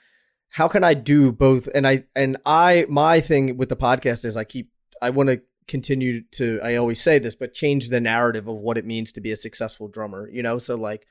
how 0.51 0.67
can 0.69 0.83
I 0.85 0.95
do 0.95 1.31
both? 1.33 1.69
And 1.75 1.87
I 1.87 2.05
and 2.17 2.37
I 2.45 2.87
my 2.89 3.21
thing 3.21 3.57
with 3.57 3.69
the 3.69 3.77
podcast 3.77 4.25
is 4.25 4.37
I 4.37 4.45
keep 4.45 4.71
I 5.01 5.11
want 5.11 5.29
to 5.29 5.41
continue 5.69 6.23
to 6.33 6.61
I 6.63 6.77
always 6.77 7.01
say 7.01 7.19
this, 7.19 7.35
but 7.37 7.53
change 7.55 7.89
the 7.89 8.01
narrative 8.01 8.49
of 8.49 8.57
what 8.57 8.77
it 8.79 8.85
means 8.85 9.13
to 9.13 9.21
be 9.21 9.31
a 9.31 9.37
successful 9.37 9.89
drummer. 9.89 10.29
You 10.31 10.43
know, 10.43 10.59
so 10.59 10.77
like 10.77 11.07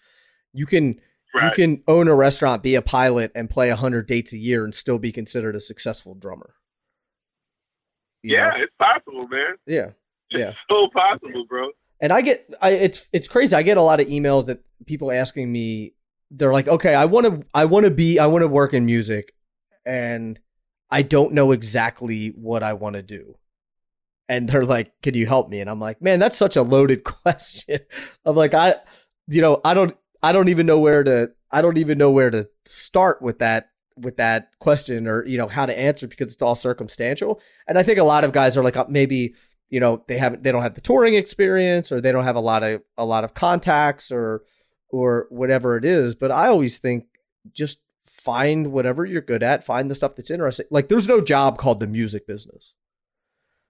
you 0.54 0.66
can 0.66 1.00
Right. 1.34 1.46
you 1.58 1.64
can 1.66 1.84
own 1.88 2.10
a 2.10 2.14
restaurant, 2.16 2.62
be 2.62 2.76
a 2.76 2.82
pilot, 2.82 3.32
and 3.34 3.50
play 3.50 3.70
hundred 3.70 4.06
dates 4.06 4.34
a 4.34 4.38
year 4.38 4.66
and 4.66 4.76
still 4.76 5.00
be 5.00 5.14
considered 5.14 5.56
a 5.56 5.62
successful 5.62 6.14
drummer. 6.14 6.56
You 8.22 8.36
yeah, 8.36 8.50
know? 8.50 8.56
it's 8.64 8.74
possible, 8.78 9.28
man. 9.30 9.56
yeah. 9.66 9.92
It's 10.30 10.40
Yeah. 10.42 10.54
so 10.70 10.88
possible, 10.94 11.46
bro. 11.48 11.70
And 12.02 12.12
I 12.12 12.22
get 12.22 12.54
I 12.62 12.72
it's 12.72 13.08
it's 13.14 13.28
crazy. 13.30 13.56
I 13.56 13.64
get 13.64 13.78
a 13.78 13.82
lot 13.82 14.00
of 14.02 14.08
emails 14.08 14.48
that 14.48 14.60
people 14.86 15.12
asking 15.12 15.52
me 15.52 15.94
they're 16.32 16.54
like, 16.54 16.68
"Okay, 16.68 16.96
I 16.96 17.06
want 17.06 17.26
to 17.28 17.46
I 17.54 17.66
want 17.66 17.86
to 17.86 17.92
be 17.92 18.18
I 18.18 18.28
want 18.28 18.42
to 18.42 18.48
work 18.48 18.74
in 18.74 18.86
music 18.86 19.34
and 19.86 20.40
I 20.90 21.02
don't 21.02 21.34
know 21.34 21.52
exactly 21.52 22.30
what 22.30 22.64
I 22.64 22.74
want 22.74 22.96
to 22.96 23.04
do." 23.04 23.38
And 24.30 24.48
they're 24.48 24.66
like, 24.66 24.94
"Can 25.02 25.14
you 25.14 25.28
help 25.28 25.50
me?" 25.50 25.60
And 25.60 25.70
I'm 25.70 25.80
like, 25.80 26.02
"Man, 26.02 26.20
that's 26.20 26.38
such 26.38 26.56
a 26.56 26.64
loaded 26.64 27.04
question." 27.24 27.80
I'm 28.26 28.36
like, 28.36 28.54
"I 28.54 28.76
you 29.28 29.42
know, 29.42 29.62
I 29.66 29.74
don't 29.74 29.96
I 30.24 30.32
don't 30.32 30.50
even 30.50 30.66
know 30.66 30.80
where 30.80 31.04
to 31.04 31.32
I 31.52 31.62
don't 31.62 31.78
even 31.78 31.98
know 31.98 32.12
where 32.12 32.32
to 32.32 32.50
start 32.66 33.22
with 33.22 33.40
that 33.40 33.70
with 33.98 34.18
that 34.18 34.52
question 34.60 35.08
or 35.08 35.26
you 35.28 35.38
know 35.38 35.48
how 35.48 35.66
to 35.66 35.78
answer 35.78 36.08
because 36.08 36.34
it's 36.34 36.42
all 36.42 36.56
circumstantial." 36.56 37.42
And 37.68 37.78
I 37.78 37.84
think 37.84 38.00
a 38.00 38.04
lot 38.04 38.24
of 38.24 38.32
guys 38.32 38.56
are 38.56 38.64
like 38.64 38.78
uh, 38.78 38.86
maybe 38.88 39.36
you 39.70 39.82
know 39.82 40.04
they 40.08 40.18
haven't 40.18 40.44
they 40.44 40.52
don't 40.52 40.62
have 40.62 40.76
the 40.76 40.82
touring 40.82 41.16
experience 41.16 41.92
or 41.92 42.00
they 42.00 42.14
don't 42.14 42.24
have 42.24 42.38
a 42.38 42.42
lot 42.42 42.64
of 42.64 42.82
a 42.98 43.06
lot 43.06 43.26
of 43.26 43.34
contacts 43.34 44.12
or 44.12 44.44
or 44.92 45.28
whatever 45.30 45.78
it 45.78 45.86
is 45.86 46.16
but 46.16 46.32
i 46.32 46.48
always 46.48 46.80
think 46.80 47.06
just 47.54 47.80
find 48.12 48.72
whatever 48.72 49.06
you're 49.06 49.22
good 49.22 49.42
at 49.42 49.64
find 49.64 49.90
the 49.90 49.96
stuff 49.96 50.16
that's 50.16 50.30
interesting. 50.30 50.66
Like 50.70 50.90
there's 50.90 51.08
no 51.08 51.22
job 51.22 51.58
called 51.58 51.80
the 51.80 51.88
music 51.88 52.28
business. 52.28 52.74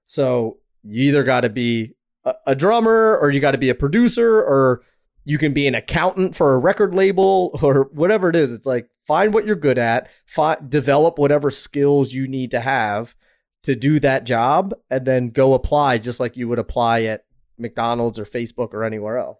So 0.05 0.57
you 0.83 1.03
either 1.03 1.23
got 1.23 1.41
to 1.41 1.49
be 1.49 1.93
a, 2.25 2.33
a 2.47 2.55
drummer 2.55 3.17
or 3.17 3.29
you 3.29 3.39
got 3.39 3.51
to 3.51 3.57
be 3.57 3.69
a 3.69 3.75
producer 3.75 4.41
or 4.41 4.81
you 5.23 5.37
can 5.37 5.53
be 5.53 5.67
an 5.67 5.75
accountant 5.75 6.35
for 6.35 6.53
a 6.53 6.59
record 6.59 6.93
label 6.93 7.57
or 7.61 7.89
whatever 7.93 8.29
it 8.29 8.35
is. 8.35 8.51
It's 8.51 8.65
like 8.65 8.89
find 9.07 9.33
what 9.33 9.45
you're 9.45 9.55
good 9.55 9.77
at 9.77 10.09
fi- 10.25 10.57
develop 10.67 11.17
whatever 11.17 11.51
skills 11.51 12.11
you 12.11 12.27
need 12.27 12.51
to 12.51 12.59
have 12.59 13.15
to 13.63 13.75
do 13.75 13.99
that 13.99 14.25
job 14.25 14.73
and 14.89 15.05
then 15.05 15.29
go 15.29 15.53
apply 15.53 15.99
just 15.99 16.19
like 16.19 16.35
you 16.35 16.47
would 16.47 16.59
apply 16.59 17.03
at 17.03 17.25
McDonald's 17.59 18.17
or 18.19 18.25
Facebook 18.25 18.73
or 18.73 18.83
anywhere 18.83 19.19
else. 19.19 19.37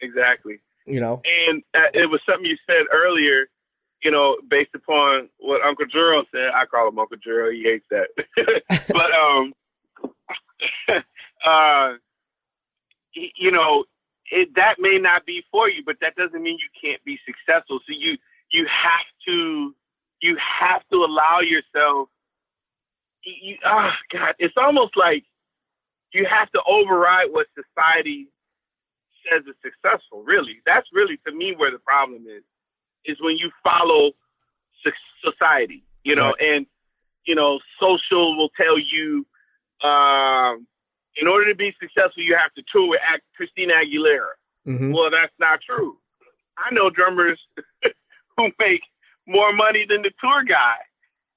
Exactly. 0.00 0.60
You 0.86 1.00
know? 1.00 1.22
And 1.48 1.62
uh, 1.74 1.90
it 1.92 2.10
was 2.10 2.20
something 2.28 2.46
you 2.46 2.56
said 2.66 2.86
earlier, 2.92 3.46
you 4.02 4.10
know, 4.10 4.36
based 4.48 4.74
upon 4.74 5.28
what 5.38 5.62
Uncle 5.62 5.86
Juro 5.86 6.22
said. 6.32 6.50
I 6.54 6.66
call 6.66 6.88
him 6.88 6.98
Uncle 6.98 7.18
Juro. 7.18 7.52
He 7.52 7.62
hates 7.62 7.86
that. 7.90 8.08
but, 8.88 9.10
um, 9.12 9.52
uh, 11.46 11.96
you 13.14 13.50
know, 13.50 13.84
it, 14.30 14.48
that 14.54 14.76
may 14.78 14.98
not 14.98 15.26
be 15.26 15.42
for 15.50 15.68
you, 15.68 15.82
but 15.84 15.96
that 16.00 16.14
doesn't 16.14 16.42
mean 16.42 16.58
you 16.58 16.90
can't 16.90 17.02
be 17.04 17.18
successful. 17.26 17.80
So 17.86 17.92
you, 17.96 18.16
you 18.52 18.66
have 18.66 19.06
to, 19.26 19.74
you 20.20 20.36
have 20.60 20.82
to 20.90 20.96
allow 20.96 21.40
yourself, 21.40 22.08
you, 23.24 23.34
you, 23.42 23.56
oh 23.66 23.90
God, 24.12 24.34
it's 24.38 24.54
almost 24.56 24.96
like 24.96 25.24
you 26.12 26.26
have 26.30 26.50
to 26.52 26.60
override 26.66 27.28
what 27.30 27.46
society 27.54 28.28
says 29.28 29.42
is 29.46 29.56
successful. 29.62 30.22
Really, 30.24 30.60
that's 30.66 30.86
really 30.92 31.18
to 31.26 31.32
me 31.32 31.54
where 31.56 31.70
the 31.70 31.78
problem 31.78 32.24
is. 32.26 32.42
Is 33.06 33.16
when 33.20 33.36
you 33.38 33.50
follow 33.64 34.12
society, 35.24 35.82
you 36.04 36.14
know, 36.14 36.34
and 36.38 36.66
you 37.24 37.34
know, 37.34 37.58
social 37.80 38.36
will 38.36 38.50
tell 38.56 38.78
you, 38.78 39.26
um, 39.86 40.66
in 41.16 41.26
order 41.28 41.50
to 41.50 41.54
be 41.56 41.72
successful, 41.80 42.22
you 42.22 42.36
have 42.40 42.52
to 42.54 42.62
tour 42.72 42.88
with 42.88 43.00
Act- 43.06 43.24
Christina 43.36 43.74
Aguilera. 43.74 44.32
Mm-hmm. 44.66 44.92
Well, 44.92 45.10
that's 45.10 45.32
not 45.38 45.60
true. 45.64 45.98
I 46.58 46.72
know 46.74 46.90
drummers 46.90 47.38
who 48.36 48.48
make 48.58 48.82
more 49.26 49.52
money 49.54 49.86
than 49.88 50.02
the 50.02 50.10
tour 50.20 50.44
guy, 50.44 50.76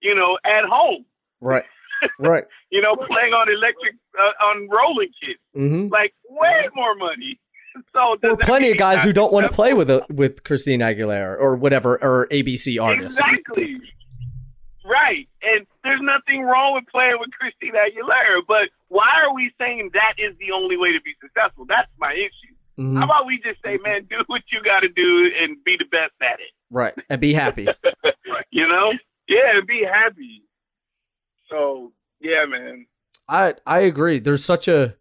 you 0.02 0.16
know, 0.16 0.38
at 0.46 0.66
home, 0.66 1.06
Right. 1.42 1.64
Right. 2.20 2.44
you 2.70 2.82
know, 2.82 2.96
playing 2.96 3.32
on 3.34 3.48
electric, 3.50 3.96
uh, 4.20 4.44
on 4.46 4.68
Roland 4.70 5.14
kits, 5.22 5.40
Mm-hmm. 5.56 5.88
like 5.94 6.14
way 6.30 6.68
more 6.76 6.96
money. 6.96 7.40
So 7.94 8.18
are 8.24 8.38
plenty 8.38 8.72
of 8.72 8.78
guys 8.78 9.04
who 9.04 9.14
don't 9.14 9.34
want 9.34 9.46
to 9.48 9.52
play 9.52 9.74
with 9.74 9.90
a, 9.90 10.06
with 10.10 10.44
Christina 10.44 10.86
Aguilera 10.86 11.40
or 11.40 11.56
whatever 11.56 12.02
or 12.04 12.28
ABC 12.28 12.82
artists. 12.82 13.20
Exactly. 13.20 13.78
Right. 14.86 15.28
And 15.42 15.66
there's 15.84 16.02
nothing 16.02 16.44
wrong 16.44 16.74
with 16.76 16.86
playing 16.92 17.18
with 17.20 17.30
Christina 17.40 17.78
Aguilera, 17.80 18.42
but 18.48 18.70
why 18.90 19.10
are 19.26 19.34
we 19.34 19.52
saying 19.60 19.92
that 19.94 20.14
is 20.18 20.36
the 20.40 20.52
only 20.52 20.78
way 20.78 20.92
to 20.92 21.02
be 21.02 21.14
successful? 21.22 21.66
That's 21.68 21.90
my 21.98 22.14
issue. 22.14 22.54
Mhm. 22.80 22.98
How 22.98 23.06
about 23.06 23.26
we 23.26 23.38
just 23.44 23.62
say, 23.64 23.78
man, 23.84 24.06
do 24.10 24.18
what 24.28 24.42
you 24.52 24.62
got 24.64 24.82
to 24.82 24.90
do 24.90 25.30
and 25.42 25.64
be 25.64 25.78
the 25.78 25.86
best 25.86 26.14
at 26.22 26.40
it? 26.40 26.52
Right. 26.70 26.94
And 27.10 27.20
be 27.22 27.34
happy. 27.34 27.68
You 28.50 28.68
know? 28.68 28.92
Yeah, 29.28 29.58
and 29.58 29.66
be 29.66 29.84
happy. 29.84 30.44
So, 31.50 31.92
yeah, 32.20 32.46
man. 32.48 32.86
I 33.28 33.56
I 33.66 33.80
agree. 33.80 34.20
There's 34.20 34.44
such 34.46 34.68
a 34.68 34.96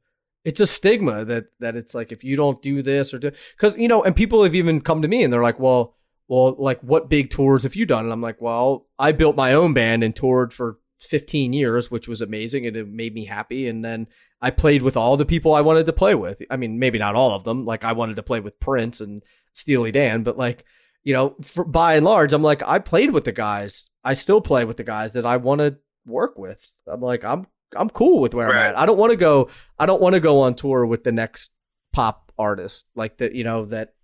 it's 0.44 0.60
a 0.60 0.66
stigma 0.66 1.24
that 1.24 1.46
that 1.60 1.76
it's 1.76 1.94
like 1.94 2.12
if 2.12 2.24
you 2.24 2.36
don't 2.36 2.62
do 2.62 2.82
this 2.82 3.14
or 3.14 3.18
do 3.18 3.30
because 3.56 3.76
you 3.76 3.88
know, 3.88 4.02
and 4.02 4.16
people 4.16 4.42
have 4.42 4.54
even 4.54 4.80
come 4.80 5.02
to 5.02 5.08
me 5.08 5.22
and 5.22 5.32
they're 5.32 5.42
like, 5.42 5.60
well, 5.60 5.94
well, 6.28 6.56
like 6.58 6.80
what 6.80 7.08
big 7.08 7.30
tours 7.30 7.62
have 7.62 7.76
you 7.76 7.86
done? 7.86 8.04
And 8.04 8.12
I'm 8.12 8.22
like, 8.22 8.40
well, 8.40 8.86
I 8.98 9.12
built 9.12 9.36
my 9.36 9.54
own 9.54 9.74
band 9.74 10.02
and 10.02 10.14
toured 10.14 10.52
for 10.52 10.78
15 11.00 11.52
years, 11.52 11.90
which 11.90 12.08
was 12.08 12.20
amazing 12.20 12.66
and 12.66 12.76
it 12.76 12.88
made 12.88 13.14
me 13.14 13.24
happy. 13.26 13.68
And 13.68 13.84
then 13.84 14.06
I 14.40 14.50
played 14.50 14.82
with 14.82 14.96
all 14.96 15.16
the 15.16 15.24
people 15.24 15.54
I 15.54 15.60
wanted 15.60 15.86
to 15.86 15.92
play 15.92 16.14
with. 16.14 16.42
I 16.50 16.56
mean, 16.56 16.78
maybe 16.78 16.98
not 16.98 17.14
all 17.14 17.34
of 17.34 17.44
them. 17.44 17.64
Like 17.64 17.84
I 17.84 17.92
wanted 17.92 18.16
to 18.16 18.22
play 18.22 18.40
with 18.40 18.60
Prince 18.60 19.00
and 19.00 19.22
Steely 19.52 19.92
Dan, 19.92 20.22
but 20.22 20.38
like 20.38 20.64
you 21.04 21.12
know, 21.12 21.34
for, 21.42 21.64
by 21.64 21.96
and 21.96 22.04
large, 22.04 22.32
I'm 22.32 22.42
like 22.42 22.62
I 22.62 22.78
played 22.78 23.10
with 23.10 23.24
the 23.24 23.32
guys. 23.32 23.90
I 24.04 24.12
still 24.14 24.40
play 24.40 24.64
with 24.64 24.76
the 24.76 24.84
guys 24.84 25.12
that 25.12 25.26
I 25.26 25.36
want 25.36 25.60
to 25.60 25.78
work 26.06 26.38
with. 26.38 26.70
I'm 26.86 27.00
like 27.00 27.24
I'm 27.24 27.46
I'm 27.76 27.90
cool 27.90 28.20
with 28.20 28.34
where 28.34 28.48
I'm 28.50 28.56
at. 28.56 28.78
I 28.78 28.86
don't 28.86 28.98
want 28.98 29.10
to 29.10 29.16
go. 29.16 29.48
I 29.78 29.86
don't 29.86 30.00
want 30.00 30.14
to 30.14 30.20
go 30.20 30.40
on 30.40 30.54
tour 30.54 30.84
with 30.86 31.04
the 31.04 31.12
next 31.12 31.52
pop 31.92 32.32
artist 32.38 32.86
like 32.94 33.18
that. 33.18 33.34
You 33.34 33.44
know 33.44 33.64
that 33.66 33.94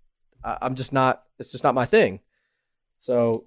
I- 0.43 0.57
I'm 0.61 0.75
just 0.75 0.93
not. 0.93 1.23
It's 1.37 1.51
just 1.51 1.63
not 1.63 1.75
my 1.75 1.85
thing. 1.85 2.19
So 2.99 3.45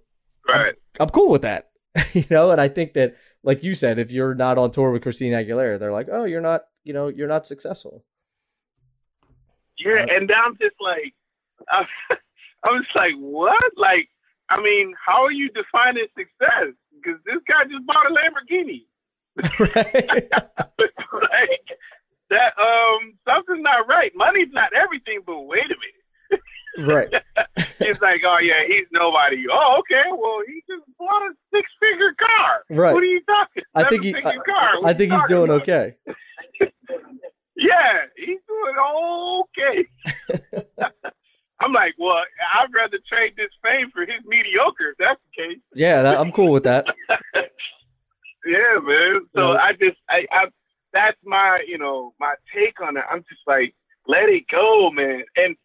Right. 0.49 0.75
I'm 0.99 1.09
cool 1.09 1.31
with 1.31 1.43
that. 1.43 1.71
you 2.15 2.25
know, 2.31 2.51
and 2.51 2.61
I 2.61 2.69
think 2.69 2.95
that, 2.95 3.17
like 3.43 3.63
you 3.63 3.75
said, 3.75 3.99
if 3.99 4.11
you're 4.11 4.35
not 4.35 4.59
on 4.59 4.71
tour 4.71 4.91
with 4.91 5.03
Christina 5.03 5.37
Aguilera, 5.37 5.79
they're 5.79 5.93
like, 5.93 6.09
oh, 6.11 6.25
you're 6.25 6.41
not. 6.41 6.63
You 6.85 6.93
know, 6.93 7.09
you're 7.09 7.29
not 7.29 7.47
successful. 7.47 8.05
Yeah, 9.79 10.05
and 10.09 10.31
I'm 10.31 10.57
just 10.61 10.77
like, 10.81 11.15
I, 11.69 11.85
I 12.65 12.71
was 12.71 12.87
like, 12.95 13.15
what? 13.19 13.73
Like, 13.77 14.09
I 14.51 14.61
mean, 14.61 14.95
how 15.05 15.23
are 15.25 15.33
you 15.33 15.49
defining 15.51 16.07
success? 16.17 16.75
Because 16.95 17.21
this 17.25 17.39
guy 17.49 17.65
just 17.71 17.87
bought 17.87 18.07
a 18.07 18.11
Lamborghini. 18.15 18.85
right. 19.59 20.31
like 20.33 21.67
that, 22.31 22.53
um, 22.59 23.15
something's 23.27 23.63
not 23.63 23.89
right. 23.89 24.13
Money's 24.15 24.53
not 24.53 24.71
everything, 24.75 25.21
but 25.27 25.41
wait 25.43 25.65
a 25.65 25.77
minute. 25.81 26.03
right. 26.89 27.09
It's 27.81 28.01
like, 28.01 28.21
oh 28.27 28.39
yeah, 28.43 28.65
he's 28.67 28.87
nobody. 28.93 29.45
Oh, 29.51 29.81
okay. 29.81 30.09
Well, 30.11 30.41
he 30.47 30.63
just 30.69 30.85
bought 30.99 31.23
a 31.23 31.33
six-figure 31.55 32.15
car. 32.19 32.65
Right. 32.71 32.95
What 32.95 33.03
are 33.03 33.07
you 33.07 33.21
talking? 33.27 33.63
I 33.75 33.85
think 33.85 34.05
he. 34.05 34.15
I, 34.15 34.81
I 34.85 34.93
think 34.95 35.13
he's 35.13 35.27
doing 35.27 35.51
about? 35.51 35.63
okay. 35.63 35.97
Yeah, 37.57 38.07
he's 38.17 38.41
doing 38.49 38.77
okay. 39.43 39.87
I'm 41.61 41.73
like, 41.73 41.95
well, 41.99 42.17
I'd 42.59 42.75
rather 42.75 42.99
trade 43.09 43.35
this 43.37 43.51
fame 43.63 43.91
for 43.93 44.03
his 44.03 44.25
mediocre. 44.27 44.91
If 44.91 44.97
that's 44.99 45.21
the 45.31 45.43
case. 45.43 45.63
Yeah, 45.75 46.03
that, 46.03 46.19
I'm 46.19 46.33
cool 46.33 46.51
with 46.51 46.65
that. 46.65 46.87
Yeah, 48.47 48.79
man. 48.83 49.27
So 49.35 49.53
Yeah. 49.53 49.59
I 49.59 49.73
just, 49.73 49.99
I, 50.09 50.27
I, 50.31 50.47
that's 50.93 51.19
my, 51.25 51.65
you 51.67 51.79
know, 51.79 52.15
my 52.21 52.35
take 52.55 52.81
on 52.81 52.97
it. 52.97 53.05
I'm 53.11 53.25
just 53.29 53.43
like, 53.47 53.75
let 54.07 54.29
it 54.29 54.45
go, 54.51 54.91
man. 54.91 55.25
And 55.37 55.57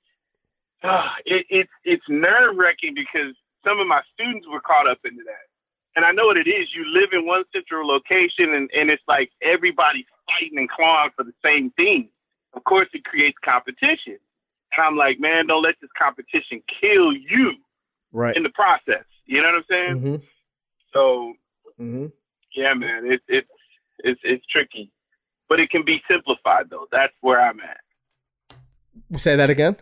uh, 0.83 1.09
it, 1.25 1.45
it's 1.49 1.71
it's 1.83 2.03
nerve 2.07 2.55
wracking 2.55 2.93
because 2.93 3.35
some 3.65 3.79
of 3.79 3.87
my 3.87 4.01
students 4.13 4.47
were 4.47 4.61
caught 4.61 4.87
up 4.87 4.99
into 5.03 5.23
that. 5.25 5.47
And 5.95 6.05
I 6.05 6.11
know 6.11 6.27
what 6.27 6.37
it 6.37 6.47
is. 6.47 6.69
You 6.75 6.85
live 6.85 7.09
in 7.11 7.25
one 7.25 7.43
central 7.51 7.87
location 7.87 8.53
and, 8.53 8.69
and 8.71 8.91
it's 8.91 9.01
like 9.07 9.31
everybody's 9.41 10.05
fighting 10.27 10.59
and 10.59 10.69
clawing 10.69 11.09
for 11.15 11.23
the 11.23 11.33
same 11.43 11.71
thing. 11.71 12.09
Of 12.53 12.63
course 12.63 12.87
it 12.93 13.03
creates 13.03 13.37
competition. 13.43 14.19
And 14.77 14.85
I'm 14.85 14.95
like, 14.95 15.19
man, 15.19 15.47
don't 15.47 15.63
let 15.63 15.75
this 15.81 15.89
competition 15.97 16.61
kill 16.79 17.11
you 17.13 17.53
right 18.13 18.37
in 18.37 18.43
the 18.43 18.49
process. 18.49 19.05
You 19.25 19.41
know 19.41 19.49
what 19.49 19.55
I'm 19.55 19.63
saying? 19.69 19.97
mm-hmm. 19.97 20.23
So 20.93 21.33
Mm-hmm. 21.79 22.07
Yeah, 22.57 22.73
man, 22.73 23.05
it, 23.05 23.21
it's 23.27 23.47
it's 23.99 24.21
it's 24.23 24.45
tricky. 24.47 24.91
But 25.47 25.61
it 25.61 25.69
can 25.69 25.85
be 25.85 26.01
simplified 26.09 26.69
though. 26.69 26.87
That's 26.91 27.13
where 27.21 27.39
I'm 27.39 27.59
at. 27.61 27.77
say 29.17 29.35
that 29.37 29.49
again 29.49 29.77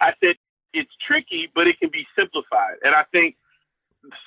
I 0.00 0.12
said 0.20 0.36
it's 0.72 0.90
tricky, 1.06 1.50
but 1.54 1.66
it 1.66 1.78
can 1.80 1.90
be 1.90 2.06
simplified. 2.16 2.76
And 2.82 2.94
I 2.94 3.04
think 3.10 3.36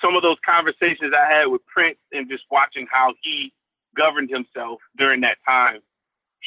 some 0.02 0.16
of 0.16 0.22
those 0.22 0.38
conversations 0.44 1.12
I 1.14 1.32
had 1.32 1.46
with 1.46 1.64
Prince 1.66 1.98
and 2.12 2.28
just 2.28 2.42
watching 2.50 2.86
how 2.90 3.14
he 3.22 3.52
governed 3.96 4.30
himself 4.30 4.80
during 4.96 5.20
that 5.20 5.38
time 5.46 5.80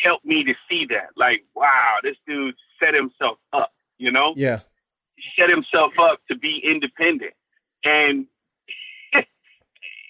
helped 0.04 0.26
me 0.26 0.44
to 0.44 0.54
see 0.70 0.86
that. 0.90 1.10
Like, 1.16 1.44
wow, 1.56 1.98
this 2.04 2.16
dude 2.28 2.56
set 2.80 2.94
himself 2.94 3.38
up, 3.54 3.72
you 3.98 4.12
know? 4.12 4.34
yeah 4.36 4.60
He 5.16 5.24
set 5.40 5.50
himself 5.50 5.94
up 6.02 6.20
to 6.30 6.36
be 6.36 6.62
independent. 6.64 7.34
And 7.84 8.26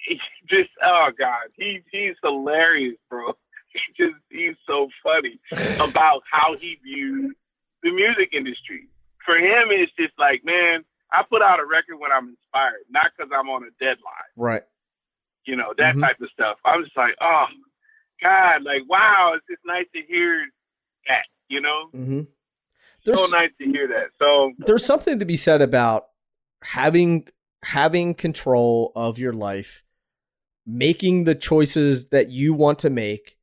he 0.06 0.20
just 0.50 0.70
oh 0.84 1.10
God, 1.18 1.50
he's 1.56 1.82
he's 1.92 2.16
hilarious, 2.24 2.98
bro. 3.10 3.34
He 3.74 3.80
just 4.04 4.20
he's 4.30 4.56
so 4.68 4.90
funny 5.02 5.40
about 5.80 6.24
how 6.30 6.58
he 6.60 6.78
views 6.84 7.34
the 7.84 7.92
music 7.92 8.34
industry. 8.34 8.90
For 9.26 9.38
him, 9.38 9.70
it's 9.70 9.92
just 9.98 10.14
like, 10.20 10.42
man, 10.44 10.84
I 11.14 11.24
put 11.30 11.42
out 11.42 11.60
a 11.60 11.66
record 11.66 11.96
when 11.98 12.12
I'm 12.12 12.30
inspired, 12.36 12.84
not 12.90 13.12
because 13.16 13.32
I'm 13.34 13.50
on 13.50 13.64
a 13.64 13.72
deadline. 13.80 14.32
right 14.36 14.64
You 15.46 15.56
know 15.56 15.74
that 15.78 15.96
Mhm. 15.96 16.02
type 16.02 16.20
of 16.20 16.30
stuff. 16.34 16.58
I'm 16.66 16.84
just 16.84 16.98
like, 16.98 17.16
oh 17.22 17.46
God, 18.22 18.64
like 18.64 18.82
wow, 18.90 19.34
it's 19.36 19.46
just 19.50 19.62
nice 19.66 19.88
to 19.96 20.02
hear 20.02 20.46
that. 21.08 21.26
You 21.48 21.62
know, 21.62 21.90
mm-hmm. 21.94 22.22
so 23.14 23.26
nice 23.28 23.52
to 23.60 23.66
hear 23.66 23.88
that. 23.88 24.08
So 24.20 24.52
there's 24.58 24.86
something 24.86 25.20
to 25.20 25.26
be 25.26 25.36
said 25.38 25.62
about 25.62 26.08
having 26.62 27.28
having 27.64 28.16
control 28.16 28.92
of 28.96 29.18
your 29.20 29.34
life 29.34 29.84
making 30.66 31.24
the 31.24 31.36
choices 31.36 32.08
that 32.10 32.30
you 32.30 32.54
want 32.54 32.80
to 32.80 32.90
make 32.90 33.38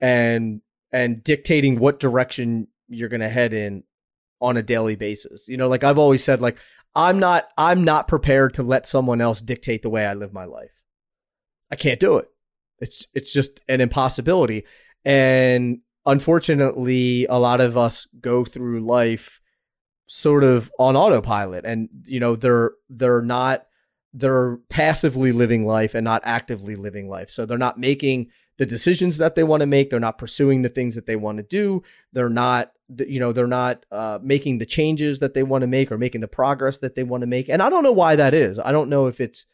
and 0.00 0.60
and 0.92 1.22
dictating 1.22 1.78
what 1.78 2.00
direction 2.00 2.68
you're 2.88 3.08
going 3.08 3.20
to 3.20 3.28
head 3.28 3.52
in 3.52 3.84
on 4.40 4.56
a 4.56 4.62
daily 4.62 4.96
basis. 4.96 5.48
You 5.48 5.56
know 5.56 5.68
like 5.68 5.84
i've 5.84 5.98
always 5.98 6.22
said 6.22 6.40
like 6.40 6.58
i'm 6.94 7.18
not 7.18 7.48
i'm 7.56 7.84
not 7.84 8.08
prepared 8.08 8.54
to 8.54 8.62
let 8.62 8.86
someone 8.86 9.20
else 9.20 9.40
dictate 9.40 9.82
the 9.82 9.90
way 9.90 10.06
i 10.06 10.14
live 10.14 10.32
my 10.32 10.44
life. 10.44 10.82
I 11.70 11.76
can't 11.76 12.00
do 12.00 12.16
it. 12.18 12.28
It's 12.78 13.06
it's 13.14 13.32
just 13.32 13.60
an 13.68 13.80
impossibility. 13.80 14.64
And 15.04 15.80
unfortunately 16.04 17.26
a 17.26 17.38
lot 17.38 17.60
of 17.60 17.76
us 17.76 18.06
go 18.20 18.44
through 18.44 18.80
life 18.80 19.40
sort 20.06 20.44
of 20.44 20.70
on 20.78 20.96
autopilot 20.96 21.64
and 21.64 21.88
you 22.04 22.20
know 22.20 22.36
they're 22.36 22.72
they're 22.88 23.22
not 23.22 23.65
they're 24.16 24.56
passively 24.70 25.30
living 25.30 25.66
life 25.66 25.94
and 25.94 26.04
not 26.04 26.22
actively 26.24 26.74
living 26.74 27.08
life. 27.08 27.28
So 27.28 27.44
they're 27.44 27.58
not 27.58 27.78
making 27.78 28.30
the 28.56 28.66
decisions 28.66 29.18
that 29.18 29.34
they 29.34 29.44
want 29.44 29.60
to 29.60 29.66
make. 29.66 29.90
They're 29.90 30.00
not 30.00 30.16
pursuing 30.16 30.62
the 30.62 30.70
things 30.70 30.94
that 30.94 31.06
they 31.06 31.16
want 31.16 31.36
to 31.36 31.44
do. 31.44 31.82
They're 32.12 32.30
not 32.30 32.72
you 32.98 33.18
know 33.18 33.32
they're 33.32 33.48
not 33.48 33.84
uh, 33.90 34.18
making 34.22 34.58
the 34.58 34.66
changes 34.66 35.18
that 35.18 35.34
they 35.34 35.42
want 35.42 35.62
to 35.62 35.66
make 35.66 35.90
or 35.90 35.98
making 35.98 36.20
the 36.20 36.28
progress 36.28 36.78
that 36.78 36.94
they 36.94 37.02
want 37.02 37.22
to 37.22 37.26
make. 37.26 37.48
And 37.48 37.60
i 37.60 37.68
don't 37.68 37.82
know 37.82 37.92
why 37.92 38.16
that 38.16 38.32
is. 38.32 38.58
I 38.58 38.72
don't 38.72 38.88
know 38.88 39.06
if 39.06 39.20
it's 39.20 39.46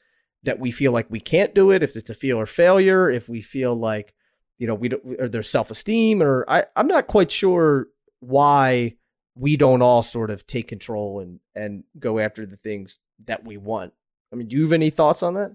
that 0.43 0.59
we 0.59 0.71
feel 0.71 0.93
like 0.93 1.07
we 1.09 1.21
can't 1.21 1.55
do 1.55 1.71
it 1.71 1.83
if 1.83 1.97
it's 1.97 2.11
a 2.11 2.15
fear 2.15 2.37
or 2.37 2.47
failure 2.47 3.09
if 3.09 3.29
we 3.29 3.41
feel 3.41 3.75
like 3.75 4.13
you 4.59 4.67
know 4.67 4.75
we 4.75 4.89
don't 4.89 5.03
or 5.19 5.29
there's 5.29 5.49
self-esteem 5.49 6.21
or 6.21 6.45
I, 6.49 6.65
i'm 6.75 6.89
not 6.89 7.07
quite 7.07 7.31
sure 7.31 7.87
why 8.19 8.97
we 9.35 9.57
don't 9.57 9.83
all 9.83 10.03
sort 10.03 10.31
of 10.31 10.47
take 10.47 10.69
control 10.69 11.21
and 11.21 11.41
and 11.55 11.85
go 11.99 12.19
after 12.19 12.47
the 12.47 12.57
things 12.57 12.99
that 13.27 13.45
we 13.45 13.57
want. 13.57 13.93
I 14.33 14.37
mean, 14.37 14.49
do 14.49 14.57
you 14.57 14.63
have 14.63 14.73
any 14.73 14.91
thoughts 14.91 15.23
on 15.23 15.35
that? 15.35 15.55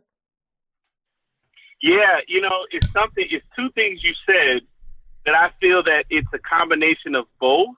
Yeah, 1.81 2.19
you 2.27 2.41
know, 2.41 2.65
it's 2.71 2.91
something. 2.91 3.25
It's 3.29 3.45
two 3.55 3.69
things 3.71 4.03
you 4.03 4.13
said 4.25 4.61
that 5.25 5.35
I 5.35 5.49
feel 5.59 5.83
that 5.83 6.05
it's 6.09 6.27
a 6.33 6.39
combination 6.39 7.15
of 7.15 7.25
both. 7.39 7.75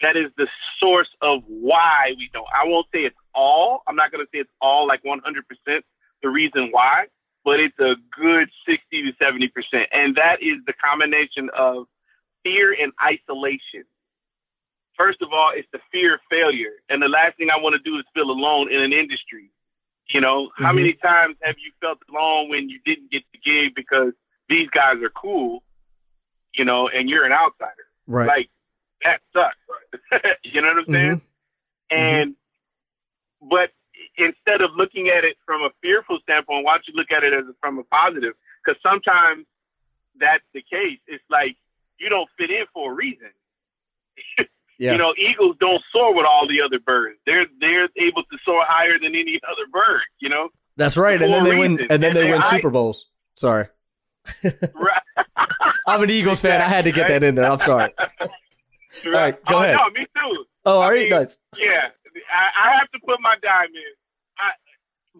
That 0.00 0.16
is 0.16 0.32
the 0.36 0.48
source 0.80 1.08
of 1.22 1.42
why 1.46 2.12
we 2.18 2.28
don't. 2.32 2.46
I 2.52 2.66
won't 2.66 2.86
say 2.92 3.00
it's 3.00 3.16
all. 3.34 3.82
I'm 3.86 3.96
not 3.96 4.10
going 4.10 4.24
to 4.24 4.30
say 4.32 4.40
it's 4.40 4.50
all 4.60 4.86
like 4.86 5.02
100% 5.04 5.20
the 6.22 6.28
reason 6.28 6.68
why, 6.72 7.06
but 7.44 7.60
it's 7.60 7.78
a 7.78 7.94
good 8.10 8.48
60 8.66 8.80
to 8.90 9.12
70%. 9.22 9.48
And 9.92 10.16
that 10.16 10.42
is 10.42 10.58
the 10.66 10.72
combination 10.72 11.48
of 11.56 11.86
fear 12.42 12.74
and 12.74 12.92
isolation. 13.00 13.84
First 14.96 15.22
of 15.22 15.28
all, 15.32 15.52
it's 15.54 15.68
the 15.72 15.80
fear 15.92 16.14
of 16.14 16.20
failure. 16.30 16.82
And 16.88 17.00
the 17.02 17.08
last 17.08 17.36
thing 17.36 17.48
I 17.50 17.60
want 17.60 17.74
to 17.74 17.82
do 17.88 17.98
is 17.98 18.04
feel 18.14 18.30
alone 18.30 18.72
in 18.72 18.80
an 18.80 18.92
industry. 18.92 19.50
You 20.08 20.20
know, 20.20 20.50
how 20.56 20.72
Mhm. 20.72 20.76
many 20.76 20.92
times 20.94 21.36
have 21.42 21.58
you 21.58 21.72
felt 21.80 21.98
alone 22.08 22.48
when 22.48 22.68
you 22.68 22.78
didn't 22.84 23.10
get 23.10 23.24
the 23.32 23.38
gig 23.38 23.74
because 23.74 24.12
these 24.48 24.68
guys 24.70 25.02
are 25.02 25.10
cool, 25.10 25.64
you 26.54 26.64
know, 26.64 26.88
and 26.88 27.08
you're 27.08 27.24
an 27.24 27.32
outsider? 27.32 27.86
Right. 28.06 28.28
Like, 28.28 28.50
that 29.02 29.22
sucks. 29.32 29.56
you 30.44 30.60
know 30.60 30.68
what 30.68 30.78
I'm 30.78 30.86
saying? 30.92 31.20
Mhm. 31.20 31.22
And, 31.90 32.36
but 33.40 33.72
instead 34.16 34.60
of 34.60 34.74
looking 34.76 35.08
at 35.08 35.24
it 35.24 35.38
from 35.46 35.62
a 35.62 35.70
fearful 35.80 36.18
standpoint, 36.20 36.64
why 36.64 36.74
don't 36.74 36.88
you 36.88 36.94
look 36.94 37.10
at 37.10 37.24
it 37.24 37.32
as 37.32 37.44
from 37.60 37.78
a 37.78 37.84
positive? 37.84 38.34
Because 38.64 38.80
sometimes 38.82 39.46
that's 40.16 40.44
the 40.52 40.62
case. 40.62 41.00
It's 41.06 41.24
like 41.30 41.56
you 41.98 42.08
don't 42.08 42.28
fit 42.36 42.50
in 42.50 42.66
for 42.72 42.92
a 42.92 42.94
reason. 42.94 43.30
Yeah. 44.78 44.92
You 44.92 44.98
know, 44.98 45.14
eagles 45.16 45.56
don't 45.60 45.82
soar 45.92 46.14
with 46.14 46.26
all 46.26 46.48
the 46.48 46.60
other 46.64 46.78
birds. 46.78 47.18
They're 47.26 47.46
they're 47.60 47.88
able 47.96 48.22
to 48.24 48.38
soar 48.44 48.64
higher 48.66 48.98
than 48.98 49.14
any 49.14 49.40
other 49.44 49.70
bird. 49.72 50.02
You 50.20 50.28
know, 50.28 50.48
That's 50.76 50.96
right. 50.96 51.20
And 51.22 51.32
then 51.32 51.44
they 51.44 51.56
win. 51.56 51.80
And 51.88 52.02
then 52.02 52.04
And 52.04 52.16
they 52.16 52.24
win 52.24 52.42
I- 52.42 52.50
Super 52.50 52.70
Bowls. 52.70 53.06
Sorry, 53.36 53.66
right? 54.44 55.02
I'm 55.86 56.02
an 56.02 56.10
Eagles 56.10 56.40
fan. 56.40 56.62
I 56.62 56.68
had 56.68 56.84
to 56.84 56.92
get 56.92 57.08
that 57.08 57.24
in 57.24 57.34
there. 57.34 57.50
I'm 57.50 57.58
sorry. 57.58 57.92
right, 59.04 59.44
go 59.46 59.56
oh, 59.56 59.62
ahead. 59.62 59.76
No, 59.76 59.90
me 59.90 60.06
too. 60.06 60.44
Oh, 60.64 60.80
I 60.80 60.84
are 60.84 60.96
you 60.96 61.10
guys? 61.10 61.36
Yeah, 61.56 61.90
I, 62.30 62.68
I 62.68 62.78
have 62.78 62.90
to 62.92 62.98
put 63.04 63.20
my 63.20 63.34
dime 63.42 63.74
in. 63.74 63.94
I, 64.38 64.50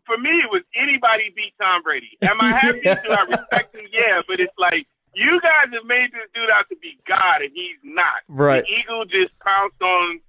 for 0.06 0.16
me, 0.16 0.30
it 0.30 0.50
was 0.50 0.62
anybody 0.76 1.32
beat 1.34 1.54
Tom 1.60 1.82
Brady. 1.82 2.16
Am 2.22 2.40
I 2.40 2.52
happy? 2.52 2.80
Yeah. 2.84 3.02
Do 3.04 3.10
I 3.10 3.22
respect 3.22 3.74
him? 3.74 3.86
Yeah, 3.92 4.22
but 4.28 4.40
it's 4.40 4.54
like 4.58 4.86
you 5.14 5.40
guys 5.40 5.72
have 5.72 5.86
made 5.86 6.10
this 6.12 6.28
dude 6.34 6.50
out 6.50 6.68
to 6.70 6.76
be 6.76 6.98
God, 7.06 7.42
and 7.42 7.50
he's 7.54 7.78
not. 7.82 8.22
Right. 8.28 8.64
The 8.64 8.70
eagle 8.80 9.04
just 9.04 9.32
pounced 9.40 9.80
on. 9.82 10.20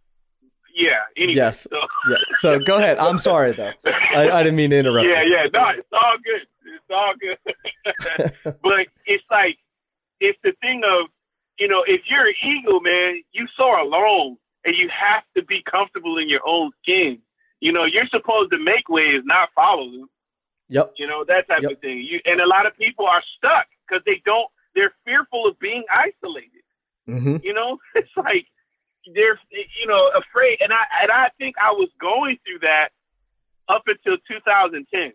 Yeah. 0.74 0.90
Anyway, 1.16 1.36
Yes. 1.36 1.62
So, 1.70 1.78
Yeah. 2.10 2.18
So 2.40 2.60
go 2.60 2.78
ahead. 2.78 2.98
I'm 3.00 3.18
sorry 3.18 3.54
though. 3.54 3.72
I, 4.16 4.30
I 4.30 4.44
didn't 4.44 4.58
mean 4.58 4.72
to 4.72 4.78
interrupt. 4.78 5.08
yeah, 5.08 5.24
you. 5.24 5.32
yeah. 5.32 5.48
No, 5.54 5.70
it's 5.70 5.88
all 5.94 6.18
good. 6.24 6.48
It's 6.66 6.90
all 6.90 7.14
good. 7.20 8.56
but 8.62 8.88
it's 9.06 9.24
like 9.32 9.58
it's 10.20 10.38
the 10.44 10.52
thing 10.62 10.82
of 10.86 11.08
you 11.60 11.68
know 11.70 11.84
if 11.88 12.02
you're 12.10 12.28
an 12.28 12.34
eagle, 12.46 12.82
man, 12.82 13.22
you 13.32 13.48
soar 13.56 13.80
alone, 13.80 14.36
and 14.66 14.76
you 14.76 14.90
have 14.90 15.24
to 15.38 15.44
be 15.44 15.64
comfortable 15.70 16.18
in 16.18 16.28
your 16.28 16.42
own 16.46 16.72
skin. 16.84 17.20
You 17.62 17.72
know, 17.72 17.86
you're 17.86 18.08
supposed 18.12 18.52
to 18.52 18.60
make 18.60 18.90
waves, 18.90 19.24
not 19.26 19.50
follow 19.56 19.90
them. 19.90 20.10
Yep. 20.68 20.94
You 20.98 21.08
know 21.08 21.24
that 21.26 21.48
type 21.48 21.62
Yep. 21.62 21.72
of 21.72 21.80
thing. 21.80 22.00
You 22.00 22.20
and 22.26 22.42
a 22.42 22.48
lot 22.48 22.66
of 22.66 22.76
people 22.78 23.06
are 23.06 23.24
stuck 23.38 23.68
because 23.88 24.04
they 24.06 24.22
don't. 24.26 24.50
They're 24.76 24.94
fearful 25.06 25.48
of 25.48 25.60
being 25.60 25.84
isolated. 25.90 26.64
Mm-hmm. 27.08 27.38
You 27.44 27.54
know, 27.54 27.80
it's 27.96 28.10
like 28.18 28.48
they're 29.14 29.40
you 29.52 29.88
know 29.88 30.12
afraid, 30.16 30.60
and 30.62 30.74
I 30.74 30.84
and 31.02 31.12
I 31.12 31.30
think 31.38 31.56
I 31.62 31.72
was 31.72 31.90
going 32.00 32.38
through 32.46 32.60
that 32.60 32.90
up 33.68 33.84
until 33.88 34.18
2010. 34.28 35.14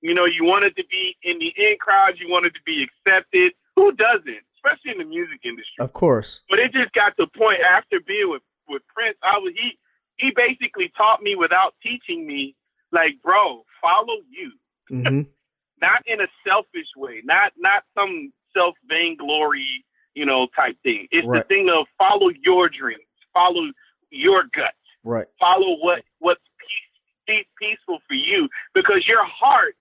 You 0.00 0.14
know, 0.14 0.26
you 0.26 0.44
wanted 0.44 0.76
to 0.76 0.84
be 0.90 1.16
in 1.22 1.38
the 1.38 1.52
in 1.56 1.76
crowd, 1.78 2.14
you 2.18 2.28
wanted 2.28 2.54
to 2.54 2.60
be 2.66 2.84
accepted. 2.84 3.52
Who 3.76 3.92
doesn't? 3.92 4.44
Especially 4.56 4.92
in 4.92 4.98
the 4.98 5.04
music 5.04 5.40
industry. 5.44 5.80
Of 5.80 5.92
course. 5.92 6.40
But 6.48 6.58
it 6.58 6.72
just 6.72 6.92
got 6.92 7.16
to 7.16 7.26
the 7.26 7.38
point 7.38 7.60
after 7.60 8.00
being 8.00 8.30
with 8.30 8.42
with 8.68 8.82
Prince, 8.94 9.16
I 9.22 9.38
was 9.38 9.52
he 9.56 9.78
he 10.16 10.32
basically 10.34 10.92
taught 10.96 11.22
me 11.22 11.34
without 11.34 11.74
teaching 11.82 12.26
me, 12.26 12.54
like, 12.92 13.20
bro, 13.22 13.64
follow 13.82 14.22
you 14.30 14.52
Mm-hmm. 14.90 15.22
not 15.82 16.02
in 16.06 16.20
a 16.20 16.28
selfish 16.46 16.88
way, 16.96 17.20
not 17.24 17.52
not 17.58 17.82
some 17.96 18.32
self 18.56 18.74
vainglory, 18.88 19.84
you 20.14 20.24
know, 20.26 20.46
type 20.56 20.76
thing. 20.82 21.08
It's 21.10 21.26
Right. 21.26 21.46
the 21.46 21.54
thing 21.54 21.68
of 21.70 21.86
follow 21.98 22.30
your 22.44 22.68
dreams, 22.68 23.02
follow 23.32 23.70
your 24.10 24.44
gut, 24.54 24.74
Right. 25.02 25.26
follow 25.38 25.76
what 25.78 26.02
what's 26.20 26.40
peace, 26.58 27.00
peace, 27.26 27.46
peaceful 27.58 28.00
for 28.08 28.14
you, 28.14 28.48
because 28.74 29.06
your 29.06 29.24
heart 29.24 29.76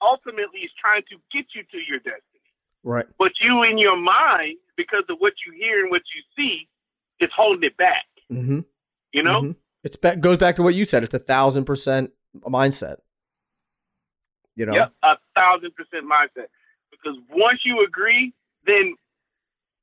ultimately 0.00 0.60
is 0.60 0.70
trying 0.80 1.02
to 1.10 1.16
get 1.32 1.46
you 1.54 1.62
to 1.64 1.78
your 1.88 1.98
destiny. 1.98 2.40
Right. 2.84 3.06
But 3.18 3.32
you 3.40 3.62
in 3.62 3.78
your 3.78 3.96
mind, 3.96 4.58
because 4.76 5.04
of 5.08 5.18
what 5.18 5.34
you 5.46 5.52
hear 5.52 5.82
and 5.82 5.90
what 5.90 6.02
you 6.14 6.22
see, 6.36 6.68
is 7.20 7.30
holding 7.36 7.62
it 7.64 7.76
back. 7.76 8.06
Mm-hmm. 8.30 8.60
You 9.12 9.22
know, 9.22 9.42
Mhm. 9.42 9.56
It's 9.84 9.96
ba- 9.96 10.16
goes 10.16 10.38
back 10.38 10.54
to 10.56 10.62
what 10.62 10.74
you 10.74 10.84
said. 10.84 11.02
It's 11.04 11.14
a 11.14 11.18
thousand 11.18 11.64
percent 11.64 12.12
mindset. 12.38 12.98
You 14.54 14.66
know. 14.66 14.74
Yep, 14.74 14.92
a 15.02 15.16
thousand 15.34 15.74
percent 15.74 16.04
mindset. 16.04 16.48
Because 17.02 17.18
once 17.30 17.60
you 17.64 17.84
agree, 17.84 18.32
then 18.66 18.94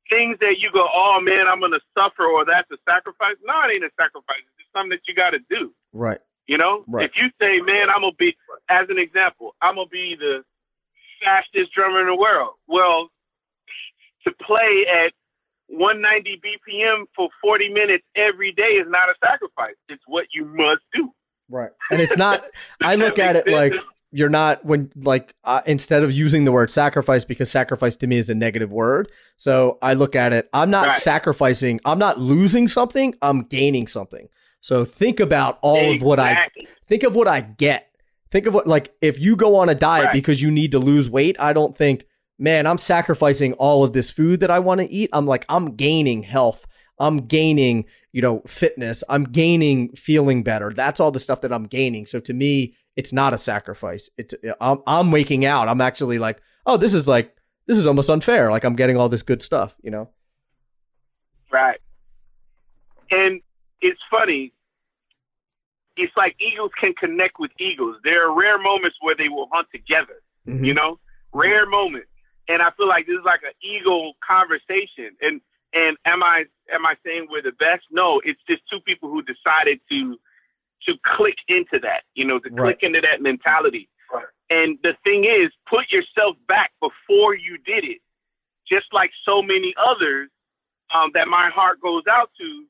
things 0.10 0.38
that 0.40 0.56
you 0.60 0.72
go, 0.72 0.88
oh 0.88 1.20
man, 1.22 1.48
I'm 1.48 1.60
gonna 1.60 1.84
suffer, 1.94 2.24
or 2.26 2.46
that's 2.46 2.70
a 2.72 2.78
sacrifice. 2.88 3.36
No, 3.44 3.54
it 3.68 3.76
ain't 3.76 3.84
a 3.84 3.92
sacrifice. 4.00 4.42
It's 4.48 4.66
just 4.66 4.72
something 4.74 4.96
that 4.96 5.04
you 5.08 5.14
got 5.14 5.32
to 5.32 5.40
do. 5.50 5.74
Right. 5.94 6.20
You 6.48 6.58
know, 6.58 6.84
Right. 6.88 7.06
if 7.06 7.12
you 7.16 7.30
say, 7.40 7.62
man, 7.62 7.90
I'm 7.94 8.02
gonna 8.02 8.18
be, 8.18 8.36
as 8.70 8.90
an 8.90 8.98
example, 8.98 9.56
I'm 9.62 9.76
gonna 9.76 9.88
be 9.92 10.16
the 10.18 10.44
fastest 11.24 11.74
drummer 11.74 12.02
in 12.02 12.08
the 12.08 12.16
world. 12.16 12.56
Well, 12.68 13.10
to 14.26 14.32
play 14.42 14.86
at 14.90 15.14
190 15.68 16.42
BPM 16.42 17.06
for 17.16 17.30
40 17.42 17.70
minutes 17.70 18.04
every 18.16 18.52
day 18.52 18.82
is 18.82 18.88
not 18.90 19.10
a 19.10 19.14
sacrifice. 19.22 19.76
It's 19.88 20.02
what 20.08 20.26
you 20.34 20.46
must 20.46 20.82
do. 20.94 21.14
Right. 21.50 21.72
And 21.92 22.02
it's 22.02 22.18
not. 22.18 22.44
I 22.82 22.96
look 22.96 23.20
at 23.20 23.36
it 23.36 23.48
like 23.48 23.74
you're 24.12 24.30
not 24.30 24.66
when 24.66 24.92
like 24.96 25.36
uh, 25.44 25.62
instead 25.66 26.04
of 26.04 26.12
using 26.12 26.44
the 26.44 26.52
word 26.52 26.72
sacrifice 26.72 27.24
because 27.26 27.50
sacrifice 27.52 27.96
to 27.98 28.08
me 28.08 28.18
is 28.18 28.30
a 28.30 28.36
negative 28.36 28.72
word. 28.72 29.12
So 29.38 29.78
I 29.82 29.94
look 29.94 30.16
at 30.16 30.34
it. 30.34 30.50
I'm 30.54 30.70
not 30.72 30.88
Right. 30.88 30.94
sacrificing. 31.02 31.80
I'm 31.86 32.00
not 32.00 32.20
losing 32.20 32.68
something. 32.68 33.14
I'm 33.22 33.42
gaining 33.44 33.88
something. 33.88 34.28
So 34.62 34.84
think 34.84 35.20
about 35.20 35.60
all 35.62 35.92
of 35.94 36.02
what 36.02 36.20
I 36.20 36.48
think 36.88 37.04
of 37.04 37.16
what 37.16 37.28
I 37.28 37.42
get. 37.42 37.88
Think 38.32 38.46
of 38.46 38.54
what 38.54 38.68
like 38.68 38.94
if 39.02 39.20
you 39.20 39.36
go 39.36 39.56
on 39.56 39.70
a 39.70 39.76
diet 39.76 40.06
Right. 40.06 40.14
because 40.14 40.42
you 40.42 40.52
need 40.52 40.72
to 40.72 40.80
lose 40.80 41.10
weight, 41.10 41.40
I 41.40 41.54
don't 41.54 41.76
think, 41.76 42.06
man, 42.38 42.68
I'm 42.68 42.78
sacrificing 42.78 43.54
all 43.54 43.84
of 43.84 43.94
this 43.94 44.10
food 44.12 44.40
that 44.42 44.52
I 44.52 44.60
want 44.60 44.82
to 44.82 44.90
eat. 44.92 45.10
I'm 45.14 45.26
like 45.28 45.46
I'm 45.50 45.76
gaining 45.76 46.24
health. 46.24 46.66
I'm 47.00 47.20
gaining, 47.28 47.86
you 48.12 48.22
know, 48.22 48.42
fitness. 48.46 49.04
I'm 49.08 49.24
gaining 49.24 49.94
feeling 49.94 50.44
better. 50.44 50.72
That's 50.76 51.00
all 51.00 51.12
the 51.12 51.20
stuff 51.20 51.42
that 51.42 51.54
I'm 51.54 51.64
gaining. 51.66 52.06
So 52.06 52.20
to 52.20 52.34
me, 52.34 52.76
it's 53.00 53.14
not 53.14 53.34
a 53.34 53.38
sacrifice. 53.38 54.10
It's 54.18 54.36
I'm 54.60 54.80
I'm 54.86 55.10
waking 55.10 55.46
out. 55.46 55.70
I'm 55.70 55.80
actually 55.80 56.20
like, 56.20 56.42
oh, 56.66 56.76
this 56.76 56.94
is 56.94 57.08
like 57.08 57.34
this 57.66 57.78
is 57.78 57.88
almost 57.88 58.10
unfair. 58.10 58.52
Like 58.52 58.66
I'm 58.66 58.76
getting 58.76 58.98
all 58.98 59.08
this 59.08 59.24
good 59.24 59.42
stuff, 59.42 59.78
you 59.82 59.90
know. 59.90 60.10
Right. 61.50 61.80
And 63.10 63.40
it's 63.80 64.02
funny. 64.12 64.52
It's 65.96 66.12
like 66.18 66.36
eagles 66.42 66.72
can 66.78 66.94
connect 66.94 67.40
with 67.40 67.52
eagles. 67.58 67.96
There 68.04 68.28
are 68.28 68.38
rare 68.38 68.60
moments 68.62 68.98
where 69.00 69.16
they 69.16 69.30
will 69.30 69.48
hunt 69.54 69.70
together. 69.72 70.22
Mhm. 70.46 70.66
You 70.66 70.74
know, 70.74 71.00
rare 71.34 71.66
moments. 71.66 72.10
And 72.50 72.62
I 72.62 72.72
feel 72.76 72.90
like 72.90 73.08
this 73.08 73.16
is 73.16 73.26
like 73.26 73.44
an 73.44 73.56
eagle 73.64 74.14
conversation. 74.28 75.16
And 75.22 75.40
and 75.72 75.96
am 76.04 76.22
I 76.22 76.44
am 76.74 76.86
I 76.86 76.96
saying 77.06 77.28
we're 77.32 77.44
the 77.44 77.54
best? 77.54 77.84
No, 77.92 78.20
it's 78.26 78.42
just 78.50 78.62
two 78.70 78.82
people 78.82 79.10
who 79.10 79.22
decided 79.22 79.80
to 79.90 80.20
to 80.88 80.94
click 81.18 81.36
into 81.48 81.80
that. 81.82 82.04
You 82.14 82.26
know, 82.26 82.40
to 82.40 82.50
Right. 82.50 82.78
click 82.78 82.84
into 82.84 83.02
that 83.02 83.22
mentality. 83.22 83.90
Right. 84.14 84.26
And 84.50 84.78
the 84.84 84.96
thing 85.04 85.26
is, 85.26 85.52
put 85.70 85.92
yourself 85.92 86.36
back 86.48 86.72
before 86.80 87.36
you 87.36 87.58
did 87.60 87.84
it. 87.84 88.02
Just 88.68 88.88
like 88.94 89.12
so 89.26 89.42
many 89.42 89.74
others 89.78 90.30
um, 90.94 91.12
that 91.14 91.28
my 91.28 91.50
heart 91.50 91.82
goes 91.82 92.04
out 92.10 92.32
to 92.40 92.66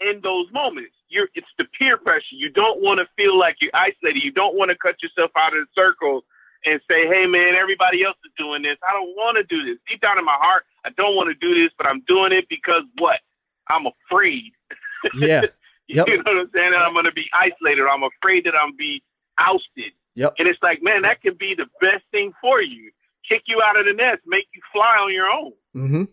in 0.00 0.20
those 0.22 0.46
moments. 0.52 0.94
You're 1.08 1.28
it's 1.34 1.46
the 1.58 1.64
peer 1.78 1.96
pressure. 1.96 2.34
You 2.34 2.50
don't 2.50 2.82
want 2.82 2.98
to 3.00 3.06
feel 3.16 3.38
like 3.38 3.56
you're 3.60 3.74
isolated. 3.74 4.22
You 4.22 4.32
don't 4.32 4.56
want 4.56 4.70
to 4.70 4.76
cut 4.76 4.96
yourself 5.02 5.30
out 5.36 5.56
of 5.56 5.66
the 5.66 5.72
circle 5.74 6.24
and 6.64 6.80
say, 6.88 7.06
"Hey, 7.06 7.26
man, 7.26 7.54
everybody 7.54 8.02
else 8.02 8.16
is 8.24 8.32
doing 8.36 8.62
this. 8.62 8.76
I 8.86 8.92
don't 8.92 9.14
want 9.14 9.36
to 9.36 9.44
do 9.44 9.64
this." 9.64 9.78
Deep 9.88 10.00
down 10.00 10.18
in 10.18 10.24
my 10.24 10.36
heart, 10.38 10.64
I 10.84 10.90
don't 10.90 11.14
want 11.14 11.28
to 11.28 11.34
do 11.34 11.54
this, 11.54 11.72
but 11.78 11.86
I'm 11.86 12.00
doing 12.08 12.32
it 12.32 12.46
because 12.48 12.82
what? 12.98 13.20
I'm 13.68 13.86
afraid. 13.86 14.52
Yeah. 15.14 15.42
Yep. 15.94 16.08
You 16.08 16.16
know 16.16 16.22
what 16.26 16.36
I'm 16.36 16.50
saying? 16.52 16.72
That 16.72 16.82
I'm 16.82 16.94
going 16.94 17.04
to 17.04 17.12
be 17.12 17.26
isolated. 17.32 17.84
I'm 17.86 18.02
afraid 18.02 18.44
that 18.44 18.54
I'm 18.56 18.74
be 18.76 19.02
ousted. 19.38 19.92
Yep. 20.16 20.34
And 20.38 20.48
it's 20.48 20.58
like, 20.62 20.80
man, 20.82 21.02
that 21.02 21.22
could 21.22 21.38
be 21.38 21.54
the 21.56 21.66
best 21.80 22.02
thing 22.10 22.32
for 22.40 22.60
you. 22.60 22.90
Kick 23.28 23.42
you 23.46 23.62
out 23.64 23.78
of 23.78 23.86
the 23.86 23.92
nest, 23.92 24.22
make 24.26 24.46
you 24.54 24.60
fly 24.72 24.96
on 24.98 25.12
your 25.12 25.28
own. 25.30 25.52
Mm-hmm. 25.76 26.04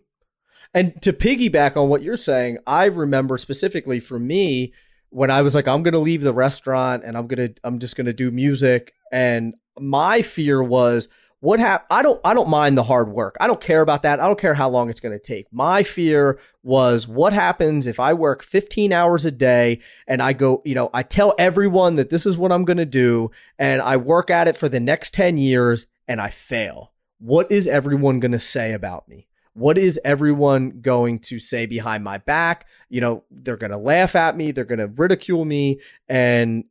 And 0.74 1.00
to 1.02 1.12
piggyback 1.12 1.76
on 1.76 1.88
what 1.88 2.02
you're 2.02 2.16
saying, 2.16 2.58
I 2.66 2.86
remember 2.86 3.38
specifically 3.38 4.00
for 4.00 4.18
me 4.18 4.72
when 5.10 5.30
I 5.30 5.42
was 5.42 5.54
like, 5.54 5.68
I'm 5.68 5.84
gonna 5.84 5.98
leave 5.98 6.22
the 6.22 6.32
restaurant 6.32 7.04
and 7.04 7.16
I'm 7.16 7.28
gonna 7.28 7.50
I'm 7.62 7.78
just 7.78 7.96
gonna 7.96 8.12
do 8.12 8.32
music. 8.32 8.92
And 9.12 9.54
my 9.78 10.22
fear 10.22 10.62
was 10.62 11.08
what 11.44 11.60
hap- 11.60 11.86
I 11.90 12.00
don't 12.02 12.18
I 12.24 12.32
don't 12.32 12.48
mind 12.48 12.78
the 12.78 12.82
hard 12.82 13.10
work. 13.10 13.36
I 13.38 13.46
don't 13.46 13.60
care 13.60 13.82
about 13.82 14.02
that. 14.04 14.18
I 14.18 14.26
don't 14.26 14.38
care 14.38 14.54
how 14.54 14.70
long 14.70 14.88
it's 14.88 15.00
gonna 15.00 15.18
take. 15.18 15.46
My 15.52 15.82
fear 15.82 16.40
was 16.62 17.06
what 17.06 17.34
happens 17.34 17.86
if 17.86 18.00
I 18.00 18.14
work 18.14 18.42
15 18.42 18.94
hours 18.94 19.26
a 19.26 19.30
day 19.30 19.80
and 20.06 20.22
I 20.22 20.32
go, 20.32 20.62
you 20.64 20.74
know, 20.74 20.88
I 20.94 21.02
tell 21.02 21.34
everyone 21.38 21.96
that 21.96 22.08
this 22.08 22.24
is 22.24 22.38
what 22.38 22.50
I'm 22.50 22.64
gonna 22.64 22.86
do 22.86 23.30
and 23.58 23.82
I 23.82 23.98
work 23.98 24.30
at 24.30 24.48
it 24.48 24.56
for 24.56 24.70
the 24.70 24.80
next 24.80 25.12
10 25.12 25.36
years 25.36 25.86
and 26.08 26.18
I 26.18 26.30
fail. 26.30 26.94
What 27.18 27.52
is 27.52 27.66
everyone 27.66 28.20
gonna 28.20 28.38
say 28.38 28.72
about 28.72 29.06
me? 29.06 29.28
what 29.56 29.78
is 29.78 30.00
everyone 30.04 30.80
going 30.80 31.20
to 31.20 31.38
say 31.38 31.64
behind 31.64 32.02
my 32.02 32.18
back? 32.18 32.66
You 32.88 33.00
know, 33.00 33.22
they're 33.30 33.56
going 33.56 33.70
to 33.70 33.78
laugh 33.78 34.16
at 34.16 34.36
me, 34.36 34.50
they're 34.50 34.64
going 34.64 34.80
to 34.80 34.88
ridicule 34.88 35.44
me, 35.44 35.78
and 36.08 36.64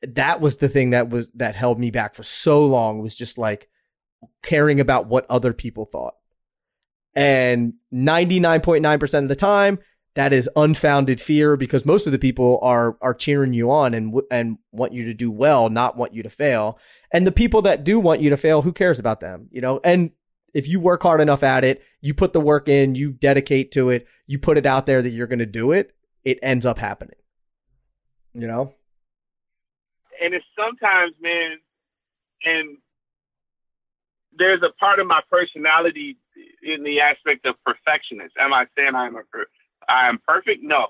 that 0.00 0.40
was 0.40 0.56
the 0.56 0.68
thing 0.70 0.90
that 0.90 1.10
was 1.10 1.30
that 1.32 1.54
held 1.54 1.78
me 1.78 1.90
back 1.90 2.14
for 2.14 2.22
so 2.22 2.64
long 2.64 3.00
was 3.00 3.14
just 3.14 3.36
like 3.36 3.68
caring 4.42 4.80
about 4.80 5.06
what 5.06 5.26
other 5.28 5.52
people 5.52 5.84
thought. 5.84 6.14
And 7.14 7.74
99.9% 7.92 9.22
of 9.22 9.28
the 9.28 9.36
time, 9.36 9.78
that 10.14 10.32
is 10.32 10.48
unfounded 10.56 11.22
fear 11.22 11.56
because 11.56 11.86
most 11.86 12.06
of 12.06 12.12
the 12.12 12.18
people 12.18 12.58
are 12.60 12.98
are 13.00 13.14
cheering 13.14 13.54
you 13.54 13.70
on 13.70 13.94
and 13.94 14.14
and 14.30 14.58
want 14.70 14.92
you 14.92 15.06
to 15.06 15.14
do 15.14 15.30
well, 15.30 15.70
not 15.70 15.96
want 15.96 16.12
you 16.12 16.22
to 16.22 16.28
fail. 16.28 16.78
And 17.14 17.26
the 17.26 17.32
people 17.32 17.62
that 17.62 17.82
do 17.82 17.98
want 17.98 18.20
you 18.20 18.28
to 18.28 18.36
fail, 18.36 18.60
who 18.60 18.74
cares 18.74 18.98
about 18.98 19.20
them? 19.20 19.48
You 19.50 19.62
know, 19.62 19.80
and 19.82 20.10
if 20.52 20.68
you 20.68 20.80
work 20.80 21.02
hard 21.02 21.22
enough 21.22 21.42
at 21.42 21.64
it, 21.64 21.82
you 22.02 22.12
put 22.12 22.34
the 22.34 22.42
work 22.42 22.68
in, 22.68 22.94
you 22.94 23.10
dedicate 23.12 23.72
to 23.72 23.88
it, 23.88 24.06
you 24.26 24.38
put 24.38 24.58
it 24.58 24.66
out 24.66 24.84
there 24.84 25.00
that 25.00 25.10
you're 25.10 25.26
going 25.26 25.38
to 25.38 25.46
do 25.46 25.72
it, 25.72 25.94
it 26.24 26.38
ends 26.42 26.66
up 26.66 26.78
happening. 26.78 27.16
You 28.34 28.46
know? 28.48 28.74
and 30.22 30.34
it's 30.34 30.46
sometimes, 30.56 31.14
man, 31.20 31.58
and 32.44 32.78
there's 34.36 34.62
a 34.62 34.72
part 34.78 34.98
of 34.98 35.06
my 35.06 35.20
personality 35.30 36.16
in 36.62 36.82
the 36.84 37.00
aspect 37.00 37.46
of 37.46 37.54
perfectionist. 37.64 38.34
Am 38.40 38.52
I 38.52 38.66
saying 38.76 38.94
I'm 38.94 39.16
a 39.16 39.22
per- 39.24 39.46
I 39.88 40.08
am 40.08 40.18
perfect? 40.26 40.62
No. 40.62 40.86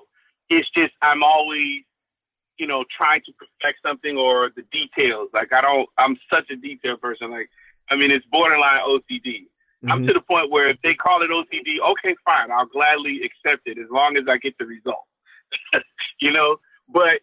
It's 0.49 0.69
just 0.77 0.93
I'm 1.03 1.23
always, 1.23 1.83
you 2.59 2.67
know, 2.67 2.85
trying 2.97 3.23
to 3.27 3.33
perfect 3.33 3.81
something 3.83 4.17
or 4.17 4.51
the 4.55 4.63
details. 4.71 5.31
Like 5.33 5.53
I 5.53 5.61
don't. 5.61 5.89
I'm 5.99 6.17
such 6.31 6.51
a 6.51 6.57
detail 6.57 6.97
person. 6.97 7.31
Like 7.31 7.49
I 7.91 7.97
mean, 7.97 8.11
it's 8.11 8.27
borderline 8.27 8.81
OCD. 8.87 9.49
I'm 9.91 10.03
Mhm. 10.03 10.07
to 10.09 10.13
the 10.13 10.21
point 10.21 10.51
where 10.51 10.69
if 10.69 10.81
they 10.83 10.95
call 10.95 11.23
it 11.23 11.31
OCD, 11.31 11.81
okay, 11.81 12.15
fine, 12.25 12.53
I'll 12.53 12.67
gladly 12.67 13.23
accept 13.25 13.67
it 13.67 13.79
as 13.79 13.91
long 13.91 14.17
as 14.17 14.29
I 14.29 14.37
get 14.39 14.57
the 14.59 14.67
result. 14.67 15.05
you 16.21 16.31
know, 16.31 16.61
but 16.89 17.21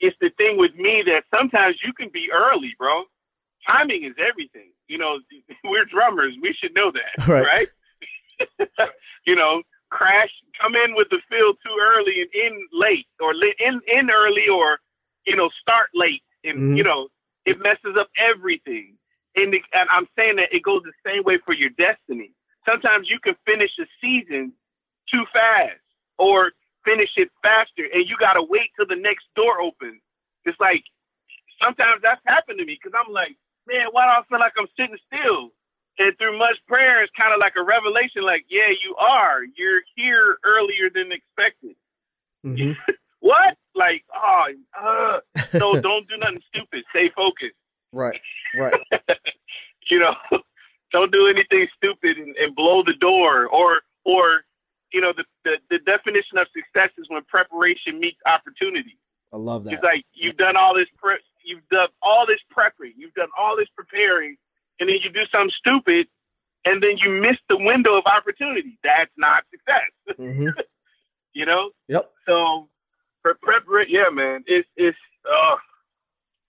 it's 0.00 0.16
the 0.20 0.30
thing 0.36 0.58
with 0.58 0.74
me 0.74 1.02
that 1.06 1.24
sometimes 1.34 1.76
you 1.82 1.94
can 1.94 2.10
be 2.12 2.28
early, 2.30 2.74
bro. 2.78 3.04
Timing 3.66 4.04
is 4.04 4.14
everything. 4.18 4.72
You 4.88 4.98
know, 4.98 5.18
we're 5.64 5.84
drummers. 5.84 6.34
We 6.42 6.54
should 6.58 6.74
know 6.74 6.90
that, 6.92 7.26
Right. 7.28 7.44
right? 7.44 7.68
you 9.26 9.34
know, 9.36 9.62
crash, 9.90 10.30
come 10.60 10.74
in 10.74 10.94
with 10.94 11.08
the 11.10 11.18
feel 11.28 11.54
too 11.54 11.76
early 11.80 12.22
and 12.22 12.30
in 12.34 12.66
late, 12.72 13.06
or 13.20 13.32
in 13.32 13.80
in 13.86 14.10
early, 14.10 14.48
or 14.52 14.78
you 15.26 15.36
know, 15.36 15.50
start 15.60 15.88
late, 15.94 16.22
and 16.44 16.58
Mhm. 16.58 16.76
you 16.76 16.82
know, 16.84 17.08
it 17.44 17.58
messes 17.60 17.96
up 17.98 18.08
everything. 18.18 18.94
And, 19.36 19.52
the, 19.52 19.60
and 19.72 19.88
I'm 19.90 20.08
saying 20.16 20.36
that 20.36 20.52
it 20.52 20.62
goes 20.64 20.82
the 20.82 20.92
same 21.06 21.22
way 21.22 21.38
for 21.44 21.54
your 21.54 21.70
destiny. 21.70 22.32
Sometimes 22.66 23.08
you 23.08 23.20
can 23.20 23.36
finish 23.46 23.70
a 23.78 23.86
season 24.00 24.52
too 25.10 25.24
fast, 25.32 25.80
or 26.18 26.52
finish 26.84 27.10
it 27.16 27.30
faster, 27.42 27.84
and 27.92 28.08
you 28.08 28.16
gotta 28.18 28.42
wait 28.42 28.70
till 28.76 28.86
the 28.86 28.96
next 28.96 29.26
door 29.36 29.60
opens. 29.60 30.00
It's 30.44 30.58
like 30.60 30.84
sometimes 31.62 32.02
that's 32.02 32.20
happened 32.26 32.58
to 32.58 32.64
me 32.64 32.78
because 32.80 32.98
I'm 32.98 33.12
like, 33.12 33.36
man, 33.68 33.92
why 33.92 34.08
do 34.08 34.12
I 34.16 34.22
feel 34.28 34.40
like 34.40 34.56
I'm 34.58 34.66
sitting 34.76 34.98
still? 35.06 35.52
And 35.98 36.16
through 36.16 36.38
much 36.38 36.56
prayer, 36.66 37.02
it's 37.02 37.12
kind 37.18 37.34
of 37.34 37.40
like 37.40 37.54
a 37.58 37.62
revelation. 37.62 38.22
Like, 38.22 38.46
yeah, 38.48 38.70
you 38.70 38.94
are. 38.96 39.44
You're 39.56 39.82
here 39.96 40.38
earlier 40.44 40.90
than 40.92 41.12
expected. 41.12 41.76
Mhm. 42.44 42.76
What? 43.20 43.58
Like, 43.74 44.04
oh, 44.14 44.46
uh, 44.78 45.20
so 45.58 45.72
don't 45.80 46.08
do 46.08 46.16
nothing 46.18 46.40
stupid. 46.48 46.84
Stay 46.90 47.10
focused. 47.14 47.58
Right. 47.92 48.20
Right. 48.56 48.74
you 49.90 49.98
know, 49.98 50.14
don't 50.92 51.10
do 51.10 51.26
anything 51.26 51.66
stupid 51.76 52.16
and, 52.16 52.36
and 52.36 52.54
blow 52.54 52.82
the 52.84 52.94
door. 52.94 53.46
Or, 53.48 53.82
or, 54.04 54.42
you 54.92 55.00
know, 55.00 55.12
the, 55.16 55.24
the 55.44 55.56
the 55.68 55.78
definition 55.84 56.38
of 56.38 56.46
success 56.54 56.90
is 56.96 57.06
when 57.08 57.22
preparation 57.24 58.00
meets 58.00 58.18
opportunity. 58.24 58.96
I 59.32 59.36
love 59.36 59.64
that. 59.64 59.74
It's 59.74 59.82
like 59.82 60.04
you've 60.14 60.36
done 60.36 60.56
all 60.56 60.74
this 60.74 60.88
prep, 60.96 61.20
you've 61.44 61.66
done 61.70 61.88
all 62.02 62.26
this 62.26 62.40
prepping, 62.54 62.92
you've 62.96 63.14
done 63.14 63.28
all 63.38 63.56
this 63.56 63.68
preparing, 63.76 64.36
and 64.80 64.88
then 64.88 64.96
you 65.02 65.10
do 65.10 65.24
something 65.32 65.52
stupid, 65.58 66.06
and 66.64 66.82
then 66.82 66.98
you 66.98 67.20
miss 67.20 67.36
the 67.48 67.56
window 67.56 67.96
of 67.98 68.04
opportunity. 68.06 68.78
That's 68.82 69.10
not 69.16 69.44
success, 69.50 70.16
hmm 70.16 70.48
you 71.34 71.46
know. 71.46 71.70
Yep. 71.88 72.10
So 72.26 72.68
prep, 73.22 73.62
yeah, 73.88 74.10
man. 74.12 74.44
It's 74.46 74.68
it's 74.76 74.98
uh, 75.24 75.56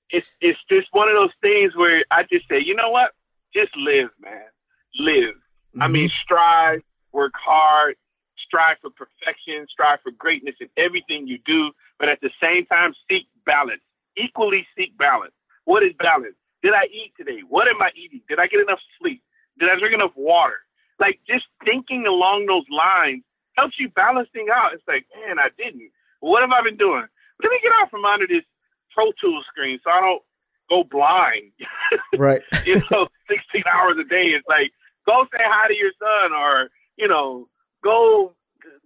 it's 0.10 0.28
it's 0.42 0.60
just 0.70 0.88
one 0.92 1.10
of 1.10 1.16
those 1.16 1.34
things 1.42 1.76
where 1.76 2.04
I 2.12 2.24
just 2.24 2.48
say, 2.50 2.60
you 2.64 2.76
know 2.76 2.90
what? 2.90 3.12
Just 3.54 3.76
live, 3.78 4.10
man. 4.22 4.50
Live. 4.96 5.36
Mm-hmm. 5.36 5.82
I 5.82 5.88
mean, 5.88 6.10
strive, 6.24 6.82
work 7.12 7.34
hard, 7.36 7.96
strive 8.38 8.78
for 8.82 8.90
perfection, 8.90 9.68
strive 9.70 10.00
for 10.02 10.12
greatness 10.12 10.56
in 10.60 10.68
everything 10.78 11.28
you 11.28 11.38
do, 11.46 11.72
but 12.00 12.10
at 12.10 12.20
the 12.22 12.32
same 12.42 12.66
time, 12.66 12.94
seek 13.10 13.28
balance. 13.46 13.82
Equally 14.20 14.68
seek 14.76 14.98
balance. 14.98 15.34
What 15.66 15.84
is 15.84 15.94
balance? 15.98 16.36
Did 16.62 16.74
I 16.74 16.86
eat 16.92 17.14
today? 17.16 17.40
What 17.48 17.68
am 17.68 17.82
I 17.82 17.90
eating? 17.96 18.22
Did 18.28 18.40
I 18.40 18.48
get 18.48 18.60
enough 18.60 18.80
sleep? 19.00 19.24
Did 19.60 19.70
I 19.70 19.80
drink 19.80 19.96
enough 19.96 20.12
water? 20.16 20.60
Like 21.00 21.20
just 21.28 21.46
thinking 21.64 22.06
along 22.06 22.46
those 22.48 22.68
lines 22.68 23.24
helps 23.56 23.80
you 23.80 23.90
balance 23.90 24.28
things 24.34 24.50
out. 24.52 24.74
It's 24.74 24.84
like, 24.88 25.06
man, 25.16 25.40
I 25.40 25.48
didn't. 25.58 25.92
What 26.20 26.42
have 26.42 26.52
I 26.52 26.64
been 26.64 26.78
doing? 26.78 27.06
Let 27.42 27.50
me 27.50 27.60
get 27.64 27.72
out 27.80 27.90
from 27.90 28.04
under 28.04 28.28
this 28.28 28.44
Pro 28.94 29.12
Tools 29.22 29.46
screen 29.48 29.80
so 29.84 29.90
I 29.90 30.00
don't 30.00 30.24
go 30.70 30.84
blind. 30.84 31.52
Right. 32.18 32.42
you 32.66 32.76
know, 32.92 33.08
16 33.30 33.64
hours 33.66 33.96
a 34.00 34.04
day. 34.08 34.36
It's 34.36 34.46
like, 34.48 34.72
go 35.06 35.26
say 35.32 35.42
hi 35.42 35.68
to 35.68 35.74
your 35.74 35.92
son 35.98 36.34
or, 36.34 36.70
you 36.98 37.08
know, 37.08 37.48
go 37.84 38.36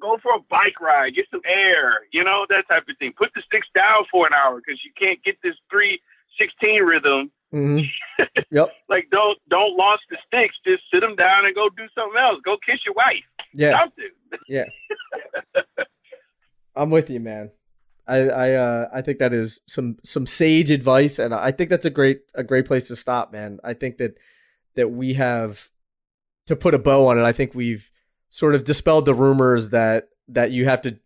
go 0.01 0.17
for 0.21 0.33
a 0.35 0.39
bike 0.49 0.79
ride, 0.81 1.15
get 1.15 1.25
some 1.31 1.41
air, 1.45 2.05
you 2.11 2.23
know, 2.23 2.45
that 2.49 2.67
type 2.67 2.83
of 2.89 2.97
thing. 2.97 3.13
Put 3.17 3.29
the 3.35 3.41
sticks 3.45 3.67
down 3.75 4.05
for 4.11 4.27
an 4.27 4.33
hour 4.33 4.57
because 4.57 4.79
you 4.83 4.91
can't 4.99 5.23
get 5.23 5.35
this 5.43 5.55
316 5.71 6.81
rhythm. 6.83 7.31
Mm-hmm. 7.53 7.85
Yep. 8.51 8.69
like 8.87 9.09
don't 9.11 9.37
don't 9.49 9.75
launch 9.75 10.01
the 10.09 10.17
sticks. 10.27 10.55
Just 10.65 10.83
sit 10.93 11.01
them 11.01 11.15
down 11.15 11.45
and 11.45 11.55
go 11.55 11.69
do 11.75 11.85
something 11.95 12.19
else. 12.19 12.39
Go 12.45 12.57
kiss 12.63 12.79
your 12.85 12.93
wife. 12.93 13.25
Yeah. 13.53 13.79
Something. 13.79 14.09
Yeah. 14.47 14.65
I'm 16.75 16.89
with 16.89 17.09
you, 17.09 17.19
man. 17.19 17.51
I 18.07 18.17
I 18.29 18.51
uh 18.53 18.89
I 18.93 19.01
think 19.01 19.19
that 19.19 19.33
is 19.33 19.61
some 19.67 19.97
some 20.03 20.25
sage 20.27 20.71
advice, 20.71 21.19
and 21.19 21.33
I 21.33 21.51
think 21.51 21.69
that's 21.69 21.85
a 21.85 21.89
great 21.89 22.21
a 22.35 22.43
great 22.43 22.65
place 22.65 22.87
to 22.89 22.95
stop, 22.95 23.31
man. 23.31 23.59
I 23.63 23.73
think 23.73 23.97
that 23.97 24.17
that 24.75 24.89
we 24.91 25.13
have 25.13 25.69
to 26.47 26.55
put 26.55 26.73
a 26.73 26.79
bow 26.79 27.07
on 27.07 27.17
it. 27.17 27.23
I 27.23 27.31
think 27.31 27.53
we've 27.55 27.89
sort 28.34 28.55
of 28.55 28.64
dispelled 28.64 29.05
the 29.05 29.14
rumors 29.14 29.69
that 29.69 30.10
that 30.27 30.51
you 30.51 30.65
have 30.65 30.81
to 30.81 30.97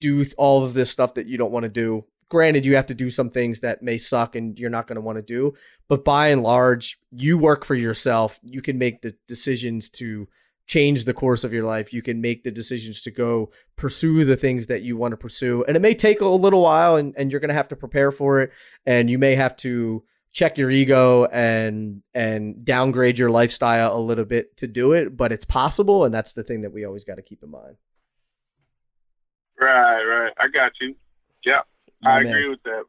do 0.00 0.24
all 0.38 0.64
of 0.64 0.72
this 0.72 0.90
stuff 0.90 1.12
that 1.12 1.26
you 1.26 1.36
don't 1.36 1.52
want 1.52 1.64
to 1.64 1.68
do. 1.68 2.06
Granted, 2.30 2.64
you 2.64 2.76
have 2.76 2.86
to 2.86 2.94
do 2.94 3.10
some 3.10 3.28
things 3.28 3.60
that 3.60 3.82
may 3.82 3.98
suck 3.98 4.34
and 4.34 4.58
you're 4.58 4.70
not 4.70 4.86
going 4.86 4.96
to 4.96 5.02
want 5.02 5.18
to 5.18 5.22
do, 5.22 5.52
but 5.86 6.02
by 6.02 6.28
and 6.28 6.42
large, 6.42 6.98
you 7.10 7.36
work 7.36 7.66
for 7.66 7.74
yourself. 7.74 8.40
You 8.42 8.62
can 8.62 8.78
make 8.78 9.02
the 9.02 9.14
decisions 9.28 9.90
to 9.90 10.28
change 10.66 11.04
the 11.04 11.12
course 11.12 11.44
of 11.44 11.52
your 11.52 11.64
life. 11.64 11.92
You 11.92 12.00
can 12.00 12.22
make 12.22 12.42
the 12.42 12.50
decisions 12.50 13.02
to 13.02 13.10
go 13.10 13.50
pursue 13.76 14.24
the 14.24 14.36
things 14.36 14.66
that 14.68 14.82
you 14.82 14.96
want 14.96 15.12
to 15.12 15.18
pursue. 15.18 15.62
And 15.68 15.76
it 15.76 15.80
may 15.80 15.94
take 15.94 16.22
a 16.22 16.26
little 16.26 16.62
while 16.62 16.96
and, 16.96 17.14
and 17.18 17.30
you're 17.30 17.40
going 17.40 17.50
to 17.50 17.54
have 17.54 17.68
to 17.68 17.76
prepare 17.76 18.10
for 18.10 18.40
it. 18.40 18.50
And 18.86 19.10
you 19.10 19.18
may 19.18 19.34
have 19.34 19.56
to 19.58 20.04
check 20.36 20.58
your 20.58 20.70
ego 20.70 21.24
and 21.24 22.02
and 22.14 22.62
downgrade 22.62 23.18
your 23.18 23.30
lifestyle 23.30 23.96
a 23.96 23.98
little 23.98 24.26
bit 24.26 24.54
to 24.58 24.66
do 24.66 24.92
it, 24.92 25.16
but 25.16 25.32
it's 25.32 25.46
possible 25.46 26.04
and 26.04 26.14
that's 26.14 26.34
the 26.34 26.42
thing 26.42 26.60
that 26.60 26.72
we 26.72 26.84
always 26.84 27.04
got 27.04 27.14
to 27.14 27.22
keep 27.22 27.42
in 27.42 27.50
mind. 27.50 27.76
Right, 29.58 30.02
right. 30.02 30.32
I 30.38 30.48
got 30.48 30.72
you. 30.78 30.94
Yeah. 31.42 31.62
My 32.02 32.18
I 32.18 32.22
man. 32.22 32.34
agree 32.34 32.50
with 32.50 32.62
that. 32.64 32.84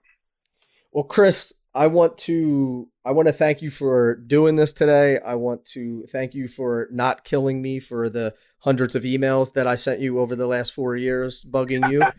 Well, 0.91 1.06
Chris, 1.06 1.53
I 1.74 1.88
want 1.88 2.18
to 2.19 2.90
I 3.06 3.11
want 3.11 3.30
to 3.30 3.34
thank 3.34 3.61
you 3.61 3.72
for 3.72 4.15
doing 4.15 4.57
this 4.57 4.74
today. 4.74 5.18
I 5.19 5.36
want 5.36 5.64
to 5.68 6.06
thank 6.10 6.34
you 6.34 6.49
for 6.49 6.90
not 6.91 7.24
killing 7.24 7.61
me 7.61 7.80
for 7.80 8.10
the 8.10 8.34
hundreds 8.59 8.95
of 8.95 9.03
emails 9.03 9.53
that 9.53 9.67
I 9.67 9.75
sent 9.75 9.99
you 9.99 10.19
over 10.19 10.35
the 10.35 10.47
last 10.47 10.73
four 10.73 10.95
years 10.95 11.43
bugging 11.43 11.89
you. 11.91 12.03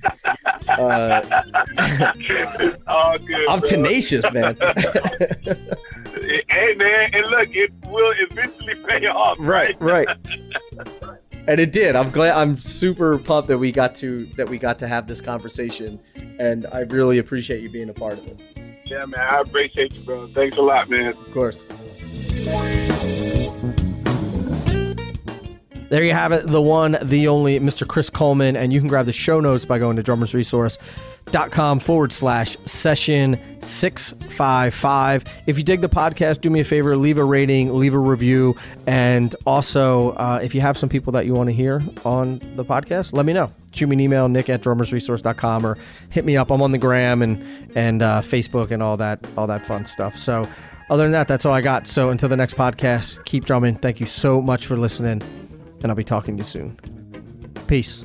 Uh, 0.69 1.23
good, 3.19 3.49
I'm 3.49 3.61
bro. 3.61 3.69
tenacious, 3.69 4.31
man. 4.33 4.57
hey, 6.49 6.75
man, 6.77 7.11
and 7.13 7.27
look, 7.31 7.49
it 7.53 7.73
will 7.87 8.15
eventually 8.19 8.75
pay 8.87 9.07
off. 9.07 9.39
Right, 9.41 9.77
right. 9.81 10.07
and 11.47 11.59
it 11.61 11.73
did. 11.73 11.97
I'm 11.97 12.11
glad. 12.11 12.37
I'm 12.37 12.57
super 12.57 13.19
pumped 13.19 13.49
that 13.49 13.59
we 13.59 13.73
got 13.73 13.95
to 13.97 14.27
that 14.37 14.49
we 14.49 14.59
got 14.59 14.79
to 14.81 14.89
have 14.89 15.07
this 15.07 15.21
conversation, 15.21 15.99
and 16.39 16.67
I 16.73 16.81
really 16.81 17.19
appreciate 17.19 17.63
you 17.63 17.71
being 17.71 17.89
a 17.89 17.95
part 17.95 18.19
of 18.19 18.27
it. 18.27 18.41
Yeah, 18.85 19.05
man. 19.07 19.21
I 19.21 19.41
appreciate 19.41 19.95
you, 19.95 20.03
bro. 20.05 20.27
Thanks 20.29 20.57
a 20.59 20.63
lot, 20.63 20.91
man. 20.91 21.09
Of 21.09 21.33
course. 21.33 21.65
There 25.89 26.05
you 26.05 26.13
have 26.13 26.33
it, 26.33 26.47
the 26.47 26.61
one, 26.61 26.99
the 27.03 27.29
only 27.29 27.59
Mr. 27.61 27.89
Chris 27.89 28.11
Coleman. 28.11 28.57
And 28.57 28.73
you 28.73 28.81
can 28.81 28.89
grab 28.89 29.07
the 29.07 29.13
show 29.13 29.41
notes 29.41 29.65
by 29.65 29.79
going 29.79 29.97
to 29.97 30.03
drummersresource.com 30.03 31.81
forward 31.81 32.13
slash 32.13 32.59
session 32.67 33.41
655. 33.63 35.25
If 35.47 35.57
you 35.57 35.65
dig 35.65 35.81
the 35.81 35.89
podcast, 35.89 36.43
do 36.43 36.51
me 36.51 36.61
a 36.61 36.65
favor, 36.65 36.95
leave 36.95 37.17
a 37.17 37.25
rating, 37.25 37.75
leave 37.75 37.95
a 37.95 37.99
review. 37.99 38.55
And 38.87 39.35
also, 39.47 40.11
uh, 40.13 40.41
if 40.43 40.55
you 40.55 40.61
have 40.61 40.77
some 40.77 40.91
people 40.91 41.13
that 41.15 41.25
you 41.25 41.33
want 41.33 41.49
to 41.49 41.55
hear 41.55 41.83
on 42.05 42.39
the 42.57 42.65
podcast, 42.65 43.15
let 43.15 43.25
me 43.25 43.33
know. 43.33 43.51
Shoot 43.73 43.87
me 43.87 43.97
an 43.97 44.01
email, 44.01 44.29
nick 44.29 44.51
at 44.51 44.63
drummersresource.com 44.63 45.65
or 45.65 45.79
hit 46.11 46.25
me 46.27 46.37
up. 46.37 46.51
I'm 46.51 46.61
on 46.61 46.73
the 46.73 46.79
gram 46.79 47.23
and, 47.23 47.43
and 47.75 48.03
uh, 48.03 48.21
Facebook 48.21 48.73
and 48.73 48.83
all 48.83 48.99
that, 48.99 49.27
all 49.39 49.47
that 49.47 49.67
fun 49.67 49.87
stuff. 49.87 50.19
So, 50.19 50.47
other 50.91 51.03
than 51.03 51.13
that, 51.13 51.29
that's 51.29 51.45
all 51.45 51.53
I 51.53 51.61
got. 51.61 51.87
So, 51.87 52.09
until 52.09 52.31
the 52.31 52.37
next 52.37 52.57
podcast, 52.57 53.23
keep 53.27 53.45
drumming. 53.45 53.75
Thank 53.75 54.01
you 54.01 54.07
so 54.07 54.41
much 54.41 54.67
for 54.67 54.79
listening 54.79 55.23
and 55.83 55.91
I'll 55.91 55.97
be 55.97 56.05
talking 56.05 56.37
to 56.37 56.41
you 56.41 56.45
soon. 56.45 56.79
Peace. 57.67 58.05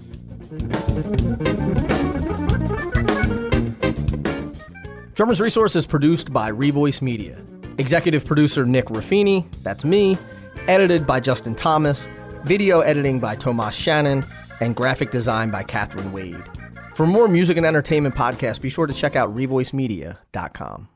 Drummers 5.16 5.40
Resource 5.40 5.76
is 5.76 5.86
produced 5.86 6.34
by 6.34 6.52
Revoice 6.52 7.02
Media. 7.02 7.42
Executive 7.78 8.26
producer 8.26 8.66
Nick 8.66 8.86
Ruffini, 8.86 9.46
that's 9.64 9.86
me. 9.86 10.18
Edited 10.68 11.06
by 11.06 11.20
Justin 11.20 11.56
Thomas. 11.56 12.08
Video 12.46 12.82
editing 12.82 13.20
by 13.20 13.36
Tomas 13.36 13.76
Shannon. 13.76 14.26
And 14.60 14.76
graphic 14.76 15.12
design 15.12 15.52
by 15.52 15.64
Catherine 15.64 16.12
Wade. 16.12 16.44
For 16.94 17.08
more 17.08 17.28
music 17.28 17.58
and 17.58 17.66
entertainment 17.66 18.16
podcasts, 18.16 18.62
be 18.62 18.70
sure 18.70 18.86
to 18.86 18.94
check 18.94 19.16
out 19.16 19.36
revoicemedia.com. 19.36 20.90